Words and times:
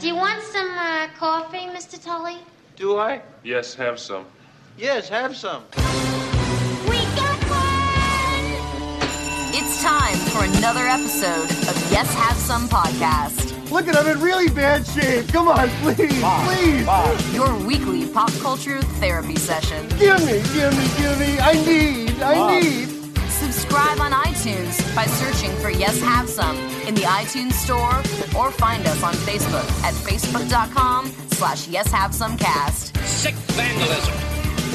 Do 0.00 0.06
you 0.06 0.16
want 0.16 0.42
some 0.42 0.70
uh, 0.78 1.08
coffee, 1.18 1.66
Mr. 1.66 2.02
Tully? 2.02 2.38
Do 2.74 2.96
I? 2.96 3.20
Yes, 3.44 3.74
have 3.74 3.98
some. 3.98 4.24
Yes, 4.78 5.10
have 5.10 5.36
some. 5.36 5.64
We 6.88 7.04
got 7.16 7.38
one! 7.50 8.46
It's 9.52 9.82
time 9.82 10.16
for 10.32 10.44
another 10.56 10.86
episode 10.86 11.50
of 11.68 11.92
Yes 11.92 12.14
Have 12.14 12.38
Some 12.38 12.66
podcast, 12.66 13.70
Look 13.70 13.88
at 13.88 13.96
I'm 13.96 14.06
in 14.06 14.20
really 14.22 14.48
bad 14.48 14.86
shape. 14.86 15.28
Come 15.28 15.48
on, 15.48 15.68
please, 15.82 16.22
please. 16.46 17.34
your 17.34 17.54
weekly 17.66 18.08
pop 18.08 18.32
culture 18.40 18.80
therapy 19.00 19.36
session. 19.36 19.86
Give 19.98 20.18
me, 20.24 20.40
give 20.54 20.74
me, 20.78 20.88
give 20.96 21.20
me. 21.20 21.38
I 21.40 21.52
need, 21.66 22.22
I 22.22 22.58
need. 22.58 22.99
Subscribe 23.70 24.00
on 24.00 24.10
iTunes 24.10 24.96
by 24.96 25.06
searching 25.06 25.52
for 25.58 25.70
Yes 25.70 26.00
Have 26.00 26.28
Some 26.28 26.56
in 26.88 26.94
the 26.96 27.02
iTunes 27.02 27.52
store 27.52 27.98
or 28.36 28.50
find 28.50 28.84
us 28.84 29.00
on 29.04 29.14
Facebook 29.14 29.64
at 29.84 29.94
facebook.com 29.94 31.06
slash 31.28 31.68
Yes 31.68 31.86
Have 31.92 32.12
Some 32.12 32.36
Cast. 32.36 32.96
sick 33.06 33.36
vandalism. 33.54 34.12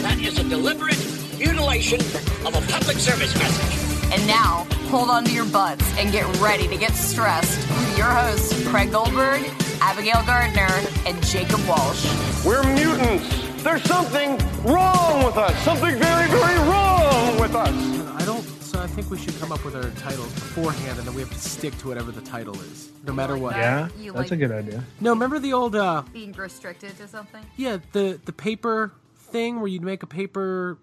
That 0.02 0.18
is 0.22 0.40
a 0.40 0.46
deliberate 0.46 0.98
mutilation 1.38 2.00
of 2.48 2.56
a 2.56 2.72
public 2.72 2.96
service 2.96 3.36
message. 3.36 4.14
And 4.14 4.26
now, 4.28 4.66
hold 4.88 5.10
on 5.10 5.26
to 5.26 5.32
your 5.34 5.44
butts 5.44 5.84
and 5.98 6.10
get 6.14 6.26
ready 6.40 6.70
to 6.70 6.78
get 6.78 6.94
stressed 6.94 7.68
with 7.68 7.98
your 7.98 8.08
hosts, 8.08 8.66
Craig 8.70 8.94
Goldberg, 8.94 9.44
Abigail 9.82 10.24
Gardner, 10.26 10.72
and 11.06 11.22
Jacob 11.26 11.60
Walsh. 11.68 12.06
We're 12.46 12.64
mutants. 12.64 13.28
There's 13.62 13.84
something 13.84 14.38
wrong 14.64 15.26
with 15.26 15.36
us. 15.36 15.54
Something 15.66 15.98
very, 15.98 16.30
very 16.30 16.60
wrong 16.70 17.42
with 17.42 17.56
us. 17.56 17.96
I 18.16 18.24
don't. 18.26 18.35
So 18.96 19.02
I 19.02 19.04
think 19.04 19.12
we 19.12 19.18
should 19.26 19.38
come 19.42 19.52
up 19.52 19.66
with 19.66 19.76
our 19.76 19.90
titles 20.00 20.32
beforehand, 20.36 20.98
and 20.98 21.06
then 21.06 21.14
we 21.14 21.22
have 21.22 21.30
to 21.30 21.38
stick 21.38 21.78
to 21.80 21.90
whatever 21.90 22.14
the 22.14 22.22
title 22.22 22.54
is, 22.62 22.92
no 23.06 23.12
matter 23.12 23.38
what. 23.38 23.58
Yeah, 23.58 23.90
You 24.00 24.14
that's 24.14 24.32
like- 24.32 24.40
a 24.40 24.48
good 24.48 24.52
idea. 24.54 24.86
No, 25.02 25.10
remember 25.12 25.38
the 25.38 25.52
old, 25.52 25.76
uh, 25.76 26.04
being 26.14 26.32
restricted 26.32 26.96
to 27.00 27.08
something. 27.10 27.44
yeah, 27.58 27.80
the 27.92 28.18
the 28.24 28.32
paper 28.32 28.94
thing 29.18 29.58
where 29.58 29.68
you'd 29.68 29.82
make 29.84 30.02
a 30.04 30.08
paper, 30.08 30.78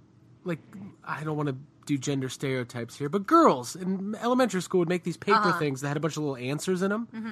like 0.44 0.58
I 1.02 1.24
don't 1.24 1.38
want 1.38 1.48
to 1.48 1.56
do 1.86 1.96
gender 1.96 2.28
stereotypes 2.28 2.96
here, 2.98 3.08
but 3.08 3.27
girls 3.27 3.77
in 3.77 4.14
elementary 4.22 4.60
school 4.60 4.80
would 4.80 4.90
make 4.90 5.05
these 5.05 5.16
paper 5.16 5.38
Uh-huh. 5.38 5.58
things 5.58 5.80
that 5.80 5.88
had 5.88 5.96
a 5.96 6.00
bunch 6.00 6.18
of 6.18 6.22
little 6.22 6.36
answers 6.36 6.83
in 6.83 6.90
them, 6.90 7.08
Mm-hmm. 7.14 7.28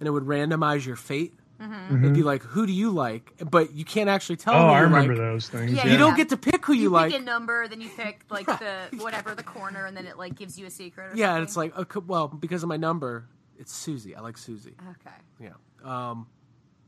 and 0.00 0.06
it 0.08 0.10
would 0.10 0.24
randomize 0.24 0.84
your 0.86 0.96
fate. 0.96 1.34
Mm-hmm. 1.60 1.96
It'd 2.04 2.12
be 2.12 2.18
mm-hmm. 2.18 2.26
like, 2.26 2.42
who 2.42 2.66
do 2.66 2.72
you 2.72 2.90
like? 2.90 3.32
But 3.50 3.72
you 3.72 3.84
can't 3.84 4.10
actually 4.10 4.36
tell. 4.36 4.54
Oh, 4.54 4.58
who 4.58 4.72
I 4.72 4.78
you 4.78 4.84
remember 4.84 5.14
like. 5.14 5.22
those 5.22 5.48
things. 5.48 5.72
Yeah, 5.72 5.86
Yeah, 5.86 5.92
You 5.92 5.98
don't 5.98 6.16
get 6.16 6.28
to 6.30 6.36
pick 6.36 6.64
who 6.66 6.72
you, 6.72 6.82
You 6.82 6.88
like. 6.90 7.12
You 7.12 7.18
pick 7.18 7.22
a 7.22 7.24
number, 7.24 7.66
then 7.68 7.80
you 7.80 7.88
pick 7.88 8.24
like 8.30 8.46
the 8.46 8.88
whatever 8.98 9.34
the 9.34 9.42
corner, 9.42 9.86
and 9.86 9.96
then 9.96 10.06
it 10.06 10.18
like 10.18 10.34
gives 10.34 10.58
you 10.58 10.66
a 10.66 10.70
secret. 10.70 11.12
Or 11.12 11.16
yeah, 11.16 11.26
something. 11.26 11.36
and 11.36 11.42
it's 11.44 11.56
like, 11.56 11.76
uh, 11.76 11.82
okay, 11.82 12.00
well, 12.06 12.28
because 12.28 12.62
of 12.62 12.68
my 12.68 12.76
number, 12.76 13.28
it's 13.58 13.72
Susie. 13.72 14.14
I 14.14 14.20
like 14.20 14.36
Susie. 14.36 14.74
okay. 15.00 15.16
Yeah. 15.40 15.52
Um, 15.84 16.26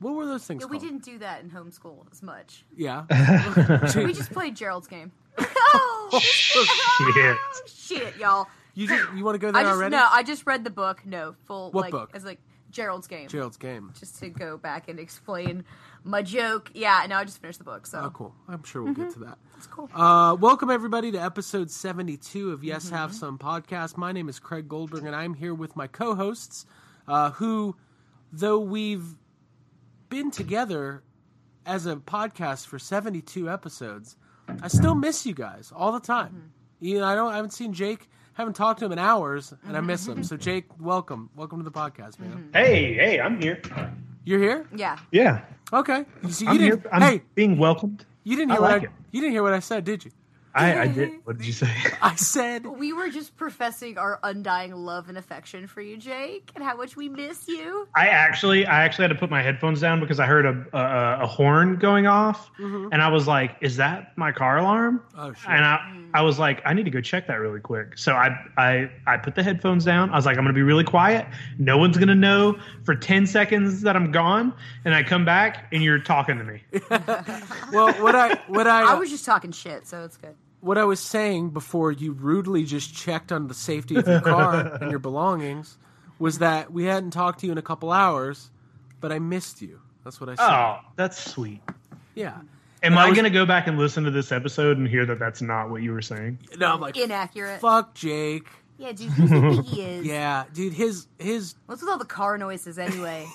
what 0.01 0.15
were 0.15 0.27
those 0.27 0.45
things 0.45 0.63
Yeah, 0.63 0.69
we 0.69 0.79
didn't 0.79 1.03
do 1.03 1.19
that 1.19 1.43
in 1.43 1.51
homeschool 1.51 2.11
as 2.13 2.23
much. 2.23 2.65
Yeah. 2.77 3.05
We 3.97 4.13
just 4.13 4.33
played 4.33 4.55
Gerald's 4.55 4.87
game. 4.87 5.13
oh, 5.39 6.09
oh 6.13 6.19
Shit. 6.21 7.37
shit, 7.67 8.17
y'all! 8.17 8.49
You 8.75 8.89
just, 8.89 9.13
you 9.15 9.25
want 9.25 9.35
to 9.35 9.39
go 9.39 9.53
there 9.53 9.61
I 9.61 9.65
just 9.65 9.77
already? 9.77 9.97
no, 9.97 10.09
I 10.11 10.23
just 10.23 10.47
read 10.47 10.65
the 10.65 10.71
book. 10.71 11.05
No, 11.05 11.35
full 11.47 11.71
What 11.71 11.83
like 11.83 11.91
book? 11.93 12.11
as 12.15 12.25
like 12.25 12.41
Gerald's 12.71 13.07
game. 13.07 13.29
Gerald's 13.29 13.57
game. 13.57 13.93
Just 13.99 14.19
to 14.21 14.29
go 14.29 14.57
back 14.59 14.89
and 14.89 14.99
explain 14.99 15.65
my 16.05 16.23
joke. 16.23 16.71
Yeah, 16.75 17.05
no, 17.09 17.17
I 17.17 17.25
just 17.25 17.41
finished 17.41 17.59
the 17.59 17.65
book. 17.65 17.87
So 17.87 18.03
Oh, 18.05 18.11
cool. 18.11 18.35
I'm 18.47 18.63
sure 18.63 18.83
we'll 18.83 18.95
get 18.95 19.11
to 19.15 19.21
that. 19.21 19.39
That's 19.55 19.67
cool. 19.67 19.89
Uh, 19.95 20.37
welcome 20.39 20.71
everybody 20.71 21.11
to 21.13 21.19
episode 21.19 21.71
72 21.71 22.53
of 22.53 22.63
Yes 22.63 22.91
Have 22.91 23.11
Mm-hmm. 23.11 23.19
Some 23.19 23.39
podcast. 23.39 23.97
My 23.97 24.13
name 24.13 24.29
is 24.29 24.39
Craig 24.39 24.69
Goldberg, 24.69 25.05
and 25.05 25.17
I'm 25.17 25.35
here 25.35 25.55
with 25.55 25.77
my 25.77 25.87
co-hosts, 25.87 26.67
uh, 27.07 27.31
who, 27.33 27.77
though 28.33 28.59
we've 28.59 29.15
been 30.11 30.31
together 30.31 31.03
as 31.67 31.87
a 31.87 31.97
podcast 31.97 32.67
for 32.67 32.79
72 32.79 33.49
episodes, 33.51 34.17
I 34.63 34.69
still 34.69 34.95
miss 34.95 35.27
you 35.27 35.35
guys 35.35 35.73
all 35.75 35.93
the 35.93 36.01
time. 36.01 36.29
Mm-hmm. 36.29 36.85
You 36.87 36.99
know, 37.01 37.05
I 37.07 37.15
don't. 37.15 37.33
I 37.33 37.37
haven't 37.37 37.51
seen 37.53 37.73
Jake. 37.73 38.09
Haven't 38.39 38.55
talked 38.55 38.79
to 38.79 38.85
him 38.87 38.93
in 38.93 39.01
hours, 39.01 39.53
and 39.67 39.77
I 39.77 39.81
miss 39.81 40.05
Mm-hmm. 40.07 40.19
him. 40.19 40.23
So, 40.25 40.37
Jake, 40.37 40.67
welcome, 40.79 41.29
welcome 41.35 41.59
to 41.59 41.65
the 41.65 41.73
podcast, 41.73 42.21
man. 42.21 42.51
Hey, 42.55 42.95
hey, 42.95 43.21
I'm 43.21 43.41
here. 43.43 43.61
You're 44.25 44.39
here. 44.39 44.65
yeah, 44.77 44.97
Yeah, 45.11 45.41
Okay. 45.73 46.05
You, 46.23 46.31
see, 46.31 46.45
you 46.45 46.51
I'm 46.53 46.59
didn't. 46.59 46.83
here. 46.83 46.91
I'm 46.93 47.03
hey, 47.03 47.23
being 47.35 47.59
welcomed. 47.59 48.07
you 48.23 48.37
didn't 48.37 48.53
I 48.53 48.55
hear 48.55 48.61
like 48.63 48.83
what 48.83 48.83
I, 48.83 48.85
it. 48.85 48.91
you 49.11 49.21
didn't 49.23 49.33
hear 49.33 49.43
what 49.43 49.55
I 49.55 49.59
said, 49.59 49.83
did 49.85 50.05
you? 50.05 50.13
I, 50.55 50.81
I 50.81 50.87
did. 50.89 51.11
What 51.25 51.39
did 51.39 51.47
you 51.47 51.53
say? 51.53 51.73
I 52.03 52.15
said 52.17 52.67
we 52.67 52.93
were 52.93 53.09
just 53.09 53.37
professing 53.37 53.99
our 53.99 54.19
undying 54.23 54.75
love 54.75 55.09
and 55.09 55.19
affection 55.19 55.67
for 55.67 55.81
you, 55.81 55.97
Jake, 55.97 56.51
and 56.55 56.65
how 56.65 56.77
much 56.77 56.97
we 56.97 57.09
miss 57.09 57.49
you. 57.49 57.89
I 57.95 58.09
actually, 58.09 58.67
I 58.67 58.85
actually 58.85 59.05
had 59.05 59.13
to 59.13 59.19
put 59.19 59.31
my 59.31 59.43
headphones 59.43 59.81
down 59.81 60.01
because 60.01 60.21
I 60.21 60.27
heard 60.27 60.47
a 60.47 60.67
a, 60.77 61.25
a 61.25 61.27
horn 61.27 61.77
going 61.77 62.07
off, 62.07 62.51
mm-hmm. 62.59 62.89
and 62.93 63.03
I 63.03 63.09
was 63.09 63.27
like, 63.27 63.57
"Is 63.61 63.77
that 63.77 64.17
my 64.17 64.33
car 64.33 64.59
alarm?" 64.59 65.03
Oh, 65.17 65.33
shit. 65.33 65.49
And 65.49 65.65
I, 65.65 65.79
mm. 65.79 66.11
I 66.15 66.23
was 66.23 66.39
like, 66.39 66.63
"I 66.65 66.75
need 66.75 66.85
to 66.85 66.91
go 66.91 67.01
check 67.01 67.27
that 67.29 67.37
really 67.37 67.61
quick." 67.61 67.99
So 67.99 68.13
I, 68.13 68.37
I, 68.57 68.91
I 69.07 69.17
put 69.17 69.35
the 69.35 69.43
headphones 69.43 69.85
down. 69.85 70.11
I 70.11 70.17
was 70.17 70.27
like, 70.27 70.37
"I'm 70.37 70.45
gonna 70.45 70.55
be 70.55 70.63
really 70.63 70.85
quiet. 70.85 71.27
No 71.59 71.79
one's 71.79 71.97
gonna 71.97 72.15
know 72.15 72.59
for 72.85 72.95
ten 72.95 73.27
seconds 73.27 73.83
that 73.83 73.97
I'm 73.97 74.13
gone." 74.13 74.53
And 74.85 74.95
I 74.95 75.03
come 75.03 75.25
back, 75.25 75.67
and 75.73 75.83
you're 75.83 75.99
talking 75.99 76.39
to 76.39 76.45
me. 76.45 76.63
well, 77.73 77.93
what 78.03 78.15
I 78.15 78.35
what 78.49 78.67
I, 78.67 78.93
I 78.93 78.95
was 78.95 79.11
just 79.11 79.25
talking 79.25 79.53
shit, 79.53 79.87
so 79.87 80.05
it's 80.05 80.17
good. 80.17 80.35
What 80.61 80.79
I 80.79 80.85
was 80.85 81.01
saying 81.01 81.51
before 81.51 81.93
you 81.93 82.13
rudely 82.13 82.65
just 82.65 82.95
checked 82.95 83.31
on 83.33 83.47
the 83.49 83.55
safety 83.55 83.97
of 83.97 84.07
your 84.07 84.21
car 84.21 84.55
and 84.81 84.91
your 84.91 84.99
belongings 85.01 85.79
was 86.19 86.39
that 86.39 86.73
we 86.73 86.85
hadn't 86.85 87.11
talked 87.13 87.41
to 87.41 87.47
you 87.47 87.53
in 87.53 87.59
a 87.59 87.63
couple 87.63 87.93
hours, 87.93 88.51
but 89.01 89.13
I 89.13 89.19
missed 89.21 89.63
you. 89.63 89.81
That's 90.05 90.21
what 90.21 90.29
I 90.31 90.35
said. 90.35 90.45
Oh, 90.51 90.79
that's 90.97 91.19
sweet. 91.33 91.61
Yeah. 92.15 92.35
Am 92.83 92.93
And 92.93 92.95
I 92.97 93.05
I, 93.05 93.09
was- 93.09 93.15
going 93.17 93.25
to 93.25 93.31
go 93.37 93.47
back 93.47 93.67
and 93.69 93.79
listen 93.79 94.05
to 94.05 94.11
this 94.11 94.33
episode 94.33 94.79
and 94.79 94.89
hear 94.89 95.07
that 95.07 95.19
that's 95.19 95.43
not 95.43 95.71
what 95.71 95.83
you 95.83 95.93
were 95.93 96.03
saying? 96.03 96.39
No, 96.59 96.75
I'm 96.75 96.81
like 96.81 96.97
Inaccurate. 96.97 97.61
fuck 97.61 97.95
Jake. 97.95 98.49
Yeah, 98.79 98.93
dude, 98.93 99.11
who 99.11 99.29
do 99.29 99.35
you 99.35 99.55
think 99.63 99.67
he 99.67 99.83
is? 99.83 100.07
Yeah, 100.07 100.45
dude. 100.53 100.73
His 100.73 101.09
his 101.19 101.57
What's 101.67 101.83
with 101.83 101.91
all 101.91 101.99
the 101.99 102.05
car 102.05 102.39
noises 102.39 102.79
anyway? 102.79 103.27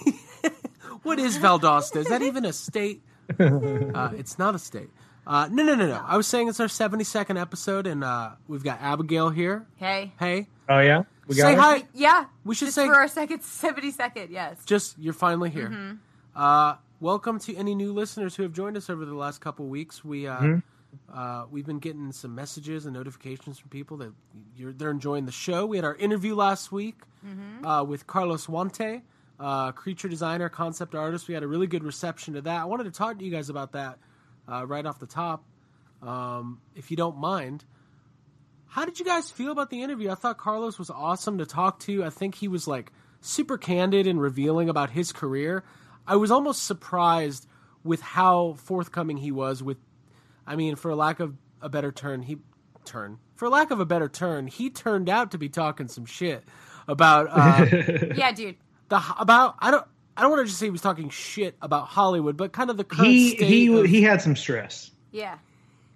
what 1.04 1.20
is 1.20 1.38
Valdosta? 1.38 1.98
Is 1.98 2.08
that 2.08 2.22
even 2.22 2.46
a 2.46 2.54
state? 2.54 3.02
Uh, 3.40 4.12
it's 4.18 4.40
not 4.40 4.56
a 4.56 4.60
state. 4.60 4.90
Uh, 5.26 5.48
no, 5.52 5.64
no, 5.64 5.76
no, 5.76 5.88
no. 5.88 6.04
I 6.06 6.18
was 6.18 6.28
saying 6.28 6.50
it's 6.50 6.60
our 6.60 6.68
72nd 6.68 7.40
episode, 7.40 7.88
and 7.88 8.04
uh, 8.04 8.32
we've 8.48 8.64
got 8.64 8.82
Abigail 8.82 9.30
here. 9.30 9.66
hey. 9.78 10.12
Hey, 10.20 10.48
Oh 10.70 10.80
yeah, 10.80 11.04
we 11.28 11.36
say 11.36 11.56
her? 11.56 11.62
hi. 11.62 11.84
Yeah. 11.94 12.26
We 12.46 12.56
should 12.56 12.66
just 12.68 12.76
say- 12.76 12.86
for 12.88 12.94
our 12.96 13.08
second 13.10 13.42
seventy 13.44 13.92
second, 13.92 14.32
yes. 14.32 14.64
just 14.66 14.98
you're 14.98 15.14
finally 15.14 15.50
here. 15.50 15.68
Mm-hmm. 15.70 15.96
Uh, 16.42 16.76
welcome 17.02 17.38
to 17.40 17.56
any 17.56 17.76
new 17.76 17.92
listeners 17.94 18.36
who 18.36 18.44
have 18.44 18.54
joined 18.54 18.78
us 18.78 18.90
over 18.90 19.04
the 19.06 19.14
last 19.14 19.42
couple 19.42 19.66
weeks. 19.68 20.04
We 20.06 20.26
uh, 20.28 20.38
Mm-hmm. 20.40 21.18
uh, 21.20 21.46
we've 21.52 21.66
been 21.66 21.80
getting 21.80 22.12
some 22.14 22.34
messages 22.34 22.86
and 22.86 22.94
notifications 22.94 23.60
from 23.60 23.70
people 23.70 23.98
that 23.98 24.14
you're 24.56 24.72
they're 24.74 24.92
enjoying 24.92 25.26
the 25.26 25.32
show. 25.34 25.66
We 25.66 25.76
had 25.78 25.86
our 25.86 25.96
interview 25.96 26.36
last 26.36 26.72
week 26.72 26.96
Mm-hmm. 27.26 27.66
uh, 27.66 27.84
with 27.84 28.06
Carlos 28.08 28.48
Huante, 28.48 29.02
uh, 29.40 29.72
creature 29.74 30.08
designer, 30.10 30.50
concept 30.50 30.94
artist. 30.96 31.28
We 31.30 31.34
had 31.34 31.44
a 31.44 31.48
really 31.48 31.68
good 31.68 31.84
reception 31.84 32.34
to 32.36 32.42
that. 32.42 32.62
I 32.62 32.66
wanted 32.66 32.84
to 32.86 32.92
talk 32.92 33.18
to 33.20 33.24
you 33.26 33.32
guys 33.32 33.50
about 33.50 33.72
that 33.74 33.98
uh, 34.52 34.66
right 34.66 34.86
off 34.86 35.00
the 35.00 35.08
top, 35.08 35.44
um, 36.02 36.60
if 36.76 36.92
you 36.92 36.98
don't 36.98 37.18
mind. 37.18 37.64
How 38.68 38.86
did 38.86 39.00
you 39.00 39.06
guys 39.06 39.30
feel 39.30 39.52
about 39.52 39.70
the 39.70 39.84
interview? 39.84 40.10
I 40.10 40.16
thought 40.16 40.38
Carlos 40.38 40.80
was 40.80 40.90
awesome 40.90 41.38
to 41.38 41.46
talk 41.46 41.80
to. 41.82 42.04
I 42.04 42.10
think 42.10 42.36
he 42.36 42.48
was 42.48 42.68
like 42.68 42.92
super 43.22 43.58
candid 43.58 44.08
and 44.08 44.20
revealing 44.20 44.68
about 44.70 44.90
his 44.90 45.12
career. 45.12 45.64
I 46.08 46.16
was 46.16 46.32
almost 46.32 46.64
surprised 46.64 47.46
with 47.84 48.02
how 48.02 48.54
forthcoming 48.54 49.18
he 49.18 49.32
was 49.32 49.62
with 49.62 49.78
I 50.46 50.56
mean, 50.56 50.76
for 50.76 50.94
lack 50.96 51.20
of 51.20 51.36
a 51.62 51.70
better 51.70 51.92
turn, 51.92 52.24
he 52.24 52.38
turn. 52.84 53.20
For 53.36 53.48
lack 53.48 53.72
of 53.72 53.80
a 53.80 53.86
better 53.86 54.10
turn, 54.10 54.48
he 54.48 54.70
turned 54.70 55.08
out 55.10 55.32
to 55.32 55.38
be 55.38 55.50
talking 55.50 55.88
some 55.88 56.06
shit 56.06 56.44
about 56.88 57.28
uh, 57.30 57.66
Yeah, 58.16 58.32
dude. 58.32 58.58
the 58.90 59.02
about 59.18 59.56
I 59.60 59.72
don't 59.72 59.86
I 60.16 60.22
don't 60.22 60.32
want 60.32 60.42
to 60.42 60.46
just 60.46 60.60
say 60.60 60.68
he 60.68 60.72
was 60.72 60.82
talking 60.82 61.10
shit 61.10 61.56
about 61.62 61.88
Hollywood, 61.88 62.38
but 62.38 62.52
kind 62.52 62.70
of 62.70 62.78
the 62.78 62.84
current 62.84 63.08
He 63.10 63.30
state 63.36 63.48
he 63.48 63.68
of- 63.76 63.86
he 63.86 64.02
had 64.04 64.22
some 64.22 64.36
stress. 64.36 64.92
Yeah. 65.12 65.38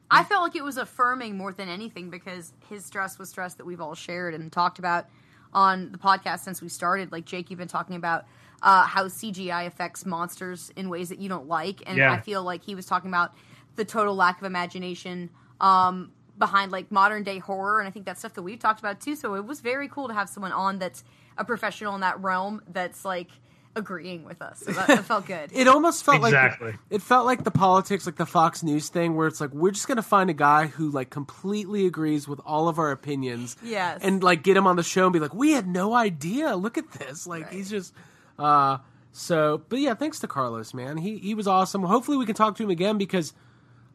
I 0.10 0.24
felt 0.24 0.42
like 0.44 0.56
it 0.56 0.64
was 0.64 0.78
affirming 0.78 1.38
more 1.38 1.52
than 1.52 1.68
anything 1.68 2.10
because 2.10 2.54
his 2.70 2.86
stress 2.86 3.20
was 3.20 3.30
stress 3.30 3.56
that 3.56 3.66
we've 3.66 3.82
all 3.82 3.94
shared 3.96 4.34
and 4.34 4.52
talked 4.52 4.80
about 4.80 5.06
on 5.54 5.92
the 5.92 5.98
podcast 5.98 6.40
since 6.40 6.62
we 6.62 6.70
started. 6.70 7.12
Like 7.12 7.26
Jake, 7.26 7.50
you've 7.50 7.60
been 7.60 7.68
talking 7.68 7.96
about 7.98 8.26
uh, 8.64 8.84
how 8.86 9.06
CGI 9.06 9.68
affects 9.68 10.06
monsters 10.06 10.72
in 10.76 10.90
ways 10.90 11.10
that 11.10 11.20
you 11.20 11.28
don't 11.30 11.48
like, 11.48 11.84
and 11.86 11.98
Yeah. 11.98 12.12
I 12.12 12.20
feel 12.22 12.42
like 12.42 12.64
he 12.64 12.74
was 12.74 12.86
talking 12.86 13.10
about 13.10 13.34
the 13.76 13.86
total 13.86 14.16
lack 14.16 14.40
of 14.40 14.46
imagination 14.46 15.30
um, 15.62 16.12
behind 16.40 16.72
like 16.72 16.90
modern 16.92 17.24
day 17.24 17.40
horror, 17.40 17.80
and 17.80 17.88
I 17.88 17.92
think 17.92 18.06
that's 18.06 18.20
stuff 18.20 18.34
that 18.36 18.44
we've 18.44 18.60
talked 18.60 18.80
about 18.80 19.00
too. 19.02 19.16
So 19.16 19.36
it 19.36 19.46
was 19.46 19.60
very 19.60 19.88
cool 19.90 20.08
to 20.08 20.14
have 20.14 20.30
someone 20.30 20.54
on 20.54 20.80
that's 20.80 21.04
a 21.38 21.44
professional 21.46 21.94
in 21.96 22.02
that 22.02 22.20
realm 22.22 22.62
that's 22.72 23.04
like 23.06 23.30
agreeing 23.78 24.26
with 24.26 24.42
us. 24.42 24.60
So 24.66 24.72
that, 24.74 24.88
that 24.88 25.06
felt 25.06 25.26
good. 25.26 25.52
It 25.54 25.68
almost 25.68 26.04
felt 26.04 26.24
Exactly. 26.26 26.72
like 26.72 26.80
it 26.90 27.02
felt 27.02 27.26
like 27.26 27.44
the 27.44 27.52
politics, 27.52 28.06
like 28.06 28.16
the 28.18 28.26
Fox 28.26 28.64
News 28.64 28.90
thing, 28.90 29.16
where 29.16 29.28
it's 29.28 29.40
like 29.40 29.52
we're 29.54 29.72
just 29.72 29.88
gonna 29.88 30.02
find 30.02 30.30
a 30.30 30.34
guy 30.34 30.68
who 30.68 30.90
like 30.90 31.10
completely 31.10 31.86
agrees 31.86 32.28
with 32.28 32.40
all 32.46 32.68
of 32.68 32.80
our 32.80 32.92
opinions, 32.92 33.56
Yes. 33.64 34.00
and 34.02 34.22
like 34.24 34.44
get 34.44 34.58
him 34.58 34.68
on 34.68 34.76
the 34.76 34.84
show 34.84 35.06
and 35.06 35.14
be 35.14 35.20
like, 35.20 35.34
we 35.34 35.52
had 35.54 35.68
no 35.68 35.94
idea. 35.94 36.56
Look 36.56 36.78
at 36.78 36.92
this, 36.92 37.26
like 37.28 37.52
he's 37.52 37.70
just. 37.70 37.94
uh 38.40 38.80
So, 39.12 39.64
but 39.70 39.80
yeah, 39.80 39.94
thanks 39.96 40.20
to 40.20 40.28
Carlos, 40.28 40.74
man. 40.74 40.98
He 40.98 41.18
he 41.18 41.34
was 41.36 41.48
awesome. 41.48 41.84
Hopefully, 41.84 42.18
we 42.18 42.26
can 42.26 42.36
talk 42.36 42.56
to 42.58 42.64
him 42.64 42.70
again 42.70 42.98
because, 42.98 43.34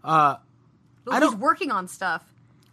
Well, 0.04 0.40
I 1.10 1.20
he's 1.20 1.20
don't- 1.20 1.38
working 1.40 1.70
on 1.70 1.88
stuff. 1.88 2.24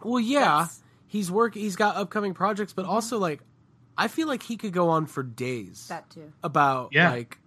well, 0.02 0.20
yeah, 0.20 0.40
That's- 0.40 0.82
he's 1.06 1.30
work. 1.30 1.54
He's 1.54 1.76
got 1.76 1.96
upcoming 1.96 2.34
projects, 2.34 2.72
but 2.72 2.84
also 2.86 3.18
like, 3.18 3.40
I 3.98 4.08
feel 4.08 4.28
like 4.28 4.42
he 4.42 4.56
could 4.56 4.72
go 4.72 4.88
on 4.88 5.06
for 5.06 5.22
days 5.22 5.86
That 5.88 6.08
too. 6.10 6.32
about 6.42 6.90
Yeah. 6.92 7.10
like. 7.10 7.38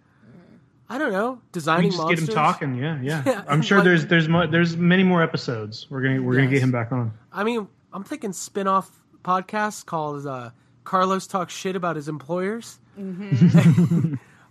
I 0.90 0.98
don't 1.00 1.12
know, 1.14 1.32
We 1.34 1.40
designing 1.54 1.90
just 1.92 1.98
monsters. 1.98 2.20
get 2.20 2.30
him 2.30 2.36
talking. 2.36 2.76
Yeah, 2.76 3.00
yeah. 3.02 3.24
Yeah, 3.26 3.44
I'm 3.48 3.62
sure 3.64 3.80
like- 3.80 3.86
there's 3.86 4.06
there's 4.06 4.28
mo- 4.28 4.46
there's 4.46 4.78
many 4.78 5.02
more 5.04 5.24
episodes. 5.24 5.88
We're 5.90 6.02
gonna 6.02 6.22
we're 6.22 6.36
gonna 6.36 6.48
get 6.48 6.62
him 6.62 6.72
back 6.72 6.92
on. 6.92 7.12
I 7.32 7.44
mean, 7.44 7.68
I'm 7.94 8.04
thinking 8.04 8.32
spin-off 8.34 8.92
podcasts 9.24 9.84
called 9.84 10.28
uh, 10.28 10.52
Carlos 10.84 11.26
talks 11.26 11.54
shit 11.56 11.76
about 11.76 11.96
his 11.96 12.10
employers. 12.10 12.80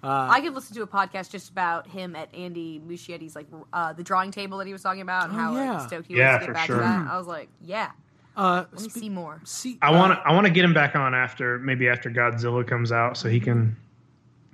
I 0.05 0.41
could 0.43 0.55
listen 0.55 0.75
to 0.77 0.83
a 0.83 0.87
podcast 0.87 1.31
just 1.31 1.51
about 1.51 1.87
him 1.87 2.17
at 2.17 2.35
Andy 2.35 2.81
Muschietti's 2.85 3.37
like 3.37 3.47
uh, 3.73 3.93
the 3.93 4.03
drawing 4.03 4.31
table 4.33 4.59
that 4.59 4.67
he 4.67 4.73
was 4.73 4.83
talking 4.83 5.03
about 5.03 5.29
and 5.29 5.35
Oh, 5.35 5.37
how 5.39 5.55
yeah. 5.55 5.73
like, 5.79 5.89
stoked 5.89 6.07
he 6.09 6.17
Yeah, 6.17 6.33
was 6.39 6.41
to 6.41 6.47
for 6.47 6.53
get 6.53 6.55
back 6.55 6.67
sure. 6.67 6.77
to 6.77 6.83
that. 6.83 7.07
I 7.09 7.17
was 7.19 7.27
like, 7.29 7.49
yeah, 7.61 7.91
Uh, 8.37 8.65
let 8.73 8.83
me 8.83 8.89
spe- 8.89 8.99
see 8.99 9.09
more. 9.09 9.41
see, 9.45 9.79
I 9.83 9.89
uh, 9.91 9.99
want 9.99 10.13
to 10.19 10.27
I 10.27 10.33
want 10.33 10.47
to 10.47 10.53
get 10.53 10.65
him 10.65 10.73
back 10.75 10.97
on 10.97 11.15
after 11.15 11.59
maybe 11.59 11.89
after 11.89 12.11
Godzilla 12.11 12.67
comes 12.67 12.91
out 12.93 13.17
so 13.17 13.29
he 13.29 13.41
can 13.41 13.77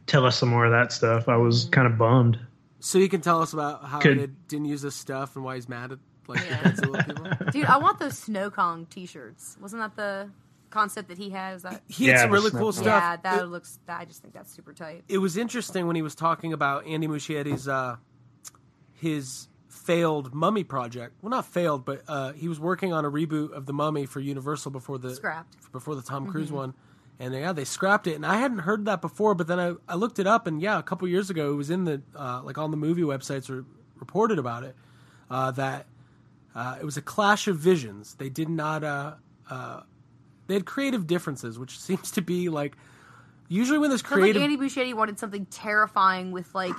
tell 0.06 0.24
us 0.26 0.36
some 0.38 0.48
more 0.48 0.64
of 0.64 0.72
that 0.72 0.92
stuff. 0.92 1.28
I 1.28 1.36
was 1.36 1.66
kind 1.66 1.86
of 1.86 1.96
bummed. 1.98 2.38
so 2.80 2.98
he 2.98 3.08
can 3.08 3.20
tell 3.20 3.40
us 3.42 3.52
about 3.52 3.84
how 3.84 3.98
Could- 4.00 4.18
they 4.18 4.26
didn't 4.48 4.66
use 4.66 4.82
this 4.82 4.94
stuff 4.96 5.36
and 5.36 5.44
why 5.44 5.54
he's 5.56 5.68
mad 5.68 5.92
at 5.92 5.98
like 6.26 6.40
Yeah. 6.44 6.62
the 6.62 6.68
Godzilla 6.82 7.06
people. 7.06 7.46
Dude, 7.52 7.66
I 7.66 7.76
want 7.78 7.98
those 7.98 8.18
Snow 8.18 8.50
Kong 8.50 8.86
t-shirts. 8.90 9.56
Wasn't 9.60 9.80
that 9.80 9.96
the 9.96 10.30
concept 10.70 11.08
that 11.08 11.16
he 11.18 11.30
has? 11.30 11.62
That 11.62 11.80
He 11.88 12.06
had 12.06 12.12
Yeah, 12.16 12.22
some 12.22 12.30
really 12.30 12.50
cool 12.50 12.60
Cone. 12.60 12.72
stuff. 12.72 12.84
yeah, 13.02 13.16
that 13.16 13.42
It- 13.42 13.46
looks. 13.46 13.78
That, 13.86 14.00
I 14.00 14.04
just 14.04 14.20
think 14.22 14.34
that's 14.34 14.52
super 14.52 14.72
tight. 14.74 15.04
it 15.08 15.18
was 15.18 15.36
interesting 15.36 15.86
when 15.86 15.96
he 15.96 16.02
was 16.02 16.14
talking 16.14 16.52
about 16.52 16.86
Andy 16.86 17.06
Muschietti's 17.08 17.66
uh, 17.68 17.96
his 18.94 19.47
failed 19.68 20.34
Mummy 20.34 20.64
project. 20.64 21.14
Well, 21.22 21.30
not 21.30 21.46
failed, 21.46 21.84
but 21.84 22.02
uh, 22.08 22.32
he 22.32 22.48
was 22.48 22.58
working 22.58 22.92
on 22.92 23.04
a 23.04 23.10
reboot 23.10 23.52
of 23.52 23.66
the 23.66 23.72
Mummy 23.72 24.06
for 24.06 24.20
Universal 24.20 24.70
before 24.70 24.98
the 24.98 25.14
Scrapped. 25.14 25.70
before 25.72 25.94
the 25.94 26.02
Tom 26.02 26.26
Cruise 26.26 26.50
one, 26.50 26.74
and 27.18 27.34
yeah, 27.34 27.52
they 27.52 27.64
scrapped 27.64 28.06
it. 28.06 28.14
And 28.14 28.24
I 28.24 28.38
hadn't 28.38 28.58
heard 28.58 28.86
that 28.86 29.00
before, 29.00 29.34
but 29.34 29.46
then 29.46 29.60
I, 29.60 29.74
I 29.88 29.94
looked 29.94 30.18
it 30.18 30.26
up, 30.26 30.46
and 30.46 30.60
yeah, 30.60 30.78
a 30.78 30.82
couple 30.82 31.06
years 31.08 31.30
ago, 31.30 31.52
it 31.52 31.56
was 31.56 31.70
in 31.70 31.84
the 31.84 32.02
uh, 32.16 32.42
like 32.42 32.58
on 32.58 32.70
the 32.70 32.76
movie 32.76 33.02
websites 33.02 33.50
or 33.50 33.64
reported 33.96 34.38
about 34.38 34.64
it 34.64 34.74
uh, 35.30 35.50
that 35.52 35.86
uh, 36.54 36.76
it 36.80 36.84
was 36.84 36.96
a 36.96 37.02
clash 37.02 37.46
of 37.48 37.56
visions. 37.58 38.14
They 38.14 38.28
did 38.28 38.48
not. 38.48 38.84
Uh, 38.84 39.14
uh, 39.50 39.82
they 40.46 40.54
had 40.54 40.64
creative 40.66 41.06
differences, 41.06 41.58
which 41.58 41.78
seems 41.80 42.10
to 42.12 42.22
be 42.22 42.48
like 42.48 42.76
usually 43.48 43.78
when 43.78 43.90
there's 43.90 44.00
Sounds 44.00 44.12
like 44.12 44.20
creative. 44.20 44.42
Andy 44.42 44.56
Muschietti 44.56 44.94
wanted 44.94 45.18
something 45.18 45.46
terrifying 45.46 46.32
with 46.32 46.54
like 46.54 46.74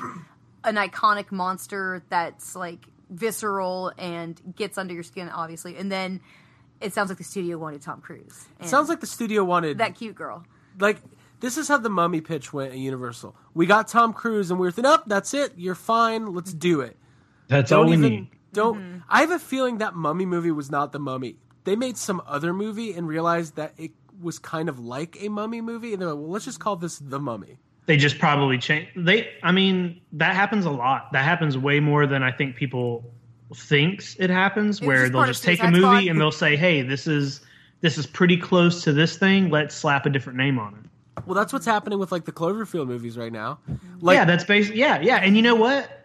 an 0.63 0.75
iconic 0.75 1.31
monster 1.31 2.03
that's 2.09 2.55
like 2.55 2.85
visceral 3.09 3.91
and 3.97 4.39
gets 4.55 4.77
under 4.77 4.93
your 4.93 5.03
skin, 5.03 5.29
obviously, 5.29 5.77
and 5.77 5.91
then 5.91 6.21
it 6.81 6.93
sounds 6.93 7.09
like 7.09 7.17
the 7.17 7.23
studio 7.23 7.57
wanted 7.57 7.81
Tom 7.81 8.01
Cruise. 8.01 8.45
it 8.59 8.67
sounds 8.67 8.89
like 8.89 8.99
the 8.99 9.07
studio 9.07 9.43
wanted 9.43 9.77
that 9.79 9.95
cute 9.95 10.15
girl. 10.15 10.45
like 10.79 10.97
this 11.39 11.57
is 11.57 11.67
how 11.67 11.77
the 11.77 11.89
mummy 11.89 12.21
pitch 12.21 12.51
went 12.51 12.71
at 12.73 12.77
universal. 12.77 13.35
We 13.53 13.65
got 13.65 13.87
tom 13.87 14.13
cruise 14.13 14.51
and 14.51 14.59
we 14.59 14.67
were 14.67 14.71
thinking 14.71 14.91
up 14.91 15.05
that's 15.07 15.33
it. 15.33 15.53
You're 15.55 15.75
fine. 15.75 16.33
Let's 16.33 16.53
do 16.53 16.81
it. 16.81 16.97
That's 17.47 17.69
don't 17.69 17.79
all 17.79 17.85
we 17.85 17.93
even 17.93 18.11
need. 18.11 18.27
don't 18.53 18.77
mm-hmm. 18.77 18.97
i 19.09 19.21
have 19.21 19.31
a 19.31 19.39
feeling 19.39 19.79
that 19.79 19.95
mummy 19.95 20.25
movie 20.25 20.51
was 20.51 20.69
not 20.69 20.91
the 20.91 20.99
mummy. 20.99 21.37
They 21.63 21.75
made 21.75 21.97
some 21.97 22.21
other 22.25 22.53
movie 22.53 22.93
and 22.93 23.07
realized 23.07 23.55
that 23.55 23.73
it 23.77 23.91
was 24.19 24.39
kind 24.39 24.69
of 24.69 24.79
like 24.79 25.17
a 25.21 25.29
mummy 25.29 25.61
movie 25.61 25.93
and 25.93 26.01
they're 26.01 26.09
like 26.09 26.17
well 26.17 26.29
let's 26.29 26.45
just 26.45 26.59
call 26.59 26.75
this 26.75 26.99
the 26.99 27.19
mummy 27.19 27.57
They 27.89 27.97
just 27.97 28.19
probably 28.19 28.59
change. 28.59 28.87
They, 28.95 29.31
I 29.41 29.51
mean, 29.51 29.99
that 30.11 30.35
happens 30.35 30.65
a 30.65 30.69
lot. 30.69 31.11
That 31.11 31.23
happens 31.23 31.57
way 31.57 31.79
more 31.79 32.05
than 32.05 32.21
I 32.21 32.31
think 32.31 32.55
people 32.55 33.03
thinks 33.55 34.15
it 34.19 34.29
happens. 34.29 34.79
was 34.79 34.87
where 34.87 35.01
just 35.01 35.13
they'll 35.13 35.25
just 35.25 35.43
take 35.43 35.63
a 35.63 35.71
movie 35.71 35.79
Squad. 35.79 36.07
and 36.07 36.21
they'll 36.21 36.31
say, 36.31 36.55
"Hey, 36.55 36.83
this 36.83 37.07
is 37.07 37.41
this 37.81 37.97
is 37.97 38.05
pretty 38.05 38.37
close 38.37 38.83
to 38.83 38.93
this 38.93 39.17
thing. 39.17 39.49
Let's 39.49 39.73
slap 39.73 40.05
a 40.05 40.11
different 40.11 40.37
name 40.37 40.59
on 40.59 40.75
it." 40.75 41.25
well 41.25 41.35
that's 41.35 41.51
what's 41.51 41.65
happening 41.65 41.99
with 41.99 42.11
like 42.13 42.23
the 42.23 42.31
cloverfield 42.31 42.87
movies 42.87 43.17
right 43.17 43.33
now 43.33 43.59
like 43.99 44.15
yeah, 44.15 44.23
that's 44.23 44.43
based. 44.43 44.71
Yeah, 44.71 45.01
yeah. 45.01 45.17
And 45.17 45.35
you 45.35 45.41
know 45.41 45.55
what? 45.55 45.98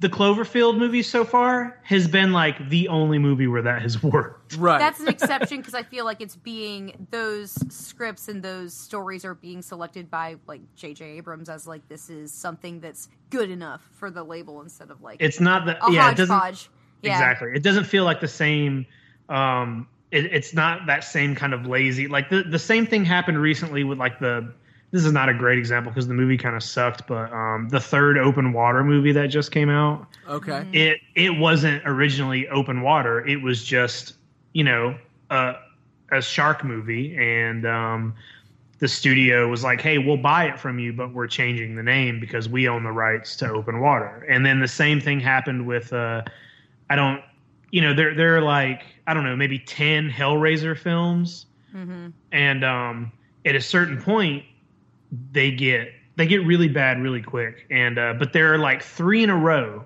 The 0.00 0.08
Cloverfield 0.08 0.78
movies 0.78 1.08
so 1.08 1.24
far 1.24 1.78
has 1.82 2.08
been 2.08 2.32
like 2.32 2.70
the 2.70 2.88
only 2.88 3.18
movie 3.18 3.46
where 3.46 3.62
that 3.62 3.82
has 3.82 4.02
worked. 4.02 4.56
right 4.56 4.78
That's 4.78 4.98
an 4.98 5.08
exception 5.08 5.58
because 5.58 5.74
I 5.74 5.82
feel 5.82 6.06
like 6.06 6.20
it's 6.22 6.36
being 6.36 7.06
those 7.10 7.52
scripts 7.72 8.28
and 8.28 8.42
those 8.42 8.72
stories 8.72 9.24
are 9.26 9.34
being 9.34 9.60
selected 9.60 10.10
by 10.10 10.36
like 10.46 10.62
J.J. 10.74 11.04
Abrams 11.04 11.48
as 11.50 11.66
like 11.66 11.86
this 11.88 12.08
is 12.08 12.32
something 12.32 12.80
that's 12.80 13.08
good 13.28 13.50
enough 13.50 13.88
for 13.92 14.10
the 14.10 14.24
label 14.24 14.62
instead 14.62 14.90
of 14.90 15.02
like 15.02 15.18
It's 15.20 15.38
not 15.38 15.66
the 15.66 15.84
a 15.84 15.92
yeah. 15.92 16.10
It 16.10 16.16
doesn't. 16.16 16.68
Yeah. 17.02 17.12
exactly. 17.12 17.52
It 17.54 17.62
doesn't 17.62 17.84
feel 17.84 18.04
like 18.04 18.20
the 18.20 18.28
same. 18.28 18.86
Um, 19.28 19.86
it, 20.10 20.26
it's 20.26 20.52
not 20.54 20.86
that 20.86 21.04
same 21.04 21.34
kind 21.34 21.54
of 21.54 21.66
lazy. 21.66 22.08
Like 22.08 22.30
the 22.30 22.42
the 22.42 22.58
same 22.58 22.86
thing 22.86 23.04
happened 23.04 23.38
recently 23.38 23.84
with 23.84 23.98
like 23.98 24.18
the. 24.18 24.52
This 24.92 25.04
is 25.04 25.12
not 25.12 25.28
a 25.28 25.34
great 25.34 25.58
example 25.58 25.92
because 25.92 26.08
the 26.08 26.14
movie 26.14 26.36
kind 26.36 26.56
of 26.56 26.62
sucked, 26.64 27.06
but 27.06 27.32
um, 27.32 27.68
the 27.68 27.80
third 27.80 28.18
open 28.18 28.52
water 28.52 28.82
movie 28.82 29.12
that 29.12 29.28
just 29.28 29.52
came 29.52 29.70
out, 29.70 30.06
okay 30.28 30.66
it 30.72 31.00
it 31.14 31.38
wasn't 31.38 31.82
originally 31.86 32.48
open 32.48 32.82
water. 32.82 33.24
It 33.26 33.40
was 33.40 33.62
just 33.64 34.14
you 34.52 34.64
know 34.64 34.98
a 35.30 35.54
a 36.10 36.20
shark 36.20 36.64
movie, 36.64 37.16
and 37.16 37.64
um, 37.66 38.14
the 38.80 38.88
studio 38.88 39.48
was 39.48 39.62
like, 39.62 39.80
"Hey, 39.80 39.98
we'll 39.98 40.16
buy 40.16 40.46
it 40.46 40.58
from 40.58 40.78
you, 40.80 40.92
but 40.92 41.12
we're 41.12 41.28
changing 41.28 41.76
the 41.76 41.82
name 41.84 42.18
because 42.18 42.48
we 42.48 42.68
own 42.68 42.82
the 42.82 42.92
rights 42.92 43.36
to 43.36 43.50
open 43.50 43.78
water." 43.80 44.26
And 44.28 44.44
then 44.44 44.58
the 44.60 44.68
same 44.68 45.00
thing 45.00 45.20
happened 45.20 45.66
with 45.66 45.92
uh, 45.92 46.22
I 46.88 46.96
don't, 46.96 47.22
you 47.70 47.80
know, 47.80 47.94
there 47.94 48.14
there 48.14 48.36
are 48.36 48.42
like 48.42 48.82
I 49.06 49.14
don't 49.14 49.24
know, 49.24 49.36
maybe 49.36 49.58
ten 49.60 50.10
Hellraiser 50.10 50.76
films, 50.76 51.46
and 52.32 52.64
um, 52.64 53.12
at 53.44 53.54
a 53.54 53.60
certain 53.60 54.02
point, 54.02 54.44
they 55.32 55.50
get 55.50 55.92
they 56.16 56.26
get 56.26 56.44
really 56.44 56.68
bad 56.68 57.00
really 57.00 57.22
quick. 57.22 57.66
And 57.70 57.98
uh, 57.98 58.14
but 58.18 58.32
there 58.32 58.52
are 58.54 58.58
like 58.58 58.82
three 58.82 59.22
in 59.22 59.30
a 59.30 59.36
row 59.36 59.84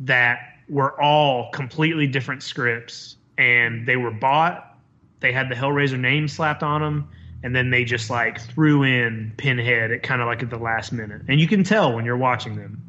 that 0.00 0.38
were 0.68 1.00
all 1.00 1.50
completely 1.52 2.06
different 2.06 2.42
scripts, 2.42 3.16
and 3.38 3.86
they 3.86 3.96
were 3.96 4.10
bought. 4.10 4.76
They 5.20 5.32
had 5.32 5.48
the 5.48 5.54
Hellraiser 5.54 5.98
name 5.98 6.28
slapped 6.28 6.62
on 6.62 6.80
them, 6.80 7.08
and 7.42 7.54
then 7.54 7.70
they 7.70 7.84
just 7.84 8.10
like 8.10 8.40
threw 8.40 8.82
in 8.82 9.32
Pinhead 9.36 9.90
at 9.90 10.02
kind 10.02 10.20
of 10.20 10.26
like 10.26 10.42
at 10.42 10.50
the 10.50 10.58
last 10.58 10.92
minute, 10.92 11.22
and 11.28 11.40
you 11.40 11.46
can 11.46 11.64
tell 11.64 11.94
when 11.94 12.04
you're 12.04 12.16
watching 12.16 12.56
them. 12.56 12.82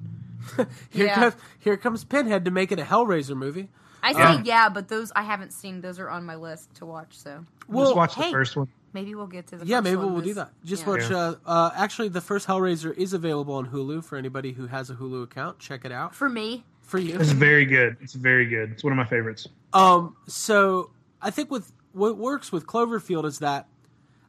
here 0.91 1.07
Yeah. 1.07 1.15
comes 1.15 1.35
here 1.59 1.77
comes 1.77 2.03
pinhead 2.03 2.45
to 2.45 2.51
make 2.51 2.71
it 2.71 2.77
a 2.77 2.83
hellraiser 2.83 3.35
movie 3.35 3.67
I 4.03 4.13
say 4.13 4.43
yeah, 4.45 4.69
but 4.69 4.87
those 4.87 5.11
I 5.15 5.23
haven't 5.23 5.51
seen. 5.51 5.81
Those 5.81 5.97
are 5.97 6.09
on 6.09 6.25
my 6.25 6.35
list 6.35 6.75
to 6.75 6.85
watch. 6.85 7.17
So 7.17 7.43
well 7.67 7.85
just 7.85 7.95
watch 7.95 8.13
hey. 8.13 8.25
the 8.25 8.31
first 8.31 8.55
one. 8.55 8.67
Maybe 8.95 9.13
we'll 9.13 9.27
get 9.27 9.45
to 9.47 9.57
the 9.57 9.65
Yeah, 9.67 9.77
first 9.77 9.83
maybe 9.83 9.97
one 9.97 10.13
we'll 10.13 10.23
do 10.23 10.33
that. 10.35 10.51
Just 10.63 10.83
yeah. 10.83 10.89
watch. 10.89 11.11
Uh, 11.11 11.35
uh, 11.45 11.69
actually, 11.75 12.09
the 12.09 12.21
first 12.21 12.47
Hellraiser 12.47 12.95
is 12.97 13.13
available 13.13 13.53
on 13.53 13.67
Hulu 13.67 14.03
for 14.03 14.17
anybody 14.17 14.53
who 14.53 14.65
has 14.65 14.89
a 14.89 14.95
Hulu 14.95 15.23
account. 15.23 15.59
Check 15.59 15.85
it 15.85 15.91
out 15.91 16.15
for 16.15 16.27
me. 16.27 16.63
for 16.81 16.97
you. 16.97 17.19
It's 17.19 17.31
very 17.31 17.65
good. 17.65 17.97
It's 18.01 18.13
very 18.13 18.47
good. 18.47 18.71
It's 18.71 18.83
one 18.83 18.93
of 18.93 18.97
my 18.97 19.05
favorites. 19.05 19.47
Um, 19.73 20.15
so 20.27 20.89
I 21.21 21.29
think 21.29 21.51
with 21.51 21.71
what 21.91 22.17
works 22.17 22.51
with 22.51 22.65
Cloverfield 22.65 23.25
is 23.25 23.39
that 23.39 23.67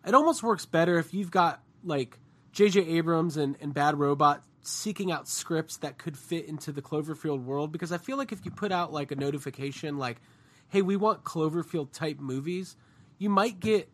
it 0.07 0.15
almost 0.15 0.43
works 0.43 0.67
better 0.67 0.99
if 0.99 1.15
you've 1.15 1.31
got 1.31 1.63
like 1.85 2.19
J.J. 2.53 2.81
Abrams 2.81 3.37
and, 3.37 3.57
and 3.61 3.73
Bad 3.73 3.99
Robot 3.99 4.43
seeking 4.63 5.13
out 5.13 5.29
scripts 5.29 5.77
that 5.79 5.97
could 5.99 6.19
fit 6.19 6.47
into 6.47 6.73
the 6.73 6.83
Cloverfield 6.83 7.45
world. 7.45 7.71
Because 7.73 7.93
I 7.93 7.99
feel 7.99 8.17
like 8.17 8.33
if 8.33 8.45
you 8.45 8.51
put 8.51 8.73
out 8.73 8.93
like 8.93 9.13
a 9.13 9.17
notification 9.17 9.97
like, 9.99 10.21
"Hey, 10.69 10.83
we 10.83 10.97
want 10.97 11.23
Cloverfield 11.25 11.93
type 11.93 12.19
movies," 12.19 12.77
you 13.19 13.31
might 13.31 13.61
get 13.61 13.89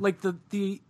like 0.00 0.20
the 0.20 0.36
the 0.50 0.80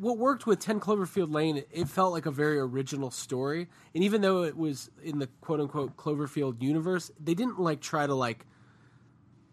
what 0.00 0.16
worked 0.16 0.46
with 0.46 0.60
10 0.60 0.78
Cloverfield 0.80 1.34
Lane, 1.34 1.64
it, 1.72 1.88
felt 1.88 2.12
like 2.12 2.26
a 2.26 2.30
very 2.30 2.58
original 2.58 3.10
story. 3.10 3.68
And 3.94 4.04
even 4.04 4.20
though 4.20 4.44
it 4.44 4.56
was 4.56 4.90
in 5.02 5.18
the 5.18 5.26
quote 5.40 5.60
unquote 5.60 5.96
Cloverfield 5.96 6.62
universe, 6.62 7.10
they 7.18 7.34
didn't 7.34 7.58
like 7.58 7.80
try 7.80 8.06
to 8.06 8.14
like 8.14 8.46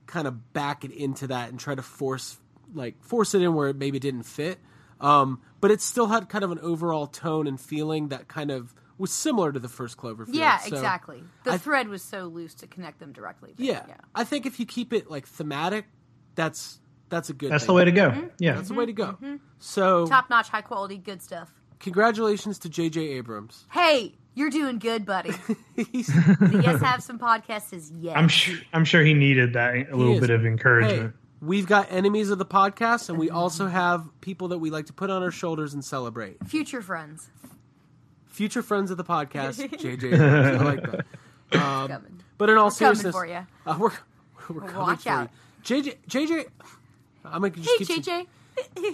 kind 0.06 0.28
of 0.28 0.54
back 0.54 0.86
it 0.86 0.92
into 0.92 1.28
that 1.28 1.50
and 1.50 1.60
try 1.60 1.74
to 1.74 1.82
force 1.82 2.38
like 2.74 3.02
force 3.04 3.34
it 3.34 3.42
in 3.42 3.56
where 3.56 3.70
it 3.70 3.76
maybe 3.76 4.00
didn't 4.00 4.24
fit. 4.24 4.60
Um, 5.02 5.42
but 5.62 5.72
it 5.72 5.82
still 5.82 6.08
had 6.08 6.30
kind 6.30 6.44
of 6.44 6.52
an 6.52 6.60
overall 6.60 7.08
tone 7.08 7.48
and 7.48 7.60
feeling 7.60 8.10
that 8.10 8.28
kind 8.28 8.52
of 8.52 8.74
was 8.98 9.12
similar 9.12 9.52
to 9.52 9.60
the 9.60 9.68
first 9.68 9.98
Cloverfield. 9.98 10.36
Yeah, 10.36 10.58
So, 10.60 10.76
exactly. 10.76 11.24
The 11.44 11.60
thread 11.60 11.90
was 11.90 12.02
so 12.02 12.26
loose 12.26 12.54
to 12.56 12.68
connect 12.68 13.00
them 13.00 13.12
directly. 13.12 13.54
but 13.56 13.66
Yeah, 13.66 13.84
I 14.14 14.24
think 14.24 14.46
if 14.46 14.60
you 14.60 14.66
keep 14.66 14.94
it 14.94 15.12
like 15.12 15.28
thematic, 15.28 15.86
that's 16.36 16.80
that's 17.10 17.30
a 17.30 17.34
good. 17.34 17.52
That's 17.52 17.64
thing. 17.66 17.68
the 17.68 17.78
way 17.78 17.86
to 17.86 17.92
go. 17.92 18.10
Mm-hmm. 18.12 18.28
Yeah. 18.40 18.54
That's 18.56 18.68
the 18.70 18.74
way 18.74 18.86
to 18.86 18.94
go. 18.94 19.18
So, 19.60 20.06
top 20.08 20.30
notch, 20.30 20.50
high 20.50 20.62
quality, 20.62 20.98
good 20.98 21.22
stuff. 21.22 21.54
congratulations 21.80 22.60
to 22.60 22.70
J.J. 22.70 23.02
Abrams. 23.02 23.66
Hey, 23.72 24.16
you're 24.34 24.50
doing 24.50 24.80
good, 24.80 25.06
buddy. 25.06 25.32
the 25.76 26.62
Yes 26.64 26.82
Have 26.82 27.02
Some 27.04 27.20
podcast 27.20 27.74
is 27.74 27.92
yes. 27.96 28.16
I'm 28.18 28.28
sure. 28.28 28.58
I'm 28.74 28.86
sure 28.86 29.04
he 29.04 29.14
needed 29.14 29.54
that 29.54 29.90
a 29.92 29.96
little 29.96 30.20
bit 30.20 30.30
of 30.30 30.42
Hey, 30.42 30.48
encouragement. 30.48 31.16
we've 31.42 31.66
got 31.68 31.92
enemies 31.92 32.30
of 32.30 32.38
the 32.38 32.46
podcast, 32.46 33.10
and 33.10 33.18
we 33.18 33.28
Mm-hmm. 33.28 33.38
also 33.38 33.68
have 33.68 34.08
people 34.22 34.50
that 34.50 34.58
we 34.60 34.70
like 34.70 34.88
to 34.88 34.94
put 34.94 35.10
on 35.10 35.24
our 35.24 35.32
shoulders 35.32 35.74
and 35.74 35.84
celebrate. 35.86 36.46
Future 36.48 36.82
friends. 36.82 37.30
Future 38.28 38.62
friends 38.62 38.92
of 38.92 38.98
the 38.98 39.06
podcast, 39.06 39.58
J.J. 39.80 40.08
Abrams. 40.08 40.62
I 40.62 40.64
like 40.64 40.92
that. 40.92 41.06
Um, 41.62 42.20
but 42.38 42.50
in 42.50 42.58
all 42.58 42.66
We're 42.66 42.72
coming 42.72 42.72
seriousness, 42.72 43.16
for 43.16 43.26
ya. 43.26 43.44
Uh, 43.66 43.78
we're 43.80 43.92
we're 44.50 44.62
coming 44.62 44.76
Watch 44.76 45.04
for 45.04 45.10
out. 45.10 45.30
you. 45.70 45.82
JJ, 45.84 45.96
JJ, 46.10 46.46
I'm 47.26 47.42
gonna 47.42 47.50
just 47.52 47.70
Hey, 47.80 47.86
keep 47.86 48.04
JJ. 48.06 48.28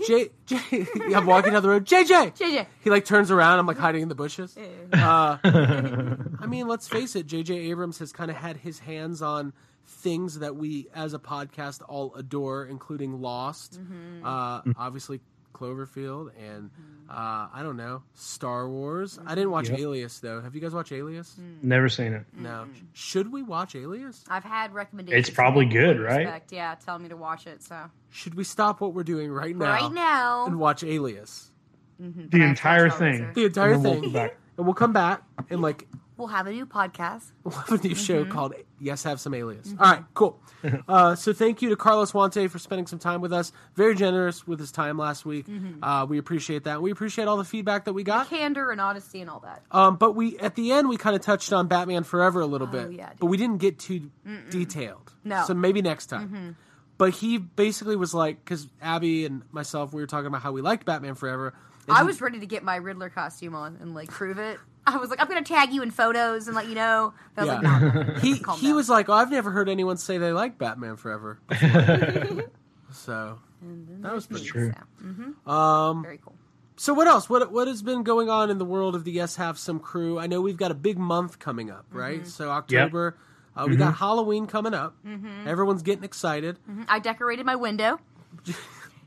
J, 0.08 0.30
J, 0.48 0.88
I'm 1.16 1.26
walking 1.28 1.54
down 1.54 1.62
the 1.62 1.70
road. 1.70 1.86
JJ, 1.86 2.36
JJ. 2.36 2.66
He 2.84 2.90
like 2.90 3.06
turns 3.06 3.30
around. 3.30 3.60
I'm 3.60 3.68
like 3.68 3.78
hiding 3.78 4.02
in 4.02 4.10
the 4.10 4.16
bushes. 4.16 4.58
Uh, 4.92 5.38
I 5.44 6.46
mean, 6.48 6.68
let's 6.68 6.88
face 6.88 7.16
it. 7.16 7.28
J.J. 7.28 7.56
Abrams 7.70 8.00
has 8.00 8.12
kind 8.12 8.32
of 8.32 8.38
had 8.38 8.58
his 8.58 8.80
hands 8.80 9.22
on 9.22 9.54
things 9.86 10.40
that 10.40 10.56
we, 10.56 10.88
as 10.96 11.14
a 11.14 11.20
podcast, 11.20 11.82
all 11.88 12.14
adore, 12.16 12.66
including 12.66 13.22
Lost, 13.22 13.80
Mm-hmm. 13.80 14.26
uh, 14.26 14.62
obviously 14.78 15.20
Cloverfield, 15.54 16.32
and 16.40 16.70
uh, 17.10 17.48
I 17.54 17.62
don't 17.64 17.78
know 17.78 18.04
Star 18.14 18.70
Wars. 18.70 19.20
I 19.26 19.36
didn't 19.36 19.52
watch 19.52 19.70
Yep. 19.70 19.80
Alias 19.80 20.20
though. 20.20 20.42
Have 20.42 20.56
you 20.56 20.62
guys 20.62 20.74
watched 20.74 20.92
Alias? 20.92 21.36
Mm. 21.40 21.64
Never 21.64 21.90
seen 21.90 22.14
it. 22.14 22.26
No. 22.34 22.68
Should 22.94 23.32
we 23.32 23.44
watch 23.44 23.76
Alias? 23.76 24.24
I've 24.30 24.44
had 24.44 24.74
recommendations. 24.74 25.28
It's 25.28 25.36
probably 25.36 25.66
good, 25.66 26.00
right? 26.00 26.20
respect, 26.26 26.52
Yeah, 26.52 26.76
telling 26.84 27.04
me 27.04 27.10
to 27.10 27.18
watch 27.18 27.48
it. 27.48 27.62
So 27.64 27.78
Should 28.10 28.36
we 28.36 28.44
stop 28.44 28.82
what 28.82 28.94
we're 28.94 29.04
doing 29.04 29.32
right 29.32 29.56
now? 29.56 29.66
right 29.66 29.92
now, 29.94 30.46
and 30.46 30.60
watch 30.60 30.84
Alias. 30.84 31.52
The 32.00 32.42
entire 32.42 32.90
thing. 32.90 33.32
The 33.36 33.46
entire 33.46 33.74
And 33.74 33.86
then 33.86 34.02
we'll 34.02 34.12
thing. 34.12 34.30
And 34.58 34.66
we'll 34.66 34.74
come 34.74 34.92
back 34.94 35.22
and 35.50 35.62
like 35.62 35.88
we'll 36.22 36.30
have 36.30 36.48
a 36.48 36.52
new 36.52 36.66
podcast. 36.66 37.24
we'll 37.44 37.54
have 37.56 37.72
a 37.84 37.88
new 37.88 37.96
show 37.96 38.22
Mm-hmm. 38.24 38.32
called 38.32 38.54
Yes 38.80 39.04
Have 39.04 39.20
Some 39.20 39.34
Alias. 39.34 39.74
All 39.80 39.92
right, 39.92 40.04
cool. 40.14 40.40
uh, 40.88 41.16
so 41.16 41.34
thank 41.34 41.62
you 41.62 41.70
to 41.70 41.76
Carlos 41.76 42.12
Huante 42.12 42.50
for 42.50 42.60
spending 42.60 42.88
some 42.88 43.00
time 43.00 43.20
with 43.22 43.34
us. 43.34 43.52
Very 43.76 43.96
generous 43.96 44.46
with 44.48 44.60
his 44.60 44.72
time 44.72 44.98
last 44.98 45.26
week. 45.26 45.48
Mm-hmm. 45.48 45.84
Uh, 45.84 46.06
we 46.06 46.18
appreciate 46.18 46.64
that. 46.66 46.82
We 46.82 46.92
appreciate 46.92 47.28
all 47.28 47.38
the 47.38 47.44
feedback 47.44 47.86
that 47.86 47.94
we 47.94 48.04
got. 48.04 48.30
Candor 48.30 48.72
and 48.72 48.80
honesty 48.80 49.22
and 49.22 49.30
all 49.30 49.40
that. 49.42 49.64
Um, 49.72 49.96
but 49.98 50.14
we 50.16 50.38
at 50.40 50.56
the 50.56 50.72
end 50.72 50.88
we 50.90 50.98
kind 50.98 51.16
of 51.16 51.22
touched 51.22 51.52
on 51.52 51.68
Batman 51.68 52.04
Forever 52.04 52.42
a 52.42 52.46
little 52.46 52.68
bit, 52.68 52.86
Oh, 52.88 52.90
yeah, 52.90 53.10
dude. 53.10 53.20
but 53.20 53.26
we 53.26 53.38
didn't 53.38 53.58
get 53.58 53.80
too 53.80 54.12
detailed. 54.50 55.12
No. 55.24 55.36
Mm-hmm. 55.38 55.46
so 55.48 55.54
maybe 55.54 55.82
next 55.82 56.08
time. 56.08 56.56
But 56.98 57.14
he 57.16 57.40
basically 57.40 57.96
was 57.96 58.14
like, 58.14 58.44
because 58.44 58.68
Abby 58.82 59.26
and 59.26 59.42
myself 59.52 59.92
we 59.94 60.02
were 60.02 60.08
talking 60.08 60.28
about 60.28 60.42
how 60.44 60.52
we 60.52 60.62
liked 60.62 60.86
Batman 60.86 61.16
Forever. 61.16 61.54
and 61.88 61.98
I 61.98 62.02
he- 62.02 62.06
was 62.06 62.22
ready 62.22 62.40
to 62.40 62.46
get 62.46 62.64
my 62.64 62.76
Riddler 62.76 63.10
costume 63.10 63.56
on 63.56 63.78
and 63.82 63.96
like 63.96 64.10
prove 64.10 64.38
it. 64.38 64.60
I 64.88 64.98
was 64.98 65.10
like, 65.10 65.22
I'm 65.22 65.28
gonna 65.28 65.44
tag 65.44 65.72
you 65.74 65.82
in 65.84 65.92
photos 65.92 66.48
and 66.48 66.56
let 66.56 66.68
you 66.68 66.76
know. 66.76 67.14
But 67.36 67.42
I 67.42 67.46
was 67.46 67.64
Yeah. 67.64 67.70
like, 67.72 67.82
no, 67.82 67.90
no, 67.90 68.04
no, 68.14 68.20
he 68.20 68.34
he 68.34 68.68
down. 68.68 68.76
was 68.76 68.90
like, 68.90 69.10
oh, 69.10 69.14
I've 69.14 69.32
never 69.32 69.52
heard 69.52 69.70
anyone 69.70 69.98
say 69.98 70.18
they 70.18 70.32
like 70.34 70.58
Batman 70.58 70.96
Forever. 70.98 71.40
so 72.92 73.40
that 74.02 74.14
was 74.14 74.28
pretty 74.28 74.46
True. 74.46 74.74
Um, 75.46 76.04
very 76.04 76.18
cool. 76.18 76.36
So 76.78 76.94
what 76.96 77.08
else? 77.08 77.30
What 77.30 77.52
what 77.52 77.68
has 77.68 77.84
been 77.84 78.04
going 78.04 78.30
on 78.30 78.50
in 78.50 78.58
the 78.58 78.66
world 78.66 78.96
of 78.96 79.04
the 79.04 79.12
Yes 79.12 79.36
Have 79.36 79.60
Some 79.60 79.80
crew? 79.80 80.18
I 80.18 80.26
know 80.28 80.42
we've 80.42 80.58
got 80.58 80.72
a 80.72 80.76
big 80.76 80.98
month 80.98 81.38
coming 81.40 81.70
up, 81.70 81.86
Mm-hmm. 81.90 81.98
right? 81.98 82.28
So 82.28 82.50
October, 82.50 83.18
uh, 83.56 83.66
we 83.70 83.76
got 83.76 83.96
Halloween 83.96 84.48
coming 84.48 84.74
up. 84.74 84.96
Mm-hmm. 85.06 85.48
Everyone's 85.48 85.84
getting 85.84 86.04
excited. 86.04 86.58
I 86.88 86.98
decorated 87.00 87.46
my 87.46 87.56
window. 87.56 88.00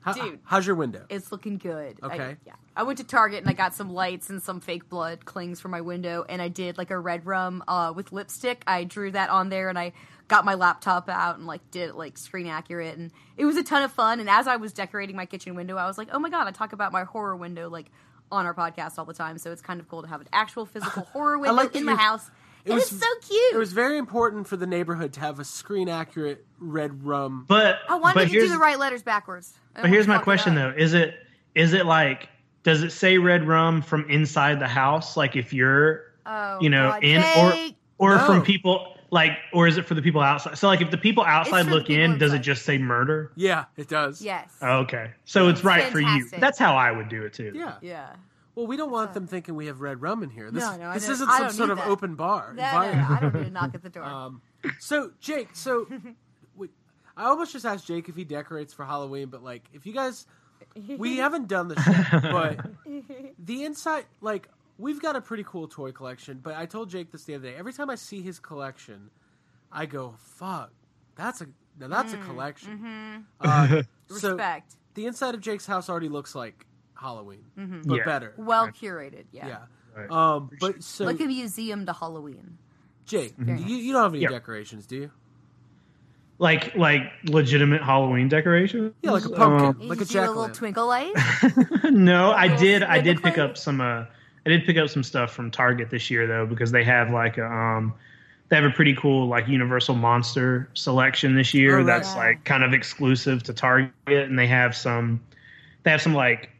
How- 0.04 0.12
Dude. 0.12 0.40
how's 0.44 0.66
your 0.66 0.76
window? 0.76 1.06
It's 1.08 1.32
looking 1.32 1.56
good. 1.58 1.98
I- 2.02 2.06
Okay. 2.06 2.36
yeah. 2.46 2.52
I 2.76 2.82
went 2.82 2.98
to 2.98 3.04
Target 3.04 3.40
and 3.40 3.48
I 3.48 3.52
got 3.54 3.74
some 3.74 3.90
lights 3.90 4.28
and 4.30 4.42
some 4.42 4.60
fake 4.60 4.88
blood 4.88 5.24
clings 5.24 5.60
for 5.60 5.68
my 5.68 5.80
window, 5.80 6.24
and 6.28 6.42
I 6.42 6.48
did 6.48 6.76
like 6.76 6.90
a 6.90 6.98
red 6.98 7.24
rum 7.24 7.62
uh, 7.68 7.92
with 7.94 8.12
lipstick. 8.12 8.62
I 8.66 8.84
drew 8.84 9.10
that 9.12 9.30
on 9.30 9.48
there, 9.48 9.68
and 9.68 9.78
I 9.78 9.92
got 10.28 10.44
my 10.44 10.54
laptop 10.54 11.08
out 11.08 11.36
and 11.38 11.46
like 11.46 11.70
did 11.70 11.90
it 11.90 11.94
like 11.94 12.18
screen 12.18 12.46
accurate, 12.48 12.98
and 12.98 13.12
it 13.36 13.44
was 13.46 13.56
a 13.56 13.62
ton 13.62 13.82
of 13.82 13.92
fun. 13.92 14.20
And 14.20 14.28
as 14.28 14.46
I 14.46 14.56
was 14.56 14.72
decorating 14.72 15.16
my 15.16 15.24
kitchen 15.26 15.54
window, 15.54 15.76
I 15.76 15.86
was 15.86 15.96
like, 15.96 16.08
oh 16.12 16.18
my 16.18 16.28
god, 16.30 16.46
I 16.46 16.50
talk 16.50 16.72
about 16.72 16.92
my 16.92 17.04
horror 17.04 17.36
window 17.36 17.68
like 17.70 17.86
on 18.32 18.44
our 18.44 18.54
podcast 18.54 18.98
all 18.98 19.04
the 19.04 19.14
time, 19.14 19.38
so 19.38 19.52
it's 19.52 19.62
kind 19.62 19.78
of 19.80 19.88
cool 19.88 20.02
to 20.02 20.08
have 20.08 20.20
an 20.20 20.28
actual 20.32 20.66
physical 20.66 21.02
horror 21.12 21.38
window 21.38 21.54
like 21.54 21.74
in 21.76 21.84
you- 21.84 21.96
house. 21.96 22.30
It 22.64 22.70
It 22.70 22.74
was- 22.74 22.90
was 22.92 23.00
so 23.00 23.06
cute. 23.28 23.54
It 23.54 23.58
was 23.58 23.72
very 23.72 23.98
important 23.98 24.46
for 24.48 24.56
the 24.56 24.66
neighborhood 24.66 25.12
to 25.14 25.20
have 25.20 25.38
a 25.38 25.44
screen 25.44 25.88
accurate 25.88 26.44
red 26.58 27.04
rum. 27.04 27.44
But 27.48 27.78
I 27.88 27.96
wanted 27.96 28.14
but 28.14 28.24
to 28.28 28.30
do 28.30 28.48
the 28.48 28.58
right 28.58 28.78
letters 28.78 29.02
backwards. 29.02 29.52
But 29.74 29.86
here's 29.90 30.06
my 30.06 30.14
to 30.14 30.18
fuck 30.18 30.22
it 30.22 30.24
question 30.24 30.58
up. 30.58 30.74
though: 30.76 30.82
Is 30.82 30.94
it 30.94 31.14
is 31.54 31.72
it 31.72 31.86
like 31.86 32.28
does 32.62 32.82
it 32.82 32.90
say 32.92 33.18
red 33.18 33.46
rum 33.46 33.82
from 33.82 34.08
inside 34.08 34.58
the 34.60 34.68
house? 34.68 35.16
Like 35.16 35.36
if 35.36 35.52
you're 35.52 36.02
Oh, 36.26 36.58
you 36.60 36.70
know 36.70 36.90
God, 36.92 37.04
in 37.04 37.20
Jake. 37.22 37.76
or 37.98 38.12
or 38.12 38.16
No. 38.16 38.24
from 38.26 38.42
people 38.42 38.96
like 39.10 39.32
or 39.52 39.66
is 39.68 39.76
it 39.76 39.84
for 39.84 39.94
the 39.94 40.00
people 40.02 40.22
outside? 40.22 40.56
So 40.56 40.66
like 40.68 40.80
if 40.80 40.90
the 40.90 40.96
people 40.98 41.22
outside 41.22 41.66
look 41.66 41.86
people 41.88 42.02
in, 42.02 42.18
does 42.18 42.32
it 42.32 42.38
just 42.40 42.64
say 42.64 42.78
murder? 42.78 43.30
Yeah, 43.36 43.66
it 43.76 43.88
does. 43.88 44.22
Yes. 44.22 44.48
Oh, 44.62 44.78
okay, 44.78 45.10
so 45.26 45.48
it's 45.48 45.62
right 45.62 45.84
for 45.92 46.00
you. 46.00 46.26
That's 46.38 46.58
how 46.58 46.74
I 46.76 46.90
would 46.90 47.08
do 47.10 47.24
it 47.24 47.34
too. 47.34 47.52
Yeah. 47.54 47.74
Yeah. 47.82 48.06
Well, 48.54 48.66
we 48.66 48.76
don't 48.76 48.90
want 48.90 49.14
them 49.14 49.26
thinking 49.26 49.54
we 49.56 49.66
have 49.66 49.80
red 49.80 50.00
rum 50.00 50.22
in 50.22 50.30
here. 50.30 50.50
This, 50.50 50.62
No, 50.62 50.76
no, 50.76 50.88
I 50.90 50.94
this 50.94 51.04
don't- 51.04 51.12
isn't 51.14 51.28
some 51.28 51.40
don't 51.42 51.52
sort 51.52 51.70
of 51.70 51.78
that. 51.78 51.88
open 51.88 52.14
bar. 52.14 52.52
No, 52.56 52.62
no, 52.62 52.92
no, 52.94 53.06
I 53.10 53.18
don't 53.20 53.34
need 53.34 53.44
to 53.44 53.50
knock 53.50 53.74
at 53.74 53.82
the 53.82 53.90
door. 53.90 54.04
Um, 54.04 54.42
so 54.78 55.10
Jake, 55.20 55.48
so 55.54 55.86
we, 56.56 56.68
I 57.16 57.24
almost 57.24 57.52
just 57.52 57.64
asked 57.66 57.86
Jake 57.86 58.08
if 58.08 58.14
he 58.16 58.24
decorates 58.24 58.72
for 58.72 58.84
Halloween, 58.84 59.28
but 59.28 59.42
like, 59.42 59.64
if 59.72 59.86
you 59.86 59.92
guys, 59.92 60.26
we 60.98 61.16
haven't 61.18 61.48
done 61.48 61.68
this, 61.68 61.84
yet, 61.86 62.22
but 62.22 62.64
the 63.38 63.64
inside, 63.64 64.06
like, 64.20 64.48
we've 64.78 65.02
got 65.02 65.16
a 65.16 65.20
pretty 65.20 65.44
cool 65.44 65.66
toy 65.68 65.90
collection. 65.92 66.38
But 66.42 66.54
I 66.54 66.66
told 66.66 66.90
Jake 66.90 67.10
this 67.12 67.24
the 67.24 67.34
other 67.34 67.50
day. 67.50 67.56
Every 67.56 67.72
time 67.72 67.90
I 67.90 67.96
see 67.96 68.22
his 68.22 68.38
collection, 68.38 69.10
I 69.72 69.86
go, 69.86 70.14
"Fuck, 70.18 70.70
that's 71.16 71.40
a 71.40 71.46
now 71.78 71.88
that's 71.88 72.12
a 72.12 72.18
collection." 72.18 73.26
Uh, 73.40 73.82
so 74.08 74.30
Respect. 74.30 74.76
the 74.94 75.06
inside 75.06 75.34
of 75.34 75.40
Jake's 75.40 75.66
house 75.66 75.90
already 75.90 76.08
looks 76.08 76.34
like 76.34 76.66
Halloween, 76.94 77.44
but 77.86 77.96
Yeah. 77.96 78.04
better. 78.04 78.34
well 78.36 78.68
curated, 78.68 79.24
yeah. 79.32 79.46
Yeah. 79.48 79.58
Right. 79.96 80.10
Um, 80.10 80.50
but 80.60 80.82
so 80.82 81.04
Like 81.04 81.20
a 81.20 81.24
museum 81.26 81.86
to 81.86 81.92
Halloween. 81.92 82.58
Jake, 83.06 83.34
Very 83.36 83.60
you, 83.60 83.76
you 83.76 83.92
don't 83.92 84.02
have 84.02 84.14
any 84.14 84.22
Yeah. 84.22 84.30
decorations, 84.30 84.86
do 84.86 84.96
you? 84.96 85.10
Like 86.38 86.74
like 86.74 87.12
legitimate 87.28 87.80
Halloween 87.82 88.28
decorations. 88.28 88.92
Yeah, 89.02 89.12
like 89.12 89.24
a 89.24 89.30
pumpkin. 89.30 89.82
Um, 89.82 89.88
Like 89.88 89.98
a 90.00 90.04
just 90.04 90.16
a 90.16 90.20
little 90.32 90.48
twinkle 90.48 90.86
light. 90.88 91.12
no, 91.84 92.32
I 92.32 92.48
did. 92.56 92.82
I 92.82 93.00
did 93.00 93.22
pick 93.22 93.38
up 93.38 93.56
some. 93.56 93.80
Uh, 93.80 94.04
I 94.46 94.50
did 94.50 94.66
pick 94.66 94.76
up 94.76 94.88
some 94.88 95.04
stuff 95.04 95.32
from 95.32 95.50
Target 95.52 95.90
this 95.90 96.10
year 96.10 96.26
though, 96.26 96.44
because 96.44 96.72
they 96.72 96.82
have 96.82 97.10
like 97.10 97.38
a 97.38 97.46
um, 97.46 97.94
they 98.48 98.56
have 98.56 98.64
a 98.64 98.70
pretty 98.74 98.96
cool 98.96 99.28
like 99.28 99.46
Universal 99.46 99.94
Monster 99.94 100.68
selection 100.74 101.36
this 101.36 101.54
year. 101.54 101.78
Oh. 101.78 101.84
That's 101.84 102.12
Yeah. 102.14 102.18
like 102.20 102.44
kind 102.44 102.64
of 102.64 102.72
exclusive 102.72 103.44
to 103.44 103.52
Target, 103.54 103.92
and 104.08 104.36
they 104.36 104.48
have 104.48 104.74
some. 104.74 105.20
They 105.84 105.92
have 105.92 106.02
some 106.02 106.14
like 106.14 106.50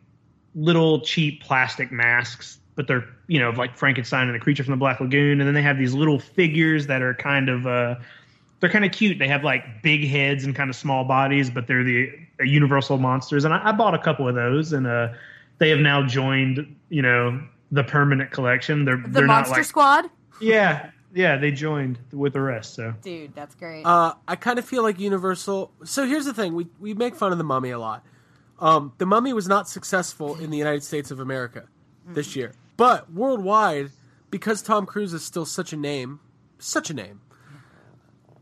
little 0.55 1.01
cheap 1.01 1.43
plastic 1.43 1.91
masks, 1.93 2.59
but 2.75 2.87
they're 2.89 3.05
you 3.27 3.39
know 3.41 3.51
like 3.51 3.77
Frankenstein 3.77 4.27
and 4.29 4.35
the 4.35 4.41
creature 4.41 4.65
from 4.65 4.73
the 4.73 4.77
Black 4.79 5.01
Lagoon, 5.01 5.41
and 5.41 5.47
then 5.47 5.55
they 5.55 5.63
have 5.63 5.79
these 5.79 5.95
little 5.95 6.19
figures 6.19 6.87
that 6.87 7.03
are 7.03 7.15
kind 7.15 7.49
of. 7.49 7.67
Uh, 7.67 7.97
they're 8.61 8.71
kind 8.71 8.85
of 8.85 8.93
cute. 8.93 9.19
They 9.19 9.29
have 9.29 9.45
like 9.45 9.83
big 9.83 10.07
heads 10.07 10.45
and 10.45 10.55
kind 10.57 10.71
of 10.71 10.77
small 10.77 11.05
bodies, 11.05 11.51
but 11.51 11.67
they're 11.67 11.85
the 11.85 12.11
uh, 12.41 12.45
universal 12.45 12.97
monsters. 12.97 13.45
And 13.45 13.53
I, 13.53 13.69
I 13.69 13.73
bought 13.73 13.95
a 13.95 13.99
couple 13.99 14.27
of 14.27 14.35
those, 14.35 14.73
and 14.73 14.87
uh, 14.87 15.09
they 15.59 15.69
have 15.69 15.81
now 15.81 16.07
joined, 16.07 16.75
you 16.89 17.03
know, 17.03 17.43
the 17.73 17.85
permanent 17.85 18.31
collection. 18.31 18.87
They're 18.87 18.97
The 18.97 19.09
they're 19.09 19.27
Monster 19.27 19.51
not 19.51 19.57
like 19.59 19.67
Squad. 19.67 20.11
yeah, 20.41 20.91
yeah. 21.15 21.37
They 21.37 21.51
joined 21.51 21.99
with 22.11 22.33
the 22.33 22.41
rest. 22.41 22.75
So 22.75 22.95
Dude, 23.03 23.35
that's 23.35 23.55
great. 23.55 23.83
Uh, 23.85 24.15
I 24.27 24.37
kind 24.37 24.59
of 24.59 24.65
feel 24.65 24.83
like 24.83 24.99
Universal. 24.99 25.71
So 25.85 26.07
here's 26.07 26.25
the 26.25 26.33
thing: 26.33 26.55
we 26.55 26.67
we 26.81 26.95
make 26.95 27.17
fun 27.17 27.33
of 27.33 27.39
the 27.39 27.45
Mummy 27.45 27.71
a 27.71 27.79
lot. 27.79 28.03
Um, 28.65 28.93
the 28.97 29.05
Mummy 29.05 29.35
was 29.35 29.47
not 29.47 29.69
successful 29.69 30.37
in 30.37 30.51
the 30.51 30.57
United 30.57 30.83
States 30.83 31.11
of 31.11 31.21
America 31.21 31.65
this 32.07 32.35
year, 32.35 32.53
but 32.79 33.13
worldwide, 33.13 33.91
because 34.31 34.63
Tom 34.63 34.87
Cruise 34.87 35.13
is 35.13 35.23
still 35.23 35.45
such 35.45 35.73
a 35.75 35.77
name, 35.77 36.21
such 36.59 36.89
a 36.89 36.95
name, 36.95 37.21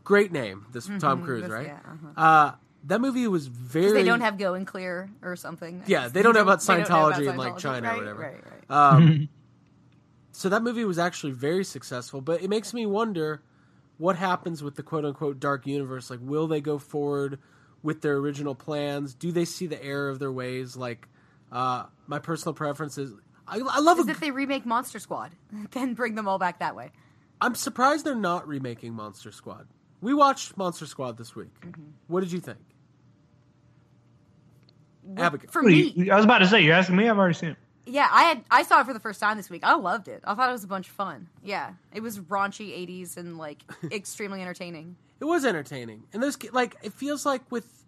great 0.05 0.31
name. 0.31 0.65
This 0.71 0.89
Tom 0.99 1.23
Cruise, 1.23 1.43
This- 1.43 1.51
right? 1.51 1.67
yeah, 1.67 1.79
uh-huh. 1.85 2.21
Uh, 2.21 2.51
that 2.85 3.01
movie 3.01 3.27
was 3.27 3.47
very. 3.47 3.91
they 3.91 4.03
don't 4.03 4.21
have 4.21 4.37
Going 4.37 4.65
Clear 4.65 5.09
or 5.21 5.35
something. 5.35 5.83
Yeah, 5.87 6.07
they 6.07 6.21
don't 6.21 6.33
know 6.33 6.41
about 6.41 6.61
They 6.61 6.77
don't 6.77 6.89
know 6.89 6.97
about 6.97 7.13
Scientology 7.15 7.29
in, 7.29 7.37
like, 7.37 7.53
Scientology. 7.55 7.59
China 7.59 7.93
or 7.93 7.97
whatever. 7.97 8.19
Right, 8.21 8.43
right. 8.69 8.93
Um, 8.95 9.29
so 10.31 10.49
that 10.49 10.63
movie 10.63 10.85
was 10.85 10.99
actually 10.99 11.33
very 11.33 11.63
successful, 11.63 12.21
but 12.21 12.41
it 12.41 12.49
makes 12.49 12.73
me 12.73 12.85
wonder 12.85 13.41
what 13.97 14.15
happens 14.15 14.63
with 14.63 14.75
the 14.75 14.83
quote 14.83 15.05
unquote 15.05 15.39
dark 15.39 15.67
universe. 15.67 16.09
Like, 16.09 16.19
will 16.21 16.47
they 16.47 16.61
go 16.61 16.77
forward 16.77 17.39
with 17.83 18.01
their 18.01 18.15
original 18.15 18.55
plans? 18.55 19.13
Do 19.13 19.31
they 19.31 19.45
see 19.45 19.67
the 19.67 19.81
error 19.83 20.09
of 20.09 20.17
their 20.19 20.31
ways? 20.31 20.75
Like, 20.75 21.07
Uh, 21.51 21.85
my 22.07 22.17
personal 22.19 22.53
preference 22.55 22.97
is 22.97 23.11
I, 23.47 23.57
I 23.59 23.79
love 23.79 23.99
Is 23.99 24.07
a 24.07 24.11
if 24.11 24.19
they 24.19 24.31
remake 24.31 24.65
Monster 24.65 24.97
Squad, 24.99 25.31
then 25.71 25.93
bring 25.93 26.15
them 26.15 26.27
all 26.27 26.39
back 26.39 26.59
that 26.59 26.75
way. 26.75 26.91
I'm 27.41 27.55
surprised 27.55 28.05
they're 28.05 28.15
not 28.15 28.47
remaking 28.47 28.93
Monster 28.93 29.31
Squad. 29.31 29.67
We 30.01 30.13
watched 30.13 30.55
Monster 30.57 30.85
Squad 30.85 31.17
this 31.17 31.35
week. 31.35 31.53
Mm-hmm. 31.61 31.81
What 32.07 32.21
did 32.21 32.31
you 32.31 32.39
think? 32.39 32.59
Abigail. 35.17 35.49
For 35.51 35.61
me, 35.61 36.09
I 36.09 36.15
was 36.15 36.25
about 36.25 36.39
to 36.39 36.47
say, 36.47 36.61
you're 36.61 36.73
asking 36.75 36.95
me? 36.95 37.09
I've 37.09 37.17
already 37.17 37.33
seen 37.33 37.49
it. 37.49 37.57
yeah, 37.85 38.07
I 38.09 38.23
had 38.23 38.43
I 38.49 38.63
saw 38.63 38.79
it 38.79 38.85
for 38.85 38.93
the 38.93 38.99
first 39.01 39.19
time 39.19 39.35
this 39.35 39.49
week. 39.49 39.63
I 39.65 39.75
loved 39.75 40.07
it. 40.07 40.21
I 40.23 40.33
thought 40.35 40.47
it 40.49 40.53
was 40.53 40.63
a 40.63 40.67
bunch 40.67 40.87
of 40.87 40.93
fun. 40.93 41.27
Yeah, 41.43 41.73
it 41.93 42.01
was 42.01 42.19
raunchy 42.19 42.69
'80s 42.87 43.17
and 43.17 43.37
like 43.37 43.63
extremely 43.91 44.41
entertaining. 44.41 44.95
It 45.23 45.27
was 45.27 45.45
entertaining, 45.45 46.03
and 46.11 46.21
there's 46.21 46.37
like 46.51 46.75
it 46.83 46.91
feels 46.91 47.25
like 47.25 47.49
with 47.49 47.85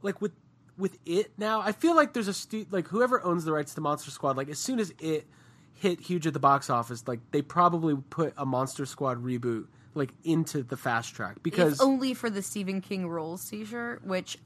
like 0.00 0.22
with 0.22 0.32
with 0.78 0.96
it 1.04 1.32
now. 1.36 1.60
I 1.60 1.72
feel 1.72 1.94
like 1.94 2.14
there's 2.14 2.28
a 2.28 2.32
stu- 2.32 2.64
like 2.70 2.88
whoever 2.88 3.22
owns 3.22 3.44
the 3.44 3.52
rights 3.52 3.74
to 3.74 3.82
Monster 3.82 4.10
Squad. 4.10 4.38
Like 4.38 4.48
as 4.48 4.58
soon 4.58 4.80
as 4.80 4.94
it 4.98 5.26
hit 5.74 6.00
huge 6.00 6.26
at 6.26 6.32
the 6.32 6.38
box 6.38 6.70
office, 6.70 7.06
like 7.06 7.20
they 7.30 7.42
probably 7.42 7.94
put 8.08 8.32
a 8.38 8.46
Monster 8.46 8.86
Squad 8.86 9.22
reboot 9.22 9.66
like 9.92 10.14
into 10.24 10.62
the 10.62 10.78
fast 10.78 11.14
track 11.14 11.42
because 11.42 11.74
If 11.74 11.82
only 11.82 12.14
for 12.14 12.30
the 12.30 12.40
Stephen 12.40 12.80
King 12.80 13.06
rules 13.06 13.50
T-shirt, 13.50 14.06
which 14.06 14.38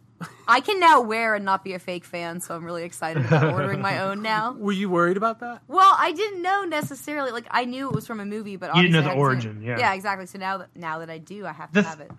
I 0.48 0.60
can 0.60 0.80
now 0.80 1.00
wear 1.00 1.34
and 1.34 1.44
not 1.44 1.64
be 1.64 1.74
a 1.74 1.78
fake 1.78 2.04
fan. 2.04 2.40
So 2.40 2.54
I'm 2.54 2.64
really 2.64 2.84
excited 2.84 3.24
about 3.24 3.52
ordering 3.52 3.80
my 3.80 4.00
own 4.00 4.22
now. 4.22 4.52
were 4.58 4.72
you 4.72 4.90
worried 4.90 5.16
about 5.16 5.40
that? 5.40 5.62
Well, 5.68 5.94
I 5.98 6.12
didn't 6.12 6.42
know 6.42 6.64
necessarily. 6.64 7.30
Like 7.30 7.46
I 7.50 7.64
knew 7.64 7.88
it 7.88 7.94
was 7.94 8.06
from 8.06 8.20
a 8.20 8.24
movie, 8.24 8.56
but 8.56 8.74
You 8.76 8.82
didn't 8.82 8.94
know 8.94 9.02
the 9.02 9.10
I 9.10 9.12
seen 9.12 9.20
origin, 9.20 9.62
yeah. 9.62 9.78
yeah, 9.78 9.94
exactly. 9.94 10.26
So 10.26 10.38
now 10.38 10.58
that 10.58 10.68
now 10.74 10.98
that 10.98 11.10
I 11.10 11.18
do, 11.18 11.46
I 11.46 11.52
have 11.52 11.72
The 11.72 11.82
to 11.82 11.88
th- 11.88 11.98
have 11.98 12.00
it. 12.00 12.10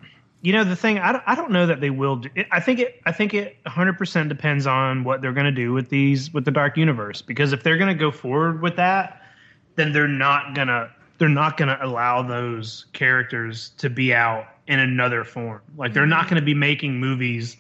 You 0.42 0.52
know 0.52 0.66
the 0.66 0.76
thing, 0.76 1.00
I 1.00 1.14
don't, 1.14 1.24
I 1.26 1.36
don't 1.36 1.52
know 1.52 1.68
that 1.68 1.80
they 1.80 1.90
will. 1.90 2.18
Do, 2.18 2.30
I 2.52 2.60
think 2.60 2.80
it. 2.80 3.02
I 3.06 3.14
think 3.14 3.34
it 3.34 3.58
100 3.64 3.98
percent 3.98 4.28
depends 4.28 4.68
on 4.68 5.06
what 5.06 5.22
they're 5.22 5.32
going 5.32 5.46
to 5.46 5.52
do 5.52 5.72
with 5.72 5.90
these 5.90 6.34
with 6.34 6.44
the 6.44 6.52
Dark 6.52 6.76
Universe. 6.76 7.22
Because 7.22 7.54
if 7.54 7.64
they're 7.64 7.78
going 7.78 7.96
to 7.96 8.00
go 8.00 8.12
forward 8.12 8.62
with 8.62 8.76
that, 8.76 9.22
then 9.76 9.94
they're 9.94 10.08
not 10.08 10.54
gonna 10.54 10.92
they're 11.18 11.30
not 11.30 11.56
gonna 11.56 11.78
allow 11.82 12.22
those 12.22 12.88
characters 12.92 13.70
to 13.78 13.90
be 13.90 14.14
out 14.14 14.48
in 14.68 14.80
another 14.80 15.24
form. 15.24 15.62
Like 15.78 15.94
they're 15.94 16.06
not 16.06 16.22
mm-hmm. 16.22 16.30
going 16.30 16.42
to 16.42 16.46
be 16.46 16.54
making 16.54 17.00
movies, 17.00 17.58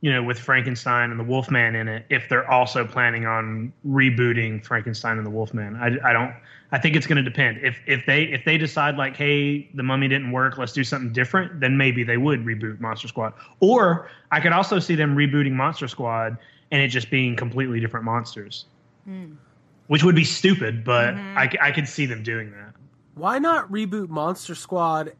you 0.00 0.12
know, 0.12 0.22
with 0.22 0.38
Frankenstein 0.38 1.10
and 1.10 1.18
the 1.18 1.24
Wolfman 1.24 1.74
in 1.74 1.88
it 1.88 2.06
if 2.08 2.28
they're 2.28 2.48
also 2.48 2.86
planning 2.86 3.26
on 3.26 3.72
rebooting 3.86 4.64
Frankenstein 4.64 5.16
and 5.16 5.26
the 5.26 5.30
Wolfman. 5.30 5.76
I, 5.76 5.96
I 6.08 6.12
don't. 6.12 6.34
I 6.70 6.78
think 6.78 6.96
it's 6.96 7.06
going 7.06 7.16
to 7.16 7.22
depend. 7.22 7.58
If 7.62 7.78
if 7.86 8.04
they 8.06 8.24
if 8.24 8.44
they 8.44 8.58
decide 8.58 8.96
like, 8.96 9.16
hey, 9.16 9.68
the 9.74 9.82
Mummy 9.82 10.06
didn't 10.06 10.30
work, 10.32 10.58
let's 10.58 10.72
do 10.72 10.84
something 10.84 11.12
different, 11.12 11.60
then 11.60 11.76
maybe 11.76 12.04
they 12.04 12.18
would 12.18 12.44
reboot 12.44 12.78
Monster 12.78 13.08
Squad. 13.08 13.32
Or 13.60 14.10
I 14.30 14.40
could 14.40 14.52
also 14.52 14.78
see 14.78 14.94
them 14.94 15.16
rebooting 15.16 15.52
Monster 15.52 15.88
Squad 15.88 16.36
and 16.70 16.82
it 16.82 16.88
just 16.88 17.10
being 17.10 17.34
completely 17.36 17.80
different 17.80 18.04
monsters, 18.04 18.66
hmm. 19.04 19.32
which 19.86 20.04
would 20.04 20.14
be 20.14 20.24
stupid, 20.24 20.84
but 20.84 21.14
mm-hmm. 21.14 21.38
I 21.38 21.50
I 21.60 21.72
could 21.72 21.88
see 21.88 22.06
them 22.06 22.22
doing 22.22 22.50
that. 22.52 22.74
Why 23.14 23.38
not 23.38 23.70
reboot 23.72 24.08
Monster 24.08 24.54
Squad 24.54 25.14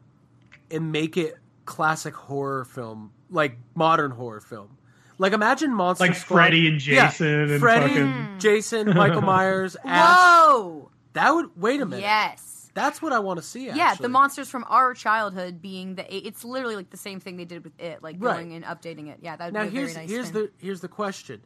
and 0.71 0.91
make 0.91 1.17
it 1.17 1.35
classic 1.65 2.13
horror 2.13 2.63
film, 2.65 3.11
like 3.29 3.57
modern 3.75 4.11
horror 4.11 4.41
film? 4.41 4.77
Like 5.17 5.33
imagine 5.33 5.73
Monster 5.73 6.05
Like 6.05 6.15
Squad. 6.15 6.35
Freddy 6.37 6.67
and 6.67 6.85
Yeah, 6.85 7.07
Jason 7.09 7.27
and 7.51 7.59
Freddy, 7.59 7.87
fucking- 7.89 8.35
Jason, 8.39 8.93
Michael 8.95 9.21
Myers, 9.33 9.75
Ash. 9.83 10.17
Whoa! 10.47 10.91
That 11.13 11.31
would 11.35 11.49
wait 11.57 11.81
a 11.81 11.85
minute. 11.85 12.01
Yes. 12.03 12.71
That's 12.75 13.01
what 13.01 13.11
I 13.11 13.19
want 13.19 13.37
to 13.39 13.45
see. 13.45 13.65
Yeah, 13.65 13.95
the 13.95 14.07
monsters 14.07 14.47
from 14.49 14.63
our 14.69 14.93
childhood 14.93 15.61
being 15.61 15.95
the 15.95 16.15
it's 16.27 16.45
literally 16.45 16.77
like 16.77 16.91
the 16.91 16.97
same 16.97 17.19
thing 17.19 17.35
they 17.35 17.43
did 17.43 17.63
with 17.65 17.77
it, 17.79 18.01
like 18.01 18.15
Right. 18.19 18.35
going 18.35 18.53
and 18.53 18.63
updating 18.63 19.09
it. 19.09 19.17
Yeah, 19.21 19.35
that 19.35 19.45
would 19.45 19.53
Now 19.53 19.63
be 19.63 19.67
a 19.67 19.71
here's 19.71 19.93
very 19.93 20.05
nice 20.05 20.11
here's 20.13 20.27
spin. 20.27 20.41
the 20.43 20.51
here's 20.65 20.79
the 20.81 20.87
question. 20.87 21.41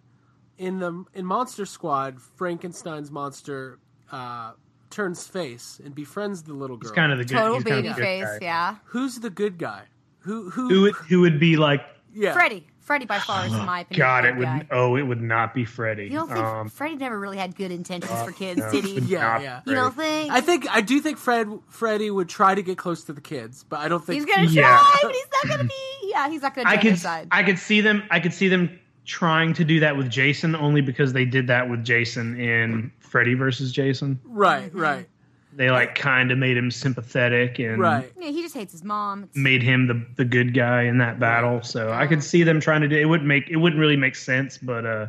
In 0.59 0.77
the 0.79 1.05
in 1.15 1.25
Monster 1.25 1.65
Squad, 1.65 2.21
Frankenstein's 2.21 3.09
monster 3.09 3.79
uh, 4.11 4.51
turns 4.91 5.25
face 5.25 5.81
and 5.83 5.95
befriends 5.95 6.43
the 6.43 6.53
little 6.53 6.77
girl. 6.77 6.89
It's 6.89 6.95
kind 6.95 7.11
of 7.11 7.17
the 7.17 7.25
good, 7.25 7.35
total 7.35 7.55
he's 7.55 7.63
kind 7.63 7.87
of 7.87 7.95
baby 7.95 8.21
face. 8.21 8.25
guy. 8.25 8.37
Yeah, 8.41 8.75
Who's 8.85 9.19
the 9.19 9.31
good 9.31 9.57
guy? 9.57 9.83
Who 10.24 10.50
who 10.50 10.70
Who 10.70 10.82
would, 10.82 10.96
who 10.96 11.22
would 11.22 11.39
be 11.39 11.57
like? 11.57 11.81
yeah. 12.14 12.33
Freddy. 12.33 12.68
Freddy 12.81 13.05
by 13.05 13.18
far 13.20 13.46
is 13.46 13.53
in 13.59 13.66
my 13.66 13.79
opinion. 13.81 13.98
God, 14.00 14.25
it 14.25 14.36
would. 14.36 14.44
guy. 14.46 14.68
Oh, 14.72 14.98
it 14.98 15.03
would 15.03 15.22
not 15.22 15.53
be 15.53 15.64
Freddy. 15.64 16.03
You 16.03 16.09
don't 16.18 16.27
think 16.27 16.40
Um, 16.40 16.68
Freddy 16.70 16.96
never 16.98 17.18
really 17.18 17.38
had 17.38 17.55
good 17.55 17.72
intentions 17.72 18.12
for 18.24 18.31
kids, 18.33 18.59
no, 18.59 18.72
did 18.72 18.83
he? 18.83 19.00
Yeah, 19.00 19.22
not 19.22 19.42
yeah. 19.42 19.62
be 19.64 19.72
You 19.72 19.77
don't 19.77 19.96
think? 19.96 20.31
I 20.31 20.42
think 20.42 20.68
I 20.70 20.81
do 20.81 21.00
think 21.00 21.18
Fred 21.18 21.48
Freddy 21.70 22.12
would 22.12 22.27
try 22.29 22.53
to 22.55 22.62
get 22.62 22.77
close 22.77 23.03
to 23.05 23.14
the 23.14 23.22
kids, 23.22 23.64
but 23.64 23.79
I 23.79 23.88
don't 23.88 24.03
think 24.05 24.16
he's 24.16 24.25
gonna 24.36 24.48
Yeah. 24.50 24.64
try, 24.77 25.00
but 25.01 25.12
he's 25.14 25.25
not 25.44 25.50
gonna 25.57 25.70
be. 25.70 26.09
Yeah, 26.09 26.29
he's 26.29 26.42
not 26.42 26.53
gonna 26.55 26.70
I 26.70 26.77
could. 26.77 26.98
side. 27.00 27.29
I 27.31 27.44
could 27.44 27.57
see 27.57 27.79
them. 27.81 28.03
I 28.12 28.20
could 28.20 28.33
see 28.33 28.50
them 28.50 28.77
trying 29.05 29.53
to 29.53 29.64
do 29.66 29.79
that 29.81 29.98
with 29.98 30.09
Jason 30.09 30.55
only 30.55 30.81
because 30.81 31.12
they 31.14 31.25
did 31.25 31.48
that 31.48 31.70
with 31.70 31.83
Jason 31.83 32.40
in 32.40 32.92
Freddy 33.00 33.33
versus 33.33 33.72
Jason. 33.72 34.20
right, 34.25 34.70
Mm-hmm. 34.70 34.79
right, 34.79 35.07
They 35.55 35.70
like 35.70 35.96
kind 35.96 36.31
of 36.31 36.37
made 36.37 36.57
him 36.57 36.72
sympathetic 36.72 37.59
and 37.59 37.79
right. 37.79 38.11
yeah, 38.20 38.29
he 38.29 38.42
just 38.42 38.55
hates 38.55 38.72
his 38.72 38.83
mom. 38.83 39.24
It's- 39.24 39.35
made 39.35 39.61
him 39.61 39.87
the 39.87 40.05
the 40.16 40.25
good 40.25 40.53
guy 40.53 40.83
in 40.83 40.98
that 40.98 41.20
battle. 41.20 41.61
So 41.61 41.92
I 41.92 42.07
could 42.07 42.24
see 42.24 42.44
them 42.44 42.59
trying 42.59 42.81
to 42.81 42.87
do. 42.87 42.98
It 42.98 43.05
Wouldn't 43.05 43.27
make. 43.27 43.50
It 43.50 43.57
wouldn't 43.57 43.79
really 43.79 43.98
make 43.98 44.16
sense, 44.16 44.57
but 44.57 44.85
uh, 44.85 45.07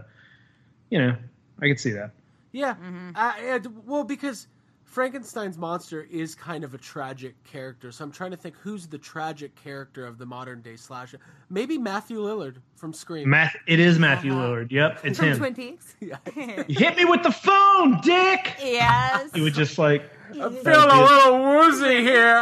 you 0.90 0.98
know, 0.98 1.16
I 1.62 1.68
could 1.68 1.80
see 1.80 1.92
that. 1.92 2.10
Yeah. 2.52 2.74
Mm-hmm. 2.74 3.10
Uh, 3.16 3.32
and- 3.40 3.86
well, 3.86 4.04
because 4.04 4.46
Frankenstein's 4.94 5.58
monster 5.58 6.06
is 6.08 6.36
kind 6.36 6.62
of 6.62 6.72
a 6.72 6.78
tragic 6.78 7.34
character, 7.42 7.90
so 7.90 8.04
I'm 8.04 8.12
trying 8.12 8.30
to 8.30 8.36
think 8.36 8.54
who's 8.62 8.86
the 8.86 8.96
tragic 8.96 9.52
character 9.56 10.06
of 10.06 10.18
the 10.18 10.24
modern 10.26 10.62
day 10.62 10.76
slasher. 10.76 11.18
Maybe 11.50 11.76
Matthew 11.78 12.20
Lillard 12.20 12.58
from 12.76 12.92
Scream. 12.92 13.28
Math. 13.28 13.56
It 13.66 13.80
is 13.80 13.98
Matthew 13.98 14.30
Lillard. 14.32 14.70
Yep, 14.70 15.00
it's 15.04 15.18
Uh-huh. 15.18 15.34
from 15.34 15.44
him. 15.46 15.52
Twin 15.52 15.54
Peaks. 15.56 15.96
Hit 16.68 16.96
me 16.96 17.04
with 17.06 17.24
the 17.24 17.32
phone, 17.32 18.00
Dick. 18.02 18.54
yes. 18.62 19.32
He 19.34 19.40
would 19.40 19.54
just 19.54 19.78
like. 19.78 20.08
Feeling 20.32 20.90
a 20.90 21.00
little 21.00 21.44
woozy 21.44 22.02
here. 22.02 22.36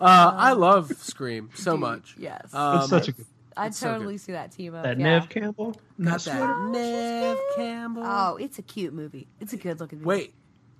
uh, 0.00 0.32
I 0.36 0.52
love 0.52 0.92
Scream 0.98 1.50
so 1.54 1.76
much. 1.76 2.14
Yes. 2.16 2.54
Um, 2.54 2.78
It's 2.80 2.88
such 2.90 3.08
a 3.08 3.12
good. 3.12 3.26
I'd 3.56 3.74
so 3.74 3.92
totally 3.92 4.18
see 4.18 4.32
that 4.32 4.52
team 4.52 4.74
up. 4.74 4.84
That 4.84 4.98
yeah. 4.98 5.18
Neve 5.18 5.28
Campbell. 5.28 5.76
got 6.02 6.20
that 6.22 6.70
Neve 6.70 7.38
Campbell. 7.56 8.02
Oh, 8.04 8.36
it's 8.36 8.58
a 8.58 8.62
cute 8.62 8.92
movie. 8.92 9.28
It's 9.40 9.52
a 9.52 9.56
good 9.56 9.80
looking 9.80 9.98
movie. 9.98 10.08
Wait, 10.08 10.34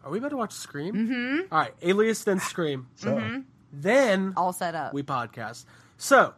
are 0.05 0.11
we 0.11 0.19
about 0.19 0.31
to 0.31 0.37
watch 0.37 0.53
Scream? 0.53 0.95
Mm-hmm. 0.95 1.55
All 1.55 1.59
right, 1.61 1.75
Alias 1.83 2.25
then 2.25 2.41
Scream. 2.51 2.89
Then 3.73 4.35
all 4.37 4.53
set 4.53 4.75
up. 4.75 4.93
we 4.93 5.03
podcast. 5.03 5.65
So, 5.97 6.35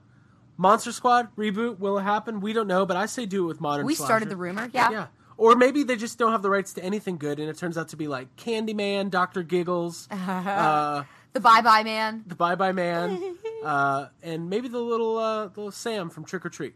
Monster 0.56 0.92
Squad 0.92 1.34
reboot 1.36 1.78
will 1.78 1.98
it 1.98 2.02
happen? 2.02 2.40
We 2.40 2.52
don't 2.52 2.68
know, 2.68 2.86
but 2.86 2.96
I 2.96 3.06
say 3.06 3.26
do 3.26 3.44
it 3.44 3.48
with 3.48 3.60
modern. 3.60 3.86
we 3.86 3.94
started 3.94 4.28
the 4.28 4.36
rumor. 4.36 4.70
Yeah. 4.72 4.90
Yeah. 4.90 5.06
Or 5.36 5.56
maybe 5.56 5.82
they 5.82 5.96
just 5.96 6.16
don't 6.16 6.30
have 6.30 6.42
the 6.42 6.50
rights 6.50 6.74
to 6.74 6.84
anything 6.84 7.16
good, 7.16 7.40
and 7.40 7.48
it 7.48 7.56
turns 7.58 7.76
out 7.76 7.88
to 7.88 7.96
be 7.96 8.06
like 8.06 8.36
Candyman, 8.36 9.10
Doctor 9.10 9.42
Giggles, 9.42 10.06
uh, 10.12 11.02
The 11.32 11.40
Bye 11.40 11.60
Bye 11.60 11.82
Man. 11.82 12.22
the 12.24 12.36
Bye 12.36 12.54
Bye 12.54 12.70
Man, 12.70 13.36
uh, 13.64 14.08
and 14.22 14.48
maybe 14.50 14.68
the 14.68 14.80
little 14.80 15.18
uh, 15.18 15.44
little 15.46 15.70
Sam 15.70 16.10
from 16.10 16.24
Trick 16.24 16.44
or 16.44 16.50
Treat. 16.50 16.74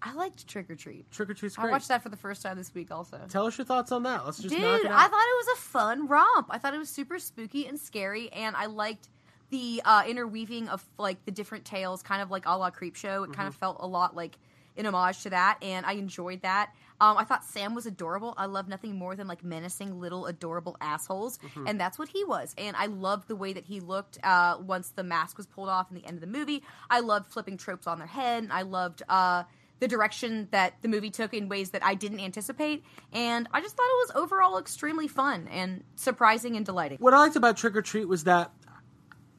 I 0.00 0.12
liked 0.14 0.46
Trick 0.46 0.70
or 0.70 0.76
Treat. 0.76 1.10
Trick 1.10 1.30
or 1.30 1.34
Treat's 1.34 1.58
I 1.58 1.70
watched 1.70 1.88
that 1.88 2.02
for 2.02 2.08
the 2.08 2.16
first 2.16 2.42
time 2.42 2.56
this 2.56 2.72
week. 2.74 2.90
Also. 2.90 3.20
Tell 3.28 3.46
us 3.46 3.58
your 3.58 3.64
thoughts 3.64 3.90
on 3.90 4.04
that. 4.04 4.24
Let's 4.24 4.38
just 4.38 4.54
Dude, 4.54 4.62
knock 4.62 4.80
it 4.80 4.86
I 4.90 5.08
thought 5.08 5.26
it 5.26 5.46
was 5.46 5.58
a 5.58 5.60
fun 5.60 6.06
romp. 6.06 6.46
I 6.50 6.58
thought 6.58 6.74
it 6.74 6.78
was 6.78 6.88
super 6.88 7.18
spooky 7.18 7.66
and 7.66 7.78
scary, 7.78 8.30
and 8.32 8.54
I 8.54 8.66
liked 8.66 9.08
the 9.50 9.82
uh, 9.84 10.04
interweaving 10.06 10.68
of 10.68 10.84
like 10.98 11.24
the 11.24 11.30
different 11.30 11.64
tales, 11.64 12.02
kind 12.02 12.22
of 12.22 12.30
like 12.30 12.44
a 12.46 12.56
la 12.56 12.70
Creepshow. 12.70 13.24
It 13.26 13.32
kind 13.32 13.48
of 13.48 13.54
felt 13.54 13.78
a 13.80 13.86
lot 13.86 14.14
like 14.14 14.38
an 14.76 14.86
homage 14.86 15.22
to 15.24 15.30
that, 15.30 15.58
and 15.62 15.84
I 15.84 15.92
enjoyed 15.92 16.42
that. 16.42 16.72
Um, 17.00 17.16
I 17.16 17.24
thought 17.24 17.44
Sam 17.44 17.74
was 17.74 17.86
adorable. 17.86 18.34
I 18.36 18.46
love 18.46 18.68
nothing 18.68 18.96
more 18.96 19.14
than 19.14 19.28
like 19.28 19.44
menacing 19.44 20.00
little 20.00 20.26
adorable 20.26 20.76
assholes, 20.80 21.38
and 21.66 21.80
that's 21.80 21.98
what 21.98 22.08
he 22.08 22.24
was. 22.24 22.54
And 22.58 22.76
I 22.76 22.86
loved 22.86 23.28
the 23.28 23.36
way 23.36 23.52
that 23.52 23.64
he 23.64 23.80
looked 23.80 24.18
uh, 24.24 24.56
once 24.60 24.90
the 24.90 25.04
mask 25.04 25.36
was 25.36 25.46
pulled 25.46 25.68
off 25.68 25.90
in 25.90 25.96
the 25.96 26.04
end 26.04 26.16
of 26.16 26.20
the 26.20 26.26
movie. 26.26 26.62
I 26.90 27.00
loved 27.00 27.30
flipping 27.30 27.56
tropes 27.56 27.86
on 27.86 27.98
their 27.98 28.08
head. 28.08 28.42
And 28.42 28.52
I 28.52 28.62
loved. 28.62 29.02
Uh, 29.08 29.44
the 29.80 29.86
direction 29.86 30.48
that 30.50 30.74
the 30.82 30.88
movie 30.88 31.10
took 31.10 31.32
in 31.32 31.48
ways 31.48 31.70
that 31.70 31.84
I 31.84 31.94
didn't 31.94 32.18
anticipate. 32.18 32.82
And 33.12 33.48
I 33.52 33.60
just 33.60 33.76
thought 33.76 33.84
it 33.84 34.08
was 34.08 34.24
overall 34.24 34.58
extremely 34.58 35.06
fun 35.06 35.48
and 35.52 35.84
surprising 35.94 36.56
and 36.56 36.66
delighting. 36.66 36.98
what 37.00 37.14
I 37.14 37.18
liked 37.18 37.36
about 37.36 37.56
Trick 37.56 37.76
or 37.76 37.82
Treat 37.82 38.08
was 38.08 38.24
that 38.24 38.50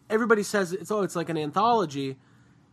everybody 0.10 0.43
says 0.43 0.72
it's 0.74 0.91
oh 0.91 1.02
it's 1.02 1.15
like 1.15 1.30
an 1.30 1.38
anthology, 1.38 2.17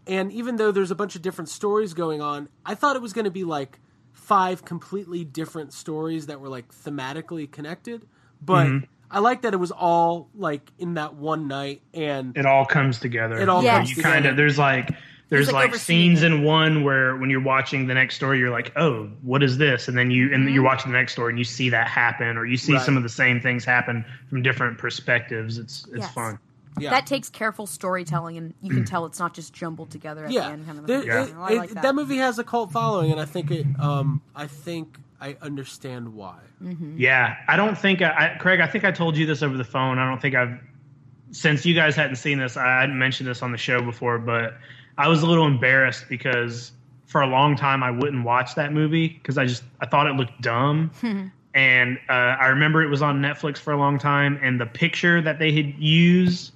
and 0.07 0.31
even 0.33 0.57
though 0.57 0.71
there's 0.71 0.91
a 0.91 0.95
bunch 0.95 1.17
of 1.17 1.23
different 1.23 1.49
stories 1.49 1.95
going 1.95 2.21
on, 2.21 2.49
I 2.65 2.75
thought 2.75 2.97
it 2.97 3.03
was 3.03 3.13
going 3.13 3.25
to 3.25 3.31
be 3.31 3.45
like 3.45 3.81
five 4.17 4.65
completely 4.65 5.25
different 5.25 5.73
stories 5.73 6.27
that 6.27 6.41
were 6.41 6.49
like 6.49 6.69
thematically 6.75 7.51
connected. 7.51 8.07
But 8.43 8.67
Mm-hmm. 8.67 8.85
I 9.09 9.21
like 9.21 9.43
that 9.43 9.55
it 9.55 9.59
was 9.59 9.71
all 9.71 10.29
like 10.35 10.73
in 10.81 10.95
that 10.95 11.15
one 11.15 11.47
night, 11.47 11.81
and 11.95 12.37
It 12.37 12.45
all 12.45 12.67
comes 12.67 12.99
together. 12.99 13.39
It 13.39 13.49
all 13.49 13.63
Yes. 13.63 13.77
comes 13.87 13.97
you 13.97 14.03
kind 14.03 14.27
of 14.27 14.37
there's 14.37 14.59
like 14.59 14.91
there's 15.29 15.53
like, 15.53 15.71
like, 15.73 15.81
scenes 15.81 16.23
it. 16.23 16.27
in 16.33 16.43
one 16.43 16.83
where 16.83 17.17
when 17.17 17.31
you're 17.31 17.41
watching 17.43 17.87
the 17.87 17.95
next 17.95 18.15
story 18.17 18.39
you're 18.39 18.51
like 18.51 18.73
oh 18.77 19.05
what 19.23 19.43
is 19.43 19.59
this 19.59 19.87
and 19.89 19.97
then 19.99 20.11
you 20.11 20.33
and 20.33 20.49
you're 20.51 20.63
watching 20.65 20.91
the 20.93 20.99
next 20.99 21.13
story 21.13 21.31
and 21.31 21.39
you 21.39 21.45
see 21.45 21.69
that 21.71 21.87
happen 21.89 22.37
or 22.37 22.47
you 22.47 22.57
see 22.57 22.73
Right. 22.75 22.83
some 22.83 22.97
of 22.97 23.03
the 23.05 23.09
same 23.09 23.41
things 23.41 23.65
happen 23.65 24.05
from 24.29 24.43
different 24.43 24.79
perspectives 24.79 25.59
it's 25.59 25.87
it's 25.93 26.07
Yes. 26.07 26.15
fun 26.15 26.39
Yeah. 26.79 26.91
that 26.91 27.07
takes 27.07 27.29
careful 27.31 27.67
storytelling, 27.67 28.37
and 28.37 28.55
you 28.63 28.71
can 28.75 28.85
tell 28.85 29.07
it's 29.07 29.19
not 29.19 29.33
just 29.35 29.53
jumbled 29.55 29.91
together 29.91 30.25
at 30.25 30.29
the 30.29 30.35
yeah, 30.35 30.49
end. 30.51 30.67
Kind 30.67 30.79
of 30.79 30.87
There- 30.87 31.01
thing. 31.01 31.11
it- 31.11 31.35
Oh, 31.37 31.43
I 31.43 31.53
it- 31.53 31.59
like 31.59 31.71
that. 31.71 31.83
that 31.83 31.95
movie 31.95 32.19
has 32.19 32.39
a 32.39 32.45
cult 32.45 32.71
following, 32.73 33.11
and 33.13 33.21
I 33.21 33.25
think 33.25 33.51
it. 33.51 33.67
Um, 33.81 34.21
I 34.35 34.47
think 34.47 34.99
I 35.21 35.37
understand 35.41 36.13
why. 36.15 36.37
Yeah, 36.97 37.37
I 37.49 37.57
don't 37.57 37.77
think 37.79 38.03
I, 38.03 38.35
I, 38.35 38.39
Craig. 38.39 38.61
I 38.61 38.67
think 38.67 38.85
I 38.85 38.91
told 38.91 39.17
you 39.17 39.25
this 39.27 39.43
over 39.43 39.57
the 39.57 39.65
phone. 39.65 39.99
I 39.99 40.09
don't 40.09 40.21
think 40.21 40.35
I've 40.35 40.59
since 41.31 41.65
you 41.67 41.75
guys 41.75 41.97
hadn't 41.97 42.17
seen 42.17 42.39
this. 42.39 42.57
I 42.57 42.81
hadn't 42.81 42.99
mentioned 42.99 43.29
this 43.29 43.43
on 43.43 43.53
the 43.53 43.59
show 43.59 43.83
before, 43.83 44.19
but 44.19 44.57
I 44.99 45.09
was 45.09 45.23
a 45.23 45.27
little 45.27 45.47
embarrassed 45.47 46.07
because 46.09 46.73
for 47.07 47.21
a 47.23 47.27
long 47.27 47.57
time 47.57 47.83
I 47.83 47.91
wouldn't 47.91 48.25
watch 48.25 48.55
that 48.57 48.73
movie 48.73 49.09
because 49.09 49.39
I 49.39 49.47
just 49.47 49.63
I 49.81 49.87
thought 49.87 50.07
it 50.07 50.15
looked 50.17 50.41
dumb. 50.41 50.91
and 51.55 51.99
uh, 52.09 52.13
I 52.13 52.49
remember 52.49 52.83
it 52.83 52.89
was 52.89 53.01
on 53.03 53.21
Netflix 53.23 53.59
for 53.59 53.73
a 53.73 53.79
long 53.79 53.99
time, 53.99 54.39
and 54.43 54.61
the 54.61 54.67
picture 54.67 55.21
that 55.23 55.39
they 55.39 55.53
had 55.53 55.75
used. 55.79 56.53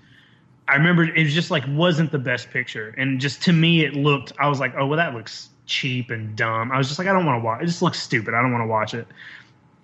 I 0.71 0.77
remember 0.77 1.05
it 1.05 1.23
was 1.23 1.35
just 1.35 1.51
like 1.51 1.65
wasn't 1.69 2.13
the 2.13 2.19
best 2.19 2.51
picture, 2.51 2.95
and 2.97 3.21
just 3.21 3.43
to 3.43 3.53
me 3.53 3.85
it 3.85 3.95
looked. 3.95 4.33
I 4.39 4.49
was 4.49 4.61
like, 4.61 4.75
oh 4.77 4.87
well, 4.87 4.97
that 4.97 5.15
looks 5.15 5.51
cheap 5.67 6.11
and 6.11 6.37
dumb. 6.37 6.73
I 6.73 6.79
was 6.79 6.89
just 6.89 6.99
like, 6.99 7.09
I 7.09 7.13
don't 7.13 7.27
want 7.27 7.41
to 7.41 7.45
watch. 7.45 7.63
It 7.63 7.67
just 7.67 7.83
looks 7.83 8.01
stupid. 8.01 8.35
I 8.35 8.43
don't 8.43 8.53
want 8.53 8.63
to 8.63 8.67
watch 8.67 8.95
it 8.95 9.07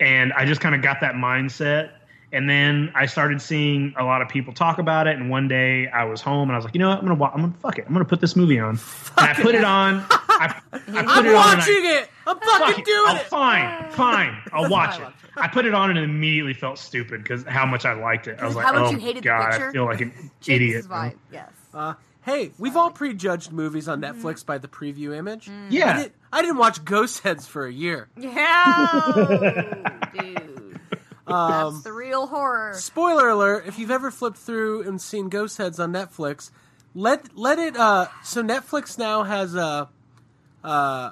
and 0.01 0.33
I 0.35 0.44
just 0.44 0.61
kind 0.61 0.75
of 0.75 0.83
got 0.83 1.01
that 1.01 1.14
mindset. 1.14 1.92
And 2.33 2.51
then 2.51 2.91
I 2.95 3.07
started 3.07 3.41
seeing 3.41 3.95
a 3.97 4.05
lot 4.05 4.21
of 4.21 4.29
people 4.29 4.53
talk 4.53 4.79
about 4.79 5.07
it. 5.07 5.17
And 5.17 5.31
one 5.31 5.47
day 5.49 5.87
I 5.89 6.05
was 6.05 6.21
home 6.21 6.49
and 6.49 6.53
I 6.53 6.59
was 6.59 6.65
like, 6.65 6.75
you 6.75 6.81
know 6.81 6.89
what? 6.89 6.99
I'm 6.99 7.05
gonna 7.05 7.15
wa- 7.15 7.31
I'm 7.33 7.41
gonna 7.41 7.55
fuck 7.61 7.79
it. 7.79 7.85
I'm 7.87 7.93
gonna 7.93 8.05
put 8.05 8.21
this 8.21 8.35
movie 8.37 8.59
on. 8.59 8.71
and 8.71 8.81
I 9.17 9.33
put 9.35 9.55
it 9.55 9.65
on. 9.65 10.05
I, 10.11 10.61
I 10.73 10.79
put 10.79 10.95
I'm 10.97 11.27
it 11.27 11.29
on. 11.29 11.35
watching 11.35 11.75
I, 11.75 12.01
it. 12.03 12.11
I'm 12.27 12.39
fuck 12.41 12.61
fucking 12.61 12.81
it. 12.81 12.85
doing 12.85 13.05
Oh, 13.09 13.17
it. 13.17 13.23
Fine, 13.27 13.91
fine. 13.93 14.43
I'll 14.53 14.69
watch 14.69 14.99
it. 15.01 15.07
I 15.37 15.49
put 15.49 15.67
it 15.67 15.75
on 15.75 15.91
and 15.91 15.99
immediately 15.99 16.55
felt 16.55 16.79
stupid 16.79 17.23
because 17.23 17.45
how 17.45 17.65
much 17.67 17.85
I 17.85 17.93
liked 17.93 18.27
it. 18.27 18.39
I 18.41 18.47
was 18.47 18.57
like, 18.57 18.67
How 18.67 18.73
much 18.73 18.89
oh 18.89 18.91
you 18.91 18.99
hated 18.99 19.23
the 19.23 19.29
god, 19.29 19.51
picture? 19.53 19.69
I 19.69 19.73
feel 19.73 19.85
like 19.85 20.01
an 20.01 20.31
idiot. 20.47 20.85
vibe, 20.87 21.15
Yes. 21.33 21.51
Uh, 21.73 21.95
hey, 22.23 22.51
we've 22.59 22.77
all 22.77 22.91
prejudged 22.91 23.53
movies 23.53 23.87
on 23.87 24.01
Netflix 24.01 24.45
by 24.45 24.59
the 24.59 24.67
preview 24.69 25.15
image. 25.17 25.49
Yeah. 25.71 25.95
I, 25.99 26.03
did, 26.03 26.12
I 26.33 26.41
didn't 26.43 26.57
watch 26.59 26.85
Ghostheads 26.85 27.47
for 27.47 27.67
a 27.67 27.73
year. 27.73 28.09
Yeah, 28.17 30.01
dude. 30.19 30.56
That's 31.27 31.83
the 31.83 31.93
real 31.93 32.27
horror. 32.27 32.75
Spoiler 32.75 33.29
alert: 33.29 33.65
If 33.67 33.79
you've 33.79 33.91
ever 33.91 34.11
flipped 34.11 34.39
through 34.39 34.83
and 34.83 35.01
seen 35.01 35.29
Ghostheads 35.31 35.79
on 35.81 35.93
Netflix, 35.93 36.51
let 36.95 37.37
let 37.37 37.59
it. 37.59 37.77
Uh, 37.77 38.07
so 38.23 38.43
Netflix 38.43 38.97
now 38.99 39.23
has 39.25 39.55
a, 39.55 39.89
uh, 40.65 41.11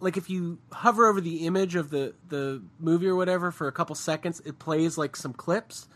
like 0.00 0.16
if 0.16 0.28
you 0.28 0.58
hover 0.72 1.06
over 1.06 1.20
the 1.20 1.46
image 1.46 1.74
of 1.76 1.90
the 1.90 2.14
the 2.28 2.62
movie 2.80 3.06
or 3.06 3.16
whatever 3.16 3.50
for 3.50 3.68
a 3.68 3.72
couple 3.72 3.94
seconds, 3.94 4.40
it 4.44 4.58
plays 4.58 4.98
like 4.98 5.14
some 5.16 5.32
clips 5.32 5.86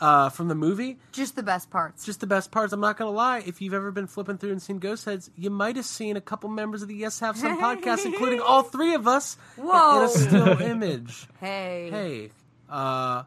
uh, 0.00 0.28
from 0.30 0.48
the 0.48 0.54
movie. 0.54 0.98
Just 1.12 1.36
the 1.36 1.42
best 1.42 1.70
parts. 1.70 2.04
Just 2.04 2.20
the 2.20 2.26
best 2.26 2.50
parts. 2.50 2.72
I'm 2.72 2.80
not 2.80 2.96
gonna 2.96 3.10
lie. 3.10 3.38
If 3.46 3.62
you've 3.62 3.72
ever 3.74 3.90
been 3.92 4.06
flipping 4.08 4.36
through 4.38 4.50
and 4.52 4.60
seen 4.60 4.80
Ghostheads, 4.80 5.30
you 5.36 5.50
might 5.50 5.76
have 5.76 5.86
seen 5.86 6.16
a 6.16 6.20
couple 6.20 6.48
members 6.50 6.82
of 6.82 6.88
the 6.88 6.94
Yes 6.96 7.20
Have 7.20 7.36
Some 7.36 7.58
podcast, 7.62 8.04
including 8.04 8.40
all 8.40 8.62
three 8.64 8.94
of 8.94 9.06
us, 9.06 9.36
in- 9.56 9.62
in 9.64 9.70
a 9.70 10.08
still 10.08 10.60
image. 10.60 11.26
hey. 11.40 11.88
Hey, 11.90 12.30
uh, 12.70 13.22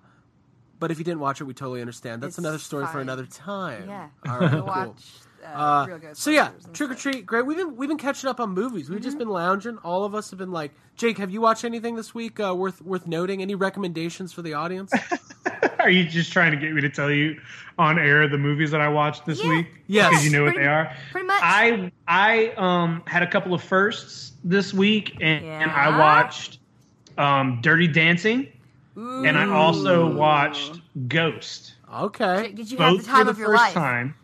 but 0.80 0.92
if 0.92 0.98
you 0.98 1.04
didn't 1.04 1.20
watch 1.20 1.42
it, 1.42 1.44
we 1.46 1.54
totally 1.54 1.82
understand. 1.82 2.22
That's 2.24 2.32
It's 2.32 2.38
another 2.40 2.58
story 2.60 2.86
for 2.86 2.94
fine. 2.94 3.02
another 3.02 3.26
time. 3.26 3.84
Yeah. 3.88 4.08
All 4.30 4.40
right. 4.40 4.52
Cool. 4.52 4.62
watch 4.64 5.04
uh, 5.44 5.48
Uh, 5.48 5.86
Real 5.88 6.00
Ghostbusters. 6.00 6.18
so 6.18 6.32
yeah, 6.32 6.52
and 6.66 6.74
trick 6.74 6.92
or 6.92 6.96
treat, 6.96 7.26
great. 7.26 7.46
We've 7.46 7.58
been 7.58 7.76
we've 7.76 7.90
been 7.90 7.98
catching 7.98 8.30
up 8.30 8.40
on 8.40 8.52
movies. 8.52 8.90
We've 8.90 9.02
just 9.02 9.18
been 9.18 9.30
lounging. 9.30 9.78
All 9.84 10.04
of 10.06 10.14
us 10.16 10.30
have 10.32 10.40
been 10.40 10.52
like, 10.52 10.72
Jake, 10.96 11.18
have 11.18 11.32
you 11.32 11.42
watched 11.42 11.64
anything 11.66 11.96
this 11.96 12.14
week 12.14 12.40
uh, 12.40 12.54
worth 12.56 12.82
worth 12.82 13.08
noting? 13.08 13.42
Any 13.42 13.56
recommendations 13.56 14.32
for 14.34 14.42
the 14.42 14.54
audience? 14.54 14.92
Are 15.80 15.90
you 15.90 16.04
just 16.04 16.34
trying 16.34 16.52
to 16.52 16.58
get 16.58 16.74
me 16.74 16.82
to 16.82 16.90
tell 16.90 17.10
you 17.10 17.40
on 17.78 17.98
air 17.98 18.28
the 18.28 18.38
movies 18.38 18.70
that 18.72 18.82
I 18.82 18.90
watched 18.90 19.26
this 19.26 19.42
Yeah. 19.42 19.50
week? 19.50 19.68
Yes. 19.88 20.10
because 20.10 20.26
you 20.26 20.32
know 20.32 20.44
what 20.44 20.54
Pretty- 20.56 20.60
they 20.66 20.68
are. 20.68 20.94
pretty 21.12 21.28
much. 21.28 21.40
I 21.42 21.92
I 22.08 22.48
um 22.58 23.02
had 23.08 23.24
a 23.24 23.28
couple 23.28 23.54
of 23.54 23.64
firsts 23.64 24.34
this 24.44 24.74
week, 24.74 25.16
and, 25.22 25.44
and 25.46 25.72
I 25.72 25.98
watched 25.98 26.60
um 27.18 27.60
Dirty 27.62 27.88
Dancing, 27.88 28.48
and 29.26 29.38
I 29.38 29.50
also 29.50 30.12
watched 30.14 30.80
Ghost. 31.08 31.76
Okay. 31.94 32.52
Did 32.52 32.70
you 32.72 32.78
have 32.78 32.94
Both 32.94 33.02
the 33.06 33.08
time 33.08 33.20
for 33.20 33.24
the 33.26 33.30
of 33.32 33.38
your 33.40 33.48
first 33.50 33.62
life? 33.64 33.74
time. 33.74 34.16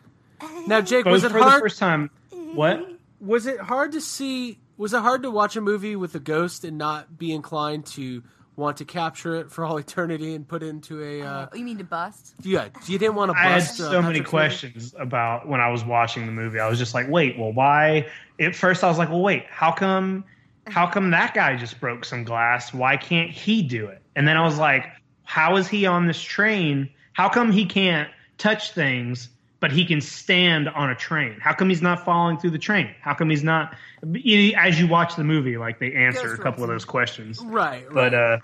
Now, 0.68 0.82
Jake, 0.82 1.06
Both 1.06 1.12
was 1.14 1.24
it 1.24 1.32
for 1.32 1.40
hard? 1.40 1.56
the 1.56 1.60
first 1.60 1.80
time. 1.80 2.10
What? 2.54 2.88
Was 3.20 3.48
it 3.48 3.60
hard 3.60 3.94
to 3.94 4.02
see? 4.02 4.60
Was 4.78 4.94
it 4.94 5.02
hard 5.02 5.24
to 5.24 5.32
watch 5.32 5.56
a 5.56 5.62
movie 5.62 5.96
with 5.96 6.14
a 6.16 6.20
ghost 6.20 6.64
and 6.66 6.78
not 6.78 7.18
be 7.18 7.32
inclined 7.34 7.86
to 7.88 8.22
want 8.58 8.78
to 8.78 8.86
capture 8.86 9.36
it 9.36 9.52
for 9.52 9.66
all 9.66 9.78
eternity 9.86 10.36
and 10.36 10.48
put 10.48 10.62
it 10.64 10.68
into 10.68 11.02
a? 11.02 11.22
Uh, 11.22 11.48
Oh, 11.52 11.56
you 11.56 11.64
mean 11.64 11.78
to 11.80 11.84
bust? 11.84 12.36
yeah, 12.44 12.68
you 12.86 13.00
didn't 13.00 13.16
want 13.16 13.32
to 13.32 13.38
I 13.38 13.44
had 13.44 13.56
bust. 13.60 13.80
uh, 13.80 13.92
so 13.92 14.02
many 14.02 14.20
Patrick's 14.20 14.30
questions 14.30 14.96
about 15.00 15.48
when 15.48 15.60
I 15.62 15.70
was 15.70 15.84
watching 15.86 16.26
the 16.26 16.32
movie. 16.32 16.60
I 16.60 16.68
was 16.70 16.78
just 16.78 16.94
like, 16.94 17.08
wait, 17.10 17.38
well, 17.40 17.52
why? 17.54 18.08
At 18.40 18.56
first, 18.56 18.84
I 18.84 18.88
was 18.90 18.98
like, 18.98 19.10
well, 19.10 19.22
wait, 19.22 19.46
how 19.50 19.72
come? 19.72 20.26
How 20.68 20.88
come 20.88 21.12
that 21.12 21.34
guy 21.34 21.56
just 21.56 21.80
broke 21.80 22.04
some 22.06 22.24
glass? 22.24 22.74
Why 22.74 22.98
can't 22.98 23.30
he 23.32 23.62
do 23.64 23.88
it? 23.88 24.02
And 24.16 24.28
then 24.28 24.38
I 24.38 24.44
was 24.44 24.58
like, 24.58 24.86
how 25.24 25.56
is 25.58 25.68
he 25.68 25.86
on 25.86 26.08
this 26.08 26.22
train? 26.22 26.90
How 27.14 27.30
come 27.30 27.52
he 27.52 27.66
can't 27.66 28.10
touch 28.38 28.72
things, 28.72 29.30
but 29.60 29.72
he 29.72 29.86
can 29.86 30.02
stand 30.02 30.70
on 30.70 30.90
a 30.90 30.96
train? 30.96 31.38
How 31.42 31.54
come 31.54 31.70
he's 31.70 31.82
not 31.82 32.06
falling 32.06 32.38
through 32.38 32.52
the 32.52 32.60
train? 32.60 32.94
How 33.02 33.14
come 33.14 33.30
he's 33.30 33.44
not? 33.44 33.76
As 34.04 34.80
you 34.80 34.88
watch 34.88 35.16
the 35.16 35.24
movie, 35.24 35.58
like 35.58 35.80
they 35.80 35.94
answer 35.94 36.34
a 36.34 36.38
couple 36.38 36.64
of 36.64 36.70
those 36.70 36.86
questions. 36.86 37.40
Right, 37.44 37.84
right. 37.86 37.94
But 37.94 38.14
uh, 38.14 38.38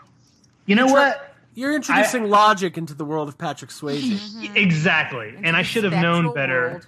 you 0.65 0.75
know 0.75 0.87
what? 0.87 1.27
You're 1.53 1.75
introducing 1.75 2.29
logic 2.29 2.77
into 2.77 2.93
the 2.93 3.03
world 3.03 3.27
of 3.27 3.37
Patrick 3.37 3.71
Swayze. 3.71 4.55
Exactly, 4.55 5.33
and 5.43 5.55
I 5.57 5.63
should 5.63 5.83
have 5.83 6.01
known 6.01 6.33
better 6.33 6.69
world. 6.71 6.87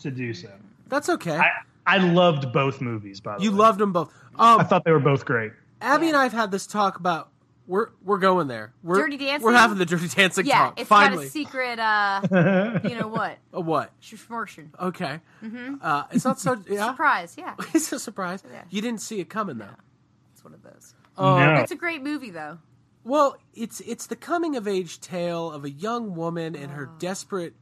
to 0.00 0.10
do 0.10 0.34
so. 0.34 0.50
That's 0.88 1.08
okay. 1.08 1.36
I, 1.36 1.50
I 1.86 1.98
loved 1.98 2.52
both 2.52 2.80
movies, 2.82 3.20
by 3.20 3.36
the 3.38 3.44
you 3.44 3.50
way. 3.50 3.54
You 3.56 3.58
loved 3.62 3.78
them 3.80 3.92
both. 3.92 4.12
I 4.38 4.54
Um, 4.56 4.66
thought 4.66 4.84
they 4.84 4.92
were 4.92 5.00
both 5.00 5.24
great. 5.24 5.52
Abby 5.80 6.08
and 6.08 6.16
I 6.16 6.24
have 6.24 6.32
had 6.32 6.50
this 6.50 6.66
talk 6.66 6.98
about 7.00 7.30
we're 7.68 7.90
we're 8.02 8.18
going 8.18 8.48
there. 8.48 8.72
We're, 8.82 8.96
Dirty 8.96 9.16
Dancing? 9.18 9.44
We're 9.46 9.52
having 9.52 9.78
the 9.78 9.86
dirty 9.86 10.08
dancing 10.08 10.46
Yeah, 10.46 10.58
talk. 10.58 10.80
it's 10.80 10.88
finally. 10.88 11.24
got 11.24 11.26
a 11.26 11.30
secret. 11.30 11.78
Uh, 11.78 12.80
you 12.88 12.98
know 12.98 13.06
what? 13.08 13.38
A 13.52 13.60
what? 13.60 13.92
Schmortion. 14.00 14.70
Okay. 14.80 15.20
Uh, 15.80 16.04
it's 16.10 16.24
not 16.24 16.40
so. 16.40 16.56
Yeah. 16.68 16.86
Surprise! 16.90 17.36
Yeah, 17.38 17.54
It's 17.74 17.92
a 17.92 17.98
surprise. 18.00 18.42
Yeah. 18.50 18.62
You 18.70 18.82
didn't 18.82 19.02
see 19.02 19.20
it 19.20 19.28
coming 19.28 19.58
though. 19.58 19.66
it's 20.32 20.42
one 20.42 20.54
of 20.54 20.62
those. 20.62 20.94
no. 21.16 21.54
It's 21.60 21.70
a 21.70 21.76
great 21.76 22.02
movie, 22.02 22.30
though. 22.30 22.58
Well, 23.04 23.36
it's 23.54 23.80
it's 23.80 24.06
the 24.06 24.16
coming 24.16 24.56
of 24.56 24.66
age 24.66 25.00
tale 25.00 25.50
of 25.52 25.64
a 25.64 25.70
young 25.70 26.14
woman 26.16 26.56
and 26.56 26.72
Oh. 26.72 26.74
her 26.74 26.90
desperate 26.98 27.54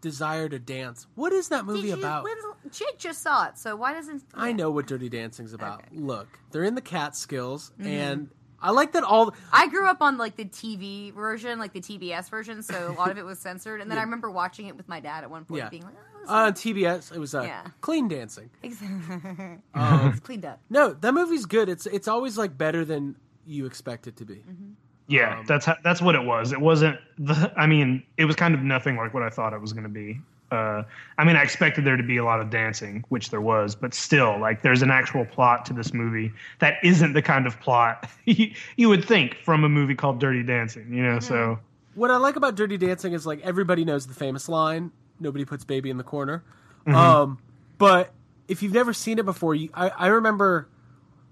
desire 0.00 0.48
to 0.48 0.58
dance. 0.58 1.06
What 1.14 1.32
is 1.32 1.48
that 1.48 1.64
movie 1.64 1.88
you, 1.88 1.94
about? 1.94 2.24
when's- 2.24 2.76
Jake 2.78 2.98
just 2.98 3.22
saw 3.22 3.46
it, 3.46 3.58
so 3.58 3.76
why 3.76 3.92
doesn't? 3.94 4.22
I 4.34 4.52
know 4.52 4.70
what 4.70 4.86
Dirty 4.86 5.08
Dancing's 5.08 5.52
about. 5.52 5.80
Okay. 5.80 5.96
Look, 5.96 6.28
they're 6.50 6.64
in 6.64 6.74
the 6.74 6.80
Catskills, 6.80 7.72
Mm-hmm. 7.78 7.88
and 7.90 8.30
I 8.64 8.70
like 8.70 8.92
that 8.92 9.04
all. 9.04 9.34
I 9.52 9.68
grew 9.68 9.86
up 9.86 10.00
on 10.00 10.16
like 10.16 10.36
the 10.36 10.46
TV 10.46 11.12
version, 11.12 11.58
like 11.58 11.72
the 11.72 11.80
TBS 11.80 12.30
version, 12.30 12.62
so 12.62 12.90
a 12.90 12.94
lot 12.98 13.10
of 13.10 13.18
it 13.18 13.24
was 13.24 13.38
censored. 13.38 13.80
And 13.80 13.90
then 13.90 13.98
I 13.98 14.02
remember 14.02 14.30
watching 14.30 14.66
it 14.66 14.76
with 14.76 14.88
my 14.88 14.98
dad 15.00 15.22
at 15.22 15.30
one 15.30 15.44
point, 15.44 15.58
Yeah. 15.58 15.68
being 15.68 15.82
like, 15.84 15.94
"Oh, 15.96 16.20
this 16.22 16.30
Uh, 16.30 16.32
on 16.34 16.52
TBS, 16.54 17.12
it 17.14 17.18
was 17.18 17.34
uh, 17.34 17.42
Yeah. 17.42 17.66
clean 17.82 18.08
dancing. 18.08 18.50
is 18.62 18.80
Um, 19.74 20.08
it's 20.08 20.20
cleaned 20.20 20.44
up." 20.44 20.60
No, 20.70 20.92
that 20.94 21.12
movie's 21.14 21.46
good. 21.46 21.68
It's 21.68 21.86
it's 21.86 22.08
always 22.08 22.36
like 22.38 22.56
better 22.58 22.84
than 22.84 23.16
you 23.46 23.66
expect 23.66 24.06
it 24.06 24.16
to 24.16 24.24
be. 24.24 24.36
Mm-hmm. 24.36 24.70
Yeah, 25.06 25.38
Um, 25.40 25.44
that's 25.46 25.66
how, 25.66 25.76
that's 25.84 26.00
what 26.00 26.14
it 26.14 26.24
was. 26.24 26.52
It 26.52 26.60
wasn't 26.60 26.98
the. 27.18 27.52
I 27.56 27.66
mean, 27.66 28.02
it 28.16 28.24
was 28.24 28.34
kind 28.36 28.54
of 28.54 28.62
nothing 28.62 28.96
like 28.96 29.12
what 29.12 29.22
I 29.22 29.28
thought 29.28 29.52
it 29.52 29.60
was 29.60 29.74
going 29.74 29.82
to 29.82 29.90
be. 29.90 30.18
Uh, 30.54 30.84
I 31.18 31.24
mean, 31.24 31.36
I 31.36 31.42
expected 31.42 31.84
there 31.84 31.96
to 31.96 32.02
be 32.02 32.16
a 32.16 32.24
lot 32.24 32.40
of 32.40 32.50
dancing, 32.50 33.04
which 33.08 33.30
there 33.30 33.40
was, 33.40 33.74
but 33.74 33.92
still, 33.92 34.38
like, 34.38 34.62
there's 34.62 34.82
an 34.82 34.90
actual 34.90 35.24
plot 35.24 35.66
to 35.66 35.72
this 35.72 35.92
movie 35.92 36.32
that 36.60 36.74
isn't 36.82 37.12
the 37.12 37.22
kind 37.22 37.46
of 37.46 37.58
plot 37.60 38.08
you, 38.24 38.52
you 38.76 38.88
would 38.88 39.04
think 39.04 39.36
from 39.44 39.64
a 39.64 39.68
movie 39.68 39.94
called 39.94 40.20
Dirty 40.20 40.42
Dancing. 40.42 40.92
You 40.92 41.02
know, 41.02 41.18
so 41.20 41.58
What 41.94 42.10
I 42.10 42.16
like 42.16 42.36
about 42.36 42.54
Dirty 42.54 42.76
Dancing 42.78 43.12
is 43.12 43.26
like 43.26 43.40
everybody 43.42 43.84
knows 43.84 44.06
the 44.06 44.14
famous 44.14 44.48
line, 44.48 44.92
"Nobody 45.20 45.44
puts 45.44 45.64
baby 45.64 45.90
in 45.90 45.98
the 45.98 46.04
corner." 46.04 46.44
Um, 46.86 47.38
but 47.78 48.12
if 48.48 48.62
you've 48.62 48.74
never 48.74 48.92
seen 48.92 49.18
it 49.18 49.24
before, 49.24 49.54
you, 49.54 49.70
I, 49.74 49.88
I 49.88 50.06
remember 50.08 50.68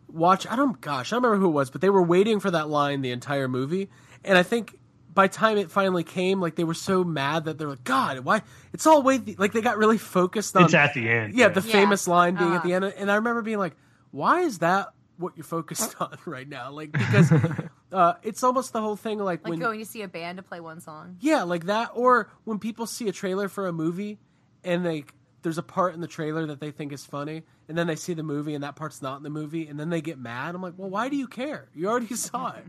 watch. 0.08 0.46
I 0.46 0.56
don't, 0.56 0.80
gosh, 0.80 1.12
I 1.12 1.16
don't 1.16 1.24
remember 1.24 1.42
who 1.44 1.50
it 1.50 1.54
was, 1.54 1.70
but 1.70 1.80
they 1.80 1.90
were 1.90 2.02
waiting 2.02 2.40
for 2.40 2.50
that 2.50 2.68
line 2.68 3.02
the 3.02 3.10
entire 3.10 3.48
movie, 3.48 3.90
and 4.24 4.38
I 4.38 4.42
think 4.42 4.78
by 5.14 5.28
time 5.28 5.58
it 5.58 5.70
finally 5.70 6.04
came, 6.04 6.40
like 6.40 6.54
they 6.56 6.64
were 6.64 6.74
so 6.74 7.04
mad 7.04 7.44
that 7.44 7.58
they're 7.58 7.68
like, 7.68 7.84
"God, 7.84 8.18
why?" 8.20 8.42
It's 8.72 8.86
all 8.86 9.02
way 9.02 9.18
like 9.38 9.52
they 9.52 9.60
got 9.60 9.76
really 9.78 9.98
focused 9.98 10.56
on 10.56 10.64
it's 10.64 10.74
at 10.74 10.94
the 10.94 11.08
end. 11.08 11.34
yeah, 11.34 11.48
the 11.48 11.60
Yeah. 11.60 11.72
famous 11.72 12.08
line 12.08 12.34
being 12.36 12.54
at 12.54 12.60
Uh. 12.60 12.64
the 12.64 12.74
end, 12.74 12.84
and 12.84 13.10
I 13.10 13.16
remember 13.16 13.42
being 13.42 13.58
like, 13.58 13.76
"Why 14.10 14.40
is 14.40 14.58
that 14.60 14.88
what 15.18 15.34
you're 15.36 15.44
focused 15.44 15.94
on 16.00 16.16
right 16.26 16.48
now?" 16.48 16.70
Like 16.70 16.92
because 16.92 17.30
uh, 17.92 18.14
it's 18.22 18.42
almost 18.42 18.72
the 18.72 18.80
whole 18.80 18.96
thing, 18.96 19.18
like, 19.18 19.42
Like 19.44 19.50
when 19.50 19.58
going 19.58 19.78
to 19.80 19.84
see 19.86 20.02
a 20.02 20.08
band 20.08 20.38
to 20.38 20.42
play 20.42 20.60
one 20.60 20.80
song. 20.80 21.16
yeah, 21.20 21.42
like 21.42 21.66
that, 21.66 21.90
or 21.94 22.30
when 22.44 22.58
people 22.58 22.86
see 22.86 23.08
a 23.08 23.12
trailer 23.12 23.48
for 23.48 23.66
a 23.66 23.72
movie 23.72 24.18
and 24.64 24.84
they 24.86 25.04
there's 25.42 25.58
a 25.58 25.62
part 25.62 25.92
in 25.92 26.00
the 26.00 26.06
trailer 26.06 26.46
that 26.46 26.60
they 26.60 26.70
think 26.70 26.92
is 26.92 27.04
funny, 27.04 27.42
and 27.68 27.76
then 27.76 27.88
they 27.88 27.96
see 27.96 28.14
the 28.14 28.22
movie 28.22 28.54
and 28.54 28.62
that 28.62 28.76
part's 28.76 29.02
not 29.02 29.16
in 29.16 29.24
the 29.24 29.30
movie, 29.30 29.66
and 29.66 29.78
then 29.78 29.90
they 29.90 30.00
get 30.00 30.16
mad. 30.16 30.54
I'm 30.54 30.62
like, 30.62 30.74
well, 30.76 30.88
why 30.88 31.08
do 31.08 31.16
you 31.16 31.26
care? 31.26 31.68
You 31.74 31.88
already 31.88 32.14
saw 32.14 32.52
it. 32.52 32.64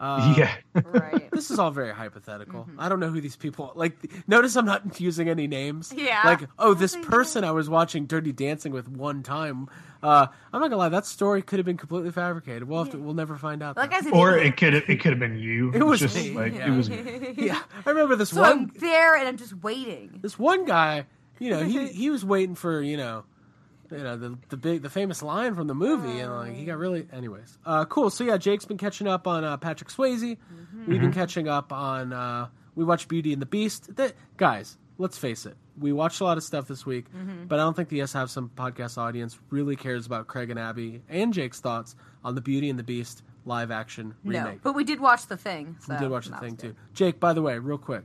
Uh, 0.00 0.34
yeah. 0.36 0.54
Right. 0.74 1.28
This 1.40 1.50
is 1.50 1.58
all 1.58 1.70
very 1.70 1.94
hypothetical. 1.94 2.68
I 2.76 2.90
don't 2.90 3.00
know 3.00 3.08
who 3.08 3.20
these 3.20 3.36
people 3.36 3.72
like. 3.74 3.96
Notice 4.28 4.56
I'm 4.56 4.66
not 4.66 5.00
using 5.00 5.30
any 5.30 5.46
names. 5.46 5.90
Yeah. 5.96 6.20
Like, 6.22 6.46
oh, 6.58 6.74
this 6.74 6.94
person 6.96 7.44
I 7.44 7.52
was 7.52 7.70
watching 7.70 8.04
Dirty 8.04 8.32
Dancing 8.32 8.72
with 8.72 8.88
one 8.88 9.22
time. 9.22 9.70
Uh, 10.02 10.26
I'm 10.52 10.60
not 10.60 10.68
gonna 10.68 10.76
lie, 10.76 10.90
that 10.90 11.06
story 11.06 11.40
could 11.40 11.58
have 11.58 11.64
been 11.64 11.78
completely 11.78 12.10
fabricated. 12.10 12.64
We'll 12.64 12.84
have 12.84 12.92
to. 12.92 12.98
We'll 12.98 13.14
never 13.14 13.38
find 13.38 13.62
out. 13.62 13.78
Like. 13.78 13.94
I 13.94 14.00
said, 14.02 14.12
Or 14.12 14.36
it, 14.36 14.48
it 14.48 14.56
could 14.58 14.74
it 14.74 15.00
could 15.00 15.12
have 15.12 15.18
been 15.18 15.38
you. 15.38 15.72
It 15.72 15.82
was 15.82 16.00
just 16.00 16.14
me, 16.14 16.32
like 16.32 16.54
yeah. 16.54 16.72
it 16.72 16.76
was 16.76 16.90
me. 16.90 17.34
yeah, 17.38 17.62
I 17.86 17.88
remember 17.88 18.16
this 18.16 18.30
so 18.30 18.42
I'm 18.42 18.70
there 18.76 19.16
and 19.16 19.26
I'm 19.26 19.38
just 19.38 19.54
waiting. 19.62 20.18
This 20.20 20.38
one 20.38 20.66
guy, 20.66 21.06
you 21.38 21.50
know, 21.50 21.62
he 21.62 21.88
he 21.88 22.10
was 22.10 22.22
waiting 22.22 22.54
for 22.54 22.82
you 22.82 22.98
know. 22.98 23.24
You 23.90 23.98
know 23.98 24.16
the 24.16 24.38
the 24.48 24.56
big 24.56 24.82
the 24.82 24.90
famous 24.90 25.22
line 25.22 25.54
from 25.54 25.66
the 25.66 25.74
movie, 25.74 26.20
and 26.20 26.32
like 26.32 26.54
he 26.54 26.64
got 26.64 26.78
really. 26.78 27.06
Anyways, 27.12 27.58
uh, 27.66 27.84
cool. 27.86 28.10
So 28.10 28.24
yeah, 28.24 28.36
Jake's 28.36 28.64
been 28.64 28.78
catching 28.78 29.06
up 29.08 29.26
on 29.26 29.44
uh, 29.44 29.56
Patrick 29.56 29.90
Swayze. 29.90 30.36
Mm-hmm. 30.36 30.86
We've 30.90 31.00
been 31.00 31.12
catching 31.12 31.48
up 31.48 31.72
on. 31.72 32.12
Uh, 32.12 32.48
we 32.74 32.84
watched 32.84 33.08
Beauty 33.08 33.32
and 33.32 33.42
the 33.42 33.46
Beast. 33.46 33.94
That, 33.96 34.14
guys, 34.36 34.76
let's 34.98 35.18
face 35.18 35.44
it. 35.44 35.56
We 35.78 35.92
watched 35.92 36.20
a 36.20 36.24
lot 36.24 36.36
of 36.36 36.44
stuff 36.44 36.68
this 36.68 36.84
week, 36.86 37.10
Mm-hmm. 37.12 37.46
but 37.46 37.58
I 37.58 37.62
don't 37.62 37.74
think 37.74 37.88
the 37.88 37.96
Yes 37.96 38.12
Have 38.12 38.30
Some 38.30 38.50
podcast 38.54 38.96
audience 38.98 39.38
really 39.50 39.74
cares 39.76 40.06
about 40.06 40.26
Craig 40.28 40.50
and 40.50 40.58
Abby 40.58 41.02
and 41.08 41.32
Jake's 41.32 41.58
thoughts 41.60 41.96
on 42.22 42.34
the 42.34 42.40
Beauty 42.42 42.68
and 42.70 42.78
the 42.78 42.82
Beast 42.84 43.22
live 43.46 43.70
action 43.70 44.14
remake. 44.24 44.44
No, 44.44 44.60
but 44.62 44.74
we 44.74 44.84
did 44.84 45.00
watch 45.00 45.26
the 45.26 45.36
thing. 45.38 45.76
So 45.80 45.94
we 45.94 45.98
did 46.00 46.10
watch 46.10 46.26
the 46.26 46.36
thing 46.36 46.52
was 46.52 46.60
too. 46.62 46.74
Jake, 46.94 47.18
by 47.18 47.32
the 47.32 47.40
way, 47.42 47.58
real 47.58 47.78
quick, 47.78 48.02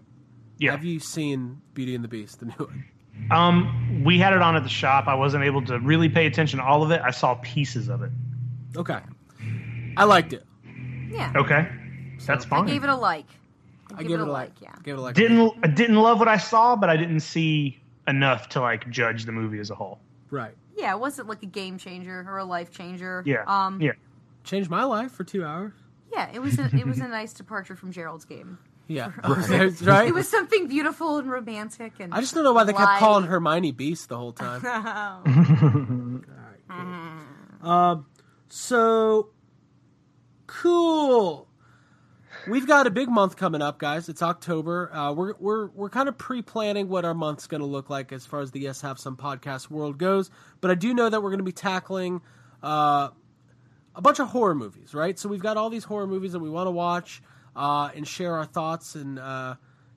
Yeah. 0.58 0.72
have 0.72 0.86
you 0.86 1.00
seen 1.00 1.62
Beauty 1.74 1.94
and 1.96 2.04
the 2.04 2.08
Beast, 2.08 2.40
the 2.40 2.46
new 2.48 2.54
one? 2.58 2.86
Um, 3.32 4.04
we 4.04 4.20
had 4.20 4.34
it 4.34 4.42
on 4.42 4.56
at 4.56 4.64
the 4.64 4.70
shop. 4.70 5.08
I 5.08 5.16
wasn't 5.16 5.44
able 5.44 5.64
to 5.66 5.80
really 5.80 6.10
pay 6.10 6.26
attention 6.28 6.60
to 6.60 6.66
all 6.66 6.84
of 6.84 6.92
it. 6.92 7.02
I 7.04 7.12
saw 7.12 7.36
pieces 7.36 7.90
of 7.90 8.04
it. 8.04 8.12
Okay, 8.76 9.00
I 9.98 10.04
liked 10.04 10.34
it. 10.34 10.46
Yeah. 11.10 11.34
Okay, 11.36 11.68
that's 12.26 12.46
fine. 12.46 12.66
I 12.66 12.68
gave 12.68 12.84
it 12.84 12.90
a 12.90 12.96
like. 12.96 13.26
I 13.96 14.04
gave 14.04 14.20
it 14.20 14.28
a 14.28 14.32
like. 14.32 14.52
Yeah. 14.62 14.76
Gave 14.84 14.96
it 14.96 14.98
a 14.98 15.02
like. 15.02 15.16
didn't 15.16 15.54
I 15.64 15.68
didn't 15.68 15.98
love 15.98 16.20
what 16.20 16.28
I 16.28 16.38
saw, 16.38 16.76
but 16.76 16.90
I 16.90 16.98
didn't 16.98 17.22
see 17.22 17.82
enough 18.08 18.50
to 18.50 18.62
like 18.62 18.90
judge 18.90 19.26
the 19.26 19.32
movie 19.32 19.60
as 19.60 19.70
a 19.70 19.76
whole. 19.76 20.00
Right. 20.30 20.54
Yeah, 20.76 20.94
it 20.94 21.00
wasn't 21.00 21.30
like 21.30 21.42
a 21.44 21.48
game 21.48 21.78
changer 21.78 22.26
or 22.28 22.38
a 22.38 22.46
life 22.46 22.72
changer. 22.72 23.24
Yeah. 23.26 23.44
Um. 23.48 23.82
yeah. 23.82 23.94
Changed 24.44 24.70
my 24.70 24.84
life 24.84 25.12
for 25.12 25.24
two 25.24 25.44
hours. 25.44 25.74
Yeah, 26.12 26.30
it 26.32 26.40
was 26.40 26.60
a, 26.60 26.70
it 26.74 26.86
was 26.86 27.00
a 27.00 27.08
nice 27.10 27.34
departure 27.34 27.76
from 27.76 27.92
Gerald's 27.92 28.26
game. 28.26 28.60
Yeah. 28.88 29.12
That's 29.24 29.82
right. 29.82 30.08
It 30.08 30.14
was 30.14 30.30
something 30.30 30.68
beautiful 30.68 31.18
and 31.18 31.30
romantic 31.30 31.94
and. 32.00 32.14
I 32.14 32.22
just 32.22 32.34
don't 32.36 32.44
know 32.44 32.54
why 32.54 32.64
they 32.64 32.74
kept 32.74 32.86
light. 32.86 33.00
calling 33.00 33.26
Hermione 33.26 33.72
Beast 33.72 34.10
the 34.10 34.18
whole 34.18 34.34
time. 34.34 36.24
Um, 37.62 38.06
so 38.48 39.30
cool. 40.46 41.48
We've 42.48 42.68
got 42.68 42.86
a 42.86 42.92
big 42.92 43.10
month 43.10 43.38
coming 43.38 43.64
up, 43.64 43.80
guys. 43.80 44.08
It's 44.08 44.22
October. 44.22 44.94
Uh, 44.94 45.14
we're 45.14 45.34
we're 45.40 45.68
we're 45.70 45.90
kind 45.90 46.08
of 46.08 46.16
pre-planning 46.16 46.88
what 46.90 47.06
our 47.06 47.16
month's 47.16 47.48
going 47.48 47.62
to 47.62 47.68
look 47.68 47.90
like 47.90 48.12
as 48.12 48.24
far 48.24 48.42
as 48.42 48.52
the 48.52 48.60
Yes 48.60 48.82
Have 48.82 49.00
Some 49.00 49.18
podcast 49.18 49.72
world 49.72 49.98
goes. 49.98 50.30
But 50.62 50.70
I 50.70 50.76
do 50.76 50.94
know 50.94 51.10
that 51.10 51.24
we're 51.24 51.32
going 51.32 51.40
to 51.40 51.44
be 51.44 51.52
tackling 51.52 52.22
uh, 52.62 53.10
a 53.96 54.02
bunch 54.02 54.20
of 54.20 54.28
horror 54.28 54.54
movies, 54.54 54.94
right? 54.94 55.18
So 55.18 55.28
we've 55.28 55.42
got 55.42 55.58
all 55.58 55.72
these 55.72 55.86
horror 55.86 56.06
movies 56.06 56.34
that 56.34 56.40
we 56.40 56.52
want 56.52 56.68
to 56.68 56.72
watch 56.72 57.24
uh, 57.56 57.90
and 57.96 58.08
share 58.08 58.36
our 58.36 58.46
thoughts 58.46 58.96
and 58.96 59.20
uh, 59.20 59.56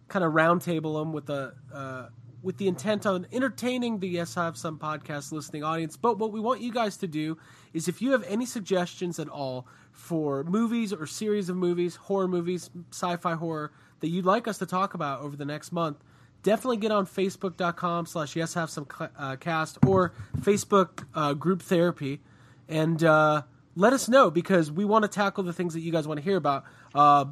kind 0.09 0.25
of 0.25 0.33
roundtable 0.33 1.01
them 1.01 1.13
with 1.13 1.27
the 1.27 1.55
uh, 1.73 2.09
with 2.43 2.57
the 2.57 2.69
intent 2.69 3.05
on 3.05 3.27
entertaining 3.33 3.99
the 3.99 4.09
Yes 4.09 4.37
I 4.37 4.45
Have 4.45 4.57
Some 4.57 4.79
podcast 4.79 5.33
listening 5.33 5.65
audience. 5.65 5.97
But 5.97 6.19
what 6.19 6.33
we 6.33 6.41
want 6.41 6.61
you 6.61 6.73
guys 6.73 6.97
to 6.99 7.09
do 7.09 7.37
is 7.73 7.89
if 7.89 8.01
you 8.01 8.13
have 8.13 8.23
any 8.25 8.47
suggestions 8.47 9.19
at 9.19 9.29
all 9.29 9.67
for 9.93 10.45
movies 10.45 10.93
or 10.93 11.07
series 11.07 11.49
of 11.49 11.57
movies, 11.57 11.97
horror 11.97 12.29
movies, 12.29 12.71
sci-fi 12.93 13.35
horror 13.35 13.73
that 14.01 14.09
you'd 14.09 14.25
like 14.25 14.47
us 14.47 14.59
to 14.59 14.67
talk 14.67 14.95
about 14.95 15.21
over 15.21 15.37
the 15.37 15.45
next 15.45 15.73
month, 15.73 16.03
definitely 16.43 16.77
get 16.77 16.93
on 16.93 17.07
facebook.com 17.07 18.07
slash 18.07 18.37
yes 18.37 18.55
have 18.55 18.71
some 18.71 18.87
uh, 19.19 19.37
cast 19.37 19.79
or 19.87 20.13
facebook 20.41 21.05
uh, 21.15 21.35
group 21.35 21.61
therapy 21.63 22.21
and 22.69 23.03
uh, 23.03 23.43
let 23.75 23.93
us 23.93 24.09
know 24.09 24.31
because 24.31 24.71
we 24.71 24.85
want 24.85 25.03
to 25.03 25.09
tackle 25.09 25.43
the 25.43 25.53
things 25.53 25.75
that 25.75 25.81
you 25.81 25.91
guys 25.91 26.07
want 26.07 26.19
to 26.19 26.25
hear 26.25 26.37
about 26.37 26.65
uh, 26.95 27.25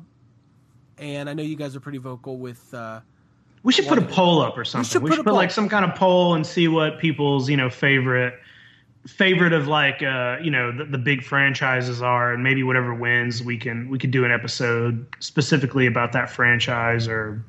and 0.98 1.28
i 1.28 1.34
know 1.34 1.42
you 1.42 1.56
guys 1.56 1.76
are 1.76 1.80
pretty 1.80 1.98
vocal 1.98 2.38
with 2.38 2.72
uh, 2.74 3.00
We 3.62 3.72
should 3.72 3.86
put 3.86 3.98
a 3.98 4.02
poll 4.02 4.40
up 4.40 4.56
or 4.56 4.64
something. 4.64 4.88
should 4.88 5.02
We 5.02 5.10
should 5.10 5.20
a 5.20 5.24
put, 5.24 5.34
like 5.34 5.50
some 5.50 5.68
kind 5.68 5.84
of 5.84 5.94
poll 5.96 6.34
and 6.34 6.46
see 6.46 6.68
what 6.68 6.98
people's 6.98 7.48
you 7.50 7.56
know 7.56 7.68
favorite 7.70 8.34
favorite 9.06 9.52
of 9.52 9.68
like 9.68 10.02
uh 10.02 10.36
you 10.42 10.50
know 10.50 10.72
the, 10.72 10.84
the 10.84 10.98
big 10.98 11.22
franchises 11.22 12.02
are, 12.02 12.32
and 12.32 12.42
maybe 12.42 12.62
whatever 12.62 12.94
wins, 12.94 13.42
we 13.42 13.56
can 13.56 13.88
we 13.88 13.98
could 13.98 14.10
do 14.10 14.24
an 14.24 14.30
episode 14.30 15.06
specifically 15.20 15.86
about 15.86 16.12
that 16.12 16.30
franchise 16.30 17.08
or 17.08 17.44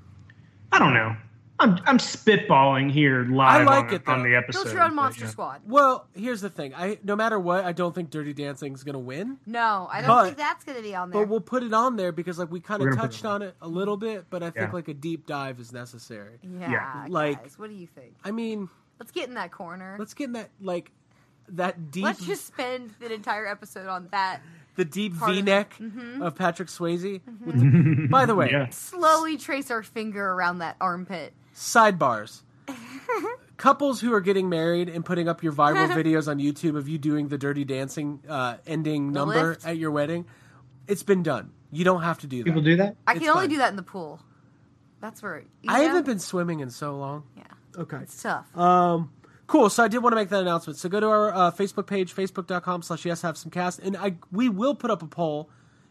I 0.72 0.80
don't 0.80 0.94
know. 0.94 1.16
I'm 1.60 1.80
I'm 1.86 1.98
spitballing 1.98 2.92
here 2.92 3.26
live 3.26 3.66
like 3.66 3.86
on, 3.90 3.94
it, 3.94 4.08
on 4.08 4.24
the 4.24 4.36
episode. 4.36 4.64
Built 4.66 4.76
your 4.76 4.84
own 4.84 4.94
Monster 4.96 5.24
yeah. 5.26 5.30
Squad. 5.32 5.62
well 5.66 6.06
here's 6.16 6.42
the 6.42 6.50
thing 6.50 6.74
i 6.76 7.00
no 7.04 7.16
matter 7.16 7.40
what 7.40 7.66
i 7.66 7.72
don't 7.72 7.96
think 7.96 8.10
dirty 8.12 8.32
dancing's 8.34 8.84
going 8.84 8.94
to 8.94 9.00
win 9.00 9.38
No, 9.46 9.88
I 9.92 10.02
don't 10.02 10.08
But- 10.08 10.26
think 10.26 10.38
that's 10.38 10.64
going 10.64 10.78
to 10.78 10.84
be 10.84 10.94
on 10.96 11.10
there. 11.10 11.22
but 11.22 11.30
we'll 11.30 11.40
put 11.42 11.64
it 11.64 11.74
on 11.74 11.96
there 11.96 12.12
because 12.12 12.38
like 12.38 12.52
we 12.52 12.60
kind 12.60 12.84
of 12.84 12.96
touched 12.96 13.22
it 13.22 13.26
on 13.28 13.42
it 13.42 13.56
a 13.62 13.68
little 13.68 13.98
bit 13.98 14.26
but 14.30 14.44
i 14.44 14.52
think 14.52 14.68
Yeah. 14.68 14.72
like 14.74 14.88
a 14.88 14.94
deep 14.94 15.26
dive 15.26 15.60
is 15.60 15.74
necessary 15.74 16.38
yeah, 16.44 16.72
yeah, 16.72 17.06
like- 17.10 17.42
guys, 17.42 17.58
what 17.58 17.70
do 17.70 17.76
you 17.76 17.88
think? 17.88 18.14
i 18.24 18.32
mean 18.32 18.70
Let's 19.00 19.12
get 19.12 19.28
in 19.28 19.36
that 19.36 19.52
corner. 19.52 19.96
let's 20.00 20.14
get 20.14 20.26
in 20.26 20.34
that 20.34 20.50
like 20.62 20.92
that 21.50 21.92
deep 21.92 22.04
Let's 22.04 22.26
just 22.26 22.46
spend 22.46 22.94
an 23.02 23.12
entire 23.12 23.48
episode 23.48 23.88
on 23.88 24.10
that. 24.12 24.42
the 24.76 24.84
deep 24.84 25.18
part 25.18 25.32
of 25.32 25.38
it. 25.38 25.42
V-neck 25.42 25.76
Mm-hmm. 25.80 26.22
of 26.22 26.36
Patrick 26.36 26.68
Swayze. 26.68 27.22
With 27.46 27.56
the- 27.60 28.08
by 28.10 28.26
the 28.26 28.36
way, 28.36 28.50
Yeah. 28.52 28.68
Slowly 28.70 29.38
trace 29.38 29.72
our 29.72 29.82
finger 29.82 30.24
around 30.32 30.58
that 30.60 30.76
armpit. 30.82 31.32
Sidebars. 31.58 32.42
Couples 33.58 34.00
who 34.00 34.14
are 34.14 34.22
getting 34.22 34.50
married 34.50 34.88
and 34.88 35.04
putting 35.04 35.28
up 35.28 35.42
your 35.42 35.52
viral 35.52 35.88
videos 36.04 36.28
on 36.28 36.38
YouTube 36.38 36.78
of 36.78 36.88
you 36.88 37.00
doing 37.00 37.28
the 37.28 37.38
dirty 37.40 37.66
dancing 37.66 38.20
uh, 38.30 38.58
ending 38.68 39.08
The 39.12 39.20
number 39.20 39.50
lift? 39.50 39.66
at 39.66 39.78
your 39.78 39.90
wedding, 39.90 40.26
it's 40.88 41.02
been 41.02 41.24
done. 41.24 41.52
You 41.72 41.84
don't 41.84 42.04
have 42.04 42.20
to 42.20 42.28
do 42.28 42.38
that. 42.40 42.46
People 42.46 42.62
do 42.62 42.76
that. 42.78 42.96
I 43.08 43.14
It's 43.14 43.22
can 43.22 43.30
only 43.30 43.42
fine. 43.44 43.50
do 43.50 43.58
that 43.58 43.70
in 43.72 43.76
the 43.76 43.84
pool. 43.84 44.20
That's 45.02 45.22
where 45.24 45.40
you 45.40 45.46
I 45.68 45.80
know? 45.80 45.88
haven't 45.88 46.06
been 46.06 46.20
swimming 46.20 46.60
in 46.60 46.70
so 46.70 46.96
long. 46.98 47.24
Yeah, 47.36 47.44
Okay. 47.78 47.98
it's 47.98 48.22
tough. 48.22 48.56
Um, 48.56 49.12
cool. 49.48 49.70
So 49.72 49.84
I 49.84 49.88
did 49.88 50.04
want 50.04 50.12
to 50.12 50.18
make 50.18 50.30
that 50.30 50.42
announcement. 50.42 50.78
So 50.78 50.88
go 50.90 51.00
to 51.00 51.08
our 51.08 51.34
uh, 51.34 51.52
Facebook 51.52 51.88
page, 51.88 52.14
facebook.com 52.14 52.84
slash 52.84 53.06
yes 53.06 53.24
have 53.24 53.38
some 53.38 53.50
cast. 53.52 53.80
And 53.80 53.98
I 53.98 54.16
we 54.32 54.50
will 54.50 54.76
put 54.76 54.92
up 54.92 55.02
a 55.02 55.08
poll 55.08 55.50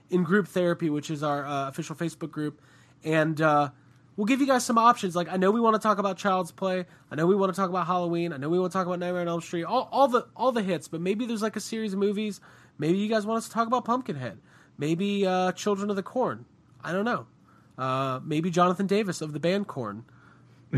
in 0.09 0.23
group 0.23 0.47
therapy, 0.49 0.89
which 0.89 1.11
is 1.11 1.23
our 1.25 1.45
uh, 1.45 1.69
official 1.69 1.97
Facebook 1.97 2.31
group. 2.31 2.61
And 3.05 3.41
uh, 3.41 3.71
we'll 4.17 4.27
give 4.27 4.41
you 4.41 4.47
guys 4.47 4.65
some 4.65 4.79
options. 4.79 5.15
Like 5.15 5.29
I 5.31 5.37
know 5.37 5.51
we 5.51 5.61
want 5.61 5.75
to 5.75 5.81
talk 5.81 5.99
about 5.99 6.17
Child's 6.17 6.53
Play. 6.53 6.85
I 7.11 7.15
know 7.15 7.27
we 7.27 7.35
want 7.35 7.53
to 7.53 7.57
talk 7.57 7.71
about 7.71 7.87
Halloween. 7.87 8.33
I 8.33 8.37
know 8.37 8.49
we 8.49 8.59
want 8.59 8.73
to 8.73 8.79
talk 8.79 8.87
about 8.87 8.99
Nightmare 8.99 9.23
on 9.23 9.29
Elm 9.29 9.41
Street. 9.41 9.65
All, 9.65 9.89
all 9.93 10.09
the 10.09 10.27
all 10.37 10.53
the 10.53 10.63
hits. 10.63 10.89
But 10.89 11.01
maybe 11.01 11.27
there's 11.27 11.43
like 11.43 11.57
a 11.57 11.61
series 11.61 11.93
of 11.93 11.99
movies. 11.99 12.41
Maybe 12.79 12.99
you 12.99 13.09
guys 13.09 13.27
want 13.27 13.39
us 13.39 13.49
to 13.49 13.53
talk 13.53 13.67
about 13.67 13.85
Pumpkinhead. 13.85 14.39
Maybe 14.79 15.27
uh, 15.27 15.53
Children 15.53 15.91
of 15.91 15.97
the 15.97 16.03
Corn. 16.03 16.45
I 16.85 16.93
don't 16.93 17.05
know. 17.05 17.27
Uh, 17.79 18.21
maybe 18.25 18.51
Jonathan 18.51 18.87
Davis 18.87 19.21
of 19.21 19.33
the 19.33 19.41
band 19.41 19.67
Korn. 19.67 20.05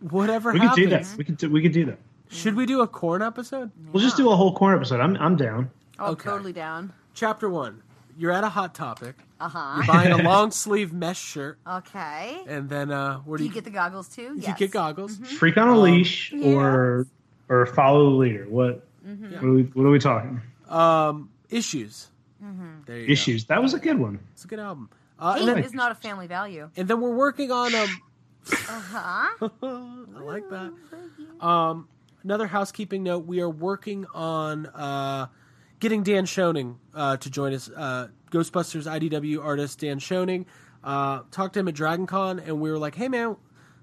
Whatever 0.00 0.52
We 0.52 0.60
could 0.60 0.74
do 0.74 0.88
that. 0.88 1.14
We 1.16 1.24
could 1.24 1.36
do, 1.36 1.50
we 1.50 1.62
could 1.62 1.72
do 1.72 1.84
that. 1.86 1.98
Should 2.30 2.54
we 2.54 2.66
do 2.66 2.80
a 2.80 2.88
Korn 2.88 3.22
episode? 3.22 3.70
We'll 3.92 4.02
just 4.02 4.16
do 4.16 4.30
a 4.30 4.36
whole 4.36 4.54
Korn 4.54 4.76
episode. 4.76 5.00
I'm 5.00 5.16
I'm 5.16 5.36
down. 5.36 5.70
Oh, 5.98 6.12
okay. 6.12 6.24
totally 6.24 6.52
down. 6.52 6.92
Chapter 7.14 7.48
one. 7.48 7.82
You're 8.16 8.32
at 8.32 8.44
a 8.44 8.48
hot 8.48 8.74
topic. 8.74 9.16
Uh 9.40 9.48
huh. 9.48 9.74
You're 9.78 9.86
buying 9.86 10.12
a 10.12 10.22
long 10.22 10.50
sleeve 10.50 10.92
mesh 10.92 11.20
shirt, 11.20 11.58
Okay. 11.68 12.38
and 12.46 12.68
then 12.68 12.90
uh, 12.90 13.18
where 13.20 13.36
Do 13.38 13.44
do 13.44 13.48
you 13.48 13.54
get 13.54 13.64
the 13.64 13.70
goggles 13.70 14.08
too? 14.08 14.22
Yes. 14.22 14.36
You 14.36 14.42
Yes. 14.48 14.58
get 14.58 14.70
goggles? 14.70 15.18
Freak 15.38 15.56
on 15.58 15.68
a 15.68 15.78
leash 15.78 16.32
or 16.32 17.06
or 17.48 17.66
follow 17.66 18.10
the 18.10 18.16
leader. 18.16 18.46
What 18.48 18.86
what, 19.02 19.42
are 19.44 19.52
we, 19.52 19.62
what 19.64 19.84
are 19.84 19.90
we 19.90 19.98
talking? 19.98 20.40
Um, 20.68 21.28
issues. 21.50 22.08
There 22.86 22.98
you 22.98 23.06
go. 23.06 23.12
Issues. 23.12 23.44
That 23.46 23.62
was 23.62 23.74
a 23.74 23.78
good 23.78 23.98
one. 23.98 24.18
It's 24.32 24.44
a 24.44 24.48
good 24.48 24.58
album. 24.58 24.90
Uh, 25.18 25.34
Hate 25.34 25.40
and, 25.40 25.48
then, 25.48 25.64
is 25.64 25.72
not 25.74 25.92
a 25.92 25.94
family 25.94 26.26
value. 26.26 26.68
and 26.76 26.86
then 26.88 27.00
we're 27.00 27.14
working 27.14 27.50
on 27.50 27.74
um. 27.74 27.88
Uh 28.52 28.80
huh? 28.80 29.48
I 29.62 30.20
like 30.20 30.48
that. 30.50 30.72
Um, 31.40 31.88
another 32.22 32.46
housekeeping 32.46 33.02
note: 33.02 33.24
we 33.26 33.40
are 33.40 33.48
working 33.50 34.04
on 34.14 34.66
uh, 34.66 35.26
getting 35.84 36.02
Dan 36.02 36.24
Schoening 36.24 36.76
uh, 36.94 37.18
to 37.18 37.28
join 37.30 37.52
us. 37.52 37.68
Uh, 37.68 38.08
Ghostbusters 38.32 38.90
IDW 38.90 39.44
artist 39.44 39.80
Dan 39.80 40.00
Schoening. 40.00 40.46
Uh, 40.82 41.20
talked 41.30 41.52
to 41.54 41.60
him 41.60 41.68
at 41.68 41.74
Dragon 41.74 42.06
Con, 42.06 42.40
and 42.40 42.58
we 42.58 42.70
were 42.70 42.78
like, 42.78 42.94
"Hey 42.94 43.08
man, 43.08 43.36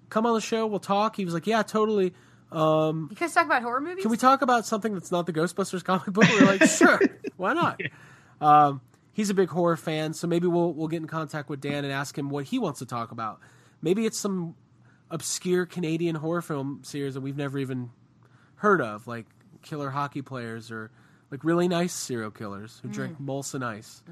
come 0.10 0.26
on 0.26 0.34
the 0.34 0.42
show. 0.42 0.66
We'll 0.66 0.80
talk." 0.80 1.16
He 1.16 1.26
was 1.26 1.36
like, 1.36 1.46
"Yeah, 1.46 1.62
totally." 1.62 2.14
Um, 2.52 3.08
You 3.12 3.16
guys 3.16 3.34
talk 3.36 3.46
about 3.46 3.62
horror 3.62 3.80
movies? 3.80 4.02
can 4.02 4.10
we 4.10 4.18
talk 4.18 4.42
about 4.42 4.66
something 4.66 4.94
that's 4.96 5.12
not 5.12 5.28
the 5.28 5.32
Ghostbusters 5.32 5.84
comic 5.84 6.08
book? 6.08 6.26
We're 6.28 6.48
like, 6.48 6.64
"Sure, 6.70 7.00
why 7.38 7.54
not?" 7.54 7.80
Um, 8.42 8.82
he's 9.14 9.30
a 9.30 9.36
big 9.36 9.50
horror 9.50 9.78
fan, 9.78 10.14
so 10.14 10.26
maybe 10.26 10.48
we'll 10.48 10.74
we'll 10.74 10.88
get 10.88 10.98
in 11.04 11.08
contact 11.08 11.50
with 11.50 11.62
Dan 11.62 11.86
and 11.86 11.94
ask 11.94 12.18
him 12.18 12.30
what 12.32 12.46
he 12.46 12.58
wants 12.58 12.80
to 12.80 12.86
talk 12.88 13.12
about. 13.12 13.40
Maybe 13.84 14.08
it's 14.08 14.18
some 14.18 14.56
obscure 15.12 15.68
Canadian 15.68 16.16
horror 16.16 16.42
film 16.42 16.80
series 16.84 17.14
that 17.14 17.22
we've 17.22 17.38
never 17.38 17.60
even 17.60 17.92
heard 18.56 18.82
of, 18.82 19.06
like 19.06 19.28
killer 19.62 19.92
hockey 19.92 20.24
players 20.24 20.72
or 20.72 20.90
like 21.32 21.44
really 21.44 21.68
nice 21.68 21.94
serial 21.94 22.30
killers 22.32 22.80
who 22.84 22.90
drink 22.90 23.20
Molson 23.22 23.64
Ice. 23.64 24.04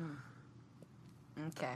Okay. 1.50 1.74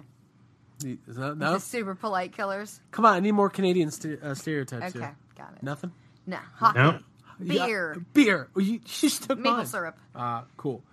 Is 0.83 1.15
that, 1.15 1.39
The 1.39 1.51
no? 1.51 1.57
super 1.59 1.95
polite 1.95 2.33
killers. 2.35 2.81
Come 2.91 3.05
on, 3.05 3.13
I 3.13 3.19
need 3.19 3.31
more 3.33 3.49
Canadian 3.49 3.91
st- 3.91 4.21
uh, 4.21 4.35
stereotypes 4.35 4.95
Okay, 4.95 4.99
here. 4.99 5.15
got 5.37 5.53
it. 5.55 5.63
Nothing? 5.63 5.91
No. 6.25 6.37
Hockey. 6.55 6.79
No. 6.79 6.99
Yeah, 7.39 7.65
Beer. 7.65 8.05
beer. 8.13 8.49
Well, 8.53 8.65
you, 8.65 8.73
you 8.73 8.79
just 8.79 9.23
took 9.23 9.37
Maple 9.39 9.57
mine. 9.57 9.65
syrup. 9.65 9.97
Uh, 10.15 10.41
cool. 10.57 10.83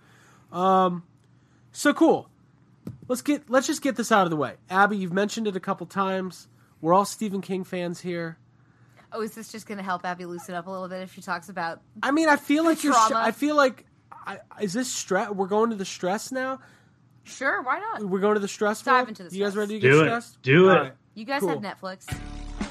Um, 0.51 1.03
so 1.71 1.93
cool. 1.93 2.29
Let's 3.07 3.21
get 3.21 3.49
let's 3.49 3.67
just 3.67 3.81
get 3.81 3.95
this 3.95 4.11
out 4.11 4.23
of 4.25 4.29
the 4.31 4.35
way. 4.37 4.55
Abby, 4.69 4.97
you've 4.97 5.13
mentioned 5.13 5.47
it 5.47 5.55
a 5.55 5.59
couple 5.59 5.85
times. 5.85 6.47
We're 6.81 6.93
all 6.93 7.05
Stephen 7.05 7.41
King 7.41 7.63
fans 7.63 7.99
here. 8.01 8.37
Oh, 9.13 9.21
is 9.21 9.33
this 9.35 9.51
just 9.51 9.67
going 9.67 9.77
to 9.77 9.83
help 9.83 10.05
Abby 10.05 10.25
loosen 10.25 10.55
up 10.55 10.67
a 10.67 10.71
little 10.71 10.87
bit 10.87 11.01
if 11.01 11.13
she 11.13 11.21
talks 11.21 11.49
about? 11.49 11.81
I 12.01 12.11
mean, 12.11 12.27
I 12.29 12.37
feel 12.37 12.63
like 12.63 12.83
you're. 12.83 12.93
Trauma. 12.93 13.15
I 13.17 13.31
feel 13.31 13.55
like. 13.55 13.85
I, 14.25 14.39
is 14.61 14.73
this 14.73 14.91
stress? 14.91 15.29
We're 15.31 15.47
going 15.47 15.69
to 15.71 15.75
the 15.75 15.85
stress 15.85 16.31
now. 16.31 16.59
Sure, 17.23 17.61
why 17.61 17.79
not? 17.79 18.03
We're 18.03 18.19
going 18.19 18.33
to 18.35 18.39
the 18.39 18.47
stress. 18.47 18.81
Dive 18.81 18.93
world? 18.93 19.09
into 19.09 19.23
the 19.23 19.35
You 19.35 19.43
guys 19.43 19.51
stress. 19.53 19.67
ready 19.69 19.79
to 19.79 19.87
get 19.87 19.91
Do 19.91 20.01
it. 20.01 20.05
stressed? 20.05 20.41
Do 20.41 20.69
it. 20.69 20.71
All 20.77 20.83
right. 20.83 20.93
You 21.15 21.25
guys 21.25 21.41
Cool. 21.41 21.49
have 21.49 21.59
Netflix. 21.59 22.05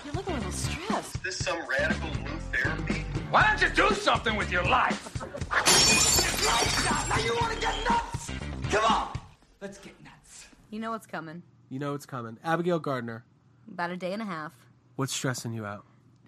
You 0.04 0.12
look 0.12 0.28
a 0.28 0.32
little 0.32 0.52
stressed. 0.52 1.16
Is 1.16 1.22
this 1.22 1.38
some 1.38 1.58
radical 1.68 2.08
new 2.22 2.38
therapy? 2.52 3.04
Why 3.30 3.46
don't 3.46 3.60
you 3.62 3.74
do 3.88 3.94
something 3.94 4.36
with 4.36 4.50
your 4.50 4.64
life? 4.64 5.22
Now 7.08 7.18
you 7.18 7.34
want 7.40 7.54
to 7.54 7.60
get 7.60 7.74
nuts? 7.88 8.30
Come 8.70 8.84
on, 8.92 9.08
let's 9.60 9.78
get 9.78 9.94
nuts. 10.02 10.46
You 10.70 10.80
know 10.80 10.90
what's 10.90 11.06
coming. 11.06 11.42
You 11.68 11.78
know 11.78 11.94
it's 11.94 12.06
coming. 12.06 12.38
Abigail 12.44 12.78
Gardner. 12.80 13.24
About 13.70 13.90
a 13.90 13.96
day 13.96 14.12
and 14.12 14.22
a 14.22 14.24
half. 14.24 14.52
What's 14.96 15.12
stressing 15.12 15.52
you 15.52 15.64
out? 15.66 15.84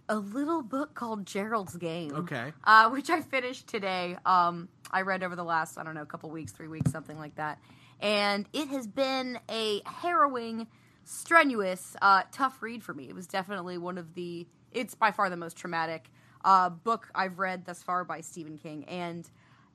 A 0.09 0.17
little 0.19 0.63
book 0.63 0.95
called 0.95 1.27
Gerald's 1.27 1.77
Game. 1.77 2.13
Okay. 2.15 2.53
Uh, 2.65 2.91
which 2.91 3.09
I 3.09 3.21
finished 3.23 3.69
today. 3.69 4.17
Um, 4.27 4.69
I 4.91 5.03
read 5.03 5.23
over 5.23 5.37
the 5.37 5.45
last, 5.45 5.79
I 5.79 5.85
don't 5.85 5.95
know, 5.95 6.03
a 6.03 6.07
couple 6.07 6.29
weeks, 6.31 6.53
three 6.53 6.69
weeks, 6.69 6.91
something 6.91 7.19
like 7.19 7.37
that. 7.37 7.59
And 8.01 8.47
it 8.53 8.69
has 8.69 8.87
been 8.87 9.39
a 9.49 9.81
harrowing, 9.87 10.67
strenuous, 11.05 11.97
uh, 12.03 12.23
tough 12.33 12.61
read 12.63 12.83
for 12.83 12.93
me. 12.93 13.09
It 13.09 13.15
was 13.15 13.27
definitely 13.27 13.79
one 13.79 13.97
of 13.97 14.15
the, 14.15 14.47
it's 14.73 14.95
by 14.95 15.13
far 15.13 15.31
the 15.31 15.37
most 15.37 15.57
traumatic 15.57 16.11
uh, 16.45 16.69
book 16.71 17.09
I've 17.15 17.39
read 17.39 17.65
thus 17.65 17.83
far 17.83 18.05
by 18.05 18.21
Stephen 18.23 18.59
King. 18.59 18.85
And 18.87 19.29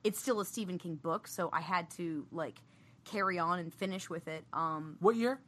it's 0.04 0.20
still 0.20 0.40
a 0.40 0.44
Stephen 0.44 0.78
King 0.78 0.96
book, 0.96 1.26
so 1.26 1.48
I 1.52 1.60
had 1.62 1.90
to, 1.92 2.26
like, 2.30 2.60
carry 3.04 3.38
on 3.38 3.58
and 3.58 3.72
finish 3.72 4.08
with 4.10 4.28
it. 4.28 4.44
Um, 4.52 4.96
What 5.00 5.16
year? 5.16 5.40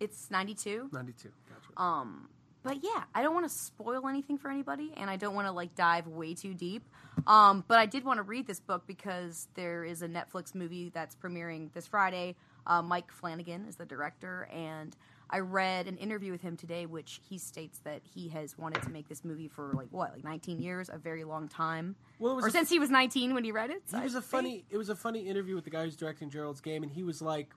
it's 0.00 0.30
92. 0.30 0.88
Ninety-two. 0.92 1.28
Gotcha. 1.48 1.80
Um, 1.80 2.28
but 2.62 2.78
yeah, 2.82 3.04
I 3.14 3.22
don't 3.22 3.34
want 3.34 3.48
to 3.48 3.54
spoil 3.54 4.06
anything 4.08 4.38
for 4.38 4.50
anybody, 4.50 4.92
and 4.96 5.08
I 5.10 5.16
don't 5.16 5.34
want 5.34 5.46
to 5.48 5.52
like 5.52 5.74
dive 5.74 6.06
way 6.06 6.34
too 6.34 6.54
deep. 6.54 6.82
Um, 7.26 7.64
but 7.68 7.78
I 7.78 7.86
did 7.86 8.04
want 8.04 8.18
to 8.18 8.22
read 8.22 8.46
this 8.46 8.60
book 8.60 8.84
because 8.86 9.48
there 9.54 9.84
is 9.84 10.02
a 10.02 10.08
Netflix 10.08 10.54
movie 10.54 10.90
that's 10.94 11.14
premiering 11.14 11.72
this 11.72 11.86
Friday. 11.86 12.36
Uh, 12.66 12.80
Mike 12.82 13.10
Flanagan 13.12 13.66
is 13.66 13.76
the 13.76 13.84
director, 13.84 14.48
and 14.52 14.96
I 15.28 15.40
read 15.40 15.88
an 15.88 15.96
interview 15.96 16.30
with 16.30 16.42
him 16.42 16.56
today, 16.56 16.86
which 16.86 17.20
he 17.28 17.38
states 17.38 17.80
that 17.84 18.02
he 18.04 18.28
has 18.28 18.56
wanted 18.56 18.82
to 18.82 18.90
make 18.90 19.08
this 19.08 19.24
movie 19.24 19.48
for 19.48 19.72
like 19.74 19.88
what, 19.90 20.12
like 20.12 20.24
19 20.24 20.60
years, 20.60 20.88
a 20.92 20.98
very 20.98 21.24
long 21.24 21.48
time, 21.48 21.96
Well, 22.18 22.32
it 22.32 22.36
was 22.36 22.44
or 22.46 22.50
since 22.50 22.68
he 22.70 22.78
was 22.78 22.90
19 22.90 23.34
when 23.34 23.42
he 23.42 23.50
read 23.50 23.70
it. 23.70 23.82
so 23.86 23.96
He 23.98 24.04
was 24.04 24.14
I 24.14 24.18
a 24.18 24.20
think- 24.20 24.30
funny. 24.30 24.64
It 24.70 24.76
was 24.76 24.88
a 24.90 24.94
funny 24.96 25.20
interview 25.26 25.54
with 25.54 25.64
the 25.64 25.70
guy 25.70 25.84
who's 25.84 25.96
directing 25.96 26.30
Gerald's 26.30 26.60
Game, 26.60 26.82
and 26.82 26.92
he 26.92 27.02
was 27.02 27.20
like, 27.22 27.48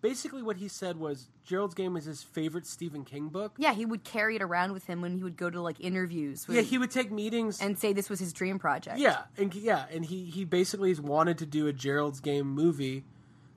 basically 0.00 0.42
what 0.42 0.56
he 0.56 0.68
said 0.68 0.96
was 0.96 1.28
Gerald's 1.44 1.74
Game 1.74 1.96
is 1.96 2.04
his 2.04 2.22
favorite 2.22 2.66
Stephen 2.66 3.04
King 3.04 3.28
book. 3.28 3.52
Yeah, 3.58 3.74
he 3.74 3.84
would 3.84 4.04
carry 4.04 4.36
it 4.36 4.42
around 4.42 4.72
with 4.72 4.86
him 4.86 5.00
when 5.00 5.16
he 5.16 5.22
would 5.22 5.36
go 5.36 5.50
to 5.50 5.60
like 5.60 5.80
interviews. 5.80 6.46
With, 6.46 6.56
Yeah, 6.56 6.62
he 6.62 6.78
would 6.78 6.90
take 6.90 7.10
meetings 7.10 7.60
and 7.60 7.78
say 7.78 7.92
this 7.92 8.08
was 8.08 8.20
his 8.20 8.32
dream 8.32 8.58
project. 8.58 8.98
Yeah, 8.98 9.22
and 9.36 9.54
yeah, 9.54 9.86
and 9.92 10.04
he 10.04 10.24
he 10.24 10.44
basically 10.44 10.90
has 10.90 11.00
wanted 11.00 11.38
to 11.38 11.46
do 11.46 11.66
a 11.66 11.72
Gerald's 11.72 12.20
Game 12.20 12.46
movie 12.48 13.04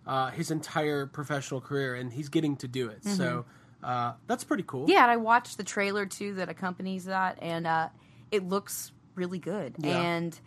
uh, 0.06 0.32
his 0.32 0.51
entire 0.51 1.06
professional 1.06 1.62
career, 1.62 1.95
and 1.95 2.12
he's 2.12 2.29
getting 2.29 2.56
to 2.58 2.67
do 2.67 2.89
it. 2.89 3.06
So 3.06 3.45
uh, 3.84 4.13
that's 4.27 4.43
pretty 4.43 4.63
cool. 4.65 4.82
Mm-hmm. 4.82 4.91
Yeah, 4.91 5.03
and 5.03 5.12
I 5.12 5.17
watched 5.17 5.58
the 5.58 5.63
trailer 5.63 6.06
too 6.06 6.36
that 6.36 6.49
accompanies 6.49 7.06
that, 7.06 7.39
and 7.41 7.67
uh, 7.67 7.89
it 8.32 8.47
looks 8.47 8.91
really 9.15 9.39
good. 9.39 9.75
Yeah. 9.77 10.01
And 10.01 10.39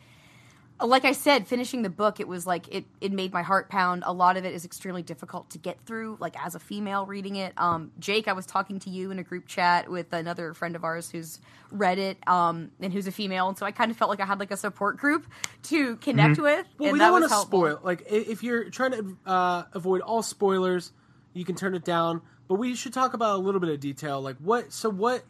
like 0.80 1.04
I 1.04 1.12
said, 1.12 1.46
finishing 1.46 1.82
the 1.82 1.90
book, 1.90 2.20
it 2.20 2.28
was 2.28 2.46
like 2.46 2.68
it, 2.68 2.84
it 3.00 3.10
made 3.12 3.32
my 3.32 3.42
heart 3.42 3.70
pound. 3.70 4.02
A 4.06 4.12
lot 4.12 4.36
of 4.36 4.44
it 4.44 4.54
is 4.54 4.64
extremely 4.64 5.02
difficult 5.02 5.48
to 5.50 5.58
get 5.58 5.80
through, 5.86 6.18
like 6.20 6.36
as 6.44 6.54
a 6.54 6.58
female 6.58 7.06
reading 7.06 7.36
it. 7.36 7.54
Um, 7.56 7.92
Jake, 7.98 8.28
I 8.28 8.34
was 8.34 8.44
talking 8.44 8.78
to 8.80 8.90
you 8.90 9.10
in 9.10 9.18
a 9.18 9.22
group 9.22 9.46
chat 9.46 9.90
with 9.90 10.12
another 10.12 10.52
friend 10.52 10.76
of 10.76 10.84
ours 10.84 11.10
who's 11.10 11.40
read 11.72 11.98
it 11.98 12.18
um, 12.28 12.70
and 12.80 12.92
who's 12.92 13.06
a 13.06 13.12
female, 13.12 13.48
and 13.48 13.56
so 13.56 13.64
I 13.64 13.70
kind 13.70 13.90
of 13.90 13.96
felt 13.96 14.10
like 14.10 14.20
I 14.20 14.26
had 14.26 14.38
like 14.38 14.50
a 14.50 14.56
support 14.56 14.98
group 14.98 15.26
to 15.64 15.96
connect 15.96 16.38
with. 16.38 16.66
Well, 16.78 16.88
and 16.88 16.92
we 16.92 16.98
don't 16.98 17.12
want 17.12 17.24
to 17.24 17.34
spoil. 17.36 17.80
Like, 17.82 18.04
if 18.10 18.42
you're 18.42 18.68
trying 18.68 18.92
to 18.92 19.16
uh, 19.24 19.62
avoid 19.72 20.02
all 20.02 20.22
spoilers, 20.22 20.92
you 21.32 21.44
can 21.44 21.54
turn 21.54 21.74
it 21.74 21.84
down. 21.84 22.20
But 22.48 22.56
we 22.56 22.74
should 22.76 22.92
talk 22.92 23.14
about 23.14 23.36
a 23.36 23.38
little 23.38 23.60
bit 23.60 23.70
of 23.70 23.80
detail. 23.80 24.20
Like, 24.20 24.36
what? 24.36 24.72
So, 24.72 24.90
what? 24.90 25.24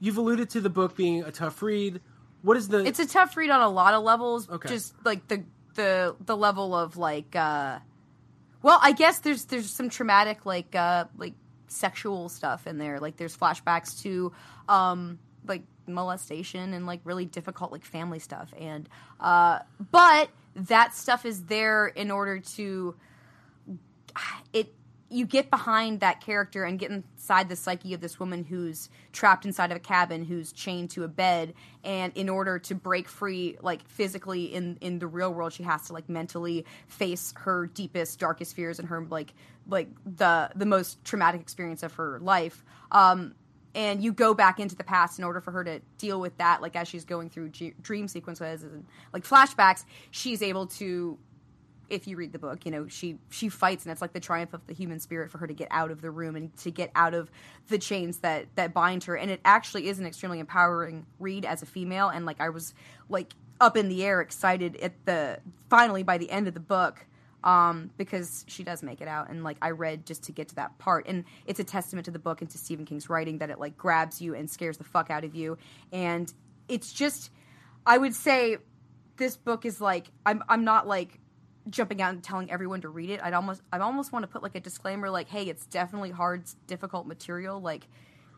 You've 0.00 0.16
alluded 0.16 0.50
to 0.50 0.60
the 0.60 0.70
book 0.70 0.96
being 0.96 1.24
a 1.24 1.32
tough 1.32 1.60
read. 1.62 2.00
What 2.42 2.56
is 2.56 2.68
the? 2.68 2.84
it's 2.84 2.98
a 2.98 3.06
tough 3.06 3.36
read 3.36 3.50
on 3.50 3.60
a 3.60 3.68
lot 3.68 3.94
of 3.94 4.02
levels. 4.02 4.48
Okay. 4.48 4.68
Just 4.68 4.94
like 5.04 5.26
the 5.28 5.44
the 5.74 6.16
the 6.24 6.36
level 6.36 6.74
of 6.74 6.96
like 6.96 7.34
uh 7.36 7.78
well, 8.62 8.78
I 8.82 8.92
guess 8.92 9.20
there's 9.20 9.44
there's 9.46 9.70
some 9.70 9.88
traumatic 9.88 10.46
like 10.46 10.74
uh 10.74 11.06
like 11.16 11.34
sexual 11.68 12.28
stuff 12.28 12.66
in 12.66 12.78
there. 12.78 13.00
Like 13.00 13.16
there's 13.16 13.36
flashbacks 13.36 14.02
to 14.02 14.32
um 14.68 15.18
like 15.46 15.62
molestation 15.86 16.74
and 16.74 16.86
like 16.86 17.00
really 17.04 17.24
difficult 17.24 17.72
like 17.72 17.84
family 17.84 18.18
stuff 18.18 18.52
and 18.58 18.86
uh 19.20 19.58
but 19.90 20.28
that 20.54 20.94
stuff 20.94 21.24
is 21.24 21.44
there 21.44 21.86
in 21.86 22.10
order 22.10 22.40
to 22.40 22.94
it 24.52 24.74
you 25.10 25.24
get 25.24 25.50
behind 25.50 26.00
that 26.00 26.20
character 26.20 26.64
and 26.64 26.78
get 26.78 26.90
inside 26.90 27.48
the 27.48 27.56
psyche 27.56 27.94
of 27.94 28.00
this 28.00 28.20
woman 28.20 28.44
who's 28.44 28.90
trapped 29.12 29.46
inside 29.46 29.70
of 29.70 29.76
a 29.76 29.80
cabin 29.80 30.24
who's 30.24 30.52
chained 30.52 30.90
to 30.90 31.04
a 31.04 31.08
bed 31.08 31.54
and 31.84 32.12
in 32.14 32.28
order 32.28 32.58
to 32.58 32.74
break 32.74 33.08
free 33.08 33.56
like 33.62 33.86
physically 33.88 34.44
in 34.54 34.76
in 34.80 34.98
the 34.98 35.06
real 35.06 35.32
world 35.32 35.52
she 35.52 35.62
has 35.62 35.86
to 35.86 35.92
like 35.92 36.08
mentally 36.08 36.64
face 36.88 37.32
her 37.36 37.66
deepest 37.66 38.18
darkest 38.18 38.54
fears 38.54 38.78
and 38.78 38.88
her 38.88 39.04
like 39.10 39.32
like 39.66 39.88
the 40.04 40.50
the 40.54 40.66
most 40.66 41.02
traumatic 41.04 41.40
experience 41.40 41.82
of 41.82 41.94
her 41.94 42.18
life. 42.20 42.64
Um 42.90 43.34
and 43.74 44.02
you 44.02 44.12
go 44.12 44.34
back 44.34 44.58
into 44.58 44.74
the 44.74 44.82
past 44.82 45.18
in 45.18 45.24
order 45.24 45.40
for 45.40 45.52
her 45.52 45.62
to 45.62 45.80
deal 45.98 46.20
with 46.20 46.36
that 46.38 46.62
like 46.62 46.74
as 46.74 46.88
she's 46.88 47.04
going 47.04 47.28
through 47.30 47.50
g- 47.50 47.74
dream 47.82 48.08
sequences 48.08 48.62
and 48.62 48.84
like 49.12 49.24
flashbacks 49.24 49.84
she's 50.10 50.42
able 50.42 50.66
to 50.66 51.18
if 51.90 52.06
you 52.06 52.16
read 52.16 52.32
the 52.32 52.38
book, 52.38 52.64
you 52.64 52.70
know, 52.70 52.86
she 52.88 53.18
she 53.30 53.48
fights 53.48 53.84
and 53.84 53.92
it's 53.92 54.02
like 54.02 54.12
the 54.12 54.20
triumph 54.20 54.52
of 54.52 54.66
the 54.66 54.74
human 54.74 55.00
spirit 55.00 55.30
for 55.30 55.38
her 55.38 55.46
to 55.46 55.54
get 55.54 55.68
out 55.70 55.90
of 55.90 56.00
the 56.00 56.10
room 56.10 56.36
and 56.36 56.54
to 56.58 56.70
get 56.70 56.90
out 56.94 57.14
of 57.14 57.30
the 57.68 57.78
chains 57.78 58.18
that 58.18 58.46
that 58.56 58.74
bind 58.74 59.04
her. 59.04 59.16
And 59.16 59.30
it 59.30 59.40
actually 59.44 59.88
is 59.88 59.98
an 59.98 60.06
extremely 60.06 60.38
empowering 60.38 61.06
read 61.18 61.44
as 61.44 61.62
a 61.62 61.66
female. 61.66 62.08
And 62.08 62.26
like 62.26 62.40
I 62.40 62.50
was 62.50 62.74
like 63.08 63.32
up 63.60 63.76
in 63.76 63.88
the 63.88 64.04
air 64.04 64.20
excited 64.20 64.76
at 64.76 64.92
the 65.04 65.40
finally 65.70 66.02
by 66.02 66.18
the 66.18 66.30
end 66.30 66.46
of 66.46 66.54
the 66.54 66.60
book 66.60 67.04
um 67.44 67.90
because 67.96 68.44
she 68.48 68.62
does 68.64 68.82
make 68.82 69.00
it 69.00 69.08
out. 69.08 69.30
And 69.30 69.42
like 69.42 69.56
I 69.62 69.70
read 69.70 70.04
just 70.04 70.24
to 70.24 70.32
get 70.32 70.48
to 70.48 70.54
that 70.56 70.78
part. 70.78 71.06
And 71.06 71.24
it's 71.46 71.60
a 71.60 71.64
testament 71.64 72.04
to 72.04 72.10
the 72.10 72.18
book 72.18 72.42
and 72.42 72.50
to 72.50 72.58
Stephen 72.58 72.84
King's 72.84 73.08
writing 73.08 73.38
that 73.38 73.50
it 73.50 73.58
like 73.58 73.76
grabs 73.78 74.20
you 74.20 74.34
and 74.34 74.50
scares 74.50 74.76
the 74.76 74.84
fuck 74.84 75.10
out 75.10 75.24
of 75.24 75.34
you. 75.34 75.56
And 75.92 76.32
it's 76.68 76.92
just 76.92 77.30
I 77.86 77.96
would 77.96 78.14
say 78.14 78.58
this 79.16 79.36
book 79.36 79.64
is 79.64 79.80
like 79.80 80.06
I'm 80.26 80.42
I'm 80.48 80.64
not 80.64 80.86
like 80.86 81.18
jumping 81.70 82.00
out 82.02 82.14
and 82.14 82.22
telling 82.22 82.50
everyone 82.50 82.80
to 82.82 82.88
read 82.88 83.10
it. 83.10 83.20
I'd 83.22 83.34
almost 83.34 83.62
I 83.72 83.78
almost 83.78 84.12
want 84.12 84.22
to 84.24 84.26
put 84.26 84.42
like 84.42 84.54
a 84.54 84.60
disclaimer 84.60 85.10
like 85.10 85.28
hey, 85.28 85.44
it's 85.44 85.66
definitely 85.66 86.10
hard, 86.10 86.44
difficult 86.66 87.06
material 87.06 87.60
like 87.60 87.88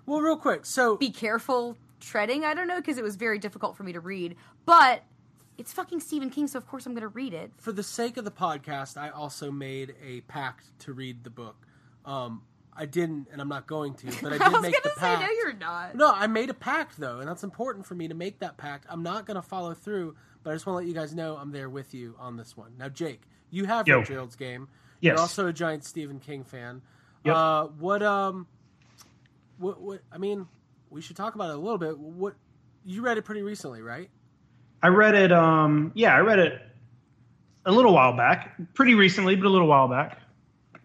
well, 0.07 0.21
real 0.21 0.37
quick. 0.37 0.67
So, 0.67 0.97
be 0.97 1.11
careful 1.11 1.77
treading. 2.01 2.45
I 2.45 2.55
don't 2.55 2.67
know 2.67 2.77
because 2.77 2.99
it 2.99 3.05
was 3.05 3.17
very 3.17 3.39
difficult 3.39 3.77
for 3.77 3.83
me 3.85 3.93
to 3.93 4.01
read, 4.01 4.35
but 4.65 5.05
it's 5.59 5.73
fucking 5.73 6.01
Stephen 6.01 6.31
King, 6.31 6.49
so 6.49 6.59
of 6.59 6.67
course 6.67 6.87
I'm 6.87 6.95
going 6.95 7.03
to 7.03 7.09
read 7.09 7.35
it. 7.35 7.53
for 7.59 7.71
the 7.71 7.83
sake 7.83 8.17
of 8.17 8.25
the 8.25 8.31
podcast, 8.31 8.97
I 8.97 9.11
also 9.11 9.51
made 9.51 9.95
a 10.05 10.23
pact 10.23 10.67
to 10.81 10.93
read 10.93 11.23
the 11.23 11.31
book. 11.31 11.67
Um, 12.07 12.43
I 12.81 12.87
didn't, 12.87 13.29
and 13.31 13.43
I'm 13.43 13.49
not 13.49 13.67
going 13.67 13.93
to, 13.95 14.07
but 14.23 14.33
I 14.33 14.39
did 14.39 14.43
I 14.43 14.49
was 14.49 14.63
make 14.63 14.73
going 14.73 14.81
the 14.85 14.89
to 14.89 14.95
say 14.95 15.01
pact. 15.01 15.21
no, 15.21 15.29
you're 15.29 15.53
not. 15.53 15.95
No, 15.95 16.11
I 16.11 16.27
made 16.27 16.49
a 16.49 16.55
pact 16.55 16.97
though, 16.99 17.19
and 17.19 17.29
that's 17.29 17.45
important 17.45 17.85
for 17.85 17.95
me 17.95 18.09
to 18.09 18.15
make 18.15 18.39
that 18.39 18.57
pact. 18.57 18.87
I'm 18.89 19.03
not 19.03 19.27
going 19.27 19.35
to 19.35 19.43
follow 19.43 19.75
through, 19.75 20.17
but 20.43 20.51
I 20.51 20.55
just 20.55 20.67
want 20.67 20.77
to 20.77 20.79
let 20.79 20.87
you 20.87 20.95
guys 20.95 21.15
know 21.15 21.37
I'm 21.37 21.53
there 21.53 21.69
with 21.69 21.93
you 21.93 22.17
on 22.19 22.39
this 22.39 22.57
one. 22.57 22.73
Now, 22.79 22.89
Jake, 22.89 23.21
you 23.51 23.67
have 23.67 23.87
Yo. 23.87 23.99
read 23.99 24.07
Gerald's 24.07 24.37
game. 24.37 24.69
Yes. 25.01 25.13
You're 25.13 25.21
also 25.21 25.47
a 25.47 25.53
giant 25.53 25.85
Stephen 25.85 26.21
King 26.21 26.43
fan. 26.43 26.81
Yep. 27.25 27.35
Uh, 27.37 27.65
what 27.79 28.03
um, 28.03 28.47
what 29.59 29.81
what? 29.81 30.01
I 30.11 30.17
mean, 30.17 30.47
we 30.89 31.03
should 31.03 31.17
talk 31.17 31.35
about 31.35 31.51
it 31.51 31.57
a 31.57 31.61
little 31.61 31.79
bit. 31.79 31.99
What 31.99 32.35
you 32.87 33.03
read 33.03 33.19
it 33.19 33.23
pretty 33.27 33.43
recently, 33.43 33.83
right? 33.83 34.09
I 34.83 34.89
read 34.89 35.15
it. 35.15 35.33
Um, 35.33 35.93
yeah, 35.95 36.15
I 36.15 36.21
read 36.21 36.39
it 36.39 36.63
a 37.67 37.73
little 37.73 37.93
while 37.93 38.17
back, 38.17 38.57
pretty 38.73 38.95
recently, 38.95 39.37
but 39.37 39.47
a 39.47 39.51
little 39.51 39.69
while 39.69 39.89
back. 39.89 40.19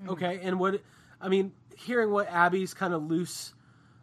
Okay, 0.10 0.40
and 0.44 0.60
what 0.60 0.82
I 1.22 1.30
mean, 1.30 1.54
hearing 1.76 2.12
what 2.12 2.28
Abby's 2.30 2.74
kind 2.74 2.94
of 2.94 3.04
loose 3.04 3.54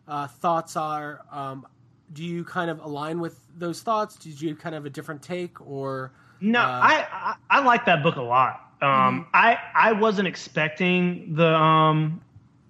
uh, 0.09 0.27
thoughts 0.27 0.77
are, 0.77 1.23
um, 1.31 1.67
do 2.13 2.25
you 2.25 2.45
kind 2.45 2.71
of 2.71 2.81
align 2.81 3.21
with 3.21 3.41
those 3.57 3.83
thoughts? 3.83 4.17
Did 4.17 4.41
you 4.41 4.55
kind 4.57 4.75
of 4.75 4.83
have 4.83 4.87
a 4.87 4.91
different 4.91 5.23
take, 5.23 5.61
or 5.61 6.13
No, 6.41 6.61
Uh, 6.61 6.65
I, 6.81 7.07
I 7.13 7.35
I 7.51 7.65
like 7.65 7.85
that 7.87 8.03
book 8.03 8.17
a 8.17 8.23
lot. 8.23 8.61
Um, 8.81 9.27
I 9.33 9.59
I 9.75 9.93
wasn't 9.93 10.27
expecting 10.27 11.35
the 11.35 11.55
um 11.55 12.21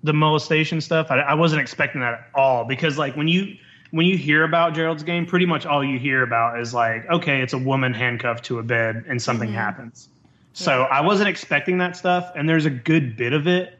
the 0.03 0.12
molestation 0.12 0.80
stuff. 0.80 1.11
I, 1.11 1.20
I 1.20 1.34
wasn't 1.34 1.62
expecting 1.62 2.00
that 2.03 2.14
at 2.14 2.28
all 2.34 2.64
because 2.64 2.98
like 2.98 3.16
when 3.16 3.28
you 3.28 3.57
when 3.92 4.07
you 4.07 4.16
hear 4.18 4.44
about 4.44 4.74
Gerald's 4.74 5.03
game, 5.03 5.24
pretty 5.26 5.46
much 5.46 5.64
all 5.66 5.82
you 5.84 5.98
hear 5.98 6.22
about 6.22 6.61
is 6.61 6.74
like, 6.74 7.09
okay, 7.11 7.40
it's 7.42 7.53
a 7.55 7.59
woman 7.59 7.94
handcuffed 7.94 8.44
to 8.46 8.59
a 8.59 8.62
bed 8.62 9.05
and 9.09 9.20
something 9.22 9.50
Mm-hmm. 9.50 9.57
happens. 9.59 10.09
So 10.55 10.82
I 10.82 11.00
wasn't 11.00 11.28
expecting 11.30 11.78
that 11.78 11.96
stuff, 11.96 12.30
and 12.36 12.46
there's 12.48 12.66
a 12.66 12.70
good 12.70 13.16
bit 13.16 13.32
of 13.32 13.46
it. 13.46 13.78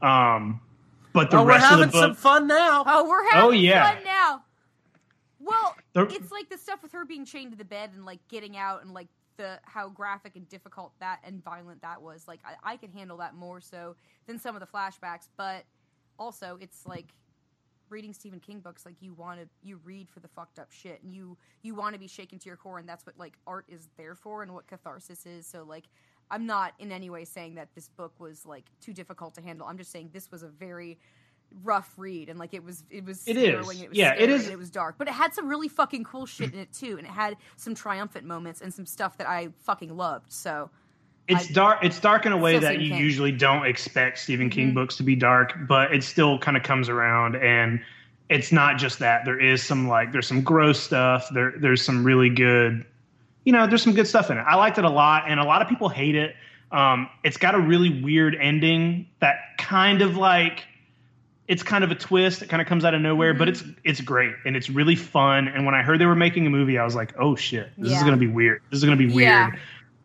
Um, 0.00 0.60
but 1.14 1.30
the 1.30 1.38
Oh, 1.38 1.42
we're 1.44 1.48
rest 1.50 1.64
of 1.64 1.70
having 1.70 1.86
the 1.86 1.92
book, 1.92 2.00
some 2.02 2.14
fun 2.14 2.46
now. 2.46 2.84
Oh, 2.86 3.08
we're 3.08 3.22
oh, 3.22 3.28
having 3.30 3.48
Oh, 3.48 3.50
yeah. 3.52 3.94
fun 3.94 4.04
now. 4.04 4.44
Well, 5.40 5.76
The- 5.94 6.06
it's 6.08 6.30
like 6.30 6.50
the 6.50 6.58
stuff 6.58 6.82
with 6.82 6.92
her 6.92 7.04
being 7.06 7.24
chained 7.24 7.52
to 7.52 7.58
the 7.58 7.64
bed 7.64 7.92
and 7.94 8.04
like 8.04 8.20
getting 8.28 8.56
out 8.56 8.82
and 8.82 8.92
like 8.92 9.08
the 9.36 9.58
how 9.64 9.88
graphic 9.88 10.36
and 10.36 10.48
difficult 10.48 10.92
that 11.00 11.20
and 11.24 11.42
violent 11.42 11.82
that 11.82 12.02
was. 12.02 12.28
Like 12.28 12.40
I, 12.44 12.72
I 12.74 12.76
could 12.76 12.90
handle 12.90 13.16
that 13.18 13.34
more 13.34 13.60
so 13.60 13.96
than 14.26 14.38
some 14.38 14.54
of 14.54 14.60
the 14.60 14.66
flashbacks, 14.66 15.28
but 15.36 15.64
also 16.18 16.58
it's 16.60 16.86
like 16.86 17.12
reading 17.90 18.12
Stephen 18.12 18.40
King 18.40 18.60
books 18.60 18.86
like 18.86 18.96
you 19.00 19.12
want 19.12 19.40
to 19.40 19.48
you 19.62 19.78
read 19.84 20.08
for 20.08 20.20
the 20.20 20.28
fucked 20.28 20.58
up 20.58 20.72
shit 20.72 21.02
and 21.02 21.12
you 21.12 21.36
you 21.62 21.74
want 21.74 21.92
to 21.94 21.98
be 21.98 22.06
shaken 22.08 22.38
to 22.38 22.46
your 22.48 22.56
core 22.56 22.78
and 22.78 22.88
that's 22.88 23.04
what 23.04 23.16
like 23.18 23.34
art 23.46 23.66
is 23.68 23.88
there 23.96 24.14
for 24.14 24.42
and 24.42 24.52
what 24.54 24.66
catharsis 24.66 25.26
is 25.26 25.46
so 25.46 25.62
like 25.64 25.84
I'm 26.30 26.46
not 26.46 26.72
in 26.78 26.90
any 26.92 27.10
way 27.10 27.24
saying 27.24 27.54
that 27.56 27.68
this 27.74 27.88
book 27.88 28.12
was 28.18 28.44
like 28.46 28.64
too 28.80 28.92
difficult 28.92 29.34
to 29.34 29.40
handle 29.40 29.66
I'm 29.66 29.78
just 29.78 29.90
saying 29.92 30.10
this 30.12 30.30
was 30.30 30.42
a 30.42 30.48
very 30.48 30.98
rough 31.62 31.92
read 31.96 32.28
and 32.28 32.38
like 32.38 32.52
it 32.54 32.64
was 32.64 32.82
it 32.90 33.04
was 33.04 33.28
It 33.28 33.36
is. 33.36 33.48
it 33.48 33.66
was 33.66 33.82
Yeah, 33.92 34.14
it 34.18 34.28
is- 34.30 34.48
it 34.48 34.58
was 34.58 34.70
dark 34.70 34.96
but 34.98 35.06
it 35.06 35.14
had 35.14 35.32
some 35.34 35.46
really 35.48 35.68
fucking 35.68 36.02
cool 36.04 36.26
shit 36.26 36.52
in 36.52 36.58
it 36.58 36.72
too 36.72 36.96
and 36.98 37.06
it 37.06 37.10
had 37.12 37.36
some 37.56 37.74
triumphant 37.74 38.26
moments 38.26 38.60
and 38.60 38.72
some 38.74 38.86
stuff 38.86 39.16
that 39.18 39.28
I 39.28 39.48
fucking 39.60 39.96
loved 39.96 40.32
so 40.32 40.70
it's 41.28 41.48
I- 41.50 41.52
dark. 41.54 41.78
It's 41.82 42.00
dark 42.00 42.26
in 42.26 42.32
a 42.32 42.36
way 42.36 42.58
that 42.58 42.80
you 42.80 42.90
King. 42.90 42.98
usually 43.00 43.32
don't 43.32 43.64
expect 43.66 44.18
Stephen 44.18 44.50
King 44.50 44.72
Mhm. 44.72 44.74
books 44.74 44.96
to 44.98 45.02
be 45.02 45.16
dark, 45.16 45.54
but 45.66 45.94
it 45.94 46.02
still 46.04 46.38
kind 46.38 46.56
of 46.56 46.62
comes 46.62 46.88
around 46.88 47.36
and. 47.36 47.80
It's 48.30 48.52
not 48.52 48.78
just 48.78 49.00
that. 49.00 49.26
There 49.26 49.38
is 49.38 49.62
some 49.62 49.86
like 49.86 50.10
there's 50.10 50.26
some 50.26 50.40
gross 50.42 50.80
stuff. 50.80 51.28
There 51.34 51.52
there's 51.58 51.82
some 51.84 52.02
really 52.02 52.30
good, 52.30 52.86
you 53.44 53.52
know, 53.52 53.66
there's 53.66 53.82
some 53.82 53.94
good 53.94 54.06
stuff 54.08 54.30
in 54.30 54.38
it. 54.38 54.42
I 54.42 54.56
liked 54.56 54.78
it 54.78 54.84
a 54.84 54.90
lot, 54.90 55.24
and 55.28 55.38
a 55.38 55.44
lot 55.44 55.62
of 55.62 55.68
people 55.68 55.88
hate 55.88 56.14
it. 56.16 56.34
Um, 56.72 57.08
it's 57.22 57.36
got 57.36 57.54
a 57.54 57.60
really 57.60 58.02
weird 58.02 58.34
ending 58.34 59.06
that 59.20 59.36
kind 59.58 60.02
of 60.02 60.16
like 60.16 60.64
it's 61.46 61.62
kind 61.62 61.84
of 61.84 61.90
a 61.90 61.94
twist. 61.94 62.42
It 62.42 62.48
kind 62.48 62.62
of 62.62 62.66
comes 62.66 62.84
out 62.84 62.94
of 62.94 63.00
nowhere, 63.00 63.34
but 63.34 63.48
it's 63.48 63.62
it's 63.84 64.00
great 64.00 64.34
and 64.44 64.56
it's 64.56 64.70
really 64.70 64.96
fun. 64.96 65.46
And 65.48 65.66
when 65.66 65.74
I 65.74 65.82
heard 65.82 66.00
they 66.00 66.06
were 66.06 66.16
making 66.16 66.46
a 66.46 66.50
movie, 66.50 66.78
I 66.78 66.84
was 66.84 66.94
like, 66.94 67.14
oh 67.18 67.36
shit, 67.36 67.70
this 67.76 67.92
is 67.92 68.02
gonna 68.02 68.16
be 68.16 68.26
weird. 68.26 68.62
This 68.70 68.78
is 68.78 68.84
gonna 68.84 68.96
be 68.96 69.06
weird. 69.06 69.28
Yeah. 69.28 69.50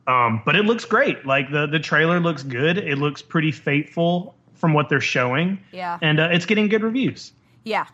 Um, 0.08 0.42
but 0.46 0.56
it 0.56 0.66
looks 0.66 0.86
great. 0.86 1.26
Like 1.26 1.52
the 1.52 1.66
the 1.66 1.80
trailer 1.80 2.20
looks 2.20 2.44
good. 2.44 2.78
It 2.78 2.98
looks 2.98 3.22
pretty 3.22 3.52
faithful 3.52 4.36
from 4.54 4.74
what 4.74 4.90
they're 4.90 5.00
showing, 5.00 5.58
yeah 5.72 5.98
and 6.02 6.20
uh, 6.20 6.30
it's 6.32 6.46
getting 6.46 6.68
good 6.68 6.84
reviews. 6.84 7.32
Yeah. 7.64 7.86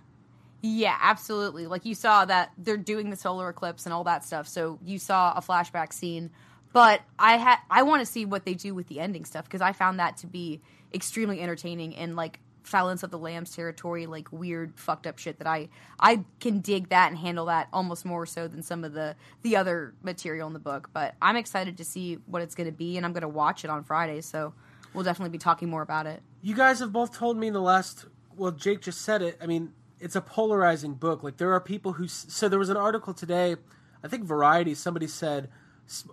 Yeah, 0.68 0.97
absolutely. 0.99 1.68
Like 1.68 1.86
you 1.86 1.93
saw 1.93 2.26
that 2.26 2.51
they're 2.57 2.76
doing 2.76 3.11
the 3.11 3.16
solar 3.16 3.49
eclipse 3.49 3.86
and 3.86 3.93
all 3.93 4.03
that 4.05 4.26
stuff. 4.26 4.47
So 4.47 4.80
you 4.84 4.97
saw 4.97 5.32
a 5.36 5.41
flashback 5.41 5.93
scene, 5.93 6.32
but 6.74 7.01
I 7.20 7.38
had 7.38 7.57
I 7.70 7.84
want 7.84 7.99
to 7.99 8.05
see 8.07 8.26
what 8.26 8.45
they 8.45 8.55
do 8.55 8.74
with 8.74 8.88
the 8.88 8.99
ending 8.99 9.26
stuff 9.26 9.45
because 9.45 9.61
I 9.61 9.74
found 9.74 9.99
that 9.99 10.18
to 10.18 10.28
be 10.28 10.61
extremely 10.91 11.39
entertaining 11.39 11.95
and 11.95 12.16
like 12.16 12.39
Silence 12.63 13.03
of 13.03 13.11
the 13.11 13.20
Lambs 13.20 13.55
territory, 13.55 14.07
like 14.07 14.32
weird 14.32 14.74
fucked 14.76 15.05
up 15.05 15.20
shit 15.20 15.38
that 15.38 15.45
I 15.45 15.70
I 15.99 16.24
can 16.39 16.61
dig 16.61 16.89
that 16.89 17.11
and 17.11 17.18
handle 17.20 17.45
that 17.45 17.68
almost 17.72 18.03
more 18.03 18.26
so 18.26 18.47
than 18.47 18.63
some 18.63 18.84
of 18.84 18.93
the 18.93 19.16
the 19.43 19.57
other 19.57 19.93
material 20.01 20.47
in 20.47 20.53
the 20.53 20.59
book. 20.59 20.89
But 20.93 21.13
I'm 21.22 21.36
excited 21.36 21.78
to 21.78 21.86
see 21.86 22.16
what 22.26 22.41
it's 22.41 22.55
going 22.55 22.72
to 22.72 22.76
be 22.76 22.97
and 22.97 23.05
I'm 23.05 23.13
going 23.13 23.22
to 23.22 23.28
watch 23.28 23.63
it 23.66 23.70
on 23.70 23.84
Friday. 23.84 24.22
So 24.22 24.51
we'll 24.95 25.03
definitely 25.03 25.30
be 25.30 25.38
talking 25.38 25.70
more 25.70 25.84
about 25.84 26.07
it. 26.07 26.24
You 26.41 26.55
guys 26.55 26.80
have 26.80 26.91
both 26.91 27.16
told 27.16 27.38
me 27.38 27.45
in 27.45 27.53
the 27.53 27.61
last. 27.61 28.05
Well, 28.36 28.51
Jake 28.51 28.82
just 28.82 29.01
said 29.01 29.22
it. 29.22 29.38
I 29.39 29.45
mean, 29.45 29.72
it's 29.99 30.15
a 30.15 30.21
polarizing 30.21 30.93
book. 30.93 31.23
Like 31.23 31.37
there 31.37 31.53
are 31.53 31.59
people 31.59 31.93
who. 31.93 32.07
So 32.07 32.49
there 32.49 32.59
was 32.59 32.69
an 32.69 32.77
article 32.77 33.13
today. 33.13 33.55
I 34.03 34.07
think 34.07 34.23
Variety. 34.25 34.75
Somebody 34.75 35.07
said 35.07 35.49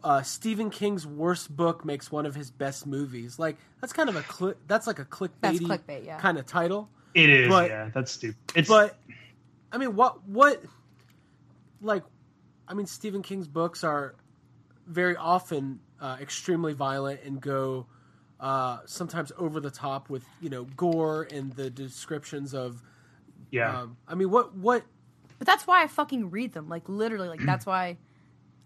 uh, 0.05 0.23
Stephen 0.23 0.71
King's 0.71 1.07
worst 1.07 1.55
book 1.55 1.85
makes 1.85 2.11
one 2.13 2.27
of 2.27 2.35
his 2.35 2.51
best 2.51 2.87
movies. 2.87 3.39
Like 3.39 3.57
that's 3.81 3.93
kind 3.93 4.09
of 4.09 4.17
a 4.17 4.23
cli- 4.23 4.55
That's 4.67 4.87
like 4.87 4.99
a 4.99 5.05
clickbaity 5.05 5.31
That's 5.41 5.59
clickbait, 5.61 6.07
yeah. 6.07 6.19
kind 6.19 6.39
of 6.39 6.47
title. 6.47 6.89
It 7.15 7.29
is, 7.29 7.49
But- 7.49 7.71
yeah. 7.71 7.91
That's 7.93 8.13
stupid. 8.13 8.37
It's 8.55 8.69
But 8.69 8.97
I 9.71 9.79
mean, 9.79 9.97
what 9.97 10.27
what 10.27 10.63
like 11.81 12.05
I 12.69 12.75
mean, 12.75 12.87
Stephen 12.87 13.23
King's 13.23 13.49
books 13.49 13.85
are 13.85 14.15
very 14.87 15.17
often 15.17 15.81
uh, 16.01 16.17
extremely 16.21 16.73
violent 16.73 17.21
and 17.25 17.41
go 17.41 17.87
uh, 18.41 18.79
sometimes 18.87 19.33
over 19.39 19.61
the 19.61 19.71
top 19.71 20.09
with 20.11 20.25
you 20.41 20.49
know 20.51 20.65
gore 20.77 21.29
and 21.33 21.53
the 21.53 21.69
descriptions 21.71 22.55
of. 22.55 22.83
Yeah. 23.53 23.83
Um, 23.83 23.97
I 24.09 24.17
mean, 24.17 24.31
what 24.31 24.57
what 24.57 24.83
But 25.39 25.47
that's 25.47 25.67
why 25.67 25.83
I 25.83 25.87
fucking 25.87 26.31
read 26.31 26.53
them. 26.53 26.69
Like 26.69 26.89
literally, 26.89 27.29
like 27.29 27.45
that's 27.45 27.67
why 27.67 27.97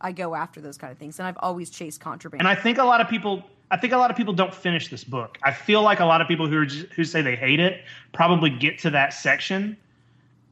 I 0.00 0.12
go 0.12 0.34
after 0.34 0.60
those 0.60 0.78
kind 0.78 0.90
of 0.90 0.98
things. 0.98 1.18
And 1.18 1.26
I've 1.26 1.38
always 1.40 1.68
chased 1.70 2.00
contraband. 2.00 2.40
And 2.40 2.48
I 2.48 2.54
think 2.54 2.78
a 2.78 2.84
lot 2.84 3.00
of 3.00 3.08
people, 3.08 3.42
I 3.70 3.76
think 3.76 3.92
a 3.92 3.96
lot 3.96 4.10
of 4.10 4.16
people 4.16 4.32
don't 4.34 4.54
finish 4.54 4.88
this 4.88 5.02
book. 5.02 5.38
I 5.42 5.52
feel 5.52 5.82
like 5.82 6.00
a 6.00 6.04
lot 6.04 6.20
of 6.20 6.28
people 6.28 6.46
who 6.46 6.58
are 6.58 6.66
just, 6.66 6.86
who 6.92 7.02
say 7.04 7.22
they 7.22 7.34
hate 7.34 7.60
it 7.60 7.82
probably 8.12 8.50
get 8.50 8.78
to 8.80 8.90
that 8.90 9.12
section, 9.12 9.76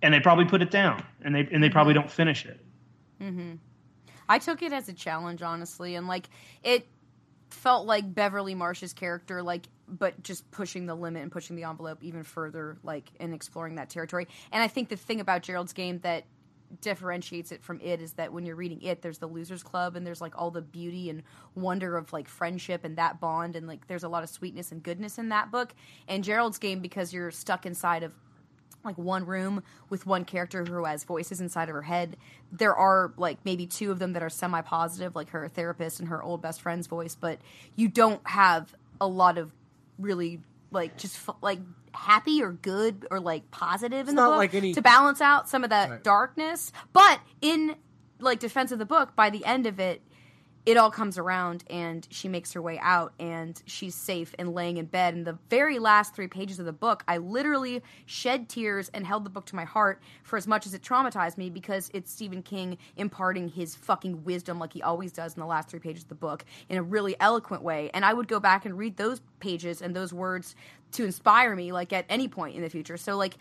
and 0.02 0.12
they 0.12 0.20
probably 0.20 0.46
put 0.46 0.62
it 0.62 0.70
down, 0.70 1.04
and 1.22 1.34
they 1.34 1.48
and 1.52 1.62
they 1.62 1.70
probably 1.70 1.94
don't 1.94 2.10
finish 2.10 2.44
it. 2.44 2.58
Mm-hmm. 3.20 3.52
I 4.28 4.38
took 4.38 4.62
it 4.62 4.72
as 4.72 4.88
a 4.88 4.94
challenge, 4.94 5.42
honestly, 5.42 5.94
and 5.94 6.08
like 6.08 6.28
it 6.62 6.86
felt 7.54 7.86
like 7.86 8.14
Beverly 8.14 8.54
Marsh's 8.54 8.92
character, 8.92 9.42
like 9.42 9.66
but 9.86 10.22
just 10.22 10.50
pushing 10.50 10.86
the 10.86 10.94
limit 10.94 11.22
and 11.22 11.30
pushing 11.30 11.56
the 11.56 11.64
envelope 11.64 11.98
even 12.02 12.22
further, 12.22 12.78
like 12.82 13.10
and 13.20 13.34
exploring 13.34 13.76
that 13.76 13.90
territory. 13.90 14.28
And 14.52 14.62
I 14.62 14.68
think 14.68 14.88
the 14.88 14.96
thing 14.96 15.20
about 15.20 15.42
Gerald's 15.42 15.72
game 15.72 16.00
that 16.00 16.24
differentiates 16.80 17.52
it 17.52 17.62
from 17.62 17.80
it 17.80 18.00
is 18.00 18.14
that 18.14 18.32
when 18.32 18.44
you're 18.44 18.56
reading 18.56 18.82
it 18.82 19.00
there's 19.02 19.18
the 19.18 19.26
losers 19.26 19.62
club 19.62 19.94
and 19.94 20.06
there's 20.06 20.20
like 20.20 20.36
all 20.36 20.50
the 20.50 20.62
beauty 20.62 21.08
and 21.08 21.22
wonder 21.54 21.96
of 21.96 22.12
like 22.12 22.28
friendship 22.28 22.84
and 22.84 22.96
that 22.96 23.20
bond 23.20 23.54
and 23.54 23.68
like 23.68 23.86
there's 23.86 24.02
a 24.02 24.08
lot 24.08 24.22
of 24.22 24.28
sweetness 24.28 24.72
and 24.72 24.82
goodness 24.82 25.18
in 25.18 25.28
that 25.28 25.52
book 25.52 25.74
and 26.08 26.24
gerald's 26.24 26.58
game 26.58 26.80
because 26.80 27.12
you're 27.12 27.30
stuck 27.30 27.66
inside 27.66 28.02
of 28.02 28.12
like 28.84 28.98
one 28.98 29.24
room 29.26 29.62
with 29.88 30.06
one 30.06 30.24
character 30.24 30.64
who 30.64 30.84
has 30.84 31.04
voices 31.04 31.40
inside 31.40 31.68
of 31.68 31.74
her 31.74 31.82
head. 31.82 32.16
There 32.52 32.74
are 32.74 33.12
like 33.16 33.38
maybe 33.44 33.66
two 33.66 33.90
of 33.90 33.98
them 33.98 34.12
that 34.12 34.22
are 34.22 34.30
semi 34.30 34.60
positive, 34.60 35.14
like 35.16 35.30
her 35.30 35.48
therapist 35.48 36.00
and 36.00 36.08
her 36.08 36.22
old 36.22 36.42
best 36.42 36.60
friend's 36.62 36.86
voice, 36.86 37.14
but 37.14 37.38
you 37.76 37.88
don't 37.88 38.20
have 38.28 38.74
a 39.00 39.06
lot 39.06 39.38
of 39.38 39.52
really 39.98 40.40
like 40.70 40.96
just 40.98 41.16
f- 41.28 41.36
like 41.40 41.60
happy 41.92 42.42
or 42.42 42.52
good 42.52 43.06
or 43.10 43.20
like 43.20 43.48
positive 43.50 44.08
in 44.08 44.16
the 44.16 44.22
book 44.22 44.36
like 44.36 44.54
any- 44.54 44.74
to 44.74 44.82
balance 44.82 45.20
out 45.20 45.48
some 45.48 45.62
of 45.64 45.70
that 45.70 45.90
Right. 45.90 46.04
darkness. 46.04 46.72
But 46.92 47.20
in 47.40 47.76
like 48.20 48.40
defense 48.40 48.72
of 48.72 48.78
the 48.78 48.84
book, 48.86 49.14
by 49.16 49.30
the 49.30 49.44
end 49.44 49.66
of 49.66 49.78
it, 49.78 50.02
it 50.66 50.78
all 50.78 50.90
comes 50.90 51.18
around 51.18 51.62
and 51.68 52.06
she 52.10 52.26
makes 52.28 52.52
her 52.54 52.62
way 52.62 52.78
out 52.80 53.12
and 53.18 53.60
she's 53.66 53.94
safe 53.94 54.34
and 54.38 54.54
laying 54.54 54.78
in 54.78 54.86
bed. 54.86 55.14
In 55.14 55.24
the 55.24 55.38
very 55.50 55.78
last 55.78 56.14
three 56.14 56.26
pages 56.26 56.58
of 56.58 56.64
the 56.64 56.72
book, 56.72 57.04
I 57.06 57.18
literally 57.18 57.82
shed 58.06 58.48
tears 58.48 58.90
and 58.94 59.06
held 59.06 59.24
the 59.24 59.30
book 59.30 59.44
to 59.46 59.56
my 59.56 59.64
heart 59.64 60.00
for 60.22 60.38
as 60.38 60.46
much 60.46 60.64
as 60.66 60.72
it 60.72 60.82
traumatized 60.82 61.36
me 61.36 61.50
because 61.50 61.90
it's 61.92 62.10
Stephen 62.10 62.42
King 62.42 62.78
imparting 62.96 63.48
his 63.48 63.74
fucking 63.74 64.24
wisdom 64.24 64.58
like 64.58 64.72
he 64.72 64.82
always 64.82 65.12
does 65.12 65.34
in 65.34 65.40
the 65.40 65.46
last 65.46 65.68
three 65.68 65.80
pages 65.80 66.04
of 66.04 66.08
the 66.08 66.14
book 66.14 66.46
in 66.70 66.78
a 66.78 66.82
really 66.82 67.14
eloquent 67.20 67.62
way. 67.62 67.90
And 67.92 68.02
I 68.04 68.14
would 68.14 68.28
go 68.28 68.40
back 68.40 68.64
and 68.64 68.78
read 68.78 68.96
those 68.96 69.20
pages 69.40 69.82
and 69.82 69.94
those 69.94 70.14
words 70.14 70.56
to 70.92 71.04
inspire 71.04 71.54
me 71.54 71.72
like 71.72 71.92
at 71.92 72.06
any 72.08 72.28
point 72.28 72.56
in 72.56 72.62
the 72.62 72.70
future. 72.70 72.96
So 72.96 73.16
like 73.16 73.36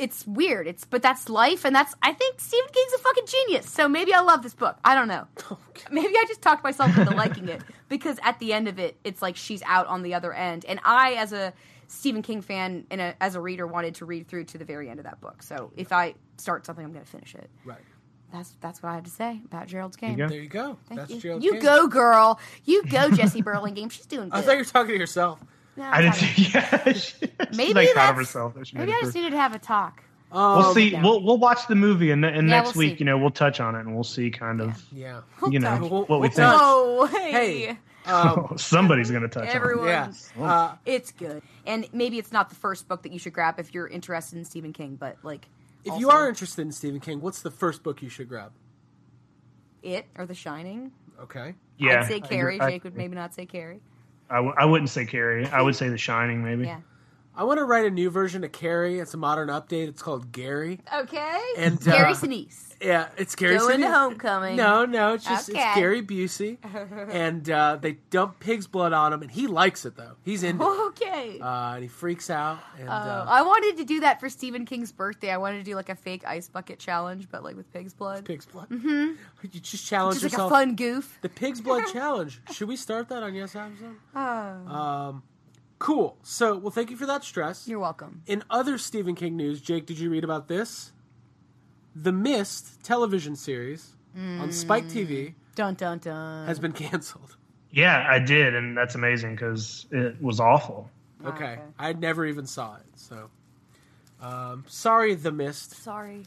it's 0.00 0.26
weird. 0.26 0.66
It's 0.66 0.84
but 0.84 1.02
that's 1.02 1.28
life, 1.28 1.64
and 1.64 1.74
that's 1.74 1.94
I 2.02 2.12
think 2.12 2.40
Stephen 2.40 2.68
King's 2.72 2.92
a 2.94 2.98
fucking 2.98 3.26
genius. 3.26 3.68
So 3.70 3.88
maybe 3.88 4.14
I 4.14 4.20
love 4.20 4.42
this 4.42 4.54
book. 4.54 4.78
I 4.84 4.94
don't 4.94 5.08
know. 5.08 5.26
Maybe 5.90 6.14
I 6.14 6.24
just 6.28 6.42
talked 6.42 6.62
myself 6.62 6.96
into 6.96 7.14
liking 7.14 7.48
it 7.48 7.62
because 7.88 8.18
at 8.22 8.38
the 8.38 8.52
end 8.52 8.68
of 8.68 8.78
it, 8.78 8.96
it's 9.04 9.22
like 9.22 9.36
she's 9.36 9.62
out 9.64 9.86
on 9.86 10.02
the 10.02 10.14
other 10.14 10.32
end, 10.32 10.64
and 10.66 10.80
I, 10.84 11.14
as 11.14 11.32
a 11.32 11.52
Stephen 11.88 12.22
King 12.22 12.42
fan 12.42 12.86
and 12.90 13.00
a, 13.00 13.22
as 13.22 13.34
a 13.34 13.40
reader, 13.40 13.66
wanted 13.66 13.96
to 13.96 14.04
read 14.04 14.28
through 14.28 14.44
to 14.44 14.58
the 14.58 14.64
very 14.64 14.88
end 14.88 15.00
of 15.00 15.04
that 15.04 15.20
book. 15.20 15.42
So 15.42 15.72
if 15.76 15.92
I 15.92 16.14
start 16.36 16.66
something, 16.66 16.84
I'm 16.84 16.92
going 16.92 17.04
to 17.04 17.10
finish 17.10 17.34
it. 17.34 17.50
right? 17.64 17.78
That's 18.32 18.56
that's 18.60 18.82
what 18.82 18.90
I 18.90 18.94
have 18.94 19.04
to 19.04 19.10
say 19.10 19.40
about 19.44 19.66
Gerald's 19.66 19.96
game. 19.96 20.16
go. 20.16 20.28
There 20.28 20.38
you 20.40 20.48
go. 20.48 20.78
Thank 20.88 21.00
That's 21.00 21.10
you. 21.12 21.20
Gerald's 21.20 21.44
you 21.44 21.52
game. 21.54 21.62
go, 21.62 21.88
girl. 21.88 22.38
You 22.64 22.84
go, 22.84 23.10
Jessie 23.10 23.42
Burlingame. 23.42 23.88
She's 23.88 24.06
doing 24.06 24.28
good. 24.28 24.38
I 24.38 24.42
thought 24.42 24.52
you 24.52 24.58
were 24.58 24.64
talking 24.64 24.94
to 24.94 24.98
yourself. 24.98 25.42
No, 25.80 25.90
I 25.90 26.02
didn't 26.02 26.14
sorry. 26.14 26.32
see. 26.32 26.50
Yeah, 26.54 26.92
she, 26.92 27.56
Maybe 27.56 27.64
she's 27.66 27.74
like 27.74 27.92
proud 27.92 28.10
of 28.10 28.16
herself. 28.16 28.54
that 28.54 28.66
she 28.66 28.76
Maybe 28.76 28.92
I 28.92 29.00
just 29.00 29.12
through. 29.12 29.22
needed 29.22 29.30
to 29.32 29.40
have 29.40 29.54
a 29.54 29.58
talk. 29.58 30.02
Um, 30.30 30.58
We'll 30.58 30.74
see. 30.74 30.90
down. 30.90 31.02
We'll 31.02 31.22
we'll 31.22 31.38
watch 31.38 31.66
the 31.68 31.74
movie, 31.74 32.10
and, 32.10 32.24
and 32.24 32.48
Yeah, 32.48 32.56
next 32.60 32.74
we'll 32.76 32.86
week, 32.86 32.98
see. 32.98 33.00
you 33.00 33.04
know, 33.06 33.18
we'll 33.18 33.30
touch 33.30 33.60
on 33.60 33.74
it, 33.74 33.80
and 33.80 33.94
we'll 33.94 34.04
see 34.04 34.30
kind 34.30 34.60
of, 34.60 34.80
Yeah. 34.92 35.22
you 35.50 35.58
know, 35.58 35.70
touch. 35.78 35.90
We'll- 35.90 36.04
what 36.04 36.08
we 36.20 36.28
we'll 36.28 36.28
think. 36.28 36.34
touch. 36.36 36.58
Oh, 36.60 37.06
hey. 37.06 37.32
Hey. 37.66 37.78
Um, 38.12 38.52
Somebody's 38.56 39.10
gonna 39.10 39.28
touch 39.28 39.48
Everyone. 39.48 39.86
yeah. 39.88 40.12
Uh, 40.38 40.74
It's 40.86 41.12
good. 41.12 41.42
And 41.66 41.88
maybe 41.92 42.18
it's 42.18 42.32
not 42.32 42.48
the 42.48 42.54
first 42.56 42.88
book 42.88 43.02
that 43.02 43.12
you 43.12 43.18
should 43.18 43.32
grab 43.32 43.58
if 43.58 43.74
you're 43.74 43.88
interested 43.88 44.38
in 44.38 44.44
Stephen 44.44 44.72
King, 44.72 44.96
but 44.96 45.16
like 45.22 45.48
if 45.84 45.92
also 45.92 46.00
you 46.00 46.10
are 46.10 46.28
interested 46.28 46.62
in 46.62 46.72
Stephen 46.72 47.00
King, 47.00 47.20
what's 47.20 47.42
the 47.42 47.50
first 47.50 47.82
book 47.82 48.02
you 48.02 48.08
should 48.08 48.28
grab? 48.28 48.52
It 49.82 50.06
or 50.16 50.26
The 50.26 50.34
Shining. 50.34 50.92
Okay. 51.22 51.54
Yeah, 51.78 52.00
I'd 52.00 52.06
say 52.06 52.16
I 52.16 52.20
Carrie. 52.20 52.56
agree. 52.56 52.66
I- 52.66 52.70
Jake 52.70 52.84
would 52.84 52.96
maybe 52.96 53.14
not 53.14 53.34
say 53.34 53.46
Carrie. 53.46 53.80
I, 54.30 54.36
w- 54.36 54.54
I 54.56 54.64
wouldn't 54.64 54.90
say 54.90 55.04
Carrie. 55.04 55.46
I 55.46 55.60
would 55.60 55.74
say 55.76 55.88
The 55.88 55.98
Shining, 55.98 56.42
maybe. 56.44 56.64
Yeah. 56.64 56.80
I 57.36 57.44
want 57.44 57.58
to 57.58 57.64
write 57.64 57.86
a 57.86 57.90
new 57.90 58.10
version 58.10 58.44
of 58.44 58.52
Carrie. 58.52 58.98
It's 58.98 59.14
a 59.14 59.16
modern 59.16 59.48
update. 59.48 59.88
It's 59.88 60.02
called 60.02 60.32
Gary. 60.32 60.80
Okay. 60.94 61.40
And 61.56 61.80
Gary 61.80 62.12
uh, 62.12 62.14
Sinise. 62.16 62.66
Yeah, 62.82 63.08
it's 63.18 63.34
Gary. 63.36 63.58
Going 63.58 63.80
to 63.82 63.90
homecoming. 63.90 64.56
No, 64.56 64.86
no, 64.86 65.12
it's 65.14 65.24
just 65.24 65.50
Okay. 65.50 65.58
it's 65.62 65.78
Gary 65.78 66.02
Busey, 66.02 66.56
and 67.12 67.48
uh, 67.50 67.76
they 67.80 67.98
dump 68.08 68.40
pig's 68.40 68.66
blood 68.66 68.94
on 68.94 69.12
him, 69.12 69.20
and 69.20 69.30
he 69.30 69.46
likes 69.46 69.84
it 69.84 69.96
though. 69.96 70.16
He's 70.24 70.42
into 70.42 70.64
it, 70.64 70.80
Okay. 70.88 71.38
uh, 71.40 71.74
and 71.74 71.82
he 71.82 71.88
freaks 71.88 72.30
out. 72.30 72.58
And 72.78 72.88
Oh, 72.88 72.92
uh, 72.92 73.26
I 73.28 73.42
wanted 73.42 73.76
to 73.76 73.84
do 73.84 74.00
that 74.00 74.18
for 74.18 74.30
Stephen 74.30 74.64
King's 74.64 74.92
birthday. 74.92 75.30
I 75.30 75.36
wanted 75.36 75.58
to 75.58 75.64
do 75.64 75.74
like 75.76 75.90
a 75.90 75.94
fake 75.94 76.24
ice 76.26 76.48
bucket 76.48 76.78
challenge, 76.78 77.28
but 77.30 77.44
like 77.44 77.54
with 77.54 77.70
pig's 77.70 77.92
blood. 77.92 78.24
pig's 78.24 78.46
blood. 78.46 78.70
Mm-hmm. 78.70 79.12
You 79.52 79.60
just 79.60 79.86
challenge 79.86 80.20
Just 80.22 80.38
like 80.38 80.46
a 80.46 80.48
fun 80.48 80.74
goof. 80.74 81.18
The 81.20 81.28
pig's 81.28 81.60
blood 81.60 81.84
challenge. 81.92 82.40
Should 82.52 82.68
we 82.68 82.76
start 82.76 83.10
that 83.10 83.22
on 83.22 83.34
Yes 83.34 83.54
Amazon? 83.54 83.96
Um, 84.14 85.22
cool. 85.80 86.16
So, 86.22 86.56
well, 86.56 86.70
thank 86.70 86.90
you 86.90 86.96
for 86.96 87.06
that 87.06 87.24
stress. 87.24 87.66
You're 87.66 87.80
welcome. 87.80 88.22
In 88.28 88.44
other 88.48 88.78
Stephen 88.78 89.16
King 89.16 89.36
news, 89.36 89.60
Jake, 89.60 89.86
did 89.86 89.98
you 89.98 90.10
read 90.10 90.22
about 90.22 90.46
this? 90.46 90.92
The 91.96 92.12
Mist 92.12 92.84
television 92.84 93.34
series 93.34 93.96
on 94.16 94.52
Spike 94.52 94.84
TV 94.86 95.34
Dun 95.56 95.74
dun 95.74 95.98
dun. 95.98 96.46
has 96.46 96.58
been 96.60 96.72
canceled. 96.84 97.36
Yeah, 97.72 98.06
I 98.08 98.18
did, 98.20 98.54
and 98.54 98.76
that's 98.76 98.94
amazing 98.94 99.34
because 99.34 99.86
it 99.90 100.20
was 100.22 100.38
awful. 100.40 100.88
Okay. 101.24 101.44
okay. 101.52 101.60
I 101.78 101.92
never 101.92 102.24
even 102.26 102.46
saw 102.46 102.76
it. 102.76 102.82
So, 102.94 103.28
um, 104.20 104.64
sorry, 104.68 105.14
The 105.14 105.32
Mist. 105.32 105.82
Sorry. 105.82 106.24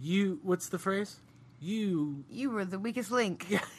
You, 0.00 0.38
what's 0.42 0.68
the 0.68 0.78
phrase? 0.78 1.16
You, 1.60 2.24
You 2.30 2.50
were 2.50 2.64
the 2.64 2.78
weakest 2.78 3.10
link. 3.10 3.46
Yeah. 3.48 3.60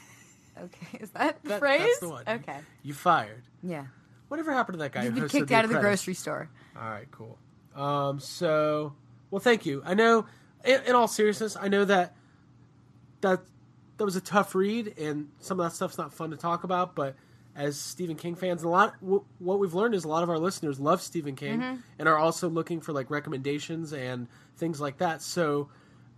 Okay, 0.55 0.99
is 0.99 1.09
that 1.11 1.41
the 1.41 1.49
That- 1.49 1.59
phrase? 1.59 1.81
that's 1.81 1.99
the 2.01 2.09
one. 2.09 2.23
Okay. 2.27 2.59
you 2.83 2.93
fired. 2.93 3.41
Yeah. 3.63 3.85
Whatever 4.33 4.51
happened 4.51 4.73
to 4.73 4.79
that 4.79 4.91
guy 4.91 5.03
You've 5.03 5.13
been 5.13 5.29
kicked 5.29 5.51
out 5.51 5.63
of 5.63 5.69
the 5.69 5.77
Apprentice? 5.77 6.01
grocery 6.05 6.13
store. 6.15 6.49
All 6.75 6.89
right, 6.89 7.05
cool. 7.11 7.37
Um, 7.75 8.19
so, 8.19 8.93
well, 9.29 9.39
thank 9.39 9.63
you. 9.67 9.83
I 9.85 9.93
know, 9.93 10.25
in, 10.65 10.81
in 10.87 10.95
all 10.95 11.07
seriousness, 11.07 11.55
I 11.55 11.67
know 11.67 11.85
that 11.85 12.15
that 13.21 13.41
that 13.97 14.05
was 14.05 14.15
a 14.15 14.21
tough 14.21 14.55
read, 14.55 14.95
and 14.97 15.29
some 15.39 15.59
of 15.59 15.65
that 15.69 15.75
stuff's 15.75 15.97
not 15.99 16.11
fun 16.13 16.31
to 16.31 16.37
talk 16.37 16.63
about. 16.63 16.95
But 16.95 17.15
as 17.55 17.79
Stephen 17.79 18.15
King 18.15 18.33
fans, 18.35 18.63
a 18.63 18.69
lot 18.69 18.95
w- 19.01 19.23
what 19.37 19.59
we've 19.59 19.75
learned 19.75 19.93
is 19.93 20.03
a 20.03 20.07
lot 20.07 20.23
of 20.23 20.29
our 20.31 20.39
listeners 20.39 20.79
love 20.79 20.99
Stephen 21.01 21.35
King 21.35 21.59
Mm-hmm. 21.59 21.75
and 21.99 22.07
are 22.09 22.17
also 22.17 22.49
looking 22.49 22.81
for 22.81 22.91
like 22.91 23.11
recommendations 23.11 23.93
and 23.93 24.27
things 24.57 24.81
like 24.81 24.97
that. 24.97 25.21
So, 25.21 25.69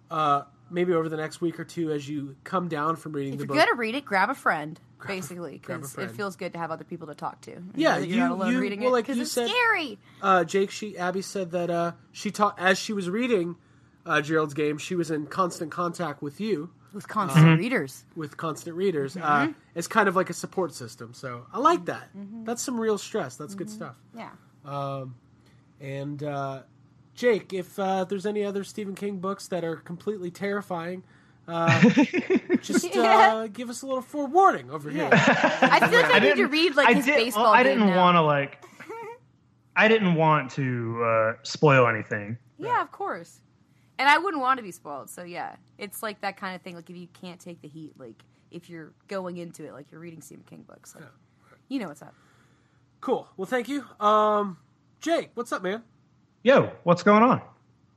uh, 0.09 0.43
maybe 0.72 0.93
over 0.93 1.09
the 1.09 1.18
next 1.18 1.41
week 1.41 1.59
or 1.59 1.66
two, 1.66 1.91
as 1.91 2.07
you 2.07 2.38
come 2.45 2.70
down 2.70 2.95
from 2.95 3.11
reading 3.11 3.34
If 3.34 3.39
the 3.39 3.43
you're 3.43 3.55
book, 3.55 3.57
gonna 3.68 3.78
read 3.78 3.95
it, 3.95 4.05
grab 4.05 4.30
a 4.30 4.36
friend, 4.36 4.80
grab 5.08 5.20
a 5.20 5.82
because 5.82 5.91
it 5.91 5.95
friend. 5.95 6.12
feels 6.16 6.36
good 6.36 6.53
to 6.53 6.60
have 6.60 6.72
other 6.72 6.84
people 6.84 7.08
to 7.08 7.16
talk 7.16 7.41
to. 7.41 7.53
and 7.53 7.72
Yeah, 7.76 7.95
know 7.95 7.99
that 8.01 8.08
you're 8.08 8.16
you- 8.18 8.22
not 8.24 8.32
alone 8.32 8.53
you- 8.53 8.60
reading 8.62 8.80
well, 8.82 8.89
it 8.89 8.91
like 8.93 9.03
because 9.06 9.18
you 9.18 9.24
it's 9.24 9.32
said- 9.32 9.49
scary. 9.49 9.97
uh, 10.22 10.43
Jake, 10.43 10.72
she 10.72 10.97
Abby 10.97 11.22
said 11.22 11.51
that 11.51 11.70
uh, 11.70 11.91
she 12.12 12.32
taught 12.32 12.60
as 12.60 12.78
she 12.78 12.93
was 12.93 13.10
reading 13.10 13.56
uh, 14.06 14.22
Gerald's 14.22 14.53
game, 14.53 14.78
she 14.78 14.95
was 14.95 15.10
in 15.10 15.26
constant 15.28 15.72
contact 15.72 16.22
with 16.22 16.39
you, 16.39 16.70
With 16.93 17.08
constant 17.08 17.58
readers. 17.60 18.06
with 18.16 18.38
constant 18.38 18.76
readers, 18.76 19.16
Mm-hmm. 19.16 19.49
uh, 19.51 19.53
as 19.76 19.88
kind 19.88 20.08
of 20.08 20.16
like 20.16 20.30
a 20.30 20.34
support 20.34 20.74
system. 20.76 21.14
So 21.14 21.47
I 21.51 21.58
like 21.60 21.86
that. 21.86 22.10
That's 22.43 22.62
some 22.62 22.80
real 22.80 22.97
stress. 22.99 23.36
That's 23.36 23.56
good 23.56 23.70
stuff. 23.70 23.95
Yeah. 24.16 24.30
And 25.82 26.24
uh, 26.24 26.62
Jake, 27.16 27.53
if 27.53 27.78
uh, 27.80 28.03
there's 28.06 28.26
any 28.26 28.43
other 28.43 28.64
Stephen 28.64 28.95
King 28.95 29.18
books 29.20 29.47
that 29.47 29.64
are 29.64 29.76
completely 29.78 30.32
terrifying. 30.32 31.03
Uh, 31.48 31.89
just 32.62 32.96
uh, 32.96 33.48
give 33.48 33.70
us 33.70 33.82
a 33.82 33.86
little 33.86 34.02
forewarning 34.02 34.72
over 34.72 34.89
here. 34.89 35.10
I 35.12 35.88
feel 35.89 36.02
like 36.02 36.14
I, 36.14 36.20
need 36.20 36.36
to 36.38 36.48
read 36.48 36.76
like 36.76 36.88
I 36.88 36.93
his 36.93 37.06
did- 37.06 37.16
baseball 37.16 37.43
well, 37.43 37.54
I 37.54 37.64
game 37.64 37.80
didn't 37.80 37.93
now. 37.93 37.98
want 37.98 38.16
to 38.16 38.22
like. 38.22 38.64
I 39.76 39.88
didn't 39.88 40.16
want 40.16 40.52
to 40.52 41.04
uh, 41.04 41.34
spoil 41.43 41.88
anything. 41.88 42.38
Yeah, 42.58 42.82
of 42.82 42.91
course. 42.91 43.41
And 43.98 44.10
I 44.10 44.18
wouldn't 44.18 44.41
want 44.41 44.58
to 44.58 44.64
be 44.64 44.72
spoiled. 44.72 45.10
So 45.10 45.24
yeah, 45.24 45.56
it's 45.78 46.02
like 46.02 46.22
that 46.22 46.38
kind 46.38 46.56
of 46.56 46.62
thing. 46.62 46.76
Like 46.76 46.89
if 46.89 46.96
you 46.96 47.08
can't 47.22 47.39
take 47.39 47.62
the 47.62 47.68
heat, 47.68 47.93
like 47.98 48.24
if 48.52 48.70
you're 48.70 48.93
going 49.08 49.38
into 49.38 49.66
it, 49.66 49.74
like 49.74 49.91
you're 49.91 50.02
reading 50.02 50.22
Stephen 50.22 50.43
King 50.50 50.64
books, 50.68 50.96
like 50.96 51.06
you 51.70 51.80
know 51.80 51.88
what's 51.88 52.02
up. 52.02 52.14
Cool. 53.02 53.28
Well, 53.38 53.46
thank 53.46 53.70
you. 53.70 53.86
Um, 54.00 54.58
Jake, 55.00 55.30
what's 55.36 55.52
up, 55.52 55.62
man? 55.62 55.84
Yo, 56.43 56.72
what's 56.84 57.04
going 57.04 57.22
on? 57.24 57.41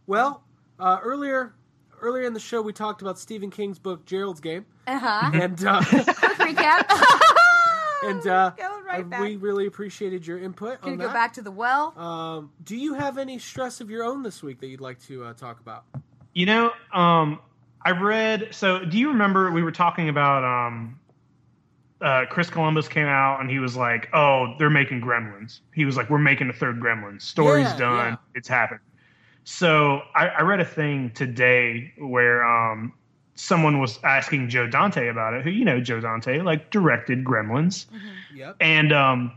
Well, 0.06 0.42
uh, 0.78 0.98
earlier 1.02 1.54
earlier 2.00 2.24
in 2.24 2.32
the 2.34 2.40
show, 2.40 2.60
we 2.62 2.72
talked 2.72 3.02
about 3.02 3.18
Stephen 3.18 3.50
King's 3.50 3.78
book 3.78 4.04
Gerald's 4.04 4.40
Game, 4.40 4.66
Uh 4.86 4.98
huh. 4.98 5.30
and 5.34 5.64
uh, 5.64 5.82
Quick 5.84 6.06
recap. 6.38 6.90
and 8.04 8.26
uh, 8.26 8.52
right 8.86 9.04
uh, 9.12 9.20
we 9.20 9.36
really 9.36 9.66
appreciated 9.66 10.26
your 10.26 10.38
input 10.38 10.80
Gonna 10.80 10.92
on 10.92 10.98
go 10.98 11.06
that. 11.08 11.12
back 11.14 11.32
to 11.34 11.42
the 11.42 11.50
well. 11.50 11.98
Um, 11.98 12.52
do 12.64 12.76
you 12.76 12.94
have 12.94 13.18
any 13.18 13.38
stress 13.38 13.80
of 13.80 13.90
your 13.90 14.04
own 14.04 14.22
this 14.22 14.42
week 14.42 14.60
that 14.60 14.68
you'd 14.68 14.80
like 14.80 15.00
to 15.06 15.24
uh, 15.24 15.32
talk 15.34 15.60
about? 15.60 15.84
You 16.34 16.46
know, 16.46 16.72
um, 16.92 17.40
I 17.84 17.90
read. 17.92 18.48
So, 18.54 18.84
do 18.84 18.98
you 18.98 19.08
remember 19.08 19.50
we 19.50 19.62
were 19.62 19.72
talking 19.72 20.08
about 20.08 20.44
um, 20.44 21.00
uh, 22.00 22.26
Chris 22.30 22.48
Columbus 22.50 22.86
came 22.86 23.06
out 23.08 23.40
and 23.40 23.50
he 23.50 23.58
was 23.58 23.76
like, 23.76 24.08
"Oh, 24.12 24.54
they're 24.58 24.70
making 24.70 25.00
Gremlins." 25.00 25.60
He 25.74 25.84
was 25.84 25.96
like, 25.96 26.08
"We're 26.10 26.18
making 26.18 26.48
a 26.50 26.52
third 26.52 26.78
Gremlins. 26.80 27.22
Story's 27.22 27.64
Yeah, 27.66 27.76
done. 27.78 28.12
yeah. 28.12 28.16
It's 28.36 28.46
happened." 28.48 28.80
So, 29.50 30.02
I, 30.14 30.28
I 30.28 30.40
read 30.42 30.60
a 30.60 30.64
thing 30.64 31.10
today 31.12 31.90
where 31.96 32.44
um, 32.44 32.92
someone 33.34 33.80
was 33.80 33.98
asking 34.04 34.50
Joe 34.50 34.66
Dante 34.66 35.08
about 35.08 35.32
it. 35.32 35.42
Who 35.42 35.48
you 35.48 35.64
know, 35.64 35.80
Joe 35.80 36.00
Dante, 36.00 36.42
like 36.42 36.70
directed 36.70 37.24
Gremlins, 37.24 37.86
Yep. 38.34 38.56
and 38.60 38.92
um, 38.92 39.32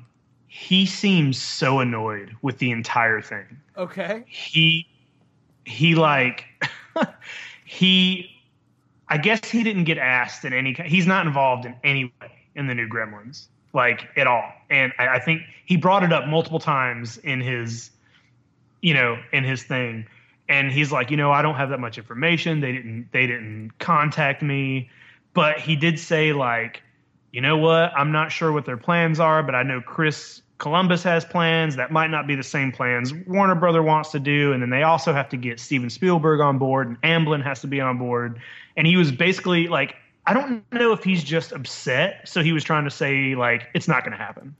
he 0.47 0.85
seems 0.85 1.41
so 1.41 1.79
annoyed 1.79 2.35
with 2.41 2.57
the 2.57 2.71
entire 2.71 3.21
thing 3.21 3.45
Okay. 3.77 4.23
he 4.27 4.85
he 5.63 5.95
like 5.95 6.43
he 7.65 8.29
i 9.07 9.17
guess 9.17 9.39
he 9.49 9.63
didn't 9.63 9.85
get 9.85 9.97
asked 9.97 10.43
in 10.43 10.51
any 10.51 10.73
he's 10.85 11.07
not 11.07 11.25
involved 11.25 11.65
in 11.65 11.73
any 11.85 12.05
way 12.19 12.31
in 12.55 12.67
the 12.67 12.75
new 12.75 12.87
gremlins 12.89 13.45
like 13.73 14.09
at 14.17 14.27
all 14.27 14.43
and 14.69 14.91
I, 14.99 15.07
I 15.07 15.19
think 15.19 15.43
he 15.65 15.77
brought 15.77 16.03
it 16.03 16.11
up 16.11 16.27
multiple 16.27 16.59
times 16.59 17.17
in 17.19 17.39
his 17.39 17.91
you 18.81 18.93
know 18.93 19.17
in 19.31 19.43
his 19.43 19.63
thing. 19.63 20.07
And 20.49 20.71
he's 20.71 20.91
like 20.91 21.11
you 21.11 21.17
know 21.17 21.31
i 21.31 21.41
don't 21.41 21.55
have 21.55 21.69
that 21.69 21.79
much 21.79 21.97
information. 21.97 22.59
They 22.59 22.71
didn't 22.71 23.09
they 23.11 23.27
didn't 23.27 23.71
contact 23.79 24.41
me. 24.41 24.89
But 25.33 25.59
he 25.59 25.75
did 25.75 25.99
say 25.99 26.33
like 26.33 26.83
you 27.31 27.39
know 27.39 27.57
what? 27.57 27.93
I'm 27.95 28.11
not 28.11 28.31
sure 28.31 28.51
what 28.51 28.65
their 28.65 28.77
plans 28.77 29.19
are 29.19 29.41
but 29.43 29.55
i 29.55 29.63
know 29.63 29.81
chris 29.81 30.41
columbus 30.57 31.01
has 31.03 31.25
plans. 31.25 31.75
That 31.75 31.91
might 31.91 32.11
not 32.11 32.27
be 32.27 32.35
the 32.35 32.43
same 32.43 32.71
plans 32.71 33.13
warner 33.13 33.55
brother 33.55 33.81
wants 33.81 34.11
to 34.11 34.19
do. 34.19 34.51
And 34.53 34.61
then 34.61 34.69
they 34.69 34.83
also 34.83 35.13
have 35.13 35.29
to 35.29 35.37
get 35.37 35.59
steven 35.59 35.89
spielberg 35.89 36.39
on 36.39 36.57
board 36.57 36.87
and 36.87 37.01
amblin 37.01 37.43
has 37.43 37.61
to 37.61 37.67
be 37.67 37.79
on 37.79 37.97
board. 37.97 38.39
And 38.75 38.85
he 38.85 38.97
was 38.97 39.11
basically 39.11 39.67
like 39.67 39.95
i 40.27 40.33
don't 40.33 40.63
know 40.71 40.91
if 40.91 41.03
he's 41.03 41.23
just 41.23 41.51
upset. 41.51 42.27
So 42.27 42.43
he 42.43 42.51
was 42.51 42.63
trying 42.63 42.83
to 42.83 42.91
say 42.91 43.35
like 43.35 43.69
it's 43.73 43.87
not 43.87 44.03
going 44.03 44.17
to 44.17 44.23
happen. 44.23 44.55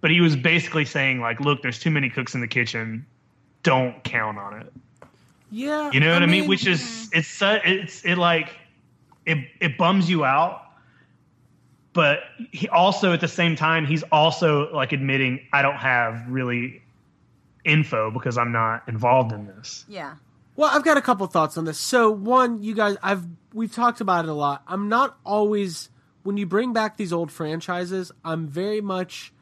But 0.00 0.10
he 0.10 0.20
was 0.20 0.36
basically 0.36 0.84
saying 0.84 1.20
like 1.20 1.40
look 1.40 1.62
there's 1.62 1.80
too 1.80 1.90
many 1.90 2.08
cooks 2.08 2.34
in 2.34 2.40
the 2.40 2.48
kitchen 2.48 3.04
don't 3.64 4.04
count 4.04 4.38
on 4.38 4.60
it 4.60 4.72
Yeah. 5.50 5.90
you 5.92 5.98
know 6.00 6.12
what 6.12 6.22
I 6.22 6.26
mean? 6.26 6.46
Which 6.46 6.66
is 6.66 7.10
it's 7.12 7.26
su- 7.28 7.58
it's 7.64 8.04
it 8.04 8.16
like 8.16 8.56
it 9.26 9.38
it 9.60 9.76
bums 9.78 10.08
you 10.08 10.24
out, 10.24 10.62
but 11.92 12.20
he 12.52 12.68
also 12.68 13.12
at 13.12 13.20
the 13.20 13.28
same 13.28 13.56
time 13.56 13.86
he's 13.86 14.02
also 14.12 14.72
like 14.72 14.92
admitting 14.92 15.40
I 15.52 15.62
don't 15.62 15.76
have 15.76 16.28
really 16.28 16.82
info 17.64 18.10
because 18.10 18.36
I'm 18.36 18.52
not 18.52 18.82
involved 18.88 19.32
in 19.32 19.46
this. 19.46 19.84
Yeah. 19.88 20.14
Well, 20.56 20.70
I've 20.72 20.84
got 20.84 20.96
a 20.96 21.02
couple 21.02 21.26
thoughts 21.26 21.56
on 21.58 21.64
this. 21.64 21.78
So, 21.78 22.10
one, 22.10 22.62
you 22.62 22.74
guys, 22.74 22.96
I've 23.02 23.24
we've 23.52 23.72
talked 23.72 24.00
about 24.00 24.24
it 24.24 24.28
a 24.28 24.34
lot. 24.34 24.62
I'm 24.68 24.88
not 24.88 25.16
always 25.24 25.88
when 26.22 26.36
you 26.36 26.46
bring 26.46 26.72
back 26.72 26.96
these 26.96 27.12
old 27.12 27.32
franchises. 27.32 28.12
I'm 28.24 28.46
very 28.46 28.80
much 28.80 29.32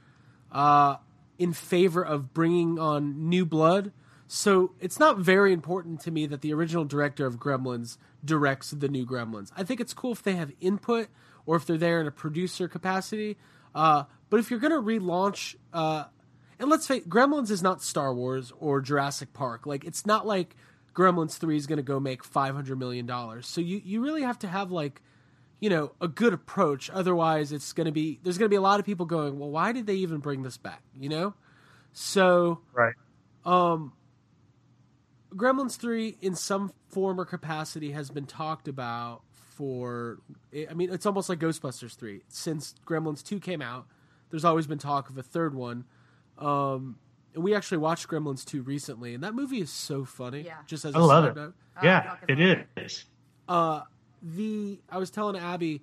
uh, 0.52 0.96
in 1.38 1.52
favor 1.52 2.02
of 2.02 2.32
bringing 2.32 2.78
on 2.78 3.28
new 3.28 3.44
blood. 3.44 3.92
So 4.34 4.72
it's 4.80 4.98
not 4.98 5.18
very 5.18 5.52
important 5.52 6.00
to 6.00 6.10
me 6.10 6.24
that 6.24 6.40
the 6.40 6.54
original 6.54 6.86
director 6.86 7.26
of 7.26 7.38
Gremlins 7.38 7.98
directs 8.24 8.70
the 8.70 8.88
new 8.88 9.04
Gremlins. 9.04 9.50
I 9.54 9.62
think 9.62 9.78
it's 9.78 9.92
cool 9.92 10.12
if 10.12 10.22
they 10.22 10.36
have 10.36 10.50
input 10.58 11.08
or 11.44 11.56
if 11.56 11.66
they're 11.66 11.76
there 11.76 12.00
in 12.00 12.06
a 12.06 12.10
producer 12.10 12.66
capacity. 12.66 13.36
Uh, 13.74 14.04
but 14.30 14.40
if 14.40 14.50
you're 14.50 14.58
going 14.58 14.72
to 14.72 14.80
relaunch, 14.80 15.56
uh, 15.74 16.04
and 16.58 16.70
let's 16.70 16.86
face, 16.86 17.04
Gremlins 17.04 17.50
is 17.50 17.62
not 17.62 17.82
Star 17.82 18.14
Wars 18.14 18.54
or 18.58 18.80
Jurassic 18.80 19.34
Park. 19.34 19.66
Like 19.66 19.84
it's 19.84 20.06
not 20.06 20.26
like 20.26 20.56
Gremlins 20.94 21.36
Three 21.36 21.58
is 21.58 21.66
going 21.66 21.76
to 21.76 21.82
go 21.82 22.00
make 22.00 22.24
five 22.24 22.54
hundred 22.54 22.78
million 22.78 23.04
dollars. 23.04 23.46
So 23.46 23.60
you 23.60 23.82
you 23.84 24.02
really 24.02 24.22
have 24.22 24.38
to 24.38 24.48
have 24.48 24.70
like 24.70 25.02
you 25.60 25.68
know 25.68 25.92
a 26.00 26.08
good 26.08 26.32
approach. 26.32 26.88
Otherwise, 26.88 27.52
it's 27.52 27.74
going 27.74 27.84
to 27.84 27.92
be 27.92 28.18
there's 28.22 28.38
going 28.38 28.46
to 28.46 28.50
be 28.50 28.56
a 28.56 28.62
lot 28.62 28.80
of 28.80 28.86
people 28.86 29.04
going, 29.04 29.38
well, 29.38 29.50
why 29.50 29.72
did 29.72 29.86
they 29.86 29.96
even 29.96 30.20
bring 30.20 30.42
this 30.42 30.56
back? 30.56 30.80
You 30.98 31.10
know, 31.10 31.34
so 31.92 32.60
Right. 32.72 32.94
Gremlins 35.34 35.76
3 35.76 36.16
in 36.20 36.34
some 36.34 36.72
form 36.88 37.20
or 37.20 37.24
capacity 37.24 37.92
has 37.92 38.10
been 38.10 38.26
talked 38.26 38.68
about 38.68 39.22
for 39.32 40.18
I 40.70 40.74
mean 40.74 40.92
it's 40.92 41.06
almost 41.06 41.28
like 41.28 41.38
Ghostbusters 41.38 41.96
3 41.96 42.22
since 42.28 42.74
Gremlins 42.86 43.22
2 43.22 43.40
came 43.40 43.62
out 43.62 43.86
there's 44.30 44.44
always 44.44 44.66
been 44.66 44.78
talk 44.78 45.10
of 45.10 45.18
a 45.18 45.22
third 45.22 45.54
one 45.54 45.84
um 46.38 46.96
and 47.34 47.42
we 47.42 47.54
actually 47.54 47.78
watched 47.78 48.08
Gremlins 48.08 48.44
2 48.44 48.62
recently, 48.62 49.14
and 49.14 49.24
that 49.24 49.34
movie 49.34 49.60
is 49.60 49.70
so 49.70 50.04
funny. 50.04 50.42
Yeah. 50.42 50.56
Just 50.66 50.84
as 50.84 50.94
I 50.94 50.98
a 50.98 51.02
love 51.02 51.24
it. 51.24 51.36
note. 51.36 51.54
yeah, 51.82 52.16
it 52.28 52.66
is. 52.76 53.06
Uh, 53.48 53.82
the 54.22 54.78
I 54.90 54.98
was 54.98 55.10
telling 55.10 55.36
Abby 55.36 55.82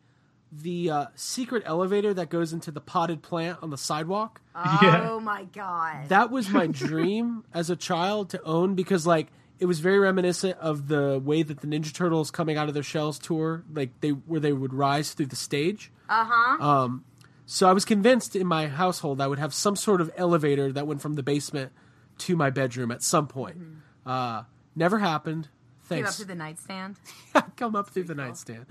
the 0.52 0.89
uh, 0.89 1.06
secret 1.16 1.64
elevator 1.66 2.14
that 2.14 2.30
goes 2.30 2.54
into 2.54 2.72
the 2.72 2.82
potted 2.82 3.22
plant 3.22 3.60
on 3.62 3.70
the 3.70 3.78
sidewalk. 3.78 4.41
Oh 4.56 5.20
my 5.24 5.45
god. 5.45 6.10
That 6.10 6.32
was 6.32 6.50
my 6.50 6.68
dream 6.68 7.43
as 7.54 7.70
a 7.70 7.76
child 7.76 8.30
to 8.32 8.43
own 8.43 8.76
because 8.76 9.06
like 9.06 9.28
it 9.60 9.66
was 9.66 9.80
very 9.80 9.99
reminiscent 9.99 10.57
of 10.60 10.88
the 10.88 11.20
way 11.24 11.43
that 11.43 11.60
the 11.60 11.68
Ninja 11.68 11.93
Turtles 11.93 12.32
coming 12.32 12.57
out 12.57 12.68
of 12.70 12.74
their 12.74 12.84
shells 12.84 13.20
tour, 13.20 13.64
like 13.72 13.91
they 14.01 14.10
where 14.10 14.39
they 14.39 14.53
would 14.53 14.74
rise 14.74 15.14
through 15.14 15.28
the 15.28 15.36
stage. 15.36 15.91
Uh 16.07 16.26
huh. 16.28 16.66
Um, 16.66 17.05
so 17.45 17.68
I 17.68 17.74
was 17.74 17.84
convinced 17.84 18.36
in 18.36 18.47
my 18.47 18.68
household 18.68 19.20
I 19.20 19.28
would 19.28 19.39
have 19.39 19.53
some 19.53 19.76
sort 19.76 20.01
of 20.01 20.12
elevator 20.16 20.72
that 20.72 20.88
went 20.88 21.01
from 21.01 21.14
the 21.14 21.24
basement 21.24 21.72
to 22.20 22.36
my 22.36 22.49
bedroom 22.49 22.91
at 22.91 23.03
some 23.03 23.28
point. 23.28 23.57
Uh, 24.05 24.43
never 24.76 24.99
happened. 24.99 25.49
Came 25.89 25.99
up 25.99 26.03
Thanks. 26.05 26.18
to 26.18 26.26
the 26.26 26.36
nightstand. 26.36 26.97
Come 27.57 27.76
up 27.76 27.89
through 27.89 28.03
the 28.03 28.16
nightstand. 28.16 28.68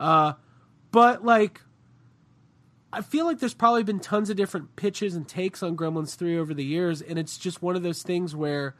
Uh, 0.00 0.32
but 0.90 1.24
like, 1.24 1.60
I 2.92 3.02
feel 3.02 3.26
like 3.26 3.38
there's 3.38 3.54
probably 3.54 3.82
been 3.82 4.00
tons 4.00 4.30
of 4.30 4.36
different 4.36 4.76
pitches 4.76 5.14
and 5.14 5.28
takes 5.28 5.62
on 5.62 5.76
Gremlins 5.76 6.16
3 6.16 6.38
over 6.38 6.54
the 6.54 6.64
years, 6.64 7.02
and 7.02 7.18
it's 7.18 7.36
just 7.36 7.60
one 7.60 7.76
of 7.76 7.82
those 7.82 8.02
things 8.02 8.34
where 8.34 8.74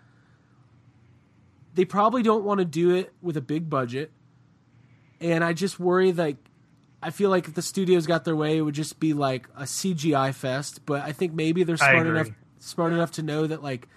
they 1.75 1.85
probably 1.85 2.23
don't 2.23 2.45
want 2.45 2.59
to 2.59 2.64
do 2.64 2.95
it 2.95 3.12
with 3.20 3.37
a 3.37 3.41
big 3.41 3.68
budget. 3.70 4.12
And 5.20 5.45
I 5.45 5.53
just 5.53 5.79
worry 5.79 6.12
like 6.12 6.37
I 7.03 7.11
feel 7.11 7.31
like 7.31 7.49
if 7.49 7.55
the 7.55 7.62
studios 7.62 8.07
got 8.07 8.25
their 8.25 8.37
way, 8.37 8.57
it 8.57 8.61
would 8.62 8.75
just 8.75 9.01
be 9.01 9.12
like 9.12 9.49
a 9.57 9.62
CGI 9.62 10.35
fest. 10.35 10.85
But 10.87 11.03
I 11.03 11.12
think 11.12 11.33
maybe 11.33 11.64
they're 11.64 11.77
smart 11.77 12.07
enough 12.07 12.29
smart 12.59 12.93
enough 12.93 13.12
to 13.12 13.23
know 13.23 13.47
that 13.47 13.62
like 13.62 13.89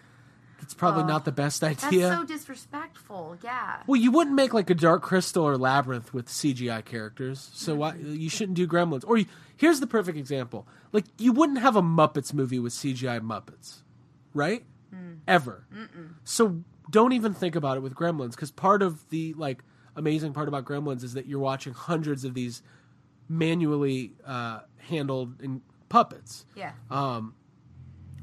it's 0.62 0.74
probably 0.74 1.04
Oh, 1.04 1.08
not 1.08 1.26
the 1.26 1.32
best 1.32 1.62
That's 1.62 1.84
idea. 1.84 2.10
so 2.10 2.24
disrespectful. 2.24 3.38
Yeah. 3.44 3.82
Well, 3.86 4.00
you 4.02 4.10
wouldn't 4.12 4.36
make 4.36 4.54
like 4.54 4.70
a 4.70 4.74
Dark 4.74 5.04
Crystal 5.04 5.44
or 5.44 5.58
Labyrinth 5.58 6.14
with 6.14 6.28
CGI 6.28 6.84
characters, 6.84 7.52
so 7.54 7.76
why 7.76 7.96
you 7.96 8.30
shouldn't 8.30 8.56
do 8.56 8.68
Gremlins? 8.68 9.04
Or 9.06 9.18
you, 9.18 9.26
here's 9.58 9.80
the 9.80 9.88
perfect 9.88 10.18
example: 10.18 10.68
like 10.92 11.06
you 11.20 11.32
wouldn't 11.34 11.60
have 11.60 11.76
a 11.76 11.82
Muppets 11.84 12.34
movie 12.34 12.58
with 12.60 12.74
CGI 12.74 13.20
Muppets, 13.20 13.82
right? 14.34 14.64
Mm. 14.94 15.18
Ever. 15.28 15.68
So 16.24 16.64
don't 16.90 17.14
even 17.14 17.34
think 17.34 17.56
about 17.56 17.78
it 17.78 17.82
with 17.82 17.94
Gremlins, 17.96 18.32
because 18.32 18.52
part 18.52 18.82
of 18.82 19.08
the 19.10 19.34
like 19.34 19.64
amazing 19.96 20.34
part 20.34 20.48
about 20.48 20.66
Gremlins 20.66 21.04
is 21.04 21.14
that 21.14 21.26
you're 21.26 21.40
watching 21.40 21.74
hundreds 21.74 22.26
of 22.26 22.34
these 22.34 22.62
manually 23.30 24.14
uh, 24.26 24.60
handled 24.78 25.42
in 25.42 25.62
puppets 25.90 26.46
Yeah. 26.56 26.72
um, 26.92 27.34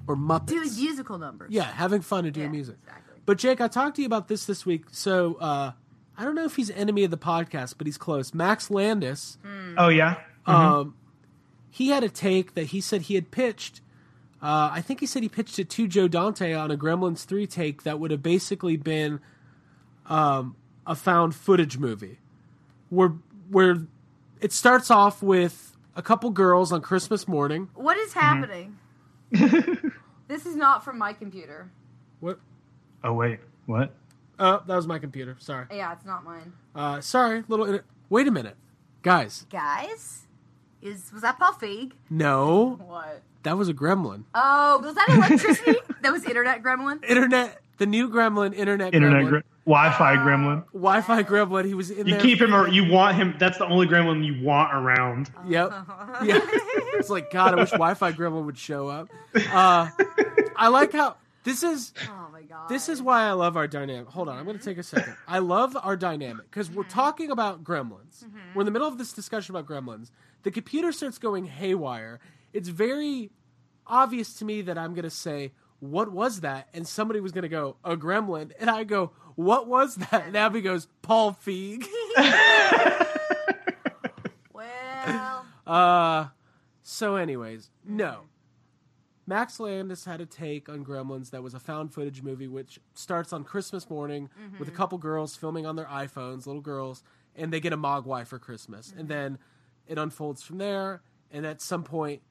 or 0.07 0.17
Muppets. 0.17 0.47
Doing 0.47 0.75
musical 0.77 1.19
numbers. 1.19 1.51
Yeah, 1.53 1.63
having 1.65 2.01
fun 2.03 2.25
and 2.25 2.35
doing 2.35 2.47
Yeah, 2.47 2.53
music. 2.53 2.77
exactly. 2.83 3.21
But 3.25 3.39
Jake, 3.39 3.61
I 3.61 3.69
talked 3.69 3.97
to 3.97 4.03
you 4.03 4.07
about 4.07 4.29
this 4.29 4.47
this 4.47 4.67
week. 4.67 4.87
So 4.91 5.35
uh, 5.37 5.73
I 6.19 6.25
don't 6.25 6.35
know 6.35 6.45
if 6.45 6.57
he's 6.57 6.71
enemy 6.71 7.05
of 7.05 7.11
the 7.11 7.19
podcast, 7.19 7.75
but 7.79 7.87
he's 7.87 7.99
close. 7.99 8.35
Max 8.35 8.71
Landis, 8.71 9.39
Oh 9.79 9.89
yeah. 9.89 10.17
um, 10.47 10.95
he 11.71 11.89
had 11.89 12.05
a 12.05 12.09
take 12.09 12.55
that 12.55 12.67
he 12.67 12.81
said 12.81 13.03
he 13.03 13.15
had 13.15 13.31
pitched. 13.31 13.81
Uh, 14.43 14.70
I 14.72 14.80
think 14.80 14.99
he 14.99 15.07
said 15.07 15.22
he 15.22 15.28
pitched 15.28 15.59
it 15.61 15.70
to 15.70 15.86
Joe 15.86 16.09
Dante 16.09 16.53
on 16.53 16.72
a 16.72 16.76
Gremlins 16.76 17.24
three 17.24 17.47
take 17.47 17.84
that 17.84 18.01
would 18.01 18.11
have 18.11 18.22
basically 18.24 18.76
been 18.76 19.20
um, 20.07 20.57
a 20.84 20.97
found 20.97 21.34
footage 21.34 21.78
movie, 21.78 22.18
where 22.90 23.12
where 23.51 23.86
it 24.40 24.53
starts 24.53 24.90
off 24.90 25.22
with 25.22 25.76
a 25.95 26.03
couple 26.03 26.30
girls 26.30 26.72
on 26.72 26.80
Christmas 26.80 27.28
morning. 27.28 27.68
What 27.74 27.97
is 27.99 28.14
happening? 28.14 28.78
this 29.30 30.45
is 30.45 30.57
not 30.57 30.84
from 30.84 30.99
my 30.99 31.12
computer. 31.12 31.70
What? 32.18 32.40
Oh 33.05 33.12
wait, 33.12 33.38
what? 33.66 33.95
Oh, 34.40 34.61
that 34.66 34.74
was 34.74 34.88
my 34.88 34.99
computer. 34.99 35.36
Sorry. 35.38 35.66
Yeah, 35.70 35.93
it's 35.93 36.05
not 36.05 36.24
mine. 36.24 36.53
Uh, 36.74 37.01
sorry, 37.01 37.45
little. 37.47 37.78
Wait 38.11 38.26
a 38.26 38.32
minute, 38.32 38.57
guys. 39.03 39.47
Guys, 39.51 40.26
is 40.83 41.12
was 41.12 41.22
that 41.22 41.39
Paul 41.39 41.53
Feig? 41.53 41.93
No, 42.11 42.78
What? 42.87 43.22
that 43.45 43.57
was 43.57 43.68
a 43.68 43.74
gremlin. 43.74 44.24
Oh, 44.35 44.80
was 44.83 44.95
that 44.95 45.07
electricity? 45.09 45.76
that 46.03 46.12
was 46.12 46.24
internet 46.24 46.62
gremlin. 46.62 47.03
Internet, 47.09 47.61
the 47.78 47.87
new 47.87 48.09
gremlin, 48.09 48.55
internet, 48.55 48.95
Internet 48.95 49.24
gremlin, 49.24 49.28
gre- 49.28 49.39
Wi-Fi 49.64 50.16
gremlin. 50.16 50.64
Wi-Fi 50.72 51.22
gremlin. 51.22 51.64
He 51.64 51.74
was 51.74 51.91
in 51.91 52.07
You 52.07 52.14
there. 52.14 52.20
keep 52.20 52.41
him. 52.41 52.53
ar- 52.53 52.68
You 52.68 52.91
want 52.91 53.16
him. 53.16 53.35
That's 53.39 53.59
the 53.59 53.66
only 53.66 53.87
gremlin 53.87 54.24
you 54.24 54.45
want 54.45 54.74
around. 54.74 55.30
Yep. 55.47 55.72
Yeah. 56.24 56.41
it's 56.95 57.11
like 57.11 57.30
God. 57.33 57.55
I 57.55 57.57
wish 57.57 57.70
Wi-Fi 57.70 58.12
gremlin 58.12 58.45
would 58.47 58.59
show 58.59 58.89
up. 58.89 59.09
Uh, 59.35 59.89
I 60.57 60.68
like 60.68 60.93
how 60.93 61.16
this 61.45 61.62
is. 61.62 61.93
Oh 62.09 62.28
my 62.33 62.43
god. 62.43 62.68
This 62.68 62.89
is 62.89 63.01
why 63.03 63.22
I 63.22 63.33
love 63.33 63.57
our 63.57 63.66
dynamic. 63.66 64.09
Hold 64.09 64.28
on, 64.28 64.39
I'm 64.39 64.45
going 64.45 64.59
to 64.59 64.64
take 64.64 64.78
a 64.78 64.83
second. 64.85 65.16
I 65.26 65.39
love 65.41 65.76
our 65.83 65.97
dynamic 65.97 66.49
because 66.51 66.70
we're 66.70 66.85
talking 66.85 67.30
about 67.30 67.64
gremlins. 67.64 68.24
We're 68.55 68.61
in 68.62 68.66
the 68.66 68.70
middle 68.70 68.87
of 68.87 68.99
this 68.99 69.12
discussion 69.12 69.57
about 69.57 69.66
gremlins. 69.66 70.11
The 70.43 70.51
computer 70.51 70.93
starts 70.93 71.18
going 71.18 71.47
haywire. 71.47 72.20
It's 72.53 72.68
very 72.68 73.30
obvious 73.86 74.34
to 74.34 74.45
me 74.45 74.62
that 74.62 74.78
I'm 74.78 74.95
going 74.95 75.05
to 75.05 75.11
say, 75.11 75.53
What 75.80 76.12
was 76.12 76.40
that? 76.40 76.68
And 76.72 76.86
somebody 76.86 77.20
was 77.20 77.32
going 77.32 77.43
to 77.43 77.49
go, 77.49 77.76
A 77.84 77.97
gremlin. 77.97 78.53
And 78.59 78.70
I 78.70 78.84
go, 78.84 79.12
What 79.34 79.66
was 79.66 79.97
that? 79.97 80.26
And 80.26 80.36
Abby 80.36 80.61
goes, 80.61 80.88
Paul 81.03 81.36
Feig. 81.45 81.86
well. 84.53 85.47
Uh, 85.66 86.26
so, 86.82 87.16
anyways, 87.16 87.70
no. 87.84 88.22
Max 89.26 89.61
Landis 89.61 90.05
had 90.05 90.20
a 90.20 90.26
take 90.26 90.68
on 90.68 90.84
Gremlins 90.84 91.30
that 91.30 91.45
was 91.45 91.55
a 91.55 91.61
found 91.61 91.95
footage 91.95 92.22
movie, 92.22 92.49
which 92.49 92.80
starts 92.93 93.32
on 93.32 93.45
Christmas 93.45 93.88
morning 93.88 94.28
with 94.59 94.66
a 94.68 94.72
couple 94.72 94.99
girls 94.99 95.36
filming 95.36 95.64
on 95.64 95.76
their 95.76 95.86
iPhones, 95.86 96.45
little 96.45 96.61
girls, 96.61 97.05
and 97.36 97.53
they 97.53 97.61
get 97.61 97.72
a 97.72 97.76
Mogwai 97.76 98.26
for 98.26 98.40
Christmas. 98.40 98.93
And 98.97 99.09
then 99.09 99.38
it 99.87 99.99
unfolds 99.99 100.43
from 100.43 100.59
there, 100.59 101.03
and 101.30 101.47
at 101.47 101.61
some 101.61 101.83
point, 101.83 102.22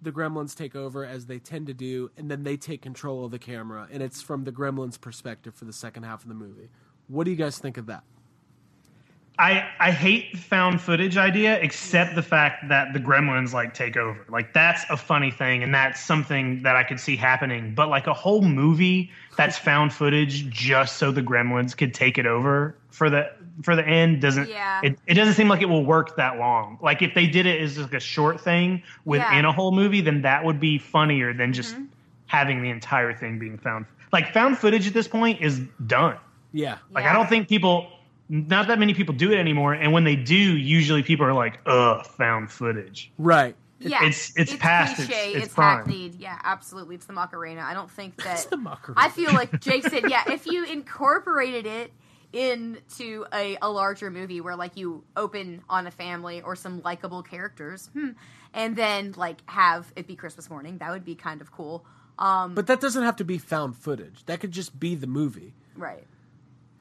the 0.00 0.12
Gremlins 0.12 0.54
take 0.54 0.76
over 0.76 1.04
as 1.04 1.26
they 1.26 1.38
tend 1.38 1.66
to 1.66 1.74
do, 1.74 2.10
and 2.16 2.30
then 2.30 2.44
they 2.44 2.56
take 2.56 2.82
control 2.82 3.24
of 3.24 3.30
the 3.30 3.38
camera, 3.38 3.88
and 3.90 4.02
it's 4.02 4.22
from 4.22 4.44
the 4.44 4.52
Gremlins' 4.52 5.00
perspective 5.00 5.54
for 5.54 5.64
the 5.64 5.72
second 5.72 6.04
half 6.04 6.22
of 6.22 6.28
the 6.28 6.34
movie. 6.34 6.68
What 7.08 7.24
do 7.24 7.30
you 7.30 7.36
guys 7.36 7.58
think 7.58 7.76
of 7.76 7.86
that? 7.86 8.04
I 9.38 9.68
I 9.78 9.92
hate 9.92 10.36
found 10.36 10.80
footage 10.80 11.16
idea, 11.16 11.60
except 11.60 12.16
the 12.16 12.22
fact 12.22 12.68
that 12.68 12.92
the 12.92 12.98
gremlins 12.98 13.52
like 13.52 13.72
take 13.72 13.96
over. 13.96 14.26
Like 14.28 14.52
that's 14.52 14.84
a 14.90 14.96
funny 14.96 15.30
thing, 15.30 15.62
and 15.62 15.72
that's 15.72 16.00
something 16.00 16.62
that 16.62 16.74
I 16.74 16.82
could 16.82 16.98
see 16.98 17.16
happening. 17.16 17.72
But 17.74 17.88
like 17.88 18.08
a 18.08 18.14
whole 18.14 18.42
movie 18.42 19.12
that's 19.36 19.56
found 19.56 19.92
footage 19.92 20.48
just 20.50 20.96
so 20.96 21.12
the 21.12 21.22
gremlins 21.22 21.76
could 21.76 21.94
take 21.94 22.18
it 22.18 22.26
over 22.26 22.76
for 22.90 23.08
the 23.08 23.30
for 23.62 23.74
the 23.76 23.86
end 23.86 24.20
doesn't. 24.20 24.48
Yeah. 24.48 24.80
It, 24.82 24.98
it 25.06 25.14
doesn't 25.14 25.34
seem 25.34 25.48
like 25.48 25.62
it 25.62 25.68
will 25.68 25.84
work 25.84 26.16
that 26.16 26.38
long. 26.38 26.78
Like 26.80 27.02
if 27.02 27.14
they 27.14 27.26
did 27.26 27.46
it 27.46 27.60
as 27.60 27.78
like 27.78 27.94
a 27.94 28.00
short 28.00 28.40
thing 28.40 28.82
within 29.04 29.44
Yeah. 29.44 29.48
a 29.48 29.52
whole 29.52 29.72
movie, 29.72 30.00
then 30.00 30.22
that 30.22 30.44
would 30.44 30.60
be 30.60 30.78
funnier 30.78 31.32
than 31.34 31.52
just 31.52 31.74
mm-hmm. 31.74 31.84
having 32.26 32.62
the 32.62 32.70
entire 32.70 33.12
thing 33.14 33.38
being 33.38 33.58
found. 33.58 33.86
Like 34.12 34.32
found 34.32 34.58
footage 34.58 34.86
at 34.86 34.94
this 34.94 35.08
point 35.08 35.40
is 35.40 35.60
done. 35.86 36.16
Yeah. 36.52 36.78
Like 36.92 37.04
Yeah. 37.04 37.10
I 37.10 37.12
don't 37.14 37.28
think 37.28 37.48
people, 37.48 37.88
not 38.28 38.68
that 38.68 38.78
many 38.78 38.94
people 38.94 39.14
do 39.14 39.32
it 39.32 39.38
anymore. 39.38 39.74
And 39.74 39.92
when 39.92 40.04
they 40.04 40.16
do, 40.16 40.34
usually 40.34 41.02
people 41.02 41.26
are 41.26 41.34
like, 41.34 41.58
"Ugh, 41.66 42.06
found 42.06 42.50
footage." 42.50 43.10
Right. 43.18 43.54
Yeah, 43.80 43.98
it's- 43.98 44.32
it's 44.36 44.56
past 44.56 44.98
its- 44.98 45.08
cliche. 45.08 45.32
its 45.34 45.46
It's, 45.46 45.54
prime. 45.54 45.78
hackneyed. 45.78 46.16
Yeah, 46.18 46.38
absolutely. 46.42 46.96
It's 46.96 47.06
the 47.06 47.12
Macarena. 47.12 47.62
I 47.62 47.74
don't 47.74 47.90
think 47.90 48.16
that. 48.24 48.46
the 48.50 48.56
Macarena. 48.56 49.00
I 49.00 49.08
feel 49.08 49.32
like 49.32 49.60
Jake 49.60 49.86
said, 49.86 50.10
yeah, 50.10 50.24
if 50.28 50.46
you 50.46 50.64
incorporated 50.64 51.64
it 51.64 51.92
into 52.32 53.24
a, 53.32 53.56
a 53.62 53.70
larger 53.70 54.10
movie 54.10 54.40
where 54.40 54.56
like 54.56 54.76
you 54.76 55.04
open 55.16 55.62
on 55.68 55.86
a 55.86 55.90
family 55.90 56.42
or 56.42 56.54
some 56.56 56.82
likable 56.82 57.22
characters, 57.22 57.88
hmm, 57.92 58.10
and 58.54 58.76
then 58.76 59.14
like 59.16 59.38
have 59.50 59.92
it 59.96 60.06
be 60.06 60.14
Christmas 60.16 60.50
morning, 60.50 60.78
that 60.78 60.90
would 60.90 61.04
be 61.04 61.14
kind 61.14 61.40
of 61.40 61.50
cool. 61.52 61.84
Um, 62.18 62.54
But 62.54 62.66
that 62.66 62.80
doesn't 62.80 63.02
have 63.04 63.16
to 63.16 63.24
be 63.24 63.38
found 63.38 63.76
footage. 63.76 64.24
That 64.26 64.40
could 64.40 64.50
just 64.52 64.78
be 64.78 64.94
the 64.94 65.06
movie. 65.06 65.54
right. 65.76 66.04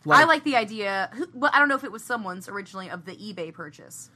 I 0.10 0.24
like 0.24 0.46
the 0.46 0.56
idea. 0.56 1.12
Well, 1.34 1.52
I 1.54 1.60
don't 1.60 1.68
know 1.68 1.76
if 1.76 1.84
it 1.84 1.92
was 1.92 2.02
someone's 2.02 2.48
originally 2.48 2.90
of 2.90 3.04
the 3.04 3.12
eBay 3.14 3.54
purchase. 3.54 4.10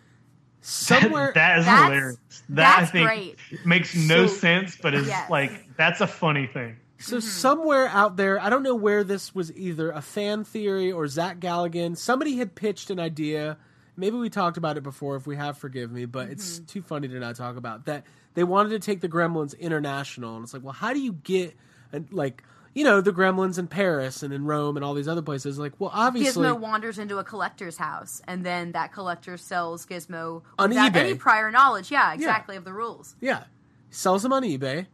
somewhere. 0.61 1.31
that 1.35 1.59
is 1.59 1.65
That's- 1.65 1.83
hilarious. 1.91 2.17
That 2.49 2.77
I 2.77 2.79
that's 2.79 2.91
think 2.91 3.07
great. 3.07 3.37
makes 3.65 3.93
no 3.95 4.27
So- 4.27 4.33
sense, 4.35 4.77
but 4.81 4.93
is 4.93 5.07
Yes. 5.07 5.29
like 5.29 5.75
that's 5.75 5.99
a 5.99 6.07
funny 6.07 6.47
thing. 6.47 6.77
So 7.01 7.19
somewhere 7.19 7.87
out 7.87 8.15
there, 8.17 8.39
I 8.39 8.49
don't 8.49 8.63
know 8.63 8.75
where 8.75 9.03
this 9.03 9.33
was 9.33 9.51
either 9.55 9.91
a 9.91 10.01
fan 10.01 10.43
theory 10.43 10.91
or 10.91 11.07
Zach 11.07 11.39
Galligan. 11.39 11.97
Somebody 11.97 12.37
had 12.37 12.55
pitched 12.55 12.89
an 12.89 12.99
idea. 12.99 13.57
Maybe 13.97 14.17
we 14.17 14.29
talked 14.29 14.57
about 14.57 14.77
it 14.77 14.83
before. 14.83 15.15
If 15.15 15.27
we 15.27 15.35
have, 15.35 15.57
forgive 15.57 15.91
me, 15.91 16.05
but 16.05 16.29
it's 16.29 16.59
too 16.59 16.81
funny 16.81 17.07
to 17.07 17.19
not 17.19 17.35
talk 17.35 17.57
about 17.57 17.85
that. 17.85 18.05
They 18.33 18.43
wanted 18.43 18.69
to 18.69 18.79
take 18.79 19.01
the 19.01 19.09
Gremlins 19.09 19.57
international, 19.59 20.35
and 20.35 20.43
it's 20.43 20.53
like, 20.53 20.63
well, 20.63 20.73
how 20.73 20.93
do 20.93 20.99
you 20.99 21.13
get 21.13 21.55
uh, 21.93 21.99
like 22.11 22.43
you 22.73 22.85
know 22.85 23.01
the 23.01 23.11
Gremlins 23.11 23.59
in 23.59 23.67
Paris 23.67 24.23
and 24.23 24.33
in 24.33 24.45
Rome 24.45 24.77
and 24.77 24.85
all 24.85 24.93
these 24.93 25.09
other 25.09 25.21
places? 25.21 25.59
Like, 25.59 25.73
well, 25.79 25.91
obviously, 25.93 26.45
Gizmo 26.47 26.57
wanders 26.57 26.97
into 26.97 27.17
a 27.17 27.23
collector's 27.23 27.75
house, 27.75 28.21
and 28.27 28.45
then 28.45 28.71
that 28.71 28.93
collector 28.93 29.35
sells 29.35 29.85
Gizmo 29.85 30.43
On 30.57 30.69
without 30.69 30.93
eBay. 30.93 30.97
any 30.97 31.15
prior 31.15 31.51
knowledge. 31.51 31.91
Yeah, 31.91 32.13
exactly 32.13 32.55
of 32.55 32.63
the 32.63 32.73
rules. 32.73 33.15
Yeah. 33.19 33.43
Sells 33.89 34.23
them 34.23 34.31
on 34.31 34.43
eBay 34.43 34.87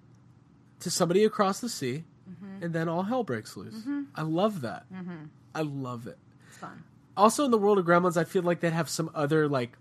to 0.82 0.90
somebody 0.90 1.24
across 1.24 1.60
the 1.60 1.70
sea. 1.70 2.04
Mm-hmm. 2.30 2.62
and 2.66 2.74
then 2.74 2.90
all 2.90 3.04
hell 3.04 3.24
breaks 3.24 3.56
loose. 3.56 3.74
Mm-hmm. 3.74 4.02
I 4.14 4.22
love 4.24 4.60
that. 4.60 4.84
Mm-hmm. 4.94 5.16
I 5.56 5.62
love 5.62 6.08
it. 6.08 6.18
It's 6.50 6.58
fun. 6.58 6.84
Also, 7.16 7.46
in 7.46 7.52
the 7.52 7.58
world 7.58 7.80
of 7.80 7.86
Gremlins, 7.86 8.18
I 8.18 8.26
feel 8.26 8.42
like 8.44 8.60
they'd 8.60 8.74
have 8.74 8.90
some 8.90 9.10
other 9.16 9.48
like, 9.48 9.78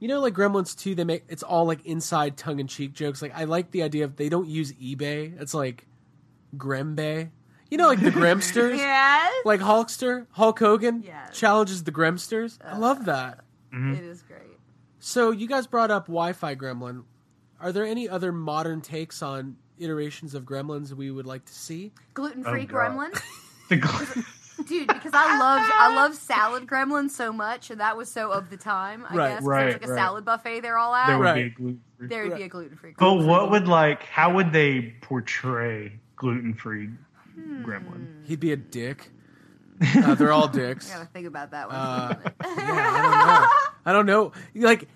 you 0.00 0.08
know, 0.08 0.18
like 0.20 0.34
Gremlins 0.34 0.76
two. 0.76 0.96
They 0.96 1.04
make 1.04 1.22
it's 1.28 1.44
all 1.44 1.64
like 1.64 1.86
inside 1.86 2.36
tongue 2.36 2.58
in 2.58 2.66
cheek 2.66 2.92
jokes. 2.92 3.22
Like 3.22 3.32
I 3.36 3.44
like 3.44 3.70
the 3.70 3.84
idea 3.84 4.04
of 4.04 4.16
they 4.16 4.28
don't 4.28 4.48
use 4.48 4.72
eBay. 4.72 5.40
It's 5.40 5.54
like 5.54 5.86
Grembay. 6.56 7.30
You 7.70 7.78
know, 7.78 7.86
like 7.86 8.00
the 8.00 8.10
Gremsters. 8.20 8.76
Yes. 8.78 9.32
Like 9.44 9.60
Hulkster, 9.60 10.26
Hulk 10.32 10.58
Hogan 10.58 11.02
Yes. 11.06 11.38
challenges 11.38 11.84
the 11.84 11.92
Gremsters. 11.92 12.58
I 12.64 12.78
love 12.78 13.02
uh, 13.02 13.12
that. 13.12 13.40
It 13.72 14.04
is 14.04 14.22
great. 14.22 14.40
So 14.98 15.30
you 15.30 15.46
guys 15.46 15.68
brought 15.68 15.90
up 15.92 16.06
Wi-Fi 16.06 16.56
Gremlin. 16.56 17.04
Are 17.60 17.70
there 17.70 17.84
any 17.84 18.08
other 18.08 18.32
modern 18.32 18.80
takes 18.80 19.22
on 19.22 19.56
iterations 19.78 20.34
of 20.34 20.44
Gremlins 20.44 20.92
we 20.92 21.10
would 21.10 21.26
like 21.26 21.44
to 21.46 21.54
see? 21.54 21.92
Gluten 22.14 22.44
free 22.44 22.62
Oh, 22.62 22.66
God. 22.66 22.92
gremlin. 23.12 23.22
The 23.70 23.78
gl- 23.78 24.66
Dude, 24.68 24.86
because 24.86 25.12
I 25.14 25.38
loved 25.38 25.70
I 25.74 25.94
love 25.96 26.14
salad 26.14 26.66
gremlin 26.66 27.08
so 27.10 27.32
much, 27.32 27.70
and 27.70 27.80
that 27.80 27.96
was 27.96 28.10
so 28.10 28.30
of 28.30 28.50
the 28.50 28.56
time. 28.58 29.04
I 29.08 29.14
Right, 29.16 29.28
guess 29.30 29.38
'cause 29.40 29.46
right, 29.48 29.60
there's 29.62 29.74
like 29.74 29.84
a 29.86 29.88
right. 29.92 29.98
salad 29.98 30.24
buffet 30.26 30.60
they're 30.60 30.76
all 30.78 30.94
at. 30.94 31.06
there 31.08 31.18
would 31.18 31.24
Right. 31.24 31.34
be 31.34 31.40
a 31.42 31.48
gluten 31.50 31.80
free. 31.98 32.08
there 32.08 32.22
would 32.28 32.36
be 32.36 32.42
a 32.44 32.48
gluten 32.48 32.76
free. 32.76 32.94
But 32.98 33.14
what 33.14 33.50
would 33.50 33.66
like? 33.66 34.02
How 34.04 34.32
would 34.34 34.52
they 34.52 34.94
portray 35.00 35.98
gluten 36.16 36.52
free 36.54 36.90
Hmm. 37.34 37.64
gremlin? 37.64 38.24
He'd 38.26 38.38
be 38.40 38.52
a 38.52 38.56
dick. 38.56 39.10
Uh, 39.96 40.14
they're 40.14 40.30
all 40.30 40.46
dicks. 40.46 40.88
I 40.92 40.98
gotta 40.98 41.06
think 41.08 41.26
about 41.26 41.50
that 41.50 41.66
one. 41.68 41.76
Uh, 41.76 42.16
yeah, 42.44 42.48
I 42.50 43.02
don't 43.02 43.26
know. 43.26 43.48
I 43.86 43.92
don't 43.92 44.06
know. 44.06 44.32
Like 44.68 44.88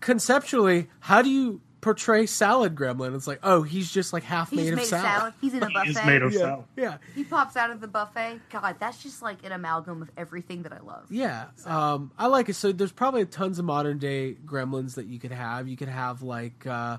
conceptually, 0.00 0.88
how 1.00 1.22
do 1.22 1.30
you 1.30 1.60
portray 1.84 2.26
salad 2.26 2.74
gremlin? 2.74 3.14
It's 3.14 3.26
like, 3.26 3.38
oh, 3.42 3.62
he's 3.62 3.90
just 3.92 4.12
like 4.12 4.22
half 4.24 4.50
He's 4.50 4.60
made 4.60 4.68
of 4.70 4.76
made 4.76 4.86
salad. 4.86 5.04
of 5.06 5.12
salad. 5.20 5.34
He's 5.40 5.54
in 5.54 5.62
a 5.62 5.66
buffet. 5.66 5.84
He 5.84 5.90
is 5.90 6.04
made 6.04 6.22
of 6.22 6.32
Yeah, 6.32 6.38
salad. 6.40 6.64
yeah, 6.76 6.96
He 7.14 7.24
pops 7.24 7.56
out 7.56 7.70
of 7.70 7.80
the 7.80 7.86
buffet. 7.88 8.40
God, 8.50 8.76
that's 8.80 9.02
just 9.02 9.22
like 9.22 9.44
an 9.44 9.52
amalgam 9.52 10.02
of 10.02 10.10
everything 10.16 10.62
that 10.62 10.72
I 10.72 10.80
love. 10.80 11.06
yeah. 11.10 11.46
Um, 11.66 12.10
I 12.18 12.26
like 12.26 12.48
it. 12.48 12.54
So 12.54 12.72
there's 12.72 12.90
probably 12.92 13.24
tons 13.26 13.58
of 13.58 13.64
modern 13.66 13.98
day 13.98 14.36
gremlins 14.46 14.94
that 14.94 15.06
you 15.06 15.18
could 15.18 15.32
have. 15.32 15.68
You 15.68 15.76
could 15.76 15.88
have 15.88 16.22
like, 16.22 16.66
uh, 16.66 16.96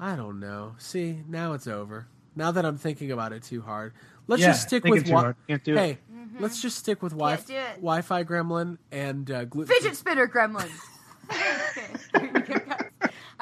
I 0.00 0.16
don't 0.16 0.40
know. 0.40 0.74
See, 0.78 1.18
now 1.28 1.52
it's 1.52 1.66
over. 1.66 2.06
Now 2.34 2.50
that 2.52 2.64
I'm 2.64 2.78
thinking 2.78 3.10
about 3.12 3.32
it 3.32 3.42
too 3.42 3.60
hard, 3.60 3.92
let's 4.28 4.40
Yeah, 4.40 4.48
just 4.52 4.62
stick 4.68 4.84
with 4.84 5.04
too 5.04 5.10
wi- 5.10 5.34
Can't 5.48 5.62
do 5.64 5.74
it. 5.74 5.78
Hey, 5.78 5.98
let's 6.40 6.62
just 6.62 6.78
stick 6.78 7.02
with 7.02 7.12
wi- 7.12 7.36
Can't 7.36 7.46
do 7.48 7.54
it. 7.56 7.74
Wi-Fi 7.76 8.24
gremlin 8.24 8.78
and 8.90 9.30
uh, 9.30 9.44
gluten. 9.44 9.74
Fidget 9.74 9.96
spinner 9.96 10.26
gremlin. 10.28 10.70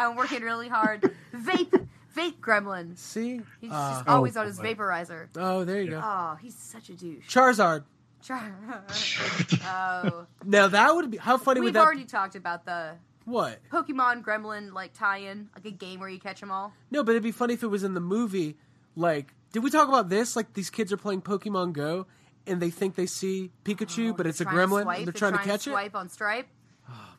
okay. 0.01 0.11
I'm 0.11 0.17
working 0.17 0.43
really 0.43 0.69
hard. 0.69 1.03
Vape, 1.35 1.87
vape 2.17 2.39
gremlin. 2.41 2.97
See, 2.99 3.41
He's 3.61 3.71
Uh, 3.73 3.93
just 3.95 4.09
always 4.09 4.37
Oh, 4.37 4.41
on 4.41 4.47
his 4.47 4.59
boy. 4.59 4.75
vaporizer. 4.75 5.29
oh, 5.37 5.65
there 5.65 5.81
you 5.81 5.91
go. 5.91 6.01
Oh, 6.03 6.37
he's 6.41 6.55
such 6.57 6.89
a 6.91 6.95
douche. 6.95 7.27
Charizard. 7.29 7.85
Char- 8.23 8.53
oh, 9.65 10.27
Now 10.45 10.69
that 10.69 10.95
would 10.95 11.11
be 11.11 11.17
how 11.17 11.39
funny 11.39 11.61
would 11.61 11.61
be 11.61 11.61
we've 11.61 11.65
would 11.69 11.75
that? 11.75 11.85
already 11.87 12.05
talked 12.05 12.35
about 12.35 12.67
the 12.67 12.93
What? 13.25 13.59
Pokemon 13.71 14.23
Gremlin 14.25 14.73
like 14.73 14.93
tie-in, 14.93 15.49
like 15.55 15.65
a 15.65 15.71
game 15.71 16.01
where 16.01 16.09
you 16.09 16.19
catch 16.21 16.41
them 16.41 16.51
all. 16.51 16.73
No, 16.91 17.03
but 17.03 17.13
it'd 17.13 17.23
be 17.23 17.33
funny 17.33 17.55
if 17.55 17.63
it 17.63 17.69
was 17.69 17.83
in 17.85 17.95
the 17.95 18.01
movie. 18.01 18.57
Like, 18.97 19.33
did 19.53 19.63
we 19.63 19.71
talk 19.71 19.89
about 19.89 20.09
this? 20.11 20.37
Like, 20.37 20.53
these 20.53 20.69
kids 20.69 20.93
are 20.93 20.97
playing 20.99 21.23
Pokemon 21.23 21.73
Go, 21.73 22.07
and 22.47 22.61
they 22.61 22.71
think 22.71 22.95
they 22.97 23.07
see 23.07 23.51
Pikachu, 23.65 24.11
Oh, 24.11 24.15
but 24.15 24.27
it's 24.27 24.41
a 24.41 24.45
trying 24.45 24.57
to 24.57 24.63
gremlin. 24.67 24.83
swipe, 24.83 24.99
and 24.99 25.07
they're 25.07 25.13
trying, 25.13 25.33
to 25.33 25.39
catch 25.39 25.67
it. 25.67 25.71
Swipe 25.71 25.95
on 25.95 26.09
Stripe. 26.11 26.49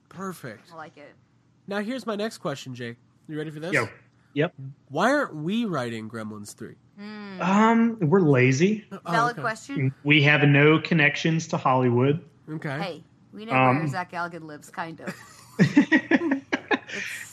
Perfect. 0.10 0.70
I 0.72 0.76
like 0.76 0.98
it. 0.98 1.14
Now 1.72 1.80
here's 1.80 2.06
my 2.06 2.18
next 2.18 2.40
question, 2.40 2.76
Jake. 2.76 2.98
You 3.30 3.38
ready 3.38 3.50
for 3.50 3.62
this? 3.62 3.72
Yo. 3.72 3.88
Yep. 4.34 4.54
Why 4.90 5.10
aren't 5.10 5.34
we 5.36 5.64
writing 5.64 6.10
Gremlins 6.10 6.54
three? 6.54 6.76
Um, 7.40 7.98
we're 8.02 8.20
lazy. 8.20 8.84
Valid 9.10 9.34
okay. 9.36 9.42
question. 9.42 9.94
We 10.04 10.22
have 10.24 10.44
no 10.44 10.80
connections 10.80 11.48
to 11.48 11.58
Hollywood. 11.58 12.20
Okay. 12.50 12.78
Hey, 12.82 13.04
we 13.34 13.46
know 13.46 13.54
Um, 13.54 13.80
where 13.80 13.88
Zach 13.88 14.12
Galligan 14.12 14.44
lives, 14.44 14.70
kind 14.70 15.00
of. 15.02 16.42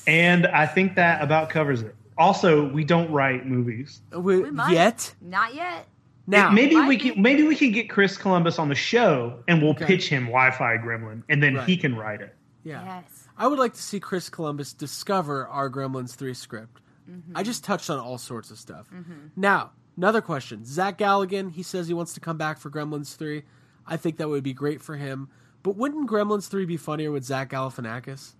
And 0.06 0.46
I 0.46 0.66
think 0.66 0.94
that 0.94 1.20
about 1.20 1.50
covers 1.50 1.82
it. 1.82 1.94
Also, 2.16 2.66
we 2.70 2.84
don't 2.84 3.10
write 3.10 3.44
movies. 3.44 4.00
We, 4.16 4.40
We 4.40 4.50
might. 4.52 4.72
yet 4.72 5.14
Not 5.20 5.54
yet. 5.54 5.86
now. 6.28 6.50
maybe 6.50 6.76
might 6.76 6.88
we 6.88 6.96
be. 6.96 7.10
can 7.10 7.20
maybe 7.22 7.42
we 7.42 7.54
can 7.56 7.72
get 7.72 7.90
Chris 7.90 8.16
Columbus 8.16 8.58
on 8.60 8.68
the 8.68 8.74
show 8.76 9.40
and 9.48 9.60
we'll 9.60 9.72
Okay. 9.72 9.84
pitch 9.84 10.08
him 10.08 10.26
Wi-Fi 10.26 10.78
Gremlin 10.78 11.24
and 11.28 11.42
then 11.42 11.58
he 11.66 11.76
can 11.76 11.94
write 11.96 12.20
it. 12.22 12.34
yeah. 12.64 12.82
Yes. 13.02 13.27
I 13.38 13.46
would 13.46 13.58
like 13.58 13.74
to 13.74 13.82
see 13.82 14.00
Chris 14.00 14.28
Columbus 14.28 14.72
discover 14.72 15.46
our 15.46 15.70
Gremlins 15.70 16.14
3 16.16 16.34
script. 16.34 16.80
Mm-hmm. 17.10 17.36
I 17.36 17.42
just 17.42 17.64
touched 17.64 17.88
on 17.88 17.98
all 17.98 18.18
sorts 18.18 18.50
of 18.50 18.58
stuff. 18.58 18.88
Now, 19.36 19.70
another 19.96 20.20
question. 20.20 20.64
Zach 20.64 20.98
Galligan, 20.98 21.52
he 21.52 21.62
says 21.62 21.86
he 21.88 21.94
wants 21.94 22.14
to 22.14 22.20
come 22.20 22.36
back 22.36 22.58
for 22.58 22.68
Gremlins 22.70 23.16
3. 23.16 23.42
I 23.86 23.96
think 23.96 24.16
that 24.18 24.28
would 24.28 24.42
be 24.42 24.52
great 24.52 24.82
for 24.82 24.96
him. 24.96 25.28
But 25.62 25.76
wouldn't 25.76 26.10
Gremlins 26.10 26.48
3 26.48 26.66
be 26.66 26.76
funnier 26.76 27.10
with 27.10 27.24
Zach 27.24 27.50
Galifianakis? 27.50 28.34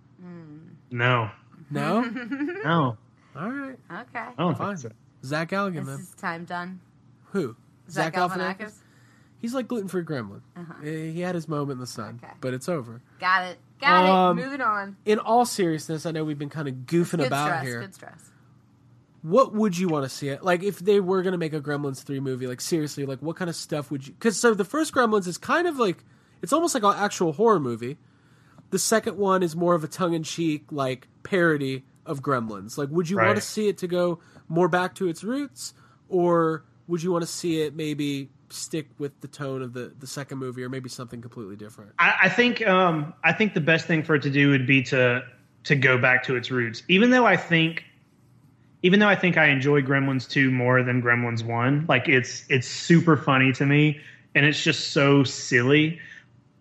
No. 0.91 1.31
No? 1.71 2.01
No. 2.63 2.97
all 3.35 3.49
right. 3.51 3.77
Okay. 3.91 4.19
I 4.19 4.33
don't 4.37 4.57
Fine. 4.57 4.77
think 4.77 4.91
so. 4.91 5.27
Zach 5.27 5.49
Galligan, 5.49 5.85
This 5.85 5.95
then. 5.95 5.99
is 5.99 6.11
time 6.15 6.45
done. 6.45 6.79
Who? 7.31 7.55
Zach 7.89 8.13
Galifianakis. 8.13 8.73
He's 9.39 9.53
like 9.53 9.67
gluten 9.67 9.87
free 9.87 10.03
gremlin. 10.03 10.41
Eh, 10.83 11.11
He 11.11 11.21
had 11.21 11.35
his 11.35 11.47
moment 11.47 11.73
in 11.77 11.79
the 11.79 11.87
sun, 11.87 12.19
Uh-huh. 12.21 12.27
Okay. 12.31 12.35
but 12.41 12.53
it's 12.53 12.67
over. 12.67 13.01
Got 13.19 13.45
it. 13.51 13.57
Got 13.81 14.05
Um, 14.05 14.39
it. 14.39 14.43
Moving 14.45 14.61
on. 14.61 14.97
In 15.05 15.19
all 15.19 15.45
seriousness, 15.45 16.05
I 16.05 16.11
know 16.11 16.23
we've 16.23 16.37
been 16.39 16.49
kind 16.49 16.67
of 16.67 16.73
goofing 16.85 17.17
Good 17.19 17.27
about 17.27 17.47
stress. 17.47 17.63
here. 17.63 17.79
Good 17.81 17.95
stress. 17.95 18.31
what 19.21 19.53
would 19.53 19.77
you 19.77 19.89
want 19.89 20.03
to 20.05 20.09
see 20.09 20.29
it 20.29 20.43
like 20.45 20.63
if 20.63 20.79
they 20.79 21.01
were 21.01 21.21
going 21.21 21.33
to 21.33 21.37
make 21.37 21.51
a 21.53 21.59
gremlins 21.59 22.01
3 22.03 22.21
movie 22.21 22.47
like 22.47 22.61
seriously 22.61 23.05
like 23.05 23.19
what 23.21 23.35
kind 23.35 23.49
of 23.49 23.55
stuff 23.55 23.91
would 23.91 24.07
you 24.07 24.13
because 24.13 24.39
so 24.39 24.53
the 24.53 24.63
first 24.63 24.93
gremlins 24.93 25.27
is 25.27 25.37
kind 25.37 25.67
of 25.67 25.77
like 25.77 26.05
it's 26.41 26.53
almost 26.53 26.73
like 26.73 26.83
an 26.83 26.93
actual 26.97 27.33
horror 27.33 27.59
movie 27.59 27.97
the 28.69 28.79
second 28.79 29.17
one 29.17 29.43
is 29.43 29.57
more 29.57 29.75
of 29.75 29.83
a 29.83 29.89
tongue-in-cheek 29.89 30.71
like 30.71 31.09
parody 31.23 31.83
of 32.05 32.21
gremlins 32.21 32.77
like 32.77 32.87
would 32.91 33.09
you 33.09 33.17
want 33.17 33.35
to 33.35 33.41
see 33.41 33.67
it 33.67 33.77
to 33.79 33.87
go 33.87 34.19
more 34.47 34.69
back 34.69 34.95
to 34.95 35.09
its 35.09 35.21
roots 35.21 35.73
or 36.07 36.63
would 36.87 37.03
you 37.03 37.11
want 37.11 37.21
to 37.21 37.27
see 37.29 37.61
it 37.61 37.75
maybe 37.75 38.29
stick 38.51 38.87
with 38.97 39.19
the 39.21 39.27
tone 39.27 39.61
of 39.61 39.73
the 39.73 39.93
the 39.99 40.07
second 40.07 40.37
movie 40.37 40.63
or 40.63 40.69
maybe 40.69 40.89
something 40.89 41.21
completely 41.21 41.55
different 41.55 41.91
I, 41.99 42.15
I 42.23 42.29
think 42.29 42.65
um, 42.67 43.13
I 43.23 43.33
think 43.33 43.53
the 43.53 43.61
best 43.61 43.85
thing 43.85 44.03
for 44.03 44.15
it 44.15 44.21
to 44.23 44.29
do 44.29 44.49
would 44.49 44.65
be 44.65 44.81
to 44.83 45.23
to 45.63 45.75
go 45.75 45.97
back 45.97 46.23
to 46.23 46.35
its 46.35 46.51
roots. 46.51 46.83
Even 46.87 47.11
though 47.11 47.25
I 47.25 47.37
think, 47.37 47.83
even 48.81 48.99
though 48.99 49.07
I 49.07 49.15
think 49.15 49.37
I 49.37 49.47
enjoy 49.47 49.81
Gremlins 49.81 50.27
two 50.29 50.51
more 50.51 50.83
than 50.83 51.01
Gremlins 51.01 51.43
one, 51.43 51.85
like 51.87 52.07
it's 52.07 52.45
it's 52.49 52.67
super 52.67 53.17
funny 53.17 53.51
to 53.53 53.65
me, 53.65 53.99
and 54.35 54.45
it's 54.45 54.61
just 54.61 54.91
so 54.91 55.23
silly. 55.23 55.99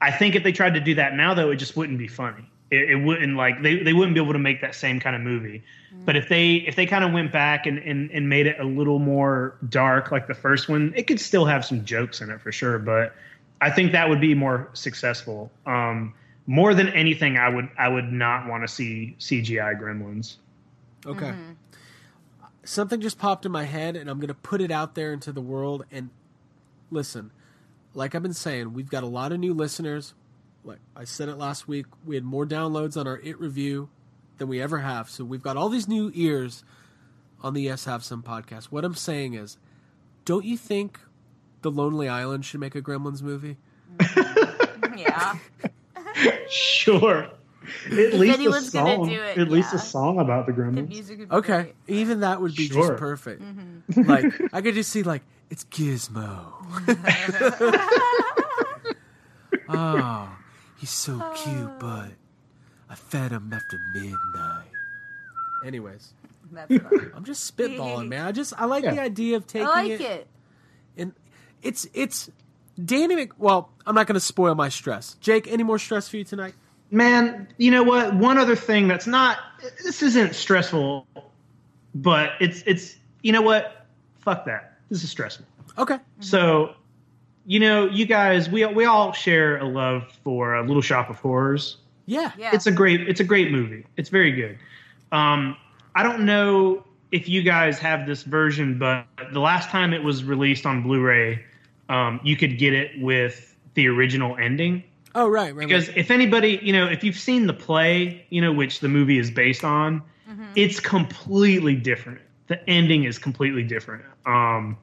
I 0.00 0.10
think 0.10 0.36
if 0.36 0.44
they 0.44 0.52
tried 0.52 0.74
to 0.74 0.80
do 0.80 0.94
that 0.96 1.14
now, 1.14 1.34
though, 1.34 1.50
it 1.50 1.56
just 1.56 1.76
wouldn't 1.76 1.98
be 1.98 2.08
funny. 2.08 2.44
It, 2.70 2.90
it 2.90 2.96
wouldn't 2.96 3.36
like 3.36 3.62
they, 3.62 3.82
they 3.82 3.92
wouldn't 3.92 4.14
be 4.14 4.22
able 4.22 4.34
to 4.34 4.38
make 4.38 4.60
that 4.60 4.74
same 4.74 5.00
kind 5.00 5.16
of 5.16 5.22
movie. 5.22 5.62
But 6.04 6.16
if 6.16 6.28
they 6.28 6.56
if 6.56 6.76
they 6.76 6.86
kind 6.86 7.04
of 7.04 7.12
went 7.12 7.32
back 7.32 7.66
and, 7.66 7.78
and, 7.78 8.10
and 8.10 8.28
made 8.28 8.46
it 8.46 8.58
a 8.60 8.64
little 8.64 8.98
more 8.98 9.56
dark 9.68 10.10
like 10.10 10.26
the 10.26 10.34
first 10.34 10.68
one, 10.68 10.92
it 10.96 11.06
could 11.06 11.20
still 11.20 11.44
have 11.44 11.64
some 11.64 11.84
jokes 11.84 12.20
in 12.20 12.30
it 12.30 12.40
for 12.40 12.52
sure. 12.52 12.78
But 12.78 13.14
I 13.60 13.70
think 13.70 13.92
that 13.92 14.08
would 14.08 14.20
be 14.20 14.34
more 14.34 14.70
successful. 14.74 15.50
Um, 15.66 16.14
more 16.46 16.74
than 16.74 16.88
anything, 16.90 17.36
I 17.36 17.48
would 17.48 17.68
I 17.78 17.88
would 17.88 18.12
not 18.12 18.46
want 18.46 18.64
to 18.64 18.68
see 18.68 19.16
CGI 19.18 19.80
Gremlins. 19.80 20.36
Okay. 21.06 21.34
Something 22.64 23.00
just 23.00 23.18
popped 23.18 23.46
in 23.46 23.52
my 23.52 23.64
head, 23.64 23.96
and 23.96 24.10
I'm 24.10 24.18
going 24.18 24.28
to 24.28 24.34
put 24.34 24.60
it 24.60 24.70
out 24.70 24.94
there 24.94 25.12
into 25.12 25.32
the 25.32 25.40
world. 25.40 25.84
And 25.90 26.10
listen, 26.90 27.30
like 27.94 28.14
I've 28.14 28.22
been 28.22 28.34
saying, 28.34 28.74
we've 28.74 28.90
got 28.90 29.02
a 29.02 29.06
lot 29.06 29.32
of 29.32 29.40
new 29.40 29.54
listeners. 29.54 30.14
Like 30.68 30.78
I 30.94 31.04
said 31.04 31.28
it 31.28 31.36
last 31.36 31.66
week, 31.66 31.86
we 32.04 32.14
had 32.14 32.24
more 32.24 32.44
downloads 32.46 32.96
on 32.96 33.06
our 33.06 33.18
It 33.20 33.40
review 33.40 33.88
than 34.36 34.48
we 34.48 34.60
ever 34.60 34.78
have. 34.78 35.08
So 35.10 35.24
we've 35.24 35.42
got 35.42 35.56
all 35.56 35.68
these 35.70 35.88
new 35.88 36.10
ears 36.14 36.62
on 37.42 37.54
the 37.54 37.62
Yes 37.62 37.86
Have 37.86 38.04
Some 38.04 38.22
podcast. 38.22 38.66
What 38.66 38.84
I'm 38.84 38.94
saying 38.94 39.32
is, 39.34 39.56
don't 40.26 40.44
you 40.44 40.56
think 40.58 41.00
The 41.62 41.70
Lonely 41.70 42.08
Island 42.08 42.44
should 42.44 42.60
make 42.60 42.74
a 42.74 42.82
Gremlins 42.82 43.22
movie? 43.22 43.56
Mm. 43.96 44.98
Yeah. 44.98 45.38
Sure. 46.50 47.28
At 47.86 47.92
least 47.92 48.16
a 48.16 48.38
anyone's 48.40 48.70
gonna 48.70 48.96
song. 48.96 49.08
do 49.08 49.14
it, 49.22 49.38
at 49.38 49.48
least 49.48 49.72
a 49.72 49.78
song 49.78 50.18
about 50.18 50.46
the 50.46 50.52
The 50.52 50.60
Gremlins. 50.62 50.88
music 50.88 51.18
would 51.20 51.28
be 51.28 51.34
Okay, 51.36 51.62
great. 51.62 51.74
even 51.86 52.20
that 52.20 52.40
would 52.40 52.54
be 52.56 52.66
Sure. 52.66 52.88
just 52.88 52.98
perfect. 52.98 53.40
Mm-hmm. 53.42 54.02
Like 54.10 54.24
I 54.52 54.60
could 54.60 54.74
just 54.74 54.90
see 54.90 55.04
like 55.04 55.22
it's 55.50 55.64
Gizmo. 55.66 56.52
oh, 59.68 60.28
he's 60.78 60.90
so 60.90 61.18
cute, 61.36 61.78
but 61.78 62.10
I 62.88 62.94
fed 62.94 63.32
him 63.32 63.52
after 63.52 63.78
midnight. 63.94 64.68
Anyways, 65.64 66.12
I'm 66.70 67.24
just 67.24 67.56
spitballing, 67.56 68.08
man. 68.08 68.26
I 68.26 68.32
just 68.32 68.54
I 68.58 68.64
like 68.64 68.84
the 68.84 69.00
idea 69.00 69.36
of 69.36 69.46
taking 69.46 69.66
it. 69.66 69.70
I 69.70 69.82
like 69.82 69.90
it, 69.92 70.00
it. 70.00 70.26
and 70.96 71.12
it's 71.62 71.86
it's 71.94 72.30
Danny. 72.82 73.16
Mc, 73.16 73.32
well, 73.38 73.70
I'm 73.86 73.94
not 73.94 74.06
going 74.06 74.14
to 74.14 74.20
spoil 74.20 74.54
my 74.54 74.68
stress. 74.68 75.16
Jake, 75.20 75.48
any 75.48 75.62
more 75.62 75.78
stress 75.78 76.08
for 76.08 76.16
you 76.16 76.24
tonight? 76.24 76.54
Man, 76.90 77.48
you 77.58 77.70
know 77.70 77.82
what? 77.82 78.14
One 78.14 78.38
other 78.38 78.56
thing 78.56 78.88
that's 78.88 79.06
not 79.06 79.38
this 79.84 80.02
isn't 80.02 80.34
stressful, 80.34 81.06
but 81.94 82.32
it's 82.40 82.62
it's 82.66 82.96
you 83.22 83.32
know 83.32 83.42
what? 83.42 83.86
Fuck 84.20 84.46
that. 84.46 84.78
this 84.88 85.02
is 85.04 85.10
stressful. 85.10 85.44
Okay. 85.76 85.98
So, 86.20 86.74
you 87.48 87.58
know, 87.58 87.86
you 87.86 88.04
guys, 88.04 88.50
we 88.50 88.66
we 88.66 88.84
all 88.84 89.14
share 89.14 89.56
a 89.56 89.64
love 89.64 90.12
for 90.22 90.54
uh, 90.54 90.62
Little 90.62 90.82
Shop 90.82 91.08
of 91.08 91.16
Horrors. 91.16 91.78
Yeah. 92.04 92.30
Yeah. 92.36 92.50
It's 92.52 92.66
a 92.66 92.70
great 92.70 93.08
it's 93.08 93.20
a 93.20 93.24
great 93.24 93.50
movie. 93.50 93.86
It's 93.96 94.10
very 94.10 94.32
good. 94.32 94.58
Um, 95.12 95.56
I 95.94 96.02
don't 96.02 96.26
know 96.26 96.84
if 97.10 97.26
you 97.26 97.42
guys 97.42 97.78
have 97.78 98.06
this 98.06 98.22
version, 98.22 98.78
but 98.78 99.06
the 99.32 99.40
last 99.40 99.70
time 99.70 99.94
it 99.94 100.02
was 100.02 100.24
released 100.24 100.66
on 100.66 100.82
Blu-ray, 100.82 101.42
um, 101.88 102.20
you 102.22 102.36
could 102.36 102.58
get 102.58 102.74
it 102.74 103.00
with 103.00 103.56
the 103.72 103.88
original 103.88 104.36
ending. 104.36 104.84
Oh 105.14 105.26
right, 105.26 105.56
right. 105.56 105.66
Because 105.66 105.88
right. 105.88 105.96
if 105.96 106.10
anybody, 106.10 106.60
you 106.62 106.74
know, 106.74 106.86
if 106.86 107.02
you've 107.02 107.18
seen 107.18 107.46
the 107.46 107.54
play, 107.54 108.26
you 108.28 108.42
know, 108.42 108.52
which 108.52 108.80
the 108.80 108.88
movie 108.88 109.18
is 109.18 109.30
based 109.30 109.64
on, 109.64 110.02
it's 110.54 110.80
completely 110.80 111.76
different. 111.76 112.20
The 112.48 112.68
ending 112.68 113.04
is 113.04 113.18
completely 113.18 113.62
different. 113.62 114.04
Um, 114.26 114.76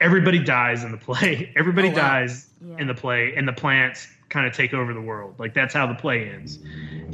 everybody 0.00 0.38
dies 0.38 0.84
in 0.84 0.90
the 0.92 0.98
play. 0.98 1.52
Everybody 1.56 1.88
Oh, 1.88 1.92
wow. 1.92 1.96
dies 1.96 2.48
Yeah. 2.60 2.76
in 2.78 2.86
the 2.86 2.94
play, 2.94 3.34
and 3.36 3.46
the 3.48 3.52
plants 3.52 4.08
kind 4.28 4.46
of 4.46 4.52
take 4.54 4.74
over 4.74 4.92
the 4.94 5.00
world. 5.00 5.34
Like 5.38 5.54
that's 5.54 5.72
how 5.74 5.86
the 5.86 5.94
play 5.94 6.28
ends. 6.30 6.58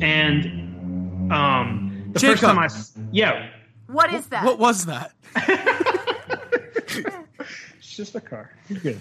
And 0.00 1.30
um, 1.32 2.10
the 2.12 2.20
first 2.20 2.42
time 2.42 2.58
I, 2.58 2.68
yeah, 3.12 3.50
What 3.86 4.12
is 4.14 4.26
that? 4.28 4.44
what 4.44 4.58
was 4.58 4.86
that? 4.86 5.12
it's 7.78 7.96
just 7.96 8.14
a 8.14 8.20
car. 8.20 8.50
You're 8.68 8.78
good. 8.80 9.00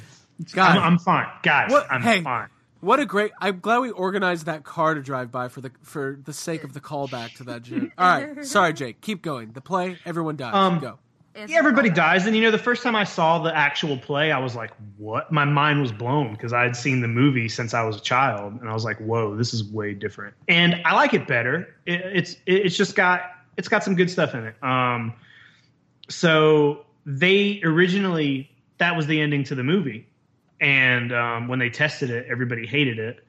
God, 0.53 0.77
I'm, 0.77 0.83
I'm 0.93 0.99
fine, 0.99 1.27
guys. 1.43 1.71
What- 1.71 1.87
I'm 1.91 2.01
hey. 2.01 2.21
fine. 2.21 2.47
what 2.81 2.99
a 2.99 3.05
great! 3.05 3.31
I'm 3.39 3.59
glad 3.59 3.79
we 3.79 3.91
organized 3.91 4.45
that 4.45 4.63
car 4.63 4.93
to 4.93 5.01
drive 5.01 5.31
by 5.31 5.49
for 5.49 5.59
the 5.61 5.71
for 5.81 6.17
the 6.23 6.31
sake 6.33 6.63
of 6.63 6.73
the 6.73 6.79
callback 6.79 7.33
to 7.35 7.43
that 7.45 7.63
joke. 7.63 7.91
All 7.97 8.07
right, 8.07 8.45
sorry, 8.45 8.73
Jake. 8.73 9.01
Keep 9.01 9.21
going. 9.21 9.51
The 9.51 9.61
play. 9.61 9.97
Everyone 10.05 10.37
dies. 10.37 10.53
Um, 10.53 10.79
Go. 10.79 10.97
Yeah, 11.47 11.57
everybody 11.57 11.89
dies. 11.89 12.25
And 12.25 12.35
you 12.35 12.41
know, 12.41 12.51
the 12.51 12.57
first 12.57 12.83
time 12.83 12.95
I 12.95 13.03
saw 13.03 13.39
the 13.39 13.55
actual 13.55 13.97
play, 13.97 14.31
I 14.31 14.39
was 14.39 14.55
like, 14.55 14.71
"What?" 14.97 15.31
My 15.31 15.45
mind 15.45 15.81
was 15.81 15.91
blown 15.91 16.33
because 16.33 16.53
I 16.53 16.63
had 16.63 16.75
seen 16.75 17.01
the 17.01 17.07
movie 17.07 17.47
since 17.47 17.73
I 17.73 17.83
was 17.83 17.97
a 17.97 18.01
child, 18.01 18.59
and 18.59 18.69
I 18.69 18.73
was 18.73 18.83
like, 18.83 18.97
"Whoa, 18.97 19.35
this 19.35 19.53
is 19.53 19.63
way 19.63 19.93
different." 19.93 20.33
And 20.47 20.81
I 20.85 20.95
like 20.95 21.13
it 21.13 21.27
better. 21.27 21.73
It, 21.85 22.01
it's 22.01 22.33
it, 22.45 22.65
it's 22.65 22.75
just 22.75 22.95
got 22.95 23.21
it's 23.57 23.67
got 23.67 23.83
some 23.83 23.95
good 23.95 24.09
stuff 24.09 24.33
in 24.33 24.45
it. 24.45 24.63
Um, 24.63 25.13
so 26.09 26.85
they 27.05 27.61
originally 27.63 28.49
that 28.79 28.95
was 28.95 29.07
the 29.07 29.21
ending 29.21 29.43
to 29.45 29.55
the 29.55 29.63
movie, 29.63 30.07
and 30.59 31.13
um, 31.13 31.47
when 31.47 31.59
they 31.59 31.69
tested 31.69 32.09
it, 32.09 32.25
everybody 32.29 32.65
hated 32.65 32.99
it. 32.99 33.23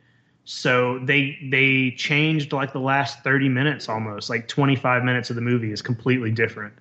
So 0.44 0.98
they 1.00 1.38
they 1.50 1.92
changed 1.96 2.52
like 2.52 2.72
the 2.72 2.80
last 2.80 3.22
thirty 3.22 3.48
minutes 3.48 3.88
almost, 3.88 4.30
like 4.30 4.48
twenty 4.48 4.74
five 4.74 5.04
minutes 5.04 5.30
of 5.30 5.36
the 5.36 5.42
movie 5.42 5.70
is 5.70 5.82
completely 5.82 6.32
different. 6.32 6.74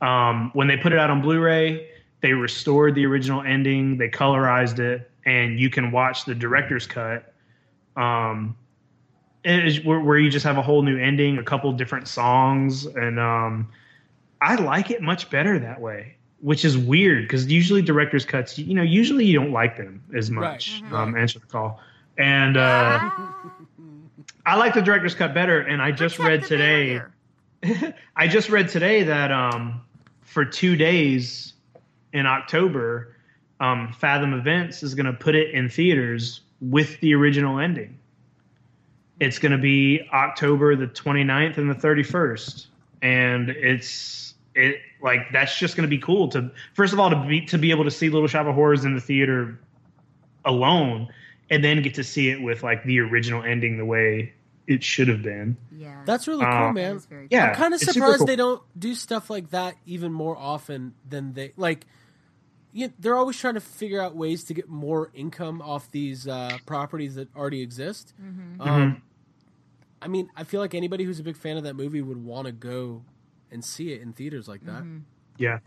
Um, 0.00 0.50
when 0.54 0.66
they 0.66 0.76
put 0.76 0.92
it 0.92 0.98
out 0.98 1.10
on 1.10 1.22
Blu-ray, 1.22 1.88
they 2.20 2.32
restored 2.32 2.94
the 2.94 3.06
original 3.06 3.42
ending, 3.42 3.96
they 3.98 4.08
colorized 4.08 4.78
it, 4.78 5.10
and 5.24 5.58
you 5.58 5.70
can 5.70 5.90
watch 5.92 6.24
the 6.24 6.34
director's 6.34 6.86
cut. 6.86 7.32
Um, 7.96 8.56
it 9.44 9.64
is 9.66 9.84
where, 9.84 10.00
where 10.00 10.18
you 10.18 10.30
just 10.30 10.44
have 10.44 10.56
a 10.58 10.62
whole 10.62 10.82
new 10.82 10.98
ending, 10.98 11.38
a 11.38 11.42
couple 11.42 11.70
different 11.72 12.08
songs, 12.08 12.86
and 12.86 13.20
um, 13.20 13.68
I 14.40 14.54
like 14.56 14.90
it 14.90 15.02
much 15.02 15.30
better 15.30 15.58
that 15.58 15.80
way. 15.80 16.16
Which 16.40 16.62
is 16.66 16.76
weird 16.76 17.24
because 17.24 17.46
usually 17.46 17.80
director's 17.80 18.26
cuts, 18.26 18.58
you 18.58 18.74
know, 18.74 18.82
usually 18.82 19.24
you 19.24 19.38
don't 19.38 19.52
like 19.52 19.78
them 19.78 20.02
as 20.14 20.30
much. 20.30 20.82
Right, 20.82 20.92
Um, 20.92 21.16
answer 21.16 21.38
the 21.38 21.46
call, 21.46 21.80
and 22.18 22.58
uh, 22.58 23.08
I 24.44 24.56
like 24.56 24.74
the 24.74 24.82
director's 24.82 25.14
cut 25.14 25.32
better. 25.32 25.60
And 25.60 25.80
I 25.80 25.90
just 25.90 26.16
Protect 26.16 26.42
read 26.42 26.48
today. 26.48 26.86
barrier. 26.86 27.13
I 28.16 28.28
just 28.28 28.48
read 28.50 28.68
today 28.68 29.02
that 29.04 29.30
um, 29.30 29.80
for 30.22 30.44
two 30.44 30.76
days 30.76 31.54
in 32.12 32.26
October, 32.26 33.16
um, 33.60 33.92
Fathom 33.92 34.32
Events 34.34 34.82
is 34.82 34.94
going 34.94 35.06
to 35.06 35.12
put 35.12 35.34
it 35.34 35.50
in 35.50 35.68
theaters 35.68 36.40
with 36.60 37.00
the 37.00 37.14
original 37.14 37.58
ending. 37.58 37.98
It's 39.20 39.38
going 39.38 39.52
to 39.52 39.58
be 39.58 40.08
October 40.12 40.74
the 40.76 40.86
29th 40.86 41.58
and 41.58 41.70
the 41.70 41.74
31st. 41.74 42.66
And 43.02 43.50
it's 43.50 44.34
it 44.54 44.78
like 45.02 45.20
that's 45.32 45.58
just 45.58 45.76
going 45.76 45.88
to 45.88 45.94
be 45.94 45.98
cool 45.98 46.28
to 46.28 46.50
first 46.74 46.92
of 46.92 47.00
all 47.00 47.10
to 47.10 47.26
be 47.26 47.44
to 47.46 47.58
be 47.58 47.70
able 47.70 47.84
to 47.84 47.90
see 47.90 48.08
Little 48.08 48.28
Shop 48.28 48.46
of 48.46 48.54
Horrors 48.54 48.84
in 48.84 48.94
the 48.94 49.00
theater 49.00 49.58
alone 50.44 51.08
and 51.50 51.62
then 51.62 51.82
get 51.82 51.94
to 51.94 52.04
see 52.04 52.30
it 52.30 52.40
with 52.40 52.62
like 52.62 52.84
the 52.84 53.00
original 53.00 53.42
ending 53.42 53.76
the 53.76 53.84
way 53.84 54.32
it 54.66 54.82
should 54.82 55.08
have 55.08 55.22
been. 55.22 55.56
Yeah. 55.70 56.02
That's 56.06 56.26
really 56.26 56.44
Uh, 56.44 56.50
cool, 56.50 56.66
That 56.68 56.74
man. 56.74 56.96
is 56.96 57.08
Yeah, 57.30 57.48
I'm 57.50 57.54
kind 57.54 57.74
of 57.74 57.80
surprised 57.80 58.18
cool. 58.18 58.26
they 58.26 58.36
don't 58.36 58.62
do 58.78 58.94
stuff 58.94 59.28
like 59.30 59.50
that 59.50 59.74
even 59.86 60.12
more 60.12 60.36
often 60.36 60.94
than 61.08 61.32
they 61.34 61.52
like. 61.56 61.86
You, 62.72 62.92
they're 62.98 63.16
always 63.16 63.38
trying 63.38 63.54
to 63.54 63.60
figure 63.60 64.00
out 64.02 64.16
ways 64.16 64.42
to 64.44 64.54
get 64.54 64.68
more 64.68 65.10
income 65.14 65.62
off 65.62 65.90
these 65.92 66.26
uh, 66.26 66.58
properties 66.66 67.14
that 67.14 67.28
already 67.36 67.60
exist. 67.62 68.14
Mm-hmm. 68.20 68.60
Um, 68.60 68.68
Mm-hmm. 68.68 68.98
I 70.02 70.08
mean, 70.08 70.28
I 70.36 70.44
feel 70.44 70.60
like 70.60 70.74
anybody 70.74 71.04
who's 71.04 71.18
a 71.18 71.22
big 71.22 71.36
fan 71.36 71.56
of 71.56 71.62
that 71.64 71.74
movie 71.76 72.02
would 72.02 72.22
want 72.22 72.46
to 72.46 72.52
go 72.52 73.02
and 73.50 73.64
see 73.64 73.92
it 73.92 74.02
in 74.02 74.12
theaters 74.12 74.46
like 74.48 74.64
that. 74.66 74.82
Mm-hmm. 74.82 74.98
Yeah. 75.38 75.60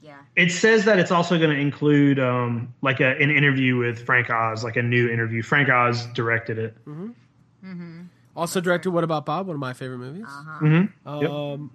Yeah. 0.00 0.18
It 0.36 0.50
says 0.52 0.84
that 0.84 0.98
it's 1.00 1.10
also 1.10 1.36
going 1.38 1.50
to 1.50 1.56
include 1.56 2.20
um, 2.20 2.74
like 2.82 3.00
a, 3.00 3.16
an 3.20 3.30
interview 3.30 3.76
with 3.76 4.04
Frank 4.04 4.30
Oz, 4.30 4.62
like 4.62 4.76
a 4.76 4.82
new 4.82 5.08
interview. 5.08 5.42
Frank 5.42 5.68
Oz 5.68 6.06
directed 6.08 6.58
it. 6.58 6.76
Also 8.34 8.60
directed 8.60 8.90
What 8.90 9.04
About 9.04 9.26
Bob, 9.26 9.46
one 9.46 9.54
of 9.54 9.60
my 9.60 9.72
favorite 9.72 9.98
movies. 9.98 10.24
Uh-huh. 10.26 10.64
Mm-hmm. 10.64 11.20
Yep. 11.22 11.30
Um, 11.30 11.70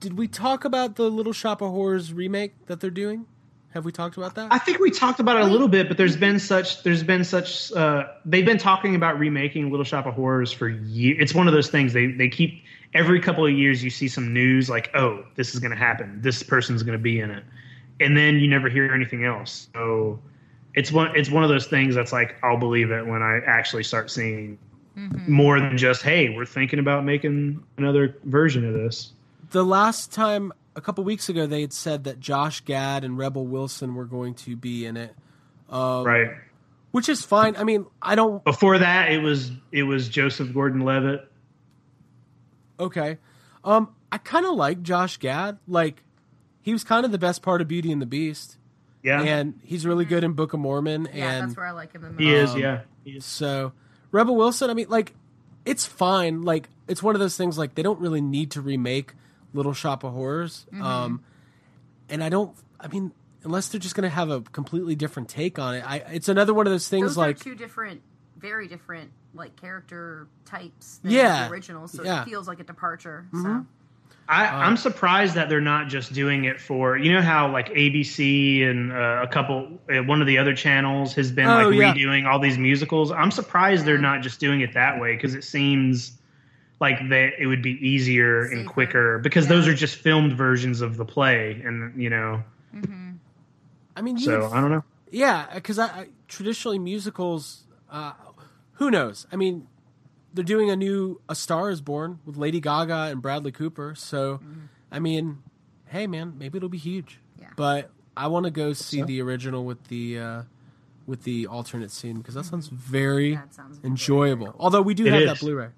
Did 0.00 0.16
we 0.16 0.28
talk 0.28 0.64
about 0.64 0.96
the 0.96 1.10
Little 1.10 1.32
Shop 1.32 1.60
of 1.60 1.70
Horrors 1.70 2.12
remake 2.12 2.54
that 2.66 2.80
they're 2.80 2.90
doing? 2.90 3.26
Have 3.72 3.84
we 3.84 3.92
talked 3.92 4.16
about 4.16 4.34
that? 4.34 4.52
I 4.52 4.58
think 4.58 4.80
we 4.80 4.90
talked 4.90 5.20
about 5.20 5.36
it 5.36 5.42
a 5.42 5.46
little 5.46 5.68
bit, 5.68 5.86
but 5.86 5.96
there's 5.96 6.16
been 6.16 6.40
such 6.40 6.82
there's 6.82 7.04
been 7.04 7.22
such 7.22 7.70
uh, 7.72 8.08
they've 8.24 8.44
been 8.44 8.58
talking 8.58 8.96
about 8.96 9.18
remaking 9.18 9.70
Little 9.70 9.84
Shop 9.84 10.06
of 10.06 10.14
Horrors 10.14 10.52
for 10.52 10.68
years. 10.68 11.18
It's 11.20 11.34
one 11.34 11.46
of 11.46 11.54
those 11.54 11.68
things 11.70 11.92
they 11.92 12.08
they 12.08 12.28
keep 12.28 12.64
every 12.94 13.20
couple 13.20 13.46
of 13.46 13.52
years 13.52 13.84
you 13.84 13.90
see 13.90 14.08
some 14.08 14.32
news 14.32 14.68
like 14.68 14.90
oh 14.94 15.24
this 15.36 15.54
is 15.54 15.60
going 15.60 15.70
to 15.70 15.76
happen 15.76 16.20
this 16.20 16.42
person's 16.42 16.82
going 16.82 16.98
to 16.98 17.02
be 17.02 17.20
in 17.20 17.30
it, 17.30 17.44
and 18.00 18.16
then 18.16 18.40
you 18.40 18.48
never 18.48 18.68
hear 18.68 18.92
anything 18.92 19.24
else. 19.24 19.68
So 19.72 20.18
it's 20.74 20.92
one 20.92 21.14
it's 21.16 21.30
one 21.30 21.42
of 21.42 21.48
those 21.50 21.66
things 21.66 21.94
that's 21.94 22.12
like 22.12 22.36
I'll 22.42 22.56
believe 22.58 22.90
it 22.90 23.06
when 23.06 23.22
I 23.22 23.40
actually 23.46 23.82
start 23.84 24.10
seeing 24.10 24.58
more 25.26 25.58
than 25.60 25.78
just 25.78 26.02
hey 26.02 26.28
we're 26.30 26.44
thinking 26.46 26.78
about 26.78 27.04
making 27.04 27.62
another 27.78 28.16
version 28.24 28.66
of 28.66 28.74
this. 28.74 29.12
the 29.50 29.64
last 29.64 30.12
time 30.12 30.52
a 30.76 30.80
couple 30.80 31.02
weeks 31.04 31.28
ago 31.28 31.46
they 31.46 31.60
had 31.62 31.72
said 31.72 32.04
that 32.04 32.20
Josh 32.20 32.60
Gad 32.62 33.04
and 33.04 33.16
Rebel 33.16 33.46
Wilson 33.46 33.94
were 33.94 34.04
going 34.04 34.34
to 34.34 34.56
be 34.56 34.84
in 34.86 34.96
it, 34.96 35.14
um, 35.70 36.04
Right. 36.04 36.30
which 36.92 37.08
is 37.08 37.24
fine. 37.24 37.56
I 37.56 37.64
mean, 37.64 37.86
I 38.02 38.14
don't. 38.14 38.42
Before 38.44 38.78
that, 38.78 39.10
it 39.10 39.18
was 39.22 39.50
it 39.72 39.82
was 39.84 40.08
Joseph 40.08 40.52
Gordon-Levitt. 40.54 41.26
Okay, 42.78 43.18
um, 43.64 43.94
I 44.10 44.18
kind 44.18 44.46
of 44.46 44.54
like 44.54 44.82
Josh 44.82 45.18
Gad. 45.18 45.58
Like, 45.68 46.02
he 46.62 46.72
was 46.72 46.82
kind 46.84 47.04
of 47.04 47.12
the 47.12 47.18
best 47.18 47.42
part 47.42 47.60
of 47.60 47.68
Beauty 47.68 47.92
and 47.92 48.00
the 48.00 48.06
Beast, 48.06 48.56
Yeah, 49.02 49.22
and 49.22 49.58
he's 49.64 49.86
really 49.86 50.04
good 50.04 50.24
in 50.24 50.32
Book 50.34 50.52
of 50.52 50.60
Mormon. 50.60 51.08
Yeah, 51.14 51.30
and 51.32 51.48
that's 51.48 51.56
where 51.56 51.66
I 51.66 51.70
like 51.72 51.92
him 51.92 52.02
the 52.02 52.10
most. 52.10 52.20
he 52.20 52.34
is. 52.34 52.50
um, 52.50 52.58
Yeah, 52.60 52.80
he 53.04 53.10
is. 53.12 53.24
So, 53.24 53.72
Rebel 54.12 54.36
Wilson, 54.36 54.68
I 54.70 54.74
mean, 54.74 54.88
like, 54.88 55.14
it's 55.64 55.86
fine. 55.86 56.42
Like, 56.42 56.68
it's 56.88 57.02
one 57.02 57.14
of 57.14 57.20
those 57.20 57.36
things. 57.36 57.56
Like, 57.56 57.74
they 57.74 57.82
don't 57.82 58.00
really 58.00 58.20
need 58.20 58.50
to 58.52 58.60
remake 58.60 59.14
Little 59.54 59.72
Shop 59.72 60.04
of 60.04 60.12
Horrors. 60.12 60.66
Mm-hmm. 60.72 60.82
Um, 60.82 61.24
and 62.08 62.22
I 62.22 62.28
don't. 62.28 62.54
I 62.78 62.88
mean, 62.88 63.12
unless 63.44 63.68
they're 63.68 63.80
just 63.80 63.94
going 63.94 64.02
to 64.08 64.14
have 64.14 64.30
a 64.30 64.40
completely 64.42 64.94
different 64.96 65.28
take 65.28 65.58
on 65.58 65.76
it. 65.76 65.84
I. 65.88 65.96
It's 66.12 66.28
another 66.28 66.52
one 66.52 66.66
of 66.66 66.72
those 66.72 66.88
things. 66.88 67.08
Those 67.08 67.16
like, 67.16 67.36
are 67.40 67.44
two 67.44 67.54
different, 67.54 68.02
very 68.38 68.68
different, 68.68 69.12
like 69.32 69.56
character 69.56 70.28
types 70.44 70.98
than 71.02 71.12
Yeah. 71.12 71.46
the 71.48 71.52
original. 71.54 71.88
So 71.88 72.02
Yeah. 72.04 72.22
it 72.22 72.24
feels 72.26 72.46
like 72.48 72.60
a 72.60 72.64
departure. 72.64 73.26
Mhm. 73.32 73.42
So 73.42 73.66
I, 74.30 74.46
Uh, 74.46 74.58
I'm 74.58 74.76
surprised 74.76 75.34
that 75.34 75.48
they're 75.48 75.60
not 75.60 75.88
just 75.88 76.12
doing 76.12 76.44
it 76.44 76.60
for 76.60 76.96
you 76.96 77.12
know 77.12 77.20
how 77.22 77.50
like 77.50 77.68
ABC 77.70 78.64
and 78.64 78.92
uh, 78.92 79.20
a 79.22 79.26
couple 79.26 79.78
uh, 79.92 80.02
one 80.04 80.20
of 80.20 80.26
the 80.28 80.38
other 80.38 80.54
channels 80.54 81.14
has 81.14 81.32
been 81.32 81.48
Oh, 81.48 81.68
like 81.68 81.74
yeah. 81.74 81.92
redoing 81.92 82.26
all 82.26 82.38
these 82.38 82.56
musicals. 82.56 83.10
I'm 83.10 83.30
surprised 83.32 83.84
they're 83.84 83.98
not 83.98 84.22
just 84.22 84.38
doing 84.38 84.60
it 84.60 84.74
that 84.74 85.00
way 85.00 85.16
because 85.16 85.34
it 85.34 85.42
seems 85.42 86.12
like 86.80 86.98
that 87.08 87.32
it 87.40 87.46
would 87.46 87.60
be 87.62 87.72
easier 87.86 88.44
and 88.44 88.66
quicker 88.66 89.18
because 89.18 89.48
those 89.48 89.66
are 89.66 89.74
just 89.74 89.96
filmed 89.96 90.32
versions 90.32 90.80
of 90.80 90.96
the 90.96 91.04
play 91.04 91.60
and 91.64 92.00
you 92.00 92.08
know 92.08 92.42
I 93.96 94.02
mean, 94.02 94.18
so 94.18 94.48
I 94.52 94.60
don't 94.60 94.70
know. 94.70 94.84
Yeah, 95.10 95.46
because 95.54 95.78
I, 95.78 95.86
I 95.86 96.06
traditionally 96.28 96.78
musicals. 96.78 97.64
Uh, 97.90 98.12
who 98.74 98.90
knows? 98.90 99.26
I 99.32 99.36
mean, 99.36 99.66
they're 100.34 100.44
doing 100.44 100.70
a 100.70 100.76
new 100.76 101.20
A 101.28 101.34
Star 101.34 101.70
Is 101.70 101.80
Born 101.80 102.20
with 102.24 102.36
Lady 102.36 102.60
Gaga 102.60 103.08
and 103.10 103.20
Bradley 103.22 103.52
Cooper. 103.52 103.94
So, 103.96 104.34
mm-hmm. 104.34 104.60
I 104.92 104.98
mean, 104.98 105.38
hey 105.86 106.06
man, 106.06 106.34
maybe 106.38 106.56
it'll 106.56 106.68
be 106.68 106.78
huge. 106.78 107.18
Yeah. 107.40 107.48
But 107.56 107.90
I 108.16 108.26
want 108.28 108.44
to 108.44 108.50
go 108.50 108.72
see 108.72 109.00
So? 109.00 109.06
the 109.06 109.20
original 109.22 109.64
with 109.64 109.84
the 109.88 110.18
uh, 110.18 110.42
with 111.06 111.24
the 111.24 111.46
alternate 111.46 111.90
scene 111.90 112.18
because 112.18 112.34
that 112.34 112.40
mm-hmm. 112.42 112.50
sounds 112.50 112.68
very 112.68 113.34
That 113.34 113.54
sounds 113.54 113.78
very 113.78 113.90
enjoyable. 113.90 114.54
Although 114.58 114.82
we 114.82 114.94
do 114.94 115.06
It 115.06 115.12
have 115.12 115.22
is. 115.22 115.28
that 115.28 115.40
Blu-ray, 115.40 115.68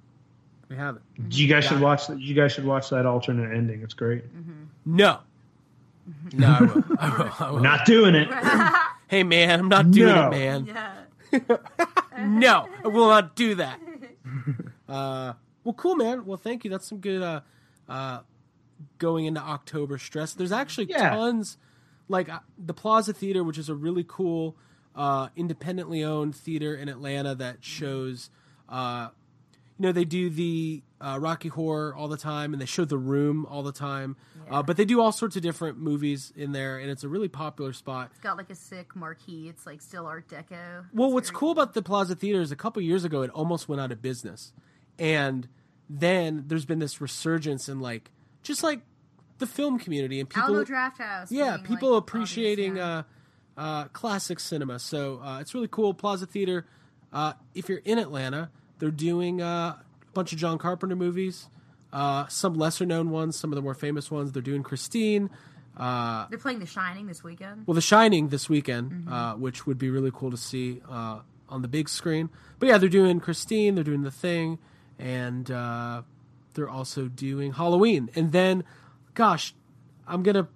we 0.69 0.77
have 0.77 0.97
it. 0.97 1.03
You 1.31 1.47
guys 1.49 1.65
mm-hmm. 1.65 1.75
should 1.75 1.81
Got 1.81 2.11
it. 2.11 2.13
watch. 2.15 2.21
You 2.21 2.35
guys 2.35 2.53
should 2.53 2.65
watch 2.67 2.91
that 2.91 3.07
alternate 3.07 3.55
ending. 3.57 3.83
It's 3.83 3.95
great. 3.95 4.25
No, 4.85 5.21
No, 6.33 6.47
I 6.49 6.63
will. 6.63 6.85
I 6.99 7.17
will. 7.19 7.33
I 7.39 7.51
will. 7.51 7.61
Not 7.61 7.87
doing 7.87 8.15
it. 8.15 8.29
hey, 9.09 9.23
man, 9.23 9.61
I'm 9.61 9.69
not 9.69 9.91
doing 9.91 10.15
No. 10.15 10.27
it, 10.27 10.31
man. 10.31 10.67
Yeah. 10.67 10.93
no, 12.27 12.69
I 12.85 12.89
will 12.89 13.09
not 13.09 13.35
do 13.37 13.55
that. 13.57 13.81
Uh, 14.89 15.33
well, 15.65 15.73
cool, 15.75 15.97
man. 15.97 16.27
Well, 16.27 16.37
thank 16.37 16.65
you. 16.65 16.71
That's 16.71 16.89
some 16.89 16.99
good 16.99 17.23
uh, 17.23 17.41
uh, 17.89 18.21
going 18.99 19.27
into 19.27 19.41
October 19.41 19.97
stress. 19.99 20.33
There's 20.35 20.53
actually 20.53 20.87
Yeah. 20.91 21.11
tons, 21.11 21.57
like 22.09 22.29
uh, 22.29 22.41
the 22.59 22.75
Plaza 22.75 23.13
Theater, 23.13 23.43
which 23.45 23.59
is 23.59 23.69
a 23.69 23.75
really 23.75 24.05
cool, 24.07 24.57
uh, 24.95 25.29
independently 25.37 26.03
owned 26.05 26.35
theater 26.37 26.75
in 26.75 26.89
Atlanta 26.89 27.35
that 27.37 27.65
shows, 27.65 28.29
uh, 28.69 29.09
you 29.79 29.85
know, 29.87 29.93
they 29.93 30.05
do 30.05 30.29
the 30.31 30.83
uh, 31.01 31.19
Rocky 31.21 31.49
Horror 31.49 31.95
all 31.95 32.09
the 32.09 32.17
time, 32.19 32.53
and 32.53 32.61
they 32.61 32.67
show 32.67 32.85
The 32.85 32.99
Room 32.99 33.47
all 33.47 33.63
the 33.63 33.73
time. 33.73 34.17
Uh, 34.53 34.63
but 34.63 34.77
they 34.77 34.85
do 34.85 35.01
all 35.01 35.13
sorts 35.13 35.35
of 35.37 35.43
different 35.43 35.79
movies 35.79 36.33
in 36.37 36.53
there, 36.53 36.79
and 36.79 36.91
it's 36.91 37.05
a 37.05 37.09
really 37.09 37.29
popular 37.29 37.73
spot. 37.73 38.11
It's 38.13 38.21
got 38.21 38.37
like 38.37 38.51
a 38.51 38.55
sick 38.55 38.95
marquee. 38.95 39.49
It's 39.49 39.65
like 39.67 39.81
still 39.81 40.07
Art 40.07 40.29
Deco. 40.29 40.85
Well, 40.93 41.09
It's 41.09 41.15
what's 41.15 41.31
very 41.31 41.39
cool 41.39 41.51
about 41.53 41.75
the 41.75 41.83
Plaza 41.83 42.15
Theater 42.15 42.41
is 42.41 42.53
a 42.53 42.57
couple 42.57 42.83
years 42.83 43.05
ago 43.05 43.23
it 43.23 43.31
almost 43.31 43.69
went 43.69 43.81
out 43.81 43.91
of 43.93 44.03
business, 44.03 44.53
and 44.99 45.49
then 45.89 46.45
there's 46.47 46.67
been 46.67 46.79
this 46.81 47.01
resurgence 47.01 47.69
in 47.69 47.81
like 47.81 48.11
just 48.43 48.63
like 48.63 48.83
the 49.39 49.47
film 49.47 49.79
community 49.79 50.21
and 50.21 50.29
people. 50.29 50.49
Alamo 50.49 50.65
Drafthouse. 50.65 51.29
yeah, 51.31 51.57
being, 51.57 51.67
people 51.67 51.93
like, 51.93 52.01
appreciating 52.01 52.79
uh, 52.79 53.03
uh, 53.57 53.85
classic 53.89 54.39
cinema. 54.39 54.79
So 54.79 55.21
uh, 55.23 55.41
it's 55.41 55.55
really 55.55 55.69
cool. 55.69 55.95
Plaza 55.95 56.27
Theater. 56.27 56.67
Uh, 57.13 57.35
if 57.55 57.69
you're 57.69 57.83
in 57.85 57.99
Atlanta, 57.99 58.51
they're 58.79 58.91
doing 58.91 59.43
uh, 59.43 59.77
a 59.77 59.85
bunch 60.15 60.33
of 60.33 60.39
John 60.39 60.59
Carpenter 60.59 60.97
movies. 60.97 61.49
Uh, 61.93 62.27
some 62.29 62.55
lesser 62.55 62.87
known 62.87 63.11
ones, 63.11 63.37
some 63.37 63.53
of 63.53 63.57
the 63.57 63.63
more 63.63 63.75
famous 63.75 64.11
ones. 64.11 64.33
They're 64.33 64.43
doing 64.43 64.63
Christine. 64.63 65.29
Uh. 65.77 66.27
They're 66.29 66.39
playing 66.39 66.59
The 66.61 66.67
Shining 66.67 67.07
this 67.07 67.23
weekend. 67.23 67.67
well, 67.67 67.75
The 67.75 67.81
Shining 67.81 68.29
this 68.29 68.49
weekend, 68.49 68.91
Mm-hmm. 68.93 69.13
uh, 69.13 69.37
which 69.37 69.67
would 69.67 69.79
be 69.79 69.91
really 69.91 70.11
cool 70.13 70.31
to 70.31 70.37
see 70.37 70.81
uh, 70.89 71.21
on 71.49 71.63
the 71.63 71.69
big 71.69 71.89
screen. 71.89 72.31
But 72.59 72.69
yeah, 72.69 72.79
they're 72.79 72.89
doing 72.89 73.21
Christine, 73.21 73.75
they're 73.75 73.85
doing 73.85 74.03
The 74.03 74.11
Thing, 74.11 74.59
and 74.99 75.51
uh, 75.51 76.03
they're 76.55 76.69
also 76.69 77.09
doing 77.09 77.53
Halloween. 77.53 78.09
And 78.15 78.33
then, 78.33 78.65
gosh, 79.15 79.55
I'm 80.07 80.23
gonna 80.23 80.49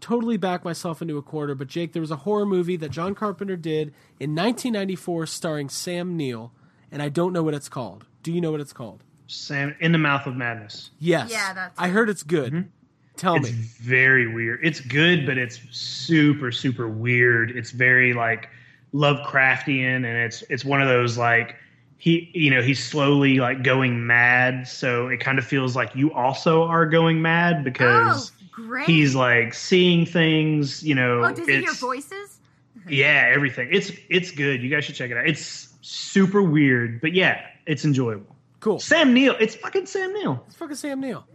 totally 0.00 0.36
back 0.36 0.64
myself 0.64 1.00
into 1.02 1.16
a 1.16 1.22
quarter. 1.22 1.54
But 1.54 1.68
Jake, 1.68 1.92
there 1.92 2.02
was 2.02 2.10
a 2.10 2.16
horror 2.16 2.44
movie 2.46 2.76
that 2.76 2.90
John 2.90 3.14
Carpenter 3.14 3.56
did 3.56 3.88
in 4.20 4.30
1994, 4.34 5.26
starring 5.26 5.68
Sam 5.68 6.16
Neill, 6.16 6.52
and 6.92 7.00
I 7.02 7.08
don't 7.08 7.32
know 7.32 7.42
what 7.42 7.54
it's 7.54 7.68
called. 7.68 8.06
Do 8.22 8.32
you 8.32 8.40
know 8.40 8.50
what 8.50 8.60
it's 8.60 8.72
called? 8.72 9.02
Sam 9.26 9.74
in 9.80 9.92
the 9.92 9.98
mouth 9.98 10.26
of 10.26 10.36
madness. 10.36 10.90
Yes, 10.98 11.30
Yeah, 11.30 11.52
that's 11.54 11.78
I 11.78 11.88
heard 11.88 12.08
it's 12.10 12.22
good. 12.22 12.52
Mm-hmm. 12.52 12.68
Tell 13.16 13.36
It's 13.36 13.44
me. 13.50 13.56
It's 13.58 13.76
very 13.78 14.32
weird. 14.32 14.60
It's 14.64 14.80
good, 14.80 15.24
but 15.24 15.38
it's 15.38 15.60
super, 15.70 16.50
super 16.50 16.88
weird. 16.88 17.52
It's 17.52 17.70
very 17.70 18.12
like 18.12 18.48
Lovecraftian, 18.92 19.96
and 19.96 20.06
it's 20.06 20.42
it's 20.50 20.64
one 20.64 20.80
of 20.82 20.88
those 20.88 21.16
like 21.18 21.56
he, 21.98 22.30
you 22.34 22.50
know, 22.50 22.60
he's 22.62 22.82
slowly 22.84 23.38
like 23.38 23.62
going 23.62 24.06
mad. 24.06 24.66
So 24.66 25.08
it 25.08 25.20
kind 25.20 25.38
of 25.38 25.44
feels 25.44 25.76
like 25.76 25.94
you 25.94 26.12
also 26.12 26.64
are 26.64 26.86
going 26.86 27.22
mad 27.22 27.64
because 27.64 28.32
Oh, 28.34 28.44
great. 28.50 28.86
he's 28.86 29.14
like 29.14 29.54
seeing 29.54 30.04
things. 30.06 30.82
You 30.82 30.94
know, 30.96 31.24
Oh, 31.24 31.32
does 31.32 31.46
he 31.46 31.60
hear 31.60 31.72
voices? 31.72 32.30
Yeah, 32.88 33.30
everything. 33.34 33.68
It's 33.72 33.90
it's 34.10 34.30
good. 34.30 34.62
You 34.62 34.68
guys 34.68 34.84
should 34.84 34.94
check 34.96 35.10
it 35.10 35.16
out. 35.16 35.26
It's 35.26 35.72
super 35.80 36.42
weird, 36.42 37.00
but 37.00 37.14
yeah, 37.14 37.40
it's 37.66 37.84
enjoyable. 37.86 38.33
Cool. 38.64 38.80
Sam 38.80 39.12
Neill. 39.12 39.36
It's 39.38 39.56
fucking 39.56 39.84
Sam 39.84 40.14
Neill. 40.14 40.42
It's 40.46 40.56
fucking 40.56 40.76
Sam 40.76 40.98
Neill. 40.98 41.26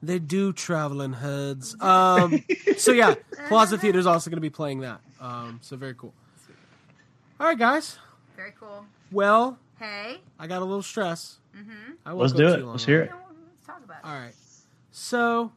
They 0.00 0.20
do 0.20 0.52
travel 0.52 1.00
in 1.00 1.12
herds. 1.12 1.74
Um, 1.80 2.44
so 2.76 2.92
yeah, 2.92 3.16
Plaza 3.48 3.76
Theater 3.80 3.98
is 3.98 4.06
also 4.06 4.30
going 4.30 4.36
to 4.36 4.40
be 4.40 4.48
playing 4.48 4.78
that. 4.82 5.00
Um, 5.20 5.58
so 5.60 5.76
very 5.76 5.94
cool. 5.94 6.14
All 7.40 7.48
right, 7.48 7.58
guys. 7.58 7.98
Very 8.36 8.52
cool. 8.60 8.86
Well, 9.10 9.58
Hey, 9.80 10.20
I 10.38 10.46
got 10.46 10.62
a 10.62 10.64
little 10.64 10.84
stress. 10.84 11.38
Mm-hmm. 11.56 11.94
I 12.06 12.10
won't 12.10 12.20
Let's 12.20 12.32
do 12.32 12.46
it. 12.46 12.64
Let's 12.64 12.84
hear 12.84 13.02
it. 13.02 13.04
it. 13.06 13.12
let's 13.12 13.66
talk 13.66 13.82
about 13.84 13.98
it. 13.98 14.04
All 14.04 14.14
right. 14.14 14.34
So 14.92 15.50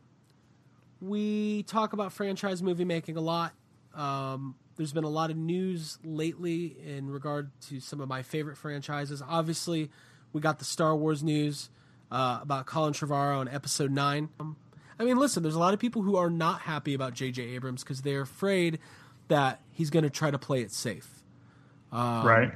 we 1.01 1.61
talk 1.63 1.93
about 1.93 2.13
franchise 2.13 2.63
movie 2.63 2.83
making 2.85 3.15
a 3.15 3.21
lot. 3.21 3.53
Um, 3.93 4.55
there's 4.75 4.91
been 4.91 5.03
a 5.03 5.09
lot 5.09 5.29
of 5.29 5.37
news 5.37 5.99
lately 6.03 6.77
in 6.83 7.11
regard 7.11 7.51
to 7.67 7.79
some 7.79 8.01
of 8.01 8.09
my 8.09 8.23
favorite 8.23 8.57
franchises. 8.57 9.21
Obviously, 9.27 9.91
we 10.33 10.41
got 10.41 10.59
the 10.59 10.65
Star 10.65 10.95
Wars 10.95 11.23
news 11.23 11.69
uh, 12.11 12.39
about 12.41 12.65
Colin 12.65 12.93
Trevorrow 12.93 13.37
on 13.39 13.47
Episode 13.47 13.91
Nine. 13.91 14.29
Um, 14.39 14.55
I 14.99 15.03
mean, 15.03 15.17
listen, 15.17 15.41
there's 15.43 15.55
a 15.55 15.59
lot 15.59 15.73
of 15.73 15.79
people 15.79 16.01
who 16.01 16.15
are 16.17 16.29
not 16.29 16.61
happy 16.61 16.93
about 16.93 17.13
J.J. 17.13 17.41
Abrams 17.55 17.83
because 17.83 18.01
they're 18.01 18.21
afraid 18.21 18.79
that 19.29 19.61
he's 19.71 19.89
going 19.89 20.03
to 20.03 20.09
try 20.09 20.29
to 20.29 20.37
play 20.37 20.61
it 20.61 20.71
safe. 20.71 21.07
Um, 21.91 22.25
right. 22.25 22.51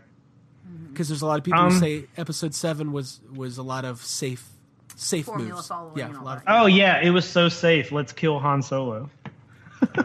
Because 0.92 1.08
there's 1.10 1.22
a 1.22 1.26
lot 1.28 1.38
of 1.38 1.44
people 1.44 1.60
who 1.62 1.68
Um, 1.68 1.80
say 1.80 2.06
Episode 2.18 2.54
Seven 2.56 2.92
was 2.92 3.20
was 3.36 3.58
a 3.58 3.64
lot 3.64 3.86
of 3.86 4.02
safe 4.02 4.48
safe 4.96 5.26
Formula 5.26 5.56
moves. 5.56 5.68
following 5.68 5.98
Yeah, 5.98 6.20
a 6.20 6.24
lot 6.24 6.38
of. 6.38 6.44
Oh 6.48 6.66
yeah, 6.66 7.02
it 7.02 7.10
was 7.12 7.26
so 7.28 7.50
safe. 7.50 7.92
Let's 7.92 8.12
kill 8.14 8.40
Han 8.40 8.62
Solo. 8.64 9.10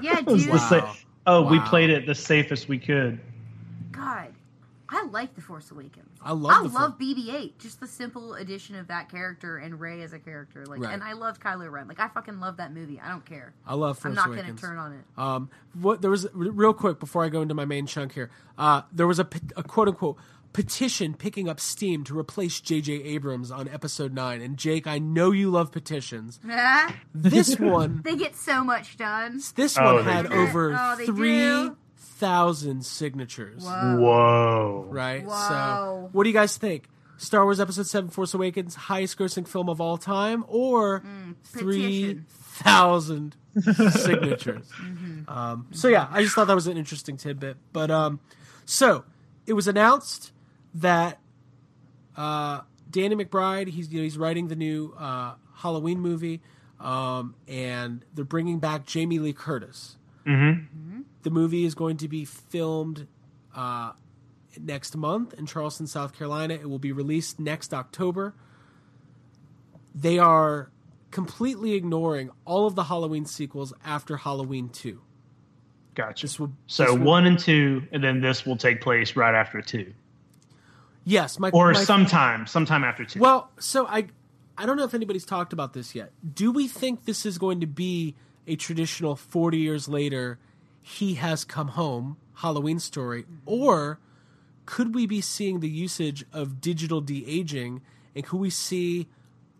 Yeah, 0.02 0.20
dude. 0.26 0.40
the 0.50 0.58
sa- 0.58 0.94
oh, 1.26 1.42
we 1.50 1.60
played 1.60 1.90
it 1.90 2.06
the 2.06 2.14
safest 2.14 2.68
we 2.68 2.78
could. 2.78 3.20
God, 3.92 4.29
I 4.92 5.04
like 5.06 5.34
The 5.36 5.40
Force 5.40 5.70
Awakens. 5.70 6.18
I 6.22 6.32
love 6.32 6.52
I 6.52 6.62
the 6.66 6.74
love 6.74 6.98
BB-8. 6.98 7.58
Just 7.58 7.78
the 7.80 7.86
simple 7.86 8.34
addition 8.34 8.74
of 8.74 8.88
that 8.88 9.08
character 9.08 9.56
and 9.56 9.78
Rey 9.78 10.02
as 10.02 10.12
a 10.12 10.18
character. 10.18 10.66
Like, 10.66 10.80
Right. 10.80 10.92
and 10.92 11.02
I 11.02 11.12
love 11.12 11.38
Kylo 11.38 11.70
Ren. 11.70 11.86
Like, 11.86 12.00
I 12.00 12.08
fucking 12.08 12.40
love 12.40 12.56
that 12.56 12.72
movie. 12.74 13.00
I 13.00 13.08
don't 13.08 13.24
care. 13.24 13.52
I 13.66 13.74
love 13.74 13.98
Force 13.98 14.10
I'm 14.10 14.14
not 14.16 14.26
Awakens. 14.26 14.60
gonna 14.60 14.74
turn 14.74 14.78
on 14.78 14.92
it. 14.92 15.04
Um, 15.16 15.48
what 15.74 16.02
there 16.02 16.10
was 16.10 16.26
real 16.34 16.74
quick 16.74 16.98
before 16.98 17.24
I 17.24 17.28
go 17.28 17.40
into 17.42 17.54
my 17.54 17.64
main 17.64 17.86
chunk 17.86 18.12
here. 18.14 18.30
Uh, 18.58 18.82
there 18.92 19.06
was 19.06 19.18
a, 19.20 19.28
a 19.56 19.62
quote 19.62 19.86
unquote 19.88 20.16
petition 20.52 21.14
picking 21.14 21.48
up 21.48 21.60
steam 21.60 22.02
to 22.02 22.18
replace 22.18 22.60
J.J. 22.60 22.92
Abrams 23.04 23.52
on 23.52 23.68
Episode 23.68 24.12
Nine. 24.12 24.40
And 24.42 24.56
Jake, 24.56 24.88
I 24.88 24.98
know 24.98 25.30
you 25.30 25.48
love 25.48 25.70
petitions. 25.70 26.40
This 27.14 27.56
one, 27.58 28.02
they 28.04 28.16
get 28.16 28.34
so 28.34 28.64
much 28.64 28.96
done. 28.96 29.40
this 29.54 29.78
Oh, 29.78 29.94
one 29.96 30.04
they 30.04 30.12
had 30.12 30.26
over 30.32 30.74
Oh, 30.76 30.96
they 30.96 31.06
three 31.06 31.38
do? 31.38 31.76
Thousand 32.20 32.84
signatures. 32.84 33.64
Whoa. 33.64 33.96
Whoa. 33.98 34.86
Right. 34.88 35.28
So, 35.28 36.08
what 36.12 36.24
do 36.24 36.28
you 36.30 36.34
guys 36.34 36.56
think? 36.56 36.88
Star 37.16 37.44
Wars 37.44 37.60
Episode 37.60 37.86
Seven: 37.86 38.10
Force 38.10 38.32
Awakens, 38.34 38.74
highest 38.74 39.18
grossing 39.18 39.46
film 39.48 39.68
of 39.68 39.80
all 39.80 39.98
time, 39.98 40.44
or 40.48 41.02
three 41.44 42.00
petition. 42.14 42.26
thousand 42.30 43.36
signatures? 43.92 44.66
Um, 45.28 45.66
so 45.70 45.88
yeah, 45.88 46.06
I 46.10 46.22
just 46.22 46.34
thought 46.34 46.46
that 46.46 46.54
was 46.54 46.66
an 46.66 46.76
interesting 46.76 47.16
tidbit. 47.16 47.56
But 47.72 47.90
um, 47.90 48.20
so 48.64 49.04
it 49.46 49.52
was 49.52 49.68
announced 49.68 50.32
that 50.74 51.18
uh, 52.16 52.60
Danny 52.90 53.16
McBride, 53.16 53.68
he's 53.68 53.92
you 53.92 53.98
know 53.98 54.04
he's 54.04 54.16
writing 54.18 54.48
the 54.48 54.56
new 54.56 54.94
uh, 54.98 55.34
Halloween 55.56 56.00
movie, 56.00 56.40
um, 56.80 57.34
and 57.46 58.02
they're 58.14 58.24
bringing 58.24 58.60
back 58.60 58.86
Jamie 58.86 59.18
Lee 59.18 59.32
Curtis. 59.34 59.96
Mm-hmm. 60.30 61.00
The 61.22 61.30
movie 61.30 61.64
is 61.64 61.74
going 61.74 61.96
to 61.98 62.08
be 62.08 62.24
filmed 62.24 63.06
uh, 63.54 63.92
next 64.58 64.96
month 64.96 65.34
in 65.34 65.46
Charleston, 65.46 65.86
South 65.86 66.16
Carolina. 66.16 66.54
It 66.54 66.68
will 66.68 66.78
be 66.78 66.92
released 66.92 67.38
next 67.40 67.74
October. 67.74 68.34
They 69.94 70.18
are 70.18 70.70
completely 71.10 71.74
ignoring 71.74 72.30
all 72.44 72.66
of 72.66 72.74
the 72.74 72.84
Halloween 72.84 73.26
sequels 73.26 73.72
after 73.84 74.16
Halloween 74.18 74.68
2. 74.68 75.00
Gotcha. 75.94 76.24
This 76.26 76.38
will, 76.38 76.52
So 76.66 76.84
this 76.84 76.92
will- 76.94 77.00
one 77.04 77.26
and 77.26 77.38
two, 77.38 77.82
and 77.92 78.02
then 78.02 78.20
this 78.20 78.46
will 78.46 78.56
take 78.56 78.80
place 78.80 79.16
right 79.16 79.34
after 79.34 79.60
two, 79.60 79.92
yes, 81.04 81.38
my 81.40 81.50
or 81.50 81.72
my- 81.72 81.82
sometime, 81.82 82.46
sometime 82.46 82.84
after 82.84 83.04
two. 83.04 83.18
Well, 83.20 83.50
so 83.58 83.86
I 83.88 84.06
I 84.56 84.66
don't 84.66 84.76
know 84.76 84.84
if 84.84 84.94
anybody's 84.94 85.24
talked 85.24 85.52
about 85.52 85.72
this 85.72 85.94
yet. 85.94 86.12
Do 86.34 86.52
we 86.52 86.68
think 86.68 87.06
this 87.06 87.26
is 87.26 87.38
going 87.38 87.60
to 87.60 87.66
be 87.66 88.14
a 88.46 88.56
traditional 88.56 89.16
40 89.16 89.58
years 89.58 89.88
later 89.88 90.38
he 90.82 91.14
has 91.14 91.44
come 91.44 91.68
home 91.68 92.16
Halloween 92.36 92.78
story 92.78 93.22
mm-hmm. 93.22 93.36
or 93.46 93.98
could 94.66 94.94
we 94.94 95.06
be 95.06 95.20
seeing 95.20 95.60
the 95.60 95.68
usage 95.68 96.24
of 96.32 96.60
digital 96.60 97.00
de-aging 97.00 97.82
and 98.14 98.24
could 98.24 98.38
we 98.40 98.50
see 98.50 99.08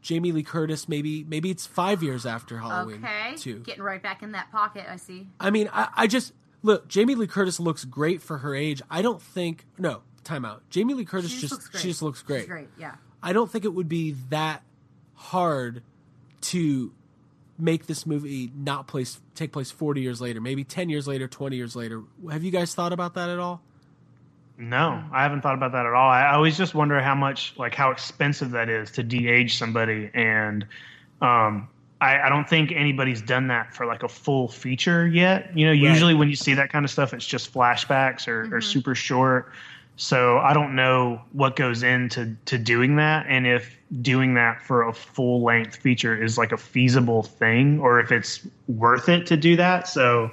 Jamie 0.03 0.33
Lee 0.33 0.43
Curtis 0.43 0.89
maybe 0.89 1.25
maybe 1.25 1.51
it's 1.51 1.67
5 1.67 2.03
years 2.03 2.25
after 2.25 2.59
Halloween 2.59 3.05
Okay. 3.05 3.37
too. 3.37 3.59
Getting 3.61 3.83
right 3.83 4.03
back 4.03 4.23
in 4.23 4.33
that 4.33 4.51
pocket, 4.51 4.87
I 4.89 4.97
see. 4.97 5.27
I 5.39 5.51
mean, 5.51 5.69
I, 5.73 5.89
I 5.95 6.07
just 6.07 6.33
look. 6.63 6.89
Jamie 6.89 7.15
Lee 7.15 7.27
Curtis 7.27 7.61
looks 7.61 7.85
great 7.85 8.23
for 8.23 8.39
her 8.39 8.55
age. 8.55 8.81
I 8.91 9.03
don't 9.03 9.21
think 9.21 9.67
no 9.79 10.03
timeout. 10.25 10.61
Jamie 10.71 10.95
Lee 10.95 11.05
Curtis 11.05 11.31
She 11.31 11.41
just, 11.41 11.71
just 11.73 11.83
she 11.83 11.89
just 11.89 12.03
looks 12.03 12.23
great. 12.23 12.41
She's 12.41 12.49
great, 12.49 12.69
yeah. 12.79 12.95
I 13.23 13.33
don't 13.33 13.51
think 13.51 13.65
it 13.65 13.75
would 13.75 13.89
be 13.89 14.13
that 14.31 14.63
hard 15.15 15.83
to 16.43 16.93
make 17.61 17.87
this 17.87 18.07
movie 18.07 18.51
not 18.55 18.87
place 18.87 19.21
take 19.35 19.53
place 19.53 19.71
40 19.71 20.01
years 20.01 20.21
later, 20.21 20.41
maybe 20.41 20.65
10 20.65 20.89
years 20.89 21.07
later, 21.07 21.29
20 21.29 21.57
years 21.57 21.77
later. 21.77 22.03
Have 22.31 22.45
you 22.45 22.51
guys 22.51 22.75
thought 22.75 22.93
about 22.93 23.15
that 23.15 23.31
at 23.31 23.39
all? 23.39 23.63
no, 24.61 25.03
I 25.11 25.23
haven't 25.23 25.41
thought 25.41 25.55
about 25.55 25.73
that 25.73 25.87
at 25.87 25.95
all. 25.95 26.11
I 26.11 26.23
I 26.23 26.35
always 26.35 26.57
just 26.57 26.75
wonder 26.75 27.01
how 27.01 27.15
much, 27.15 27.55
like, 27.57 27.75
how 27.75 27.91
expensive 27.91 28.51
that 28.51 28.69
is 28.69 28.91
to 28.93 29.03
de-age 29.03 29.57
somebody, 29.57 30.11
and 30.13 30.67
um, 31.23 31.69
I, 32.01 32.21
I 32.21 32.29
don't 32.29 32.49
think 32.49 32.71
anybody's 32.71 33.23
done 33.23 33.49
that 33.49 33.75
for 33.75 33.87
like 33.87 34.03
a 34.03 34.09
full 34.09 34.49
feature 34.49 35.07
yet. 35.07 35.57
You 35.57 35.67
know, 35.67 35.73
usually 35.73 36.15
when 36.15 36.29
you 36.29 36.37
see 36.37 36.55
that 36.55 36.71
kind 36.71 36.85
of 36.85 36.91
stuff, 36.91 37.15
it's 37.15 37.27
just 37.27 37.53
flashbacks 37.53 38.29
or, 38.29 38.55
or 38.55 38.61
super 38.61 38.95
short. 38.95 39.53
So 40.01 40.39
I 40.39 40.55
don't 40.55 40.75
know 40.75 41.21
what 41.33 41.57
goes 41.57 41.83
into 41.83 42.35
to 42.47 42.57
doing 42.57 42.97
that, 42.97 43.27
and 43.29 43.47
if 43.47 43.77
doing 44.01 44.33
that 44.33 44.63
for 44.63 44.89
a 44.89 44.95
full 44.95 45.43
length 45.45 45.77
feature 45.77 46.17
is 46.21 46.39
like 46.39 46.53
a 46.53 46.57
feasible 46.57 47.23
thing, 47.23 47.79
or 47.81 48.01
if 48.01 48.11
it's 48.11 48.41
worth 48.67 49.11
it 49.11 49.27
to 49.27 49.37
do 49.37 49.57
that. 49.57 49.87
So 49.89 50.31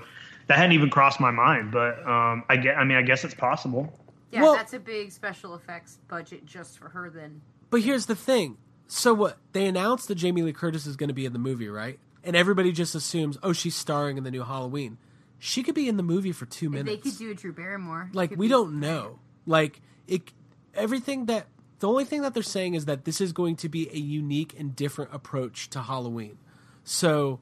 that 0.48 0.58
hadn't 0.58 0.72
even 0.72 0.90
crossed 0.90 1.20
my 1.20 1.32
mind, 1.32 1.74
but 1.74 2.00
um, 2.08 2.46
I 2.48 2.56
get. 2.56 2.78
I 2.78 2.86
mean, 2.86 2.98
I 2.98 3.02
guess 3.02 3.26
it's 3.26 3.34
possible. 3.34 3.92
Yeah, 4.32 4.44
Well- 4.44 4.56
that's 4.56 4.72
a 4.72 4.80
big 4.80 5.12
special 5.12 5.54
effects 5.54 5.98
budget 6.08 6.46
just 6.46 6.80
for 6.80 6.88
her. 6.88 7.10
Then 7.10 7.42
But 7.70 7.82
here's 7.82 8.06
the 8.06 8.16
thing. 8.16 8.56
So 8.88 9.14
what? 9.14 9.38
They 9.52 9.66
announced 9.68 10.08
that 10.08 10.16
Jamie 10.16 10.44
Lee 10.44 10.54
Curtis 10.54 10.86
is 10.88 10.96
going 10.96 11.10
to 11.10 11.14
be 11.14 11.26
in 11.26 11.34
the 11.34 11.40
movie, 11.40 11.68
right? 11.68 12.00
And 12.24 12.38
everybody 12.38 12.72
just 12.72 12.96
assumes, 12.96 13.38
oh, 13.44 13.52
she's 13.52 13.76
starring 13.76 14.18
in 14.18 14.24
the 14.24 14.32
new 14.32 14.44
Halloween. 14.44 14.98
She 15.40 15.62
could 15.62 15.76
be 15.76 15.90
in 15.90 15.98
the 15.98 16.04
movie 16.04 16.32
for 16.32 16.46
two 16.46 16.68
if 16.68 16.72
minutes. 16.72 17.04
they 17.04 17.10
could 17.10 17.20
do 17.20 17.32
a 17.32 17.34
Drew 17.34 17.52
Barrymore. 17.52 18.10
like 18.14 18.30
we 18.32 18.46
be- 18.46 18.48
don't 18.48 18.80
know. 18.80 19.20
Like 19.48 19.82
it, 20.08 20.32
everything 20.76 21.26
that 21.26 21.48
the 21.80 21.88
only 21.88 22.06
thing 22.06 22.22
that 22.22 22.34
they're 22.34 22.44
saying 22.44 22.76
is 22.76 22.86
that 22.86 23.06
this 23.06 23.20
is 23.20 23.32
going 23.32 23.56
to 23.58 23.70
be 23.70 23.90
a 23.92 23.98
unique 23.98 24.56
and 24.60 24.76
different 24.76 25.14
approach 25.14 25.70
to 25.72 25.82
Halloween. 25.82 26.38
So 26.84 27.40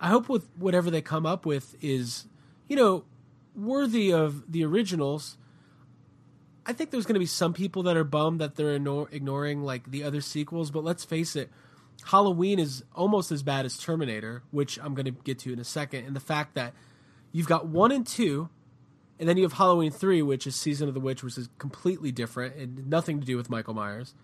I 0.00 0.08
hope 0.08 0.28
with 0.28 0.48
whatever 0.56 0.90
they 0.90 1.02
come 1.02 1.26
up 1.26 1.46
with 1.46 1.76
is, 1.80 2.26
you 2.68 2.76
know, 2.76 3.04
worthy 3.54 4.12
of 4.12 4.50
the 4.50 4.64
originals. 4.64 5.36
I 6.64 6.72
think 6.72 6.90
there's 6.90 7.06
going 7.06 7.14
to 7.14 7.20
be 7.20 7.26
some 7.26 7.52
people 7.52 7.82
that 7.84 7.96
are 7.96 8.04
bummed 8.04 8.40
that 8.40 8.54
they're 8.54 8.74
ignoring 8.74 9.62
like 9.62 9.90
the 9.90 10.04
other 10.04 10.20
sequels, 10.20 10.70
but 10.70 10.84
let's 10.84 11.04
face 11.04 11.34
it, 11.34 11.50
Halloween 12.04 12.58
is 12.58 12.84
almost 12.94 13.32
as 13.32 13.42
bad 13.42 13.64
as 13.64 13.76
Terminator, 13.76 14.42
which 14.50 14.78
I'm 14.80 14.94
going 14.94 15.06
to 15.06 15.10
get 15.10 15.40
to 15.40 15.52
in 15.52 15.58
a 15.58 15.64
second, 15.64 16.04
and 16.04 16.14
the 16.16 16.20
fact 16.20 16.54
that 16.54 16.72
you've 17.32 17.48
got 17.48 17.66
one 17.66 17.92
and 17.92 18.06
two, 18.06 18.48
and 19.22 19.28
then 19.28 19.36
you 19.36 19.44
have 19.44 19.52
Halloween 19.52 19.92
three, 19.92 20.20
which 20.20 20.48
is 20.48 20.56
Season 20.56 20.88
of 20.88 20.94
the 20.94 21.00
Witch, 21.00 21.22
which 21.22 21.38
is 21.38 21.48
completely 21.58 22.10
different 22.10 22.56
and 22.56 22.88
nothing 22.90 23.20
to 23.20 23.24
do 23.24 23.36
with 23.36 23.48
Michael 23.48 23.72
Myers, 23.72 24.14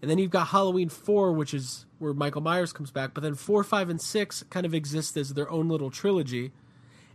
and 0.00 0.10
then 0.10 0.16
you've 0.16 0.30
got 0.30 0.46
Halloween 0.48 0.88
four, 0.88 1.30
which 1.32 1.52
is 1.52 1.84
where 1.98 2.14
Michael 2.14 2.40
Myers 2.40 2.72
comes 2.72 2.90
back, 2.90 3.12
but 3.12 3.22
then 3.22 3.34
four, 3.34 3.62
five, 3.62 3.90
and 3.90 4.00
six 4.00 4.42
kind 4.48 4.64
of 4.64 4.72
exist 4.72 5.14
as 5.18 5.34
their 5.34 5.50
own 5.50 5.68
little 5.68 5.90
trilogy, 5.90 6.52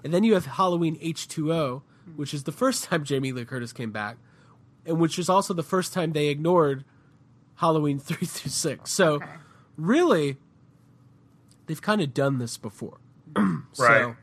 and 0.04 0.14
then 0.14 0.24
you 0.24 0.36
have 0.36 0.46
Halloween 0.46 1.00
H 1.02 1.28
two 1.28 1.52
O, 1.52 1.82
which 2.16 2.32
is 2.32 2.44
the 2.44 2.52
first 2.52 2.84
time 2.90 3.04
Jamie 3.04 3.32
Lee 3.32 3.44
Curtis 3.44 3.74
came 3.74 3.92
back, 3.92 4.18
and 4.86 5.00
which 5.00 5.18
is 5.18 5.28
also 5.28 5.56
the 5.56 5.64
first 5.64 5.94
time 5.94 6.12
they 6.14 6.28
ignored 6.28 6.84
Halloween 7.56 7.98
three 8.08 8.28
through 8.28 8.52
six. 8.52 8.92
So 8.92 9.14
Okay. 9.16 9.26
really, 9.78 10.38
they've 11.66 11.82
kind 11.82 12.02
of 12.02 12.14
done 12.14 12.38
this 12.38 12.58
before. 12.58 13.00
so 13.74 13.84
Right. 13.84 14.16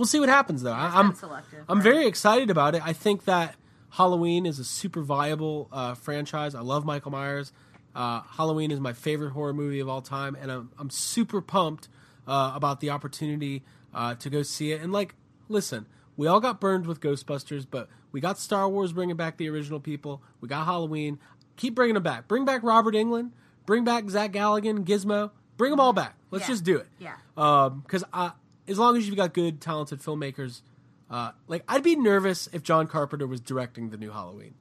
We'll 0.00 0.06
see 0.06 0.18
what 0.18 0.30
happens 0.30 0.62
though. 0.62 0.72
I, 0.72 0.98
I'm 0.98 1.14
selective, 1.14 1.62
I'm 1.68 1.76
right? 1.76 1.84
very 1.84 2.06
excited 2.06 2.48
about 2.48 2.74
it. 2.74 2.80
I 2.82 2.94
think 2.94 3.26
that 3.26 3.54
Halloween 3.90 4.46
is 4.46 4.58
a 4.58 4.64
super 4.64 5.02
viable 5.02 5.68
uh, 5.70 5.92
franchise. 5.92 6.54
I 6.54 6.60
love 6.62 6.86
Michael 6.86 7.10
Myers. 7.10 7.52
Uh, 7.94 8.22
Halloween 8.22 8.70
is 8.70 8.80
my 8.80 8.94
favorite 8.94 9.32
horror 9.32 9.52
movie 9.52 9.78
of 9.78 9.90
all 9.90 10.00
time, 10.00 10.36
and 10.40 10.50
I'm 10.50 10.70
I'm 10.78 10.88
super 10.88 11.42
pumped 11.42 11.88
uh, 12.26 12.52
about 12.54 12.80
the 12.80 12.88
opportunity 12.88 13.62
uh, 13.92 14.14
to 14.14 14.30
go 14.30 14.42
see 14.42 14.72
it. 14.72 14.80
And 14.80 14.90
like, 14.90 15.16
listen, 15.50 15.84
we 16.16 16.26
all 16.26 16.40
got 16.40 16.60
burned 16.62 16.86
with 16.86 17.00
Ghostbusters, 17.00 17.66
but 17.70 17.90
we 18.10 18.22
got 18.22 18.38
Star 18.38 18.70
Wars 18.70 18.94
bringing 18.94 19.16
back 19.16 19.36
the 19.36 19.50
original 19.50 19.80
people. 19.80 20.22
We 20.40 20.48
got 20.48 20.64
Halloween. 20.64 21.18
Keep 21.58 21.74
bringing 21.74 21.92
them 21.92 22.02
back. 22.02 22.26
Bring 22.26 22.46
back 22.46 22.62
Robert 22.62 22.94
Englund. 22.94 23.32
Bring 23.66 23.84
back 23.84 24.08
Zach 24.08 24.32
Galligan, 24.32 24.86
Gizmo. 24.86 25.30
Bring 25.58 25.72
them 25.72 25.78
all 25.80 25.92
back. 25.92 26.16
Let's 26.30 26.44
Yeah. 26.44 26.54
just 26.54 26.64
do 26.64 26.78
it. 26.78 26.86
Yeah. 26.98 27.16
Um, 27.36 27.80
because 27.80 28.02
I 28.14 28.30
as 28.70 28.78
long 28.78 28.96
as 28.96 29.06
you've 29.06 29.16
got 29.16 29.34
good, 29.34 29.60
talented 29.60 30.00
filmmakers, 30.00 30.62
uh, 31.10 31.32
like 31.48 31.64
I'd 31.68 31.82
be 31.82 31.96
nervous 31.96 32.48
if 32.52 32.62
John 32.62 32.86
Carpenter 32.86 33.26
was 33.26 33.40
directing 33.40 33.90
the 33.90 33.96
new 33.98 34.10
Halloween, 34.12 34.54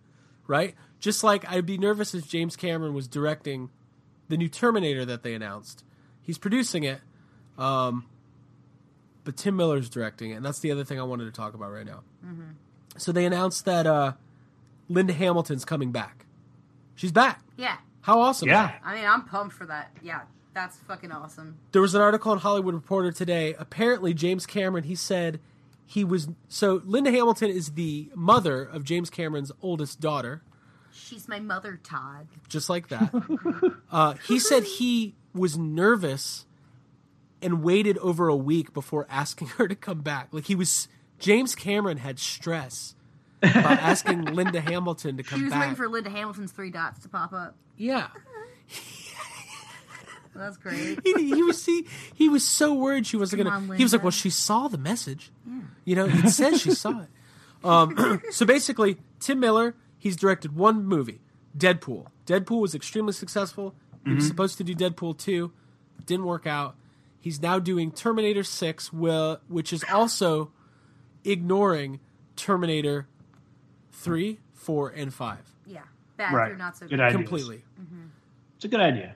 right? 0.47 0.75
Just 0.99 1.23
like 1.23 1.49
I'd 1.49 1.65
be 1.65 1.77
nervous 1.77 2.13
if 2.13 2.27
James 2.27 2.55
Cameron 2.55 2.93
was 2.93 3.07
directing 3.07 3.69
the 4.27 4.35
new 4.37 4.49
Terminator 4.49 5.05
that 5.05 5.23
they 5.23 5.33
announced. 5.33 5.83
He's 6.21 6.37
producing 6.37 6.83
it, 6.83 6.99
um, 7.57 8.05
but 9.23 9.37
Tim 9.37 9.55
Miller's 9.55 9.89
directing 9.89 10.31
it, 10.31 10.35
and 10.35 10.45
that's 10.45 10.59
the 10.59 10.71
other 10.71 10.83
thing 10.83 10.99
I 10.99 11.03
wanted 11.03 11.25
to 11.25 11.31
talk 11.31 11.53
about 11.53 11.71
right 11.71 11.85
now. 11.85 12.01
So 12.97 13.11
they 13.11 13.25
announced 13.25 13.63
that 13.65 13.87
uh, 13.87 14.13
Linda 14.89 15.13
Hamilton's 15.13 15.63
coming 15.65 15.91
back. 15.91 16.25
She's 16.95 17.11
back. 17.13 17.41
Yeah. 17.57 17.77
How 18.01 18.19
awesome! 18.19 18.49
is 18.49 18.53
Yeah. 18.53 18.67
that? 18.67 18.81
I 18.83 18.95
mean, 18.95 19.05
I'm 19.05 19.23
pumped 19.23 19.53
for 19.55 19.65
that. 19.67 19.91
Yeah, 20.01 20.21
that's 20.61 20.77
fucking 20.79 21.11
awesome. 21.11 21.57
there 21.71 21.81
was 21.81 21.95
an 21.95 22.01
article 22.01 22.31
in 22.33 22.39
Hollywood 22.39 22.73
Reporter 22.73 23.11
today. 23.11 23.55
Apparently, 23.57 24.13
James 24.13 24.45
Cameron 24.45 24.83
he 24.83 24.95
said 24.95 25.39
he 25.85 26.03
was 26.03 26.27
so 26.47 26.81
Linda 26.85 27.11
Hamilton 27.11 27.49
is 27.49 27.71
the 27.71 28.09
mother 28.15 28.61
of 28.63 28.83
James 28.83 29.09
Cameron's 29.09 29.51
oldest 29.61 29.99
daughter, 29.99 30.41
She's 30.91 31.27
my 31.27 31.39
mother, 31.39 31.79
Todd. 31.83 32.27
just 32.49 32.69
like 32.69 32.89
that. 32.89 33.13
uh, 33.91 34.13
he 34.27 34.37
said 34.39 34.63
he 34.63 35.15
was 35.33 35.57
nervous 35.57 36.45
and 37.41 37.63
waited 37.63 37.97
over 37.99 38.27
a 38.27 38.35
week 38.35 38.73
before 38.73 39.07
asking 39.09 39.47
her 39.57 39.67
to 39.67 39.75
come 39.75 40.01
back. 40.01 40.27
Like 40.31 40.45
he 40.45 40.55
was 40.55 40.87
James 41.19 41.55
Cameron 41.55 41.97
had 41.97 42.19
stress 42.19 42.95
by 43.41 43.47
asking 43.49 44.25
Linda 44.25 44.59
Hamilton 44.61 45.15
to 45.17 45.23
come 45.23 45.39
She 45.39 45.43
come 45.43 45.45
was 45.45 45.53
back. 45.53 45.61
waiting 45.61 45.75
for 45.75 45.87
Linda 45.87 46.09
Hamilton's 46.09 46.51
three 46.51 46.69
dots 46.69 46.99
to 47.03 47.09
pop 47.09 47.31
up. 47.33 47.55
yeah. 47.77 48.07
That's 50.39 50.57
great. 50.57 50.99
he, 51.03 51.13
he 51.35 51.43
was 51.43 51.63
he, 51.65 51.85
he 52.15 52.29
was 52.29 52.43
so 52.45 52.73
worried 52.73 53.05
she 53.05 53.17
wasn't 53.17 53.43
Come 53.43 53.51
gonna. 53.51 53.71
on, 53.73 53.77
he 53.77 53.83
was 53.83 53.93
like, 53.93 54.01
"Well, 54.03 54.11
she 54.11 54.29
saw 54.29 54.67
the 54.67 54.77
message. 54.77 55.31
Yeah. 55.47 55.61
You 55.85 55.95
know, 55.95 56.05
it 56.07 56.29
says 56.29 56.61
she 56.61 56.71
saw 56.71 57.01
it." 57.01 57.09
Um, 57.63 58.21
so 58.31 58.45
basically, 58.45 58.97
Tim 59.19 59.39
Miller 59.39 59.75
he's 59.97 60.15
directed 60.15 60.55
one 60.55 60.85
movie, 60.85 61.19
Deadpool. 61.57 62.05
Deadpool 62.25 62.61
was 62.61 62.73
extremely 62.73 63.11
successful. 63.13 63.75
He 64.05 64.13
was 64.15 64.25
supposed 64.25 64.57
to 64.59 64.63
do 64.63 64.73
Deadpool 64.73 65.17
two, 65.17 65.51
didn't 66.05 66.25
work 66.25 66.47
out. 66.47 66.75
He's 67.19 67.41
now 67.41 67.59
doing 67.59 67.91
Terminator 67.91 68.43
six, 68.43 68.93
which 68.93 69.73
is 69.73 69.83
also 69.91 70.51
ignoring 71.25 71.99
Terminator 72.37 73.07
three, 73.91 74.39
four, 74.53 74.89
and 74.89 75.13
five 75.13 75.39
Yeah. 75.65 75.81
Bad 76.17 76.33
Right. 76.33 76.57
not 76.57 76.77
so 76.77 76.85
Good 76.87 76.91
good. 76.91 76.99
idea. 77.01 77.17
completely. 77.17 77.63
It's 78.55 78.65
a 78.65 78.67
good 78.69 78.79
idea. 78.79 79.15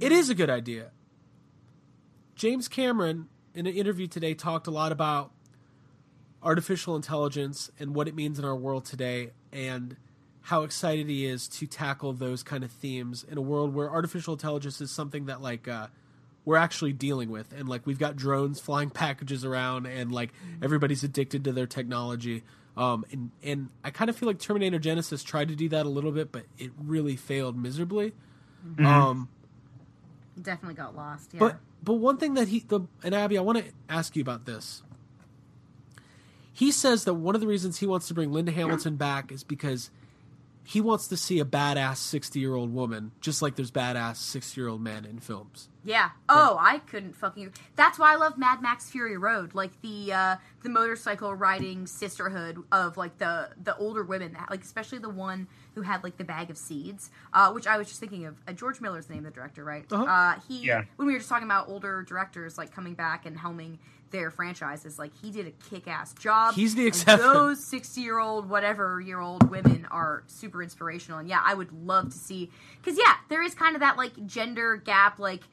It 0.00 0.12
is 0.12 0.28
a 0.28 0.34
good 0.34 0.50
idea. 0.50 0.90
James 2.34 2.68
Cameron, 2.68 3.28
in 3.54 3.66
an 3.66 3.74
interview 3.74 4.06
today, 4.06 4.34
talked 4.34 4.66
a 4.66 4.70
lot 4.70 4.92
about 4.92 5.30
artificial 6.42 6.96
intelligence 6.96 7.70
and 7.78 7.94
what 7.94 8.08
it 8.08 8.14
means 8.14 8.38
in 8.38 8.44
our 8.44 8.56
world 8.56 8.84
today, 8.84 9.30
and 9.52 9.96
how 10.42 10.62
excited 10.62 11.08
he 11.08 11.26
is 11.26 11.46
to 11.48 11.66
tackle 11.66 12.12
those 12.12 12.42
kind 12.42 12.64
of 12.64 12.70
themes 12.70 13.24
in 13.28 13.36
a 13.36 13.42
world 13.42 13.74
where 13.74 13.90
artificial 13.90 14.32
intelligence 14.32 14.80
is 14.80 14.90
something 14.90 15.26
that 15.26 15.42
like 15.42 15.68
uh, 15.68 15.88
we're 16.44 16.56
actually 16.56 16.92
dealing 16.94 17.30
with, 17.30 17.52
and 17.52 17.68
like 17.68 17.86
we've 17.86 17.98
got 17.98 18.16
drones 18.16 18.58
flying 18.58 18.90
packages 18.90 19.44
around, 19.44 19.86
and 19.86 20.10
like 20.12 20.30
everybody's 20.62 21.02
addicted 21.04 21.44
to 21.44 21.52
their 21.52 21.66
technology. 21.66 22.42
Um, 22.76 23.04
and 23.12 23.30
and 23.42 23.68
I 23.84 23.90
kind 23.90 24.08
of 24.08 24.16
feel 24.16 24.28
like 24.28 24.38
Terminator 24.38 24.78
Genisys 24.78 25.24
tried 25.24 25.48
to 25.48 25.56
do 25.56 25.68
that 25.70 25.84
a 25.84 25.88
little 25.90 26.12
bit, 26.12 26.32
but 26.32 26.44
it 26.56 26.70
really 26.82 27.16
failed 27.16 27.56
miserably. 27.56 28.14
Um, 28.86 29.28
Definitely 30.42 30.74
got 30.74 30.96
lost. 30.96 31.30
Yeah. 31.32 31.38
but 31.38 31.56
but 31.82 31.94
one 31.94 32.16
thing 32.16 32.34
that 32.34 32.48
he 32.48 32.60
the 32.60 32.80
and 33.02 33.14
Abby, 33.14 33.38
I 33.38 33.40
want 33.40 33.58
to 33.58 33.64
ask 33.88 34.16
you 34.16 34.22
about 34.22 34.46
this. 34.46 34.82
He 36.52 36.72
says 36.72 37.04
that 37.04 37.14
one 37.14 37.34
of 37.34 37.40
the 37.40 37.46
reasons 37.46 37.78
he 37.78 37.86
wants 37.86 38.08
to 38.08 38.14
bring 38.14 38.32
Linda 38.32 38.52
Hamilton 38.52 38.96
back 38.96 39.32
is 39.32 39.44
because 39.44 39.90
he 40.62 40.80
wants 40.80 41.08
to 41.08 41.16
see 41.16 41.40
a 41.40 41.44
badass 41.44 41.96
sixty 41.96 42.40
year 42.40 42.54
old 42.54 42.72
woman, 42.74 43.12
just 43.20 43.42
like 43.42 43.56
there's 43.56 43.70
badass 43.70 44.16
sixty 44.16 44.60
year 44.60 44.68
old 44.68 44.80
men 44.82 45.04
in 45.04 45.20
films. 45.20 45.68
Yeah. 45.82 46.10
Oh, 46.28 46.58
I 46.60 46.78
couldn't 46.78 47.14
fucking. 47.16 47.52
That's 47.76 47.98
why 47.98 48.12
I 48.12 48.16
love 48.16 48.36
Mad 48.36 48.60
Max 48.60 48.90
Fury 48.90 49.16
Road, 49.16 49.54
like 49.54 49.70
the 49.80 50.12
uh, 50.12 50.36
the 50.62 50.68
motorcycle 50.68 51.34
riding 51.34 51.86
sisterhood 51.86 52.58
of 52.70 52.96
like 52.96 53.16
the 53.18 53.48
the 53.62 53.74
older 53.76 54.02
women, 54.04 54.34
that, 54.34 54.50
like 54.50 54.62
especially 54.62 54.98
the 54.98 55.08
one 55.08 55.46
who 55.74 55.82
had 55.82 56.04
like 56.04 56.16
the 56.18 56.24
bag 56.24 56.50
of 56.50 56.58
seeds, 56.58 57.10
uh, 57.32 57.50
which 57.52 57.66
I 57.66 57.78
was 57.78 57.88
just 57.88 58.00
thinking 58.00 58.26
of. 58.26 58.36
Uh, 58.46 58.52
George 58.52 58.80
Miller's 58.80 59.08
name 59.08 59.22
the 59.22 59.30
director, 59.30 59.64
right? 59.64 59.84
Uh-huh. 59.90 60.04
Uh, 60.04 60.34
he 60.46 60.58
Yeah. 60.66 60.84
when 60.96 61.06
we 61.08 61.14
were 61.14 61.18
just 61.18 61.30
talking 61.30 61.46
about 61.46 61.68
older 61.68 62.02
directors 62.02 62.58
like 62.58 62.74
coming 62.74 62.94
back 62.94 63.24
and 63.24 63.38
helming 63.38 63.78
their 64.10 64.30
franchises, 64.30 64.98
like 64.98 65.12
he 65.22 65.30
did 65.30 65.46
a 65.46 65.52
kick 65.70 65.88
ass 65.88 66.12
job. 66.14 66.54
He's 66.54 66.74
the 66.74 66.82
and 66.82 66.88
exception. 66.88 67.32
Those 67.32 67.64
sixty 67.64 68.02
year 68.02 68.18
old, 68.18 68.50
whatever 68.50 69.00
year 69.00 69.20
old 69.20 69.48
women 69.48 69.86
are 69.90 70.24
super 70.26 70.62
inspirational, 70.62 71.20
and 71.20 71.28
yeah, 71.28 71.40
I 71.42 71.54
would 71.54 71.72
love 71.72 72.10
to 72.10 72.18
see 72.18 72.50
because 72.82 72.98
yeah, 72.98 73.14
there 73.30 73.42
is 73.42 73.54
kind 73.54 73.76
of 73.76 73.80
that 73.80 73.96
like 73.96 74.26
gender 74.26 74.76
gap, 74.76 75.18
like 75.18 75.44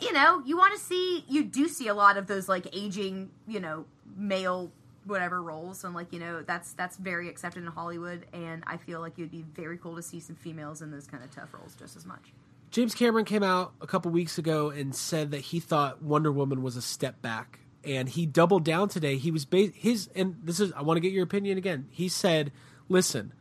you 0.00 0.12
know, 0.12 0.42
you 0.44 0.56
want 0.56 0.74
to 0.74 0.80
see, 0.80 1.24
you 1.28 1.44
do 1.44 1.68
see 1.68 1.88
a 1.88 1.94
lot 1.94 2.16
of 2.16 2.26
those 2.26 2.48
like 2.48 2.68
aging, 2.72 3.30
you 3.46 3.60
know, 3.60 3.86
male 4.16 4.70
whatever 5.06 5.40
roles, 5.42 5.84
and 5.84 5.94
like 5.94 6.12
you 6.12 6.18
know, 6.18 6.42
that's 6.42 6.72
that's 6.72 6.96
very 6.96 7.28
accepted 7.28 7.62
in 7.62 7.70
Hollywood, 7.70 8.26
and 8.32 8.62
I 8.66 8.76
feel 8.76 9.00
like 9.00 9.18
it 9.18 9.22
would 9.22 9.30
be 9.30 9.44
very 9.54 9.78
cool 9.78 9.96
to 9.96 10.02
see 10.02 10.20
some 10.20 10.36
females 10.36 10.82
in 10.82 10.90
those 10.90 11.06
kind 11.06 11.22
of 11.22 11.30
tough 11.30 11.54
roles 11.54 11.74
just 11.74 11.96
as 11.96 12.04
much. 12.04 12.32
James 12.70 12.94
Cameron 12.94 13.24
came 13.24 13.42
out 13.42 13.72
a 13.80 13.86
couple 13.86 14.10
weeks 14.10 14.38
ago 14.38 14.70
and 14.70 14.94
said 14.94 15.30
that 15.30 15.40
he 15.40 15.60
thought 15.60 16.02
Wonder 16.02 16.32
Woman 16.32 16.62
was 16.62 16.76
a 16.76 16.82
step 16.82 17.22
back, 17.22 17.60
and 17.84 18.08
he 18.08 18.26
doubled 18.26 18.64
down 18.64 18.88
today. 18.88 19.16
He 19.16 19.30
was 19.30 19.44
ba- 19.44 19.72
his, 19.74 20.08
and 20.14 20.36
this 20.42 20.60
is 20.60 20.72
I 20.72 20.82
want 20.82 20.96
to 20.96 21.00
get 21.00 21.12
your 21.12 21.24
opinion 21.24 21.56
again. 21.58 21.86
He 21.90 22.08
said, 22.08 22.52
"Listen, 22.88 23.32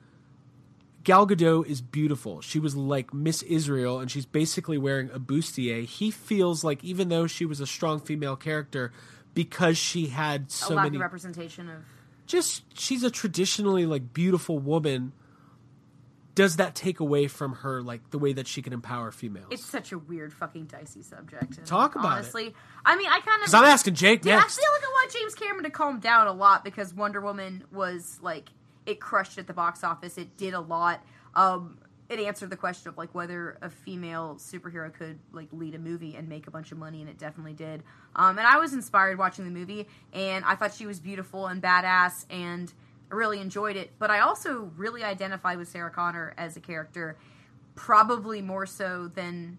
Gal 1.06 1.26
Gadot 1.26 1.66
is 1.68 1.80
beautiful. 1.82 2.42
She 2.42 2.60
was 2.60 2.76
like 2.76 3.14
Miss 3.14 3.42
Israel, 3.44 4.00
and 4.00 4.12
she's 4.12 4.26
basically 4.26 4.78
wearing 4.78 5.10
a 5.14 5.20
bustier. 5.20 5.86
He 5.86 6.12
feels 6.12 6.64
like 6.64 6.84
even 6.84 7.08
though 7.10 7.28
she 7.28 7.46
was 7.46 7.60
a 7.62 7.68
strong 7.68 8.00
female 8.02 8.36
character, 8.36 8.92
because 9.34 9.78
she 9.78 10.08
had 10.08 10.48
a 10.48 10.52
so 10.52 10.74
lack 10.74 10.86
many 10.86 10.98
of 10.98 11.02
representation 11.02 11.70
of. 11.70 11.78
just 12.26 12.64
she's 12.78 13.04
a 13.04 13.12
traditionally 13.12 13.86
like 13.86 14.14
beautiful 14.14 14.60
woman 14.60 15.14
does 16.34 16.58
that 16.58 16.76
take 16.76 17.00
away 17.00 17.28
from 17.28 17.54
her 17.54 17.82
like 17.82 18.10
the 18.10 18.20
way 18.20 18.34
that 18.34 18.46
she 18.46 18.62
can 18.62 18.74
empower 18.74 19.10
females 19.12 19.48
It's 19.52 19.64
such 19.66 19.94
a 19.94 19.98
weird, 19.98 20.34
fucking 20.34 20.66
dicey 20.66 21.02
subject. 21.02 21.58
and 21.58 21.66
Talk 21.66 21.96
about 21.96 22.06
it. 22.08 22.12
honestly, 22.14 22.54
I 22.86 22.98
mean, 22.98 23.08
I 23.08 23.20
kind 23.22 23.42
of. 23.42 23.54
I'm 23.56 23.64
asking 23.64 23.94
Jake 23.94 24.26
Yeah, 24.26 24.36
next. 24.38 24.58
I 24.58 24.62
feel 24.62 24.72
like 24.74 24.84
I 24.84 24.88
want 24.92 25.12
James 25.14 25.36
Cameron 25.36 25.64
to 25.64 25.70
calm 25.70 26.00
down 26.02 26.28
a 26.28 26.34
lot 26.34 26.66
because 26.66 26.94
Wonder 26.94 27.22
Woman 27.22 27.64
was 27.72 28.20
like 28.22 28.50
it 28.86 29.00
crushed 29.00 29.38
at 29.38 29.48
the 29.48 29.54
box 29.54 29.84
office. 29.84 30.18
It 30.18 30.38
did 30.38 30.54
a 30.54 30.60
lot. 30.60 31.04
Um, 31.34 31.80
it 32.08 32.20
answered 32.20 32.52
the 32.52 32.58
question 32.58 32.90
of 32.90 32.98
like 32.98 33.16
whether 33.16 33.58
a 33.62 33.70
female 33.70 34.38
superhero 34.40 34.94
could 34.94 35.18
like 35.32 35.48
lead 35.52 35.74
a 35.74 35.80
movie 35.80 36.16
and 36.16 36.30
make 36.30 36.48
a 36.48 36.52
bunch 36.52 36.72
of 36.72 36.78
money, 36.78 37.02
and 37.02 37.10
it 37.10 37.18
definitely 37.18 37.54
did. 37.54 37.84
Um, 38.16 38.38
and 38.38 38.48
I 38.48 38.58
was 38.58 38.74
inspired 38.74 39.18
watching 39.18 39.46
the 39.46 39.52
movie, 39.52 39.88
and 40.14 40.46
I 40.46 40.56
thought 40.56 40.74
she 40.74 40.86
was 40.86 41.00
beautiful 41.00 41.48
and 41.48 41.62
badass, 41.62 42.26
and 42.30 42.72
I 43.12 43.16
really 43.16 43.40
enjoyed 43.40 43.76
it. 43.76 43.92
But 43.98 44.12
I 44.12 44.20
also 44.20 44.72
really 44.76 45.04
identified 45.04 45.58
with 45.58 45.68
Sarah 45.68 45.90
Connor 45.90 46.34
as 46.38 46.56
a 46.58 46.60
character, 46.60 47.18
probably 47.74 48.42
more 48.42 48.68
so 48.68 49.08
than 49.08 49.58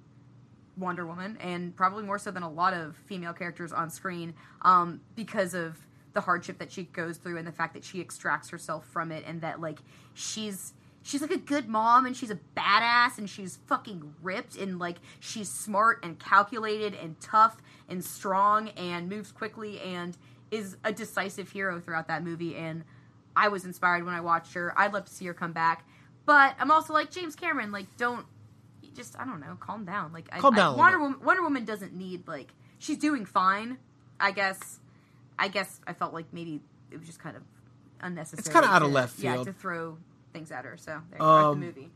Wonder 0.76 1.04
Woman, 1.04 1.38
and 1.40 1.74
probably 1.74 2.04
more 2.04 2.18
so 2.18 2.30
than 2.30 2.44
a 2.44 2.50
lot 2.50 2.74
of 2.74 2.96
female 3.06 3.32
characters 3.32 3.72
on 3.72 3.90
screen, 3.90 4.34
um, 4.62 5.00
because 5.16 5.54
of 5.54 5.76
the 6.16 6.22
hardship 6.22 6.59
that 6.59 6.72
she 6.72 6.84
goes 6.84 7.18
through 7.18 7.36
and 7.36 7.47
the 7.47 7.52
fact 7.52 7.74
that 7.74 7.84
she 7.84 8.01
extracts 8.01 8.48
herself 8.48 8.86
from 8.86 9.12
it, 9.12 9.22
and 9.26 9.43
that 9.43 9.60
like 9.60 9.78
she's 10.14 10.72
she's 11.02 11.20
like 11.20 11.30
a 11.30 11.36
good 11.38 11.68
mom 11.68 12.06
and 12.06 12.16
she's 12.16 12.30
a 12.30 12.38
badass 12.56 13.18
and 13.18 13.30
she's 13.30 13.59
fucking 13.68 14.14
ripped 14.22 14.56
and 14.56 14.78
like 14.80 14.97
she's 15.20 15.48
smart 15.48 16.01
and 16.02 16.18
calculated 16.18 16.94
and 16.94 17.20
tough 17.20 17.59
and 17.88 18.02
strong 18.05 18.70
and 18.70 19.09
moves 19.09 19.30
quickly 19.30 19.78
and 19.80 20.16
is 20.51 20.76
a 20.84 20.93
decisive 20.93 21.48
hero 21.51 21.78
throughout 21.80 22.09
that 22.09 22.24
movie 22.24 22.56
and 22.56 22.82
I 23.36 23.48
was 23.48 23.64
inspired 23.64 24.05
when 24.05 24.14
I 24.14 24.20
watched 24.20 24.55
her. 24.55 24.72
I'd 24.76 24.93
love 24.94 25.05
to 25.05 25.12
see 25.12 25.26
her 25.26 25.34
come 25.34 25.52
back. 25.52 25.86
But 26.24 26.56
I'm 26.59 26.70
also 26.72 26.93
like 26.93 27.10
James 27.12 27.36
Cameron, 27.36 27.70
like 27.70 27.86
don't 27.98 28.26
just 28.94 29.16
I 29.18 29.24
don't 29.26 29.40
know, 29.40 29.56
calm 29.60 29.84
down. 29.84 30.12
Like 30.12 30.28
I, 30.32 30.38
Calm 30.38 30.55
I- 30.55 30.56
down 30.56 30.70
little 30.70 30.78
Wonder. 30.84 30.98
Woman 30.98 31.20
Wonder 31.24 31.43
Woman 31.43 31.64
doesn't 31.66 31.93
need 31.94 32.26
like 32.26 32.48
she's 32.78 32.98
doing 32.98 33.26
fine. 33.26 33.78
I 34.18 34.30
guess 34.32 34.80
I 35.38 35.48
guess 35.48 35.80
I 35.86 35.92
felt 35.92 36.12
like 36.14 36.26
maybe 36.32 36.60
it 36.90 36.98
was 36.98 37.06
just 37.06 37.18
kind 37.20 37.36
of 37.36 37.42
unnecessary. 38.00 38.40
It's 38.40 38.48
kinda 38.48 38.68
out 38.68 38.82
of 38.82 38.90
left 38.92 39.14
field. 39.16 39.38
Yeah, 39.38 39.44
to 39.44 39.52
throw 39.52 39.98
things 40.32 40.50
at 40.50 40.64
her. 40.64 40.76
So 40.76 41.00
there, 41.10 41.22
um, 41.22 41.28
Um, 41.28 41.60
the 41.60 41.66
movie. 41.66 41.90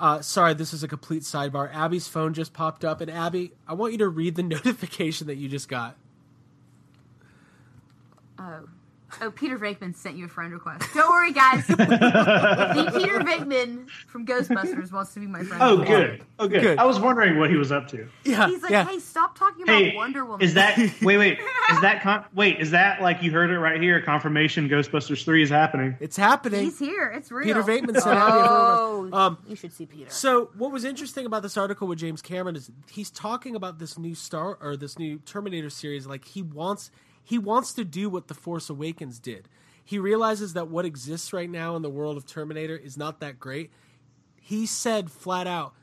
uh, 0.00 0.20
sorry 0.22 0.54
this 0.54 0.72
is 0.72 0.82
a 0.82 0.88
complete 0.88 1.22
sidebar 1.22 1.72
abby's 1.72 2.08
phone 2.08 2.34
just 2.34 2.52
popped 2.52 2.84
up 2.84 3.00
and 3.00 3.10
abby 3.10 3.52
i 3.68 3.74
want 3.74 3.92
you 3.92 3.98
to 3.98 4.08
read 4.08 4.34
the 4.34 4.42
notification 4.56 5.26
that 5.26 5.36
you 5.36 5.48
just 5.48 5.68
got 5.68 5.96
Oh. 9.20 9.30
Peter 9.30 9.58
Venkman 9.58 9.94
sent 9.94 10.16
you 10.16 10.24
a 10.24 10.28
friend 10.28 10.52
request. 10.52 10.84
Don't 10.94 11.10
worry, 11.10 11.32
guys. 11.32 11.66
the 11.66 11.76
Peter 12.96 13.20
Venkman 13.20 13.88
from 14.06 14.26
Ghostbusters 14.26 14.92
wants 14.92 15.14
to 15.14 15.20
be 15.20 15.26
my 15.26 15.42
friend. 15.42 15.62
Oh, 15.62 15.78
request. 15.78 15.88
good. 15.88 16.24
Oh, 16.38 16.48
good. 16.48 16.62
Good. 16.62 16.78
I 16.78 16.84
was 16.84 16.98
wondering 16.98 17.38
what 17.38 17.50
he 17.50 17.56
was 17.56 17.70
up 17.72 17.88
to. 17.88 18.08
yeah 18.24 18.48
He's 18.48 18.62
like, 18.62 18.70
yeah 18.72 18.84
hey, 18.86 18.98
stop 18.98 19.36
talking 19.38 19.62
about 19.64 19.80
Hey, 19.82 19.94
Wonder 19.94 20.24
Woman. 20.24 20.40
is 20.44 20.54
that 20.54 20.76
wait 21.02 21.16
wait 21.18 21.38
is 21.70 21.80
that 21.82 22.02
con- 22.02 22.24
wait 22.34 22.60
is 22.60 22.70
that 22.72 23.00
like 23.02 23.22
you 23.22 23.30
heard 23.30 23.50
it 23.50 23.58
right 23.58 23.80
here? 23.80 24.00
Confirmation 24.00 24.68
Ghostbusters 24.68 25.24
three 25.24 25.42
is 25.42 25.50
happening. 25.50 25.96
it's 26.00 26.16
happening 26.16 26.64
He's 26.64 26.78
here. 26.78 27.12
It's 27.14 27.30
real. 27.30 27.46
peter 27.46 27.62
Venkman 27.62 28.00
said 28.00 28.16
Abby, 28.16 28.32
Oh, 28.48 29.08
um, 29.12 29.38
you 29.46 29.56
should 29.56 29.72
see 29.72 29.86
Peter. 29.86 30.10
So 30.10 30.50
what 30.56 30.72
was 30.72 30.84
interesting 30.84 31.26
about 31.26 31.42
this 31.42 31.56
article 31.56 31.86
with 31.88 31.98
James 31.98 32.22
Cameron 32.22 32.56
is 32.56 32.70
he's 32.90 33.10
talking 33.10 33.54
about 33.56 33.78
this 33.78 33.98
new 33.98 34.14
Star 34.14 34.58
or 34.60 34.76
this 34.76 34.98
new 34.98 35.18
Terminator 35.18 35.70
series. 35.70 36.06
Like 36.06 36.24
he 36.24 36.42
wants 36.42 36.90
he 37.22 37.38
wants 37.38 37.72
to 37.74 37.84
do 37.84 38.08
what 38.08 38.28
the 38.28 38.34
Force 38.34 38.68
Awakens 38.68 39.18
did. 39.18 39.48
He 39.84 39.98
realizes 39.98 40.52
that 40.54 40.68
what 40.68 40.84
exists 40.84 41.32
right 41.32 41.50
now 41.50 41.76
in 41.76 41.82
the 41.82 41.90
world 41.90 42.16
of 42.16 42.26
Terminator 42.26 42.76
is 42.76 42.96
not 42.96 43.20
that 43.20 43.38
great. 43.38 43.70
He 44.40 44.66
said 44.66 45.10
flat 45.10 45.46
out, 45.46 45.74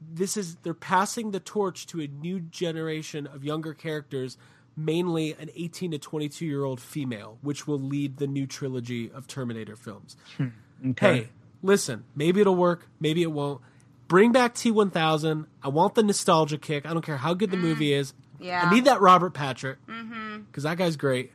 "This 0.00 0.36
is 0.36 0.56
they're 0.56 0.74
passing 0.74 1.30
the 1.30 1.40
torch 1.40 1.86
to 1.88 2.00
a 2.00 2.06
new 2.06 2.40
generation 2.40 3.26
of 3.26 3.44
younger 3.44 3.74
characters." 3.74 4.36
Mainly 4.78 5.32
an 5.32 5.48
18 5.54 5.92
to 5.92 5.98
22 5.98 6.44
year 6.44 6.62
old 6.62 6.82
female, 6.82 7.38
which 7.40 7.66
will 7.66 7.78
lead 7.78 8.18
the 8.18 8.26
new 8.26 8.46
trilogy 8.46 9.10
of 9.10 9.26
Terminator 9.26 9.74
films 9.74 10.18
hmm, 10.36 10.48
okay. 10.90 11.16
hey, 11.16 11.28
listen, 11.62 12.04
maybe 12.14 12.42
it'll 12.42 12.56
work, 12.56 12.86
maybe 13.00 13.22
it 13.22 13.32
won't. 13.32 13.62
Bring 14.08 14.32
back 14.32 14.54
T1000. 14.54 15.46
I 15.62 15.68
want 15.68 15.94
the 15.94 16.02
nostalgia 16.02 16.58
kick. 16.58 16.86
I 16.86 16.92
don't 16.92 17.04
care 17.04 17.16
how 17.16 17.34
good 17.34 17.50
the 17.50 17.56
movie 17.56 17.92
is. 17.92 18.12
Yeah. 18.40 18.64
I 18.68 18.74
need 18.74 18.84
that 18.84 19.00
Robert 19.00 19.30
Patrick 19.34 19.78
because 19.86 20.64
that 20.64 20.76
guy's 20.78 20.96
great. 20.96 21.32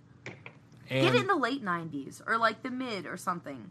And 0.89 1.05
Get 1.05 1.15
it 1.15 1.21
in 1.21 1.27
the 1.27 1.35
late 1.35 1.63
'90s 1.63 2.21
or 2.27 2.37
like 2.37 2.63
the 2.63 2.69
mid 2.69 3.05
or 3.05 3.15
something. 3.17 3.69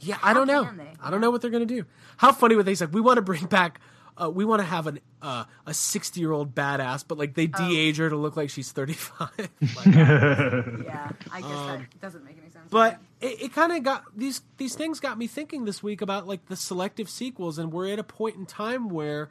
yeah, 0.00 0.18
I 0.22 0.32
don't 0.32 0.46
know. 0.46 0.62
they? 0.76 0.92
I 1.02 1.10
don't 1.10 1.20
know 1.20 1.30
what 1.30 1.40
they're 1.42 1.50
gonna 1.50 1.66
do. 1.66 1.84
How 2.16 2.30
funny 2.32 2.54
would 2.54 2.66
they 2.66 2.74
say? 2.76 2.86
We 2.86 3.00
want 3.00 3.16
to 3.16 3.22
bring 3.22 3.46
back. 3.46 3.80
Uh, 4.16 4.30
we 4.30 4.44
want 4.44 4.60
to 4.60 4.64
have 4.64 4.86
an 4.86 5.00
uh, 5.20 5.44
a 5.66 5.74
sixty 5.74 6.20
year 6.20 6.30
old 6.30 6.54
badass, 6.54 7.04
but 7.08 7.18
like 7.18 7.34
they 7.34 7.50
Oh. 7.52 7.68
de-age 7.68 7.96
her 7.98 8.08
to 8.08 8.16
look 8.16 8.36
like 8.36 8.50
she's 8.50 8.70
thirty 8.70 8.92
five. 8.92 9.30
Yeah, 9.86 11.10
I 11.32 11.40
guess 11.40 11.50
that 11.50 12.00
doesn't 12.00 12.24
make 12.24 12.36
any 12.38 12.50
sense. 12.50 12.62
Um, 12.64 12.68
But 12.70 13.00
it, 13.20 13.42
it 13.42 13.52
kind 13.52 13.72
of 13.72 13.82
got 13.82 14.04
these 14.16 14.42
these 14.56 14.76
things 14.76 15.00
got 15.00 15.18
me 15.18 15.26
thinking 15.26 15.64
this 15.64 15.82
week 15.82 16.00
about 16.02 16.28
like 16.28 16.46
the 16.46 16.54
selective 16.54 17.10
sequels, 17.10 17.58
and 17.58 17.72
we're 17.72 17.88
at 17.92 17.98
a 17.98 18.04
point 18.04 18.36
in 18.36 18.46
time 18.46 18.88
where 18.88 19.28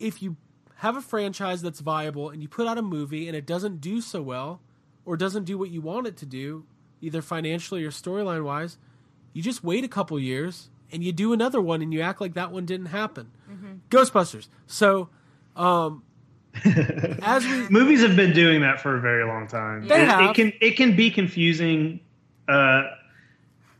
if 0.00 0.22
you 0.22 0.36
have 0.82 0.96
a 0.96 1.00
franchise 1.00 1.62
that's 1.62 1.78
viable 1.78 2.28
and 2.28 2.42
you 2.42 2.48
put 2.48 2.66
out 2.66 2.76
a 2.76 2.82
movie 2.82 3.28
and 3.28 3.36
it 3.36 3.46
doesn't 3.46 3.80
do 3.80 4.00
so 4.00 4.20
well 4.20 4.60
or 5.04 5.16
doesn't 5.16 5.44
do 5.44 5.56
what 5.56 5.70
you 5.70 5.80
want 5.80 6.08
it 6.08 6.16
to 6.16 6.26
do, 6.26 6.64
either 7.00 7.22
financially 7.22 7.84
or 7.84 7.92
storyline 7.92 8.42
wise, 8.42 8.78
you 9.32 9.40
just 9.40 9.62
wait 9.62 9.84
a 9.84 9.88
couple 9.88 10.18
years 10.18 10.70
and 10.90 11.04
you 11.04 11.12
do 11.12 11.32
another 11.32 11.60
one 11.60 11.82
and 11.82 11.94
you 11.94 12.00
act 12.00 12.20
like 12.20 12.34
that 12.34 12.50
one 12.50 12.66
didn't 12.66 12.86
happen. 12.86 13.30
Ghostbusters. 13.90 14.48
So, 14.66 15.08
um, 15.54 16.02
as 17.22 17.46
we 17.46 17.68
Movies 17.68 18.02
have 18.02 18.16
been 18.16 18.32
doing 18.32 18.60
that 18.62 18.80
for 18.80 18.96
a 18.96 19.00
very 19.00 19.24
long 19.24 19.46
time. 19.46 19.86
They 19.86 20.02
it, 20.02 20.08
have. 20.08 20.30
it 20.30 20.34
can 20.34 20.52
it 20.60 20.76
can 20.76 20.96
be 20.96 21.10
confusing. 21.12 22.00
Uh, 22.48 22.82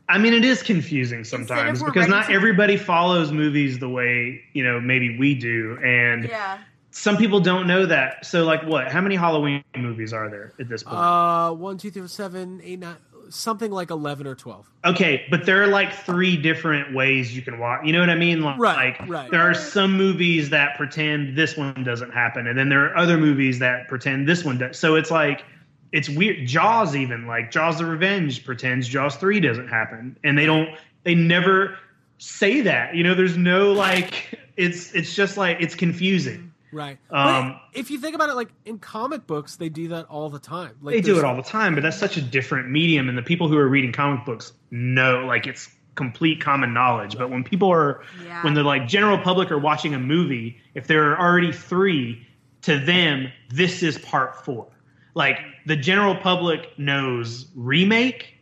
I 0.07 0.17
mean, 0.17 0.33
it 0.33 0.45
is 0.45 0.63
confusing 0.63 1.25
sometimes 1.25 1.83
because 1.83 2.07
not 2.07 2.27
to- 2.27 2.33
everybody 2.33 2.77
follows 2.77 3.31
movies 3.31 3.77
the 3.79 3.89
way 3.89 4.41
you 4.53 4.63
know 4.63 4.79
maybe 4.79 5.17
we 5.19 5.35
do, 5.35 5.77
and 5.83 6.23
yeah, 6.25 6.59
some 6.95 7.17
people 7.17 7.39
don't 7.39 7.65
know 7.67 7.85
that. 7.87 8.25
So, 8.25 8.43
like, 8.43 8.63
what? 8.63 8.91
How 8.91 9.01
many 9.01 9.15
Halloween 9.15 9.63
movies 9.75 10.13
are 10.13 10.29
there 10.29 10.53
at 10.59 10.69
this 10.69 10.83
point? 10.83 10.95
uh 10.95 11.51
one, 11.51 11.77
two, 11.77 11.89
three, 11.91 12.01
four, 12.01 12.07
seven, 12.07 12.61
eight, 12.63 12.79
nine, 12.79 12.97
something 13.29 13.71
like 13.71 13.89
eleven 13.89 14.27
or 14.27 14.35
twelve. 14.35 14.69
Okay, 14.85 15.25
but 15.31 15.45
there 15.45 15.63
are 15.63 15.67
like 15.67 15.91
three 15.91 16.37
different 16.37 16.93
ways 16.93 17.35
you 17.35 17.41
can 17.41 17.57
watch. 17.57 17.85
You 17.85 17.93
know 17.93 17.99
what 17.99 18.09
I 18.11 18.15
mean? 18.15 18.41
Like, 18.41 18.59
Right, 18.59 18.99
like, 18.99 19.09
right. 19.09 19.31
there 19.31 19.41
are 19.41 19.55
some 19.55 19.97
movies 19.97 20.51
that 20.51 20.77
pretend 20.77 21.35
this 21.35 21.57
one 21.57 21.83
doesn't 21.83 22.11
happen, 22.11 22.45
and 22.47 22.57
then 22.57 22.69
there 22.69 22.85
are 22.85 22.95
other 22.95 23.17
movies 23.17 23.57
that 23.59 23.87
pretend 23.87 24.27
this 24.27 24.45
one 24.45 24.59
does. 24.59 24.77
So 24.77 24.95
it's 24.95 25.09
like 25.09 25.43
it's 25.91 26.09
weird. 26.09 26.45
Jaws 26.47 26.95
even 26.95 27.25
like 27.25 27.49
Jaws: 27.49 27.79
The 27.79 27.85
Revenge 27.85 28.45
pretends 28.45 28.87
Jaws 28.87 29.15
three 29.15 29.39
doesn't 29.39 29.67
happen, 29.67 30.15
and 30.23 30.37
they 30.37 30.45
don't. 30.45 30.69
They 31.03 31.15
never 31.15 31.75
say 32.19 32.61
that. 32.61 32.95
You 32.95 33.03
know, 33.03 33.15
there's 33.15 33.35
no 33.35 33.73
like. 33.73 34.39
It's 34.57 34.93
it's 34.93 35.15
just 35.15 35.37
like 35.37 35.57
it's 35.59 35.73
confusing. 35.73 36.52
Right. 36.73 36.97
Um, 37.11 37.59
if 37.73 37.91
you 37.91 37.99
think 37.99 38.15
about 38.15 38.29
it, 38.29 38.33
like 38.35 38.49
in 38.65 38.79
comic 38.79 39.27
books, 39.27 39.55
they 39.57 39.69
do 39.69 39.89
that 39.89 40.05
all 40.07 40.29
the 40.29 40.39
time. 40.39 40.75
Like 40.81 40.95
they 40.95 41.01
do 41.01 41.17
it 41.19 41.23
all 41.23 41.35
the 41.35 41.43
time, 41.43 41.75
but 41.75 41.81
that's 41.83 41.97
such 41.97 42.17
a 42.17 42.21
different 42.21 42.69
medium, 42.69 43.07
and 43.09 43.17
the 43.17 43.21
people 43.23 43.47
who 43.47 43.57
are 43.57 43.67
reading 43.67 43.91
comic 43.91 44.25
books 44.25 44.53
know 44.71 45.25
like 45.25 45.47
it's 45.47 45.69
complete 45.95 46.41
common 46.41 46.73
knowledge. 46.73 47.15
But 47.17 47.29
when 47.29 47.43
people 47.43 47.71
are, 47.71 48.01
Yeah. 48.25 48.43
when 48.43 48.55
the 48.55 48.63
like 48.63 48.87
general 48.87 49.17
public 49.19 49.51
are 49.51 49.59
watching 49.59 49.93
a 49.93 49.99
movie, 49.99 50.59
if 50.73 50.87
there 50.87 51.11
are 51.11 51.19
already 51.19 51.51
three, 51.51 52.27
to 52.63 52.79
them 52.79 53.31
this 53.49 53.83
is 53.83 53.97
part 53.99 54.43
four. 54.43 54.67
Like 55.13 55.37
the 55.67 55.75
general 55.75 56.15
public 56.15 56.67
knows 56.79 57.45
remake, 57.55 58.33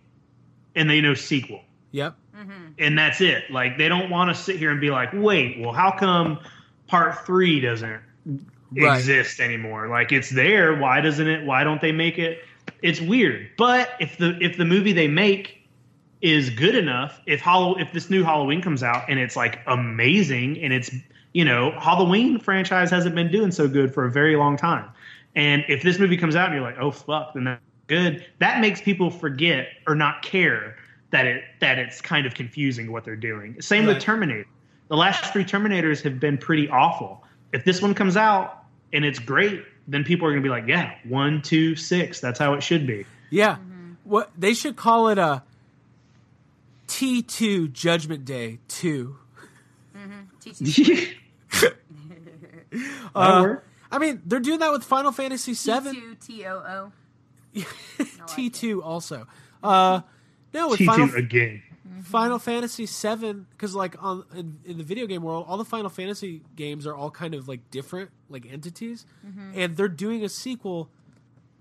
and 0.76 0.90
they 0.90 1.02
know 1.02 1.14
sequel 1.16 1.62
Yep. 1.92 2.16
and 2.80 2.98
that's 2.98 3.20
it. 3.20 3.52
Like 3.52 3.78
they 3.78 3.90
don't 3.90 4.10
want 4.10 4.34
to 4.34 4.42
sit 4.42 4.56
here 4.56 4.72
and 4.72 4.80
be 4.80 4.90
like, 4.90 5.10
wait, 5.14 5.60
well, 5.60 5.74
how 5.74 5.92
come 5.92 6.40
part 6.88 7.26
three 7.26 7.60
doesn't 7.60 8.00
Right. 8.26 8.98
exist 8.98 9.40
anymore? 9.40 9.88
Like 9.88 10.12
it's 10.12 10.30
there. 10.30 10.76
Why 10.76 11.02
doesn't 11.02 11.28
it? 11.28 11.46
Why 11.46 11.64
don't 11.64 11.82
they 11.82 11.92
make 11.92 12.18
it? 12.18 12.40
It's 12.82 13.02
weird. 13.02 13.50
But 13.58 13.90
if 14.00 14.18
the 14.18 14.38
if 14.42 14.58
the 14.58 14.66
movie 14.66 14.94
they 14.94 15.08
make 15.08 15.68
is 16.22 16.50
good 16.50 16.76
enough, 16.76 17.20
if 17.26 17.42
Hollow 17.42 17.78
if 17.78 17.92
this 17.92 18.10
new 18.10 18.24
Halloween 18.24 18.62
comes 18.62 18.82
out 18.84 19.10
and 19.10 19.20
it's 19.20 19.36
like 19.36 19.60
amazing 19.68 20.62
and 20.64 20.72
it's 20.72 20.92
you 21.34 21.44
know 21.44 21.72
Halloween 21.80 22.40
franchise 22.40 22.90
hasn't 22.90 23.16
been 23.16 23.32
doing 23.32 23.52
so 23.52 23.68
good 23.68 23.94
for 23.94 24.06
a 24.06 24.12
very 24.12 24.36
long 24.36 24.56
time, 24.56 24.90
and 25.36 25.66
if 25.68 25.84
this 25.84 26.00
movie 26.00 26.18
comes 26.18 26.36
out 26.36 26.46
and 26.46 26.56
you're 26.56 26.64
like 26.64 26.78
oh 26.80 26.92
fuck 26.92 27.34
then 27.34 27.44
that's 27.44 27.62
good, 27.88 28.26
that 28.40 28.62
makes 28.62 28.82
people 28.82 29.10
forget 29.10 29.68
or 29.86 29.96
not 29.96 30.22
care 30.22 30.78
that 31.10 31.26
it 31.26 31.44
that 31.60 31.78
it's 31.78 32.00
kind 32.02 32.26
of 32.26 32.34
confusing 32.34 32.92
what 32.92 33.04
they're 33.04 33.16
doing. 33.16 33.62
Same 33.62 33.86
with 33.86 34.00
Terminator. 34.00 34.48
The 34.88 34.98
last 34.98 35.32
three 35.32 35.44
Terminators 35.44 36.02
have 36.04 36.20
been 36.20 36.38
pretty 36.38 36.70
awful. 36.70 37.24
If 37.54 37.66
this 37.66 37.82
one 37.82 37.94
comes 37.94 38.18
out 38.18 38.64
and 38.94 39.04
it's 39.04 39.20
great, 39.20 39.64
then 39.88 40.04
people 40.04 40.28
are 40.28 40.32
gonna 40.32 40.42
be 40.42 40.50
like, 40.50 40.68
yeah, 40.68 40.96
one, 41.04 41.42
two, 41.42 41.76
six. 41.76 42.20
That's 42.20 42.40
how 42.40 42.54
it 42.54 42.64
should 42.64 42.88
be. 42.88 43.06
Yeah. 43.30 43.58
What 44.04 44.32
they 44.38 44.54
should 44.54 44.76
call 44.76 45.10
it 45.10 45.18
a 45.18 45.44
T 46.88 47.22
two 47.22 47.68
Judgment 47.70 48.26
Day 48.26 48.60
two. 48.68 49.18
T2. 50.42 51.14
Uh, 53.14 53.56
I 53.92 53.98
mean, 53.98 54.22
they're 54.26 54.40
doing 54.40 54.60
that 54.60 54.72
with 54.72 54.86
Final 54.86 55.12
Fantasy 55.12 55.54
seven. 55.54 55.94
T2 55.94 56.26
T 56.26 56.46
O 56.46 56.92
O. 57.56 57.66
T 58.28 58.50
two 58.50 58.82
also. 58.82 59.28
Uh, 59.62 60.02
no, 60.54 60.70
with 60.70 60.78
T 60.78 60.86
Final, 60.86 61.10
two 61.10 61.62
again. 61.92 62.04
Final 62.04 62.40
Fantasy 62.40 62.86
seven 62.86 63.48
because 63.52 63.76
like 63.76 63.96
on 64.02 64.24
in, 64.36 64.60
in 64.66 64.78
the 64.78 64.84
video 64.84 65.08
game 65.08 65.22
world, 65.24 65.46
all 65.48 65.58
the 65.58 65.66
Final 65.66 65.90
Fantasy 65.90 66.42
games 66.56 66.86
are 66.88 66.96
all 66.96 67.12
kind 67.12 67.34
of 67.34 67.48
like 67.48 67.70
different 67.72 68.12
like 68.30 68.46
entities, 68.52 69.06
and 69.56 69.76
they're 69.78 69.88
doing 69.88 70.24
a 70.24 70.30
sequel, 70.30 70.90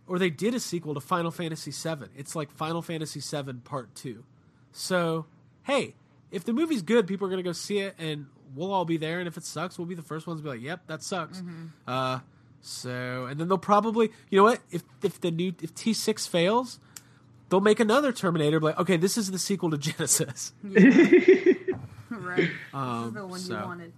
or 0.06 0.18
they 0.18 0.30
did 0.30 0.54
a 0.54 0.60
sequel 0.60 0.94
to 0.94 1.00
Final 1.00 1.30
Fantasy 1.30 1.70
seven. 1.70 2.10
It's 2.16 2.34
like 2.36 2.50
Final 2.50 2.82
Fantasy 2.82 3.20
seven 3.20 3.60
Part 3.60 3.94
two. 3.94 4.24
So 4.72 5.26
hey, 5.64 5.94
if 6.30 6.44
the 6.44 6.52
movie's 6.52 6.82
good, 6.82 7.06
people 7.06 7.26
are 7.26 7.30
gonna 7.30 7.42
go 7.42 7.52
see 7.52 7.78
it, 7.80 7.94
and 7.98 8.26
we'll 8.54 8.72
all 8.72 8.84
be 8.84 8.96
there. 8.96 9.18
And 9.18 9.28
if 9.28 9.36
it 9.36 9.44
sucks, 9.44 9.78
we'll 9.78 9.86
be 9.86 9.94
the 9.94 10.02
first 10.02 10.26
ones 10.26 10.40
to 10.40 10.44
be 10.44 10.48
like, 10.50 10.62
"Yep, 10.62 10.86
that 10.86 11.02
sucks." 11.02 11.42
Uh, 11.86 12.20
so 12.60 13.26
and 13.26 13.40
then 13.40 13.48
they'll 13.48 13.58
probably, 13.58 14.10
you 14.28 14.38
know 14.38 14.44
what? 14.44 14.60
If 14.70 14.82
if 15.02 15.20
the 15.20 15.30
new 15.30 15.54
if 15.62 15.74
T 15.74 15.92
six 15.92 16.26
fails, 16.26 16.78
they'll 17.50 17.60
make 17.60 17.80
another 17.80 18.12
Terminator. 18.12 18.58
be 18.60 18.66
Like, 18.66 18.78
okay, 18.78 18.96
this 18.96 19.18
is 19.18 19.30
the 19.30 19.38
sequel 19.38 19.70
to 19.70 19.76
Genisys. 19.78 20.52
Right. 22.10 22.50
Um, 22.74 22.98
this 23.00 23.08
is 23.08 23.14
the 23.14 23.26
one 23.26 23.38
so- 23.38 23.58
you 23.58 23.64
wanted. 23.64 23.92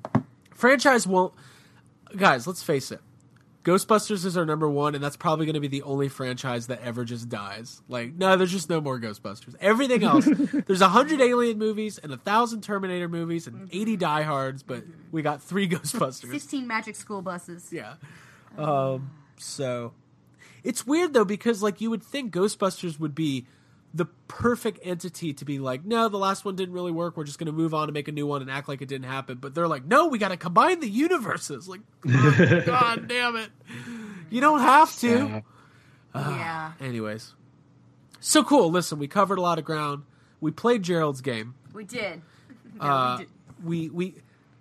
Franchise 0.55 1.07
won't. 1.07 1.33
Guys, 2.17 2.47
let's 2.47 2.63
face 2.63 2.93
it. 2.93 3.01
Ghostbusters 3.65 4.27
is 4.27 4.37
our 4.37 4.45
number 4.45 4.69
one, 4.69 4.95
and 4.97 5.03
that's 5.03 5.17
probably 5.17 5.47
going 5.47 5.55
to 5.55 5.61
be 5.61 5.69
the 5.69 5.83
only 5.83 6.09
franchise 6.09 6.67
that 6.67 6.81
ever 6.83 7.05
just 7.05 7.29
dies. 7.29 7.81
Like, 7.89 8.13
no, 8.15 8.37
there's 8.37 8.51
just 8.51 8.69
no 8.69 8.81
more 8.81 8.99
Ghostbusters. 8.99 9.55
Everything 9.61 10.03
else, 10.03 10.27
there's 10.67 10.81
a 10.81 10.89
hundred 10.89 11.21
Alien 11.21 11.59
movies 11.59 11.97
and 11.99 12.13
a 12.13 12.17
thousand 12.17 12.63
Terminator 12.63 13.09
movies 13.09 13.47
and 13.47 13.69
eighty 13.73 13.97
diehards, 13.97 14.63
but 14.65 14.83
we 15.13 15.23
got 15.23 15.43
three 15.43 15.69
Ghostbusters. 15.69 16.31
16 16.31 16.67
magic 16.67 16.97
school 16.97 17.23
buses. 17.23 17.73
Yeah. 17.73 17.95
Um, 18.59 19.11
so 19.39 19.93
it's 20.65 20.87
weird 20.87 21.13
though 21.15 21.25
because 21.25 21.63
like 21.63 21.81
you 21.81 21.91
would 21.91 22.03
think 22.03 22.33
Ghostbusters 22.33 22.99
would 23.01 23.15
be 23.15 23.47
the 23.95 24.07
perfect 24.27 24.79
entity 24.83 25.35
to 25.35 25.45
be 25.45 25.59
like, 25.59 25.85
no, 25.85 26.09
the 26.09 26.17
last 26.17 26.45
one 26.47 26.57
didn't 26.57 26.73
really 26.75 26.93
work. 26.93 27.15
We're 27.17 27.25
just 27.25 27.39
going 27.39 27.47
to 27.47 27.53
move 27.53 27.75
on 27.75 27.85
and 27.85 27.93
make 27.93 28.09
a 28.09 28.13
new 28.13 28.27
one 28.27 28.41
and 28.41 28.51
act 28.51 28.67
like 28.67 28.81
it 28.81 28.89
didn't 28.89 29.07
happen. 29.07 29.37
But 29.39 29.55
they're 29.55 29.69
like, 29.69 29.85
no, 29.85 30.07
we 30.07 30.17
got 30.19 30.29
to 30.29 30.39
combine 30.39 30.81
the 30.81 30.89
universes. 30.89 31.69
Like, 31.69 31.81
God, 32.01 32.65
God 32.67 33.09
damn 33.09 33.37
it, 33.37 33.51
you 34.31 34.41
don't 34.41 34.61
have 34.61 34.97
to. 35.01 35.43
yeah. 36.15 36.73
Anyways, 36.81 37.35
so 38.21 38.43
cool. 38.45 38.71
Listen, 38.71 38.99
we 38.99 39.09
covered 39.09 39.37
a 39.39 39.43
lot 39.43 39.59
of 39.59 39.65
ground. 39.67 40.05
We 40.41 40.51
played 40.53 40.83
Gerald's 40.83 41.21
game. 41.21 41.55
We 41.75 41.85
did. 41.85 42.23
No, 42.81 42.87
Uh, 42.87 43.17
we 43.19 43.25
did. 43.25 43.33
we 43.63 43.89
we 43.91 44.15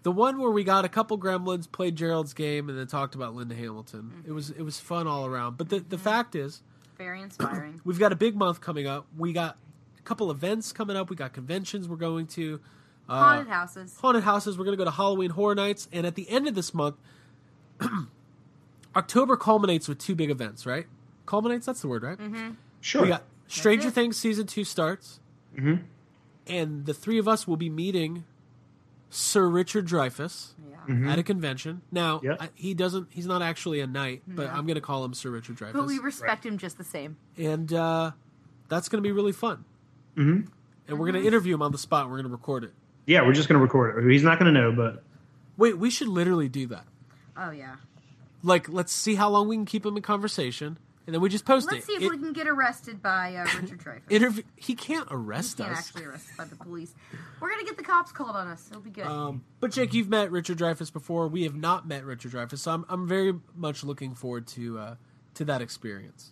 the 0.03 0.11
one 0.11 0.40
where 0.40 0.49
we 0.52 0.64
got 0.64 0.84
a 0.86 0.90
couple 0.90 1.18
gremlins, 1.19 1.72
played 1.72 1.95
Gerald's 1.95 2.34
game, 2.34 2.69
and 2.69 2.78
then 2.78 2.88
talked 2.88 3.14
about 3.15 3.36
Linda 3.36 3.56
Hamilton. 3.56 4.23
It 4.28 4.32
was 4.32 4.49
it 4.49 4.64
was 4.64 4.80
fun 4.80 5.07
all 5.07 5.26
around. 5.26 5.57
But 5.57 5.69
the 5.69 5.80
the 5.80 5.98
fact 5.98 6.36
is, 6.36 6.61
Very 6.98 7.22
inspiring. 7.22 7.82
we've 7.86 7.99
got 7.99 8.11
a 8.11 8.15
big 8.15 8.36
month 8.36 8.61
coming 8.61 8.88
up. 8.88 9.06
We 9.18 9.34
got 9.34 9.57
a 9.99 10.02
couple 10.03 10.32
events 10.32 10.72
coming 10.72 10.95
up. 10.98 11.10
We 11.10 11.15
got 11.15 11.34
conventions 11.34 11.88
we're 11.88 11.95
going 11.98 12.28
to. 12.28 12.60
Uh, 13.10 13.19
Haunted 13.19 13.48
houses. 13.48 13.98
haunted 13.99 14.23
houses. 14.23 14.57
We're 14.57 14.64
going 14.65 14.78
to 14.78 14.82
go 14.82 14.86
to 14.86 14.95
Halloween 14.95 15.32
Horror 15.32 15.56
Nights, 15.56 15.88
and 15.91 16.06
at 16.06 16.15
the 16.15 16.30
end 16.30 16.48
of 16.48 16.56
this 16.56 16.73
month, 16.73 16.95
October 18.95 19.38
culminates 19.38 19.88
with 19.88 19.98
two 19.99 20.15
big 20.15 20.30
events. 20.30 20.65
Right? 20.65 20.88
Culminates. 21.26 21.65
That's 21.65 21.82
the 21.82 21.88
word, 21.88 22.03
right? 22.03 22.18
Mm-hmm. 22.18 22.52
Sure. 22.82 23.02
We 23.03 23.07
got 23.10 23.23
Stranger. 23.48 23.90
Things 23.91 24.18
season 24.18 24.48
two 24.48 24.64
starts, 24.64 25.19
Mhm. 25.57 25.82
and 26.48 26.86
the 26.86 26.94
three 26.94 27.18
of 27.18 27.28
us 27.28 27.48
will 27.48 27.57
be 27.57 27.69
meeting 27.69 28.23
Sir 29.11 29.47
Richard 29.47 29.85
Dreyfuss 29.88 30.53
Yeah. 30.88 31.11
at 31.11 31.19
a 31.19 31.23
convention. 31.23 31.81
Now 31.91 32.21
Yep. 32.23 32.38
I, 32.41 32.49
he 32.55 32.73
doesn't; 32.73 33.07
he's 33.11 33.27
not 33.27 33.41
actually 33.43 33.81
a 33.81 33.88
knight, 33.88 34.23
but 34.27 34.47
No. 34.47 34.51
I'm 34.53 34.65
going 34.65 34.75
to 34.75 34.81
call 34.81 35.05
him 35.05 35.13
Sir 35.13 35.29
Richard 35.29 35.57
Dreyfuss, 35.57 35.73
But 35.73 35.85
we 35.85 35.99
respect 35.99 36.45
him 36.45 36.57
just 36.57 36.77
the 36.77 36.83
same. 36.83 37.17
and 37.38 37.71
uh, 37.73 38.11
that's 38.69 38.89
going 38.89 39.03
to 39.03 39.07
be 39.07 39.11
really 39.11 39.33
fun. 39.33 39.65
Mhm. 40.15 40.47
And 40.88 40.97
we're 40.99 41.11
going 41.11 41.21
to 41.21 41.27
interview 41.27 41.53
him 41.53 41.61
on 41.61 41.71
the 41.71 41.77
spot. 41.77 42.05
We're 42.07 42.15
going 42.17 42.25
to 42.25 42.31
record 42.31 42.63
it. 42.63 42.73
Yeah, 43.05 43.25
we're 43.25 43.33
just 43.33 43.47
gonna 43.49 43.59
record 43.59 43.97
it. 44.05 44.09
He's 44.11 44.23
not 44.23 44.38
gonna 44.39 44.51
know, 44.51 44.71
but 44.71 45.03
Wait, 45.57 45.77
we 45.77 45.89
should 45.89 46.07
literally 46.07 46.47
do 46.47 46.67
that. 46.67 46.85
Oh, 47.35 47.49
yeah. 47.51 47.75
Like, 48.43 48.69
let's 48.69 48.93
see 48.93 49.15
how 49.15 49.29
long 49.29 49.47
we 49.47 49.55
can 49.55 49.65
keep 49.65 49.85
him 49.85 49.97
in 49.97 50.03
conversation, 50.03 50.77
and 51.07 51.14
then 51.15 51.22
we 51.22 51.30
just 51.30 51.45
post 51.45 51.72
Let's 51.72 51.84
it. 51.84 51.88
see 51.88 51.94
if 51.94 52.03
It- 52.03 52.10
we 52.11 52.18
can 52.18 52.34
get 52.34 52.48
arrested 52.48 53.02
by 53.02 53.36
uh, 53.36 53.45
Richard 53.60 53.80
Dreyfuss. 53.84 54.11
interview. 54.11 54.44
He 54.56 54.76
can't 54.76 55.07
He 55.10 55.15
arrest 55.15 55.57
can't 55.57 55.72
us. 55.72 55.80
actually 55.80 56.06
arrested 56.06 56.38
by 56.38 56.45
the 56.45 56.56
police. 56.56 56.94
We're 57.40 57.49
gonna 57.49 57.64
get 57.64 57.78
the 57.78 57.84
cops 57.84 58.11
called 58.11 58.36
on 58.36 58.48
us. 58.48 58.68
It'll 58.69 58.82
be 58.82 58.90
good. 58.91 59.06
Um, 59.07 59.44
but 59.60 59.72
Jake, 59.72 59.94
you've 59.94 60.10
met 60.10 60.32
Richard 60.32 60.57
Dreyfuss 60.57 60.91
before. 60.94 61.28
We 61.28 61.44
have 61.44 61.56
not 61.56 61.88
met 61.88 62.06
Richard 62.06 62.32
Dreyfuss, 62.32 62.60
so 62.60 62.72
I'm 62.72 62.86
I'm 62.90 63.07
very 63.07 63.34
much 63.56 63.84
looking 63.84 64.14
forward 64.15 64.48
to 64.48 64.80
uh, 64.80 64.95
to 65.36 65.45
that 65.45 65.61
experience. 65.61 66.32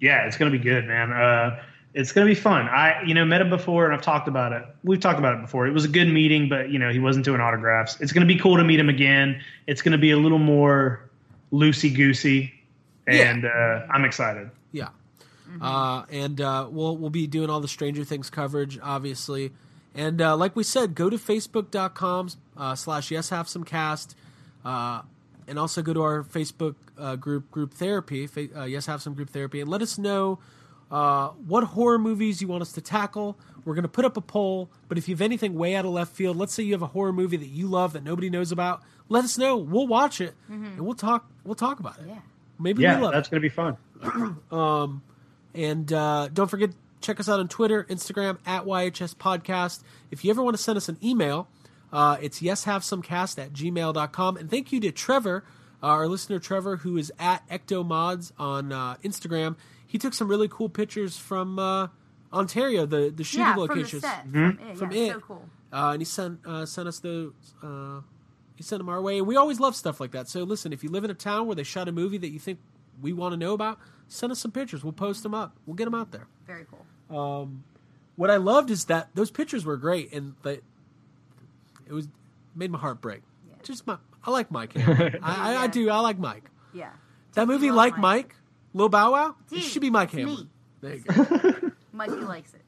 yeah, 0.00 0.26
it's 0.26 0.36
gonna 0.36 0.50
be 0.50 0.58
good, 0.58 0.86
man. 0.86 1.12
Uh, 1.12 1.62
it's 1.94 2.12
gonna 2.12 2.26
be 2.26 2.34
fun. 2.34 2.68
I, 2.68 3.02
you 3.04 3.14
know, 3.14 3.24
met 3.24 3.40
him 3.40 3.48
before, 3.50 3.86
and 3.86 3.94
I've 3.94 4.02
talked 4.02 4.28
about 4.28 4.52
it. 4.52 4.62
We've 4.84 5.00
talked 5.00 5.18
about 5.18 5.34
it 5.36 5.40
before. 5.40 5.66
It 5.66 5.72
was 5.72 5.84
a 5.86 5.88
good 5.88 6.08
meeting, 6.08 6.48
but 6.48 6.68
you 6.70 6.78
know, 6.78 6.90
he 6.92 6.98
wasn't 6.98 7.24
doing 7.24 7.40
autographs. 7.40 7.98
It's 8.00 8.12
gonna 8.12 8.26
be 8.26 8.36
cool 8.38 8.56
to 8.58 8.64
meet 8.64 8.78
him 8.78 8.88
again. 8.90 9.40
It's 9.66 9.80
gonna 9.82 9.98
be 9.98 10.10
a 10.10 10.16
little 10.18 10.38
more 10.38 11.08
loosey 11.52 11.92
goosey, 11.94 12.52
and 13.08 13.44
uh, 13.44 13.86
I'm 13.90 14.04
excited. 14.04 14.50
Yeah. 14.72 14.88
Uh, 15.60 16.04
and 16.10 16.40
uh, 16.40 16.68
we'll 16.70 16.96
we'll 16.96 17.08
be 17.10 17.26
doing 17.26 17.48
all 17.48 17.60
the 17.60 17.68
Stranger 17.68 18.04
Things 18.04 18.28
coverage, 18.30 18.78
obviously. 18.82 19.50
And 19.94 20.20
uh, 20.20 20.36
like 20.36 20.54
we 20.54 20.62
said, 20.62 20.94
go 20.94 21.08
to 21.08 21.16
facebook.com 21.16 22.28
uh, 22.56 22.74
slash 22.74 23.10
yes 23.10 23.30
have 23.30 23.48
some 23.48 23.64
cast, 23.64 24.14
uh, 24.64 25.00
and 25.46 25.58
also 25.58 25.80
go 25.82 25.94
to 25.94 26.02
our 26.02 26.22
Facebook 26.22 26.74
uh, 26.98 27.16
group 27.16 27.50
group 27.50 27.72
therapy, 27.74 28.26
fa- 28.26 28.48
uh, 28.60 28.64
yes 28.64 28.86
have 28.86 29.00
some 29.00 29.14
group 29.14 29.30
therapy, 29.30 29.60
and 29.60 29.70
let 29.70 29.80
us 29.80 29.96
know 29.96 30.38
uh, 30.90 31.28
what 31.46 31.64
horror 31.64 31.98
movies 31.98 32.42
you 32.42 32.48
want 32.48 32.60
us 32.62 32.72
to 32.72 32.80
tackle. 32.82 33.38
We're 33.64 33.74
going 33.74 33.82
to 33.84 33.88
put 33.88 34.04
up 34.04 34.16
a 34.18 34.20
poll, 34.22 34.70
but 34.88 34.98
if 34.98 35.08
you 35.08 35.14
have 35.14 35.22
anything 35.22 35.54
way 35.54 35.74
out 35.74 35.84
of 35.86 35.90
left 35.92 36.14
field, 36.14 36.36
let's 36.36 36.52
say 36.54 36.62
you 36.62 36.72
have 36.72 36.82
a 36.82 36.86
horror 36.88 37.12
movie 37.12 37.36
that 37.38 37.48
you 37.48 37.66
love 37.68 37.94
that 37.94 38.04
nobody 38.04 38.28
knows 38.30 38.52
about, 38.52 38.82
let 39.08 39.24
us 39.24 39.36
know. 39.38 39.56
We'll 39.56 39.86
watch 39.86 40.20
it 40.20 40.34
and 40.48 40.80
we'll 40.80 40.94
talk. 40.94 41.26
We'll 41.44 41.54
talk 41.54 41.80
about 41.80 41.98
it. 41.98 42.04
yeah. 42.08 42.18
Maybe 42.58 42.82
Yeah, 42.82 42.96
we 42.96 43.02
love 43.04 43.12
it. 43.12 43.16
that's 43.16 43.28
gonna 43.28 43.40
be 43.40 43.48
fun. 43.48 43.76
Um, 44.52 45.02
and 45.54 45.92
uh, 45.92 46.28
don't 46.32 46.48
forget, 46.48 46.70
check 47.00 47.18
us 47.20 47.28
out 47.28 47.40
on 47.40 47.48
Twitter, 47.48 47.84
Instagram, 47.84 48.38
at 48.46 48.64
YHS 48.64 49.16
Podcast. 49.16 49.82
If 50.10 50.24
you 50.24 50.30
ever 50.30 50.42
want 50.42 50.56
to 50.56 50.62
send 50.62 50.76
us 50.76 50.88
an 50.88 50.98
email, 51.02 51.48
uh, 51.92 52.16
it's 52.20 52.40
yeshavesomecast 52.40 53.38
at 53.42 53.52
gmail.com. 53.52 54.36
And 54.36 54.50
thank 54.50 54.72
you 54.72 54.80
to 54.80 54.92
Trevor, 54.92 55.44
uh, 55.82 55.86
our 55.86 56.06
listener 56.08 56.38
Trevor, 56.38 56.76
who 56.76 56.96
is 56.96 57.12
at 57.18 57.48
Ectomods 57.48 58.32
on 58.38 58.72
uh, 58.72 58.96
Instagram. 59.04 59.56
He 59.86 59.98
took 59.98 60.12
some 60.14 60.28
really 60.28 60.48
cool 60.48 60.68
pictures 60.68 61.16
from 61.16 61.58
uh, 61.58 61.88
Ontario, 62.32 62.84
the, 62.86 63.10
the 63.14 63.24
shooting 63.24 63.46
yeah, 63.46 63.54
from 63.54 63.62
the 63.66 63.74
locations. 63.74 64.02
set. 64.02 64.26
Mhm. 64.30 64.56
From 64.58 64.68
it. 64.70 64.76
From 64.78 64.90
yeah, 64.92 65.02
it. 65.02 65.12
so 65.14 65.20
cool. 65.20 65.48
Uh, 65.72 65.90
and 65.92 66.00
he 66.00 66.04
sent 66.04 66.40
uh, 66.46 66.66
sent 66.66 66.88
us 66.88 66.98
the 67.00 67.32
he 68.58 68.64
sent 68.64 68.80
them 68.80 68.88
our 68.88 69.00
way, 69.00 69.18
and 69.18 69.26
we 69.26 69.36
always 69.36 69.60
love 69.60 69.76
stuff 69.76 70.00
like 70.00 70.10
that. 70.10 70.28
So 70.28 70.42
listen, 70.42 70.72
if 70.72 70.82
you 70.82 70.90
live 70.90 71.04
in 71.04 71.10
a 71.10 71.14
town 71.14 71.46
where 71.46 71.54
they 71.54 71.62
shot 71.62 71.86
a 71.88 71.92
movie 71.92 72.18
that 72.18 72.30
you 72.30 72.40
think 72.40 72.58
we 73.00 73.12
want 73.12 73.32
to 73.32 73.36
know 73.36 73.54
about, 73.54 73.78
send 74.08 74.32
us 74.32 74.40
some 74.40 74.50
pictures. 74.50 74.82
We'll 74.82 74.92
post 74.92 75.22
them 75.22 75.32
up. 75.32 75.56
We'll 75.64 75.76
get 75.76 75.84
them 75.84 75.94
out 75.94 76.10
there. 76.10 76.26
Very 76.44 76.66
cool. 76.68 77.16
Um, 77.16 77.62
what 78.16 78.30
I 78.30 78.36
loved 78.36 78.70
is 78.70 78.86
that 78.86 79.10
those 79.14 79.30
pictures 79.30 79.64
were 79.64 79.76
great, 79.76 80.12
and 80.12 80.34
that 80.42 80.60
it 81.86 81.92
was 81.92 82.08
made 82.56 82.72
my 82.72 82.78
heart 82.80 83.00
break. 83.00 83.22
Just 83.62 83.86
my, 83.86 83.96
I 84.24 84.32
like 84.32 84.50
Mike. 84.50 84.72
Hamill. 84.72 85.18
I, 85.22 85.54
I, 85.54 85.62
I 85.62 85.66
do. 85.68 85.88
I 85.88 86.00
like 86.00 86.18
Mike. 86.18 86.50
Yeah. 86.74 86.90
That 87.34 87.46
movie, 87.46 87.70
like 87.70 87.92
Mike. 87.92 88.00
Mike, 88.28 88.34
Lil 88.74 88.88
Bow 88.88 89.12
Wow, 89.12 89.36
Dude, 89.48 89.60
it 89.60 89.62
should 89.62 89.82
be 89.82 89.90
Mike 89.90 90.08
it's 90.12 90.18
Hamill. 90.18 90.36
me. 90.38 90.48
There 90.80 90.94
you 90.96 91.02
go. 91.60 91.70
Mikey 91.92 92.12
likes 92.16 92.54
it. 92.54 92.62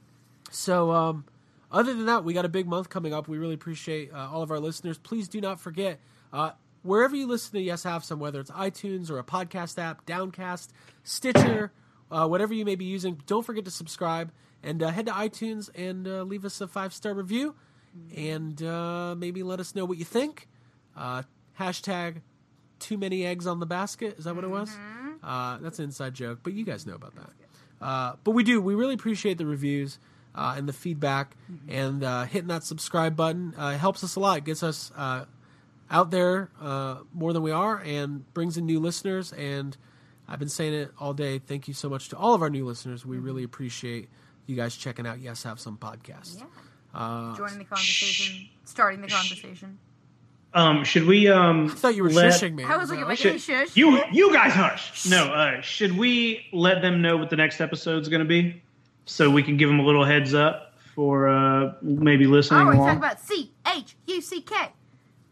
So, 0.51 0.93
um, 0.93 1.25
other 1.71 1.95
than 1.95 2.07
that, 2.07 2.25
we 2.25 2.33
got 2.35 2.45
a 2.45 2.49
big 2.49 2.67
month 2.67 2.89
coming 2.89 3.13
up. 3.15 3.29
We 3.29 3.39
really 3.39 3.55
appreciate 3.55 4.13
uh, 4.13 4.29
all 4.31 4.43
of 4.43 4.51
our 4.51 4.59
listeners. 4.61 4.99
Please 4.99 5.29
do 5.29 5.41
not 5.41 5.61
forget, 5.61 6.01
uh, 6.33 6.51
wherever 6.83 7.15
you 7.15 7.27
listen 7.27 7.53
to 7.53 7.61
Yes 7.61 7.83
Have 7.85 8.05
Some, 8.05 8.19
whether 8.19 8.41
it's 8.41 8.51
iTunes 8.51 9.11
or 9.11 9.19
a 9.19 9.25
podcast 9.25 9.79
app, 9.79 10.05
Downcast, 10.07 10.73
Stitcher, 11.05 11.73
uh, 12.11 12.27
whatever 12.27 12.53
you 12.55 12.65
may 12.65 12.75
be 12.75 12.85
using, 12.87 13.21
don't 13.27 13.45
forget 13.45 13.65
to 13.67 13.71
subscribe. 13.71 14.33
and 14.63 14.83
uh, 14.83 14.89
head 14.91 15.07
to 15.07 15.13
iTunes 15.13 15.71
and 15.75 16.07
uh, 16.07 16.23
leave 16.23 16.45
us 16.45 16.61
a 16.61 16.67
five 16.69 16.93
star 16.93 17.15
review, 17.15 17.55
and 18.17 18.63
uh, 18.63 19.15
maybe 19.17 19.43
let 19.43 19.61
us 19.61 19.75
know 19.75 19.85
what 19.85 19.99
you 19.99 20.05
think. 20.05 20.49
Uh, 20.97 21.23
hashtag 21.59 22.17
too 22.79 22.99
many 22.99 23.25
eggs 23.25 23.47
on 23.47 23.61
the 23.61 23.67
basket. 23.67 24.19
Is 24.19 24.25
that 24.25 24.35
what 24.35 24.45
it 24.45 24.51
was? 24.51 24.77
Uh, 25.23 25.59
that's 25.59 25.79
an 25.79 25.87
inside 25.87 26.15
joke, 26.15 26.41
but 26.43 26.53
you 26.55 26.65
guys 26.65 26.87
know 26.87 26.95
about 26.95 27.15
that. 27.15 27.31
Uh, 27.81 28.17
but 28.25 28.33
we 28.33 28.43
do. 28.43 28.61
We 28.61 28.75
really 28.75 28.95
appreciate 28.95 29.39
the 29.39 29.47
reviews 29.47 29.99
uh, 30.35 30.55
and 30.57 30.69
the 30.69 30.73
feedback, 30.73 31.37
and 31.69 32.03
uh, 32.05 32.25
hitting 32.25 32.49
that 32.49 32.65
subscribe 32.65 33.17
button 33.17 33.55
uh, 33.59 33.77
helps 33.77 34.03
us 34.05 34.17
a 34.17 34.21
lot. 34.21 34.39
It 34.39 34.45
gets 34.45 34.63
us 34.63 34.93
uh, 34.97 35.25
out 35.91 36.11
there 36.11 36.51
uh, 36.61 36.99
more 37.13 37.33
than 37.33 37.43
we 37.43 37.51
are, 37.51 37.79
and 37.85 38.33
brings 38.35 38.57
in 38.57 38.67
new 38.67 38.79
listeners. 38.81 39.33
And 39.33 39.77
I've 40.29 40.39
been 40.39 40.49
saying 40.49 40.75
it 40.75 40.93
all 40.99 41.13
day. 41.15 41.39
Thank 41.39 41.67
you 41.69 41.75
so 41.75 41.89
much 41.89 42.09
to 42.11 42.17
all 42.17 42.35
of 42.35 42.43
our 42.43 42.51
new 42.51 42.65
listeners. 42.65 43.05
We 43.05 43.19
really 43.19 43.43
appreciate 43.43 44.09
you 44.47 44.57
guys 44.57 44.77
checking 44.77 45.07
out 45.07 45.21
Yes 45.21 45.43
Have 45.43 45.59
Some 45.61 45.77
podcast. 45.77 46.39
Yeah. 46.39 46.45
Uh, 46.95 47.37
Joining 47.37 47.59
the 47.59 47.65
conversation, 47.65 48.49
starting 48.65 49.01
the 49.01 49.09
conversation. 49.09 49.79
Um, 50.53 50.83
should 50.83 51.07
we? 51.07 51.29
Um, 51.29 51.67
I 51.67 51.75
thought 51.75 51.95
you 51.95 52.03
were 52.03 52.11
let- 52.11 52.33
shushing 52.33 52.55
me. 52.57 52.65
I 52.65 52.77
was 52.77 52.91
like, 52.91 52.99
am 52.99 53.07
I 53.07 53.15
Should- 53.15 53.41
shush? 53.41 53.77
You, 53.77 54.03
you 54.11 54.33
guys 54.33 54.53
hush. 54.53 55.07
No, 55.07 55.27
uh, 55.33 55.61
should 55.61 55.97
we 55.97 56.47
let 56.53 56.83
them 56.83 57.01
know 57.03 57.17
what 57.17 57.31
the 57.31 57.37
next 57.37 57.61
episode's 57.61 58.09
going 58.09 58.19
to 58.21 58.25
be, 58.29 58.61
so 59.05 59.31
we 59.31 59.43
can 59.43 59.57
give 59.57 59.69
them 59.69 59.81
a 59.81 59.85
little 59.85 60.05
heads 60.05 60.35
up 60.35 60.75
for 60.95 61.29
uh, 61.29 61.73
maybe 61.83 62.27
listening 62.27 62.61
Oh, 62.63 62.67
we're 62.67 62.73
along? 62.75 62.97
about 62.99 63.21
C 63.21 63.53
H 63.67 63.97
U 64.07 64.21
C 64.21 64.41
K. 64.41 64.55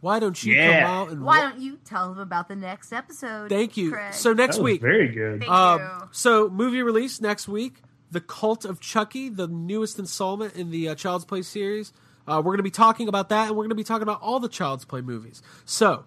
Why 0.01 0.21
don't 0.21 0.41
you 0.45 0.55
Yeah. 0.55 0.83
come 0.85 0.91
out 0.91 1.09
and 1.11 1.25
Why 1.25 1.41
don't 1.41 1.59
you 1.59 1.79
tell 1.85 2.09
them 2.11 2.21
about 2.21 2.47
the 2.49 2.55
next 2.57 2.93
episode? 2.93 3.49
Thank 3.49 3.77
you. 3.77 3.91
Craig? 3.93 4.15
So 4.15 4.33
next 4.33 4.57
That 4.57 4.63
was 4.63 4.73
week, 4.73 4.81
very 4.81 5.09
good. 5.09 5.41
Thank 5.41 5.51
Um, 5.51 5.81
you. 5.81 6.09
so 6.13 6.49
movie 6.49 6.83
release 6.83 7.21
next 7.21 7.49
week, 7.49 7.83
The 8.13 8.21
Cult 8.21 8.65
of 8.65 8.79
Chucky, 8.81 9.29
the 9.29 9.49
newest 9.49 9.99
installment 9.99 10.55
in 10.55 10.71
the 10.71 10.89
uh, 10.91 10.95
Child's 10.95 11.25
Play 11.25 11.43
series. 11.43 11.93
Uh, 12.29 12.37
we're 12.37 12.53
going 12.53 12.59
to 12.59 12.63
be 12.63 12.71
talking 12.71 13.09
about 13.09 13.29
that, 13.31 13.49
and 13.49 13.57
we're 13.57 13.65
going 13.65 13.71
to 13.71 13.75
be 13.75 13.83
talking 13.85 14.03
about 14.05 14.21
all 14.23 14.39
the 14.39 14.49
Child's 14.49 14.85
Play 14.85 15.01
movies. 15.01 15.43
So, 15.65 16.05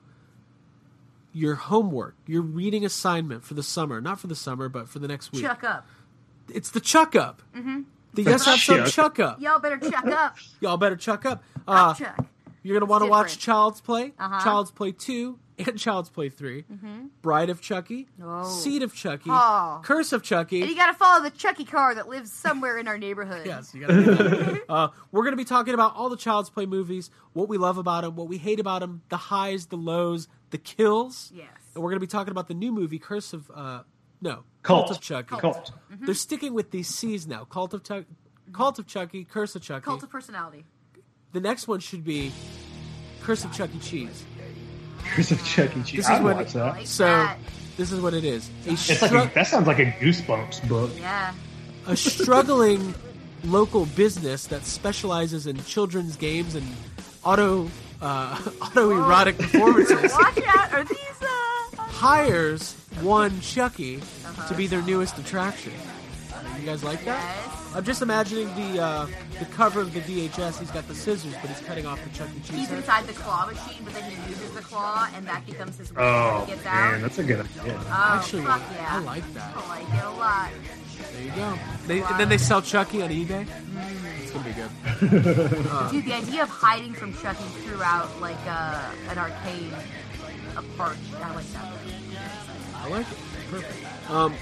your 1.34 1.56
homework, 1.56 2.16
your 2.28 2.42
reading 2.42 2.86
assignment 2.86 3.44
for 3.44 3.56
the 3.56 3.64
summer, 3.64 4.00
not 4.02 4.20
for 4.20 4.28
the 4.28 4.36
summer, 4.36 4.70
but 4.70 4.88
for 4.90 5.00
the 5.00 5.08
next 5.08 5.32
week. 5.32 5.42
Chuck 5.44 5.64
up. 5.64 5.86
It's 6.54 6.70
the 6.72 6.80
Chuck 6.80 7.16
Up. 7.16 7.42
Mm-hmm. 7.56 7.82
The 8.14 8.24
Yes 8.24 8.46
Have 8.46 8.60
Some 8.60 8.78
Chuck. 8.80 8.88
Chuck 8.88 9.20
Up. 9.20 9.42
Y'all 9.42 9.60
better 9.60 9.78
chuck 9.78 10.06
up. 10.08 10.36
Y'all 10.60 10.78
better 10.78 10.96
Chuck 10.96 11.26
Up. 11.26 11.44
Uh, 11.68 11.94
chuck. 11.94 12.26
you're 12.64 12.74
going 12.78 12.86
to 12.86 12.90
want 12.92 13.04
to 13.04 13.10
watch. 13.10 13.38
Child's 13.38 13.80
Play, 13.82 14.14
Uh-huh. 14.20 14.44
Child's 14.44 14.72
Play 14.72 14.92
2, 14.92 15.38
and 15.60 15.78
Child's 15.80 16.10
Play 16.10 16.28
3, 16.30 16.66
Bride 17.22 17.50
of 17.52 17.62
Chucky, 17.62 18.08
Oh. 18.22 18.44
Seed 18.50 18.82
of 18.84 18.94
Chucky, 18.96 19.30
Oh. 19.30 19.80
Curse 19.84 20.12
of 20.12 20.24
Chucky. 20.24 20.62
And 20.62 20.70
you 20.70 20.76
gotta 20.76 20.94
follow 20.96 21.22
the 21.24 21.30
Chucky 21.30 21.64
car 21.66 21.94
that 21.96 22.10
lives 22.10 22.34
somewhere 22.34 22.78
in 22.80 22.88
our 22.88 22.98
neighborhood. 22.98 23.46
Yes, 23.46 23.74
you 23.76 23.82
gotta 23.82 24.62
uh, 24.70 24.88
we're 25.12 25.24
gonna 25.24 25.36
be 25.38 25.46
talking 25.46 25.74
about 25.76 25.96
all 25.96 26.10
the 26.10 26.18
Child's 26.18 26.50
Play 26.50 26.66
movies, 26.66 27.12
what 27.34 27.48
we 27.48 27.58
love 27.60 27.78
about 27.78 28.02
them, 28.04 28.16
what 28.16 28.28
we 28.28 28.38
hate 28.40 28.60
about 28.60 28.80
them, 28.82 29.04
the 29.10 29.18
highs, 29.18 29.68
the 29.68 29.78
lows, 29.78 30.28
the 30.50 30.58
kills. 30.58 31.32
Yes. 31.36 31.48
And 31.76 31.84
we're 31.84 31.92
gonna 31.92 32.00
be 32.00 32.08
talking 32.08 32.32
about 32.32 32.48
the 32.48 32.56
new 32.56 32.72
movie, 32.72 32.98
Curse 33.00 33.32
of 33.34 33.52
uh, 33.54 33.84
no, 34.22 34.44
Cult. 34.64 34.92
of 34.92 35.02
Chucky. 35.02 35.36
Cult. 35.38 35.72
They're 35.90 36.14
sticking 36.14 36.54
with 36.54 36.72
these 36.72 36.88
C's 36.88 37.28
now. 37.28 37.46
Cult 37.46 37.74
of 37.74 37.84
Chucky, 37.84 38.06
Cult 38.54 38.80
of 38.80 38.88
Chucky, 38.88 39.24
Curse 39.26 39.56
of 39.56 39.62
Chucky. 39.62 39.84
Cult 39.84 40.04
of 40.04 40.10
personality. 40.10 40.66
the 41.34 41.40
next 41.40 41.68
one 41.68 41.80
should 41.80 42.04
be 42.04 42.32
Curse 43.22 43.46
of 43.46 43.52
Chuck 43.54 43.70
E. 43.76 43.80
Cheese. 43.80 44.24
Curse 45.04 45.32
of 45.32 45.44
Chuck 45.46 45.76
E. 45.78 45.84
Cheese. 45.84 45.98
This 45.98 46.06
is 46.06 46.10
I'd 46.12 46.24
what- 46.24 46.36
watch 46.38 46.54
that. 46.54 46.88
So 46.88 47.06
that. 47.06 47.38
this 47.78 47.92
is 47.92 48.00
what 48.02 48.14
it 48.14 48.24
is: 48.24 48.50
a, 48.68 48.72
It's 48.72 49.02
like 49.02 49.12
a, 49.12 49.32
that 49.34 49.48
sounds 49.48 49.68
like 49.68 49.80
a 49.80 49.86
Goosebumps 49.86 50.68
book. 50.68 50.92
Yeah. 50.98 51.34
a 51.88 51.96
struggling 51.96 52.94
local 53.44 53.86
business 53.88 54.46
that 54.48 54.64
specializes 54.66 55.48
in 55.48 55.58
children's 55.64 56.16
games 56.16 56.54
and 56.56 56.68
auto 57.24 57.68
uh, 58.02 58.36
autoerotic 58.38 59.38
performances. 59.40 60.12
Watch 60.14 60.40
out. 60.48 60.74
Are 60.74 60.84
these 60.84 60.98
uh 61.22 61.82
hires 61.82 62.76
one 63.02 63.40
Chucky 63.42 64.00
to 64.48 64.54
be 64.56 64.68
their 64.68 64.82
newest 64.82 65.18
attraction. 65.18 65.74
You 66.60 66.66
guys 66.66 66.84
like 66.84 67.04
that? 67.06 67.20
Yes. 67.46 67.72
I'm 67.76 67.84
just 67.84 68.02
imagining 68.02 68.48
the 68.56 68.82
uh, 68.84 69.08
the 69.40 69.46
cover 69.46 69.80
of 69.82 69.94
the 69.94 70.02
VHS. 70.02 70.60
He's 70.60 70.70
got 70.72 70.88
the 70.88 70.94
scissors, 70.94 71.34
but 71.42 71.50
he's 71.50 71.60
cutting 71.62 71.86
off 71.86 72.04
the 72.04 72.10
Chuck 72.12 72.28
E. 72.36 72.40
Cheese 72.42 72.56
He's 72.60 72.68
head. 72.68 72.78
inside 72.80 73.08
the 73.08 73.14
claw 73.14 73.46
machine, 73.48 73.82
but 73.84 73.94
then 73.94 74.12
he 74.12 74.30
uses 74.30 74.52
the 74.52 74.62
claw, 74.62 75.08
and 75.16 75.26
that 75.28 75.46
becomes 75.46 75.78
his 75.78 75.92
weapon 75.92 76.06
Oh 76.06 76.46
when 76.48 76.60
he 76.60 76.66
out. 76.68 76.92
man, 76.92 77.02
that's 77.02 77.18
a 77.18 77.24
good 77.24 77.40
idea. 77.40 77.80
oh, 77.80 78.18
Actually, 78.22 78.44
fuck 78.44 78.62
yeah. 78.76 78.88
I 78.90 79.00
like 79.00 79.34
that. 79.34 79.56
I 79.56 79.68
like 79.70 79.94
it 79.94 80.06
a 80.06 80.10
lot. 80.12 80.50
There 81.14 81.24
you 81.24 81.32
go. 81.32 81.60
They, 81.88 82.02
and 82.02 82.20
then 82.20 82.30
they 82.30 82.38
sell 82.38 82.62
Chucky 82.62 83.02
on 83.02 83.10
eBay. 83.10 83.48
It's 84.22 84.32
gonna 84.32 84.46
be 84.46 84.54
good. 84.54 84.70
Dude, 85.92 86.06
the 86.06 86.14
idea 86.14 86.44
of 86.44 86.50
hiding 86.50 86.94
from 86.94 87.14
Chucky 87.18 87.44
throughout 87.66 88.20
like 88.20 88.38
uh, 88.46 88.92
an 89.10 89.18
arcade, 89.18 89.74
a 90.58 90.62
park, 90.78 90.98
I 91.24 91.34
like 91.34 91.52
that. 91.54 91.72
I 92.92 92.98
like 92.98 93.12
it. 93.12 93.18
Perfect. 93.50 94.10
Um, 94.12 94.34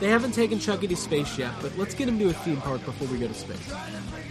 they 0.00 0.08
haven't 0.08 0.32
taken 0.32 0.58
Chucky 0.58 0.86
to 0.88 0.96
space 0.96 1.36
yet, 1.38 1.52
but 1.60 1.76
let's 1.76 1.94
get 1.94 2.08
him 2.08 2.18
to 2.18 2.28
a 2.28 2.32
theme 2.32 2.56
park 2.58 2.84
before 2.84 3.06
we 3.08 3.18
go 3.18 3.28
to 3.28 3.34
space. 3.34 3.72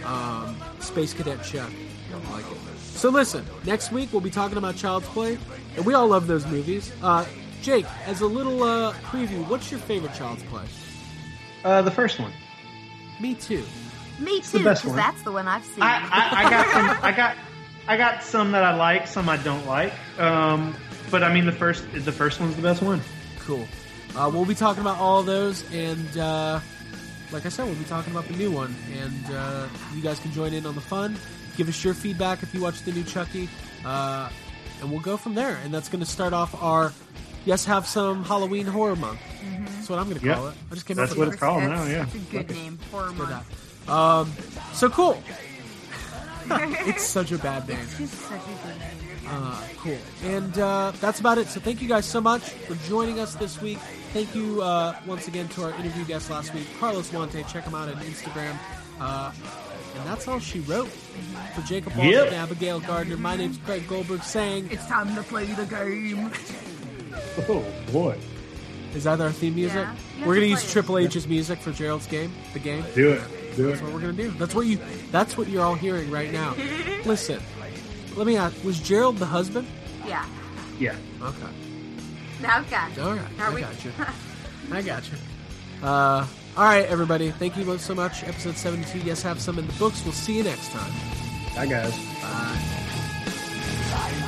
Um, 0.04 0.56
Space 0.80 1.14
Cadet 1.14 1.42
Chuck. 1.44 1.70
I 2.12 2.32
like 2.32 2.44
it. 2.50 2.58
So 2.78 3.08
listen, 3.08 3.46
next 3.64 3.92
week 3.92 4.08
we'll 4.12 4.20
be 4.20 4.30
talking 4.30 4.58
about 4.58 4.74
Child's 4.76 5.06
Play, 5.08 5.38
and 5.76 5.86
we 5.86 5.94
all 5.94 6.08
love 6.08 6.26
those 6.26 6.44
movies. 6.46 6.92
Uh, 7.02 7.24
Jake, 7.62 7.86
as 8.06 8.20
a 8.20 8.26
little 8.26 8.62
uh, 8.64 8.92
preview, 8.94 9.46
what's 9.48 9.70
your 9.70 9.78
favorite 9.80 10.14
Child's 10.14 10.42
Play? 10.44 10.64
Uh, 11.64 11.82
the 11.82 11.90
first 11.90 12.18
one. 12.18 12.32
Me 13.20 13.34
too. 13.34 13.64
Me 14.18 14.40
the 14.40 14.58
too, 14.58 14.64
best 14.64 14.82
because 14.82 14.84
one. 14.86 14.96
that's 14.96 15.22
the 15.22 15.32
one 15.32 15.46
I've 15.46 15.64
seen. 15.64 15.82
I, 15.82 16.08
I, 16.10 16.46
I 16.46 16.50
got 16.50 16.66
some. 16.72 16.98
I 17.04 17.12
got. 17.12 17.36
I 17.86 17.96
got 17.96 18.22
some 18.22 18.52
that 18.52 18.62
I 18.62 18.74
like, 18.76 19.06
some 19.06 19.28
I 19.28 19.36
don't 19.38 19.66
like. 19.66 19.92
Um, 20.18 20.74
but 21.10 21.22
I 21.24 21.32
mean, 21.32 21.46
the 21.46 21.52
first 21.52 21.84
the 21.92 22.12
first 22.12 22.40
one's 22.40 22.56
the 22.56 22.62
best 22.62 22.82
one. 22.82 23.00
Cool. 23.46 23.66
Uh, 24.16 24.30
we'll 24.32 24.44
be 24.44 24.54
talking 24.54 24.80
about 24.80 24.98
all 24.98 25.20
of 25.20 25.26
those, 25.26 25.64
and 25.72 26.18
uh, 26.18 26.60
like 27.32 27.46
I 27.46 27.48
said, 27.48 27.64
we'll 27.66 27.74
be 27.76 27.84
talking 27.84 28.12
about 28.12 28.26
the 28.26 28.34
new 28.36 28.50
one. 28.50 28.74
And 29.00 29.34
uh, 29.34 29.68
you 29.94 30.02
guys 30.02 30.18
can 30.18 30.32
join 30.32 30.52
in 30.52 30.66
on 30.66 30.74
the 30.74 30.80
fun. 30.80 31.16
Give 31.56 31.68
us 31.68 31.82
your 31.84 31.94
feedback 31.94 32.42
if 32.42 32.52
you 32.54 32.60
watch 32.60 32.82
the 32.82 32.92
new 32.92 33.04
Chucky, 33.04 33.48
uh, 33.84 34.28
and 34.80 34.90
we'll 34.90 35.00
go 35.00 35.16
from 35.16 35.34
there. 35.34 35.58
And 35.64 35.72
that's 35.72 35.88
going 35.88 36.00
to 36.04 36.10
start 36.10 36.32
off 36.32 36.60
our 36.62 36.92
yes, 37.44 37.64
have 37.66 37.86
some 37.86 38.24
Halloween 38.24 38.66
horror 38.66 38.96
month. 38.96 39.20
That's 39.74 39.88
what 39.88 39.98
I'm 39.98 40.08
going 40.08 40.20
to 40.20 40.26
Yeah. 40.26 40.34
call 40.34 40.48
it. 40.48 40.54
I 40.70 40.74
just 40.74 40.86
came 40.86 40.96
That's 40.96 41.12
up 41.12 41.18
what 41.18 41.28
it's 41.28 41.36
called 41.38 41.62
That's 41.62 41.70
now. 41.80 41.86
Yeah. 41.86 42.06
such 42.06 42.14
a 42.14 42.18
good 42.32 42.50
name. 42.50 42.78
Horror 42.90 43.12
that. 43.12 43.44
month. 43.86 43.88
Um, 43.88 44.32
so 44.74 44.88
cool. 44.90 45.22
it's 46.50 47.04
such 47.04 47.32
a 47.32 47.38
bad 47.38 47.68
name. 47.68 47.78
It's 49.32 49.68
such 49.70 49.70
a 49.70 49.84
good 49.84 49.90
name. 49.90 49.98
Uh, 49.98 50.00
cool. 50.22 50.30
And 50.36 50.58
uh, 50.58 50.92
that's 51.00 51.20
about 51.20 51.38
it. 51.38 51.48
So 51.48 51.60
thank 51.60 51.80
you 51.82 51.88
guys 51.88 52.04
so 52.06 52.20
much 52.20 52.42
for 52.42 52.74
joining 52.88 53.20
us 53.20 53.34
this 53.34 53.60
week. 53.60 53.78
Thank 54.12 54.34
you 54.34 54.60
uh, 54.62 54.96
once 55.06 55.28
again 55.28 55.48
to 55.48 55.64
our 55.64 55.70
interview 55.74 56.04
guest 56.04 56.30
last 56.30 56.52
week, 56.54 56.66
Carlos 56.78 57.10
Huante. 57.10 57.46
Check 57.48 57.64
him 57.64 57.74
out 57.74 57.88
on 57.88 57.94
Instagram. 58.02 58.56
Uh, 59.00 59.32
and 59.96 60.06
that's 60.08 60.26
all 60.28 60.38
she 60.38 60.60
wrote. 60.60 60.88
For 61.54 61.62
Jacob 61.62 61.94
Walton 61.94 62.12
Yep. 62.12 62.26
and 62.28 62.36
Abigail 62.36 62.80
Gardner, 62.80 63.16
my 63.16 63.36
name's 63.36 63.58
Craig 63.58 63.86
Goldberg 63.88 64.22
saying, 64.22 64.68
It's 64.70 64.86
time 64.86 65.14
to 65.14 65.22
play 65.22 65.46
the 65.46 65.64
game. 65.66 66.30
Oh 67.48 67.64
boy, 67.92 68.16
Is 68.94 69.04
that 69.04 69.20
our 69.20 69.32
theme 69.32 69.54
music? 69.56 69.76
Yeah. 69.78 69.94
We're 70.20 70.34
going 70.36 70.40
to 70.50 70.56
to 70.56 70.62
use. 70.62 70.72
Triple 70.72 70.98
H's 70.98 71.26
music 71.26 71.58
for 71.58 71.72
Gerald's 71.72 72.06
game, 72.06 72.32
the 72.52 72.58
game. 72.60 72.84
do 72.94 73.10
it, 73.12 73.22
do 73.56 73.66
it. 73.68 73.70
That's 73.70 73.82
what 73.82 73.92
we're 73.92 74.00
gonna 74.00 74.12
do. 74.12 74.30
That's 74.32 74.54
what 74.54 74.66
you. 74.66 74.78
That's 75.10 75.36
what 75.36 75.48
you're 75.48 75.64
all 75.64 75.74
hearing 75.74 76.10
right 76.10 76.32
now. 76.32 76.54
Listen, 77.04 77.40
let 78.16 78.26
me 78.26 78.36
ask: 78.36 78.62
Was 78.64 78.78
Gerald 78.80 79.18
the 79.18 79.26
husband? 79.26 79.66
Yeah. 80.06 80.24
Yeah. 80.78 80.96
Okay. 81.22 81.36
now 82.40 82.60
we've 82.60 82.72
Okay. 82.72 83.02
All 83.02 83.14
right. 83.14 83.40
Are 83.40 83.50
I 83.50 83.54
we? 83.54 83.60
got 83.60 83.84
you. 83.84 83.92
I 84.72 84.82
got 84.82 85.04
you. 85.10 85.18
Uh, 85.86 86.26
all 86.56 86.64
right, 86.64 86.84
everybody. 86.86 87.30
Thank 87.30 87.56
you 87.56 87.64
both 87.64 87.80
so 87.80 87.94
much. 87.94 88.22
Episode 88.24 88.56
72. 88.56 88.98
Yes, 89.00 89.22
have 89.22 89.40
some 89.40 89.58
in 89.58 89.66
the 89.66 89.72
books. 89.74 90.02
We'll 90.04 90.12
see 90.12 90.36
you 90.36 90.44
next 90.44 90.70
time. 90.70 90.92
Bye 91.54 91.66
guys. 91.66 91.96
Bye. 92.22 94.26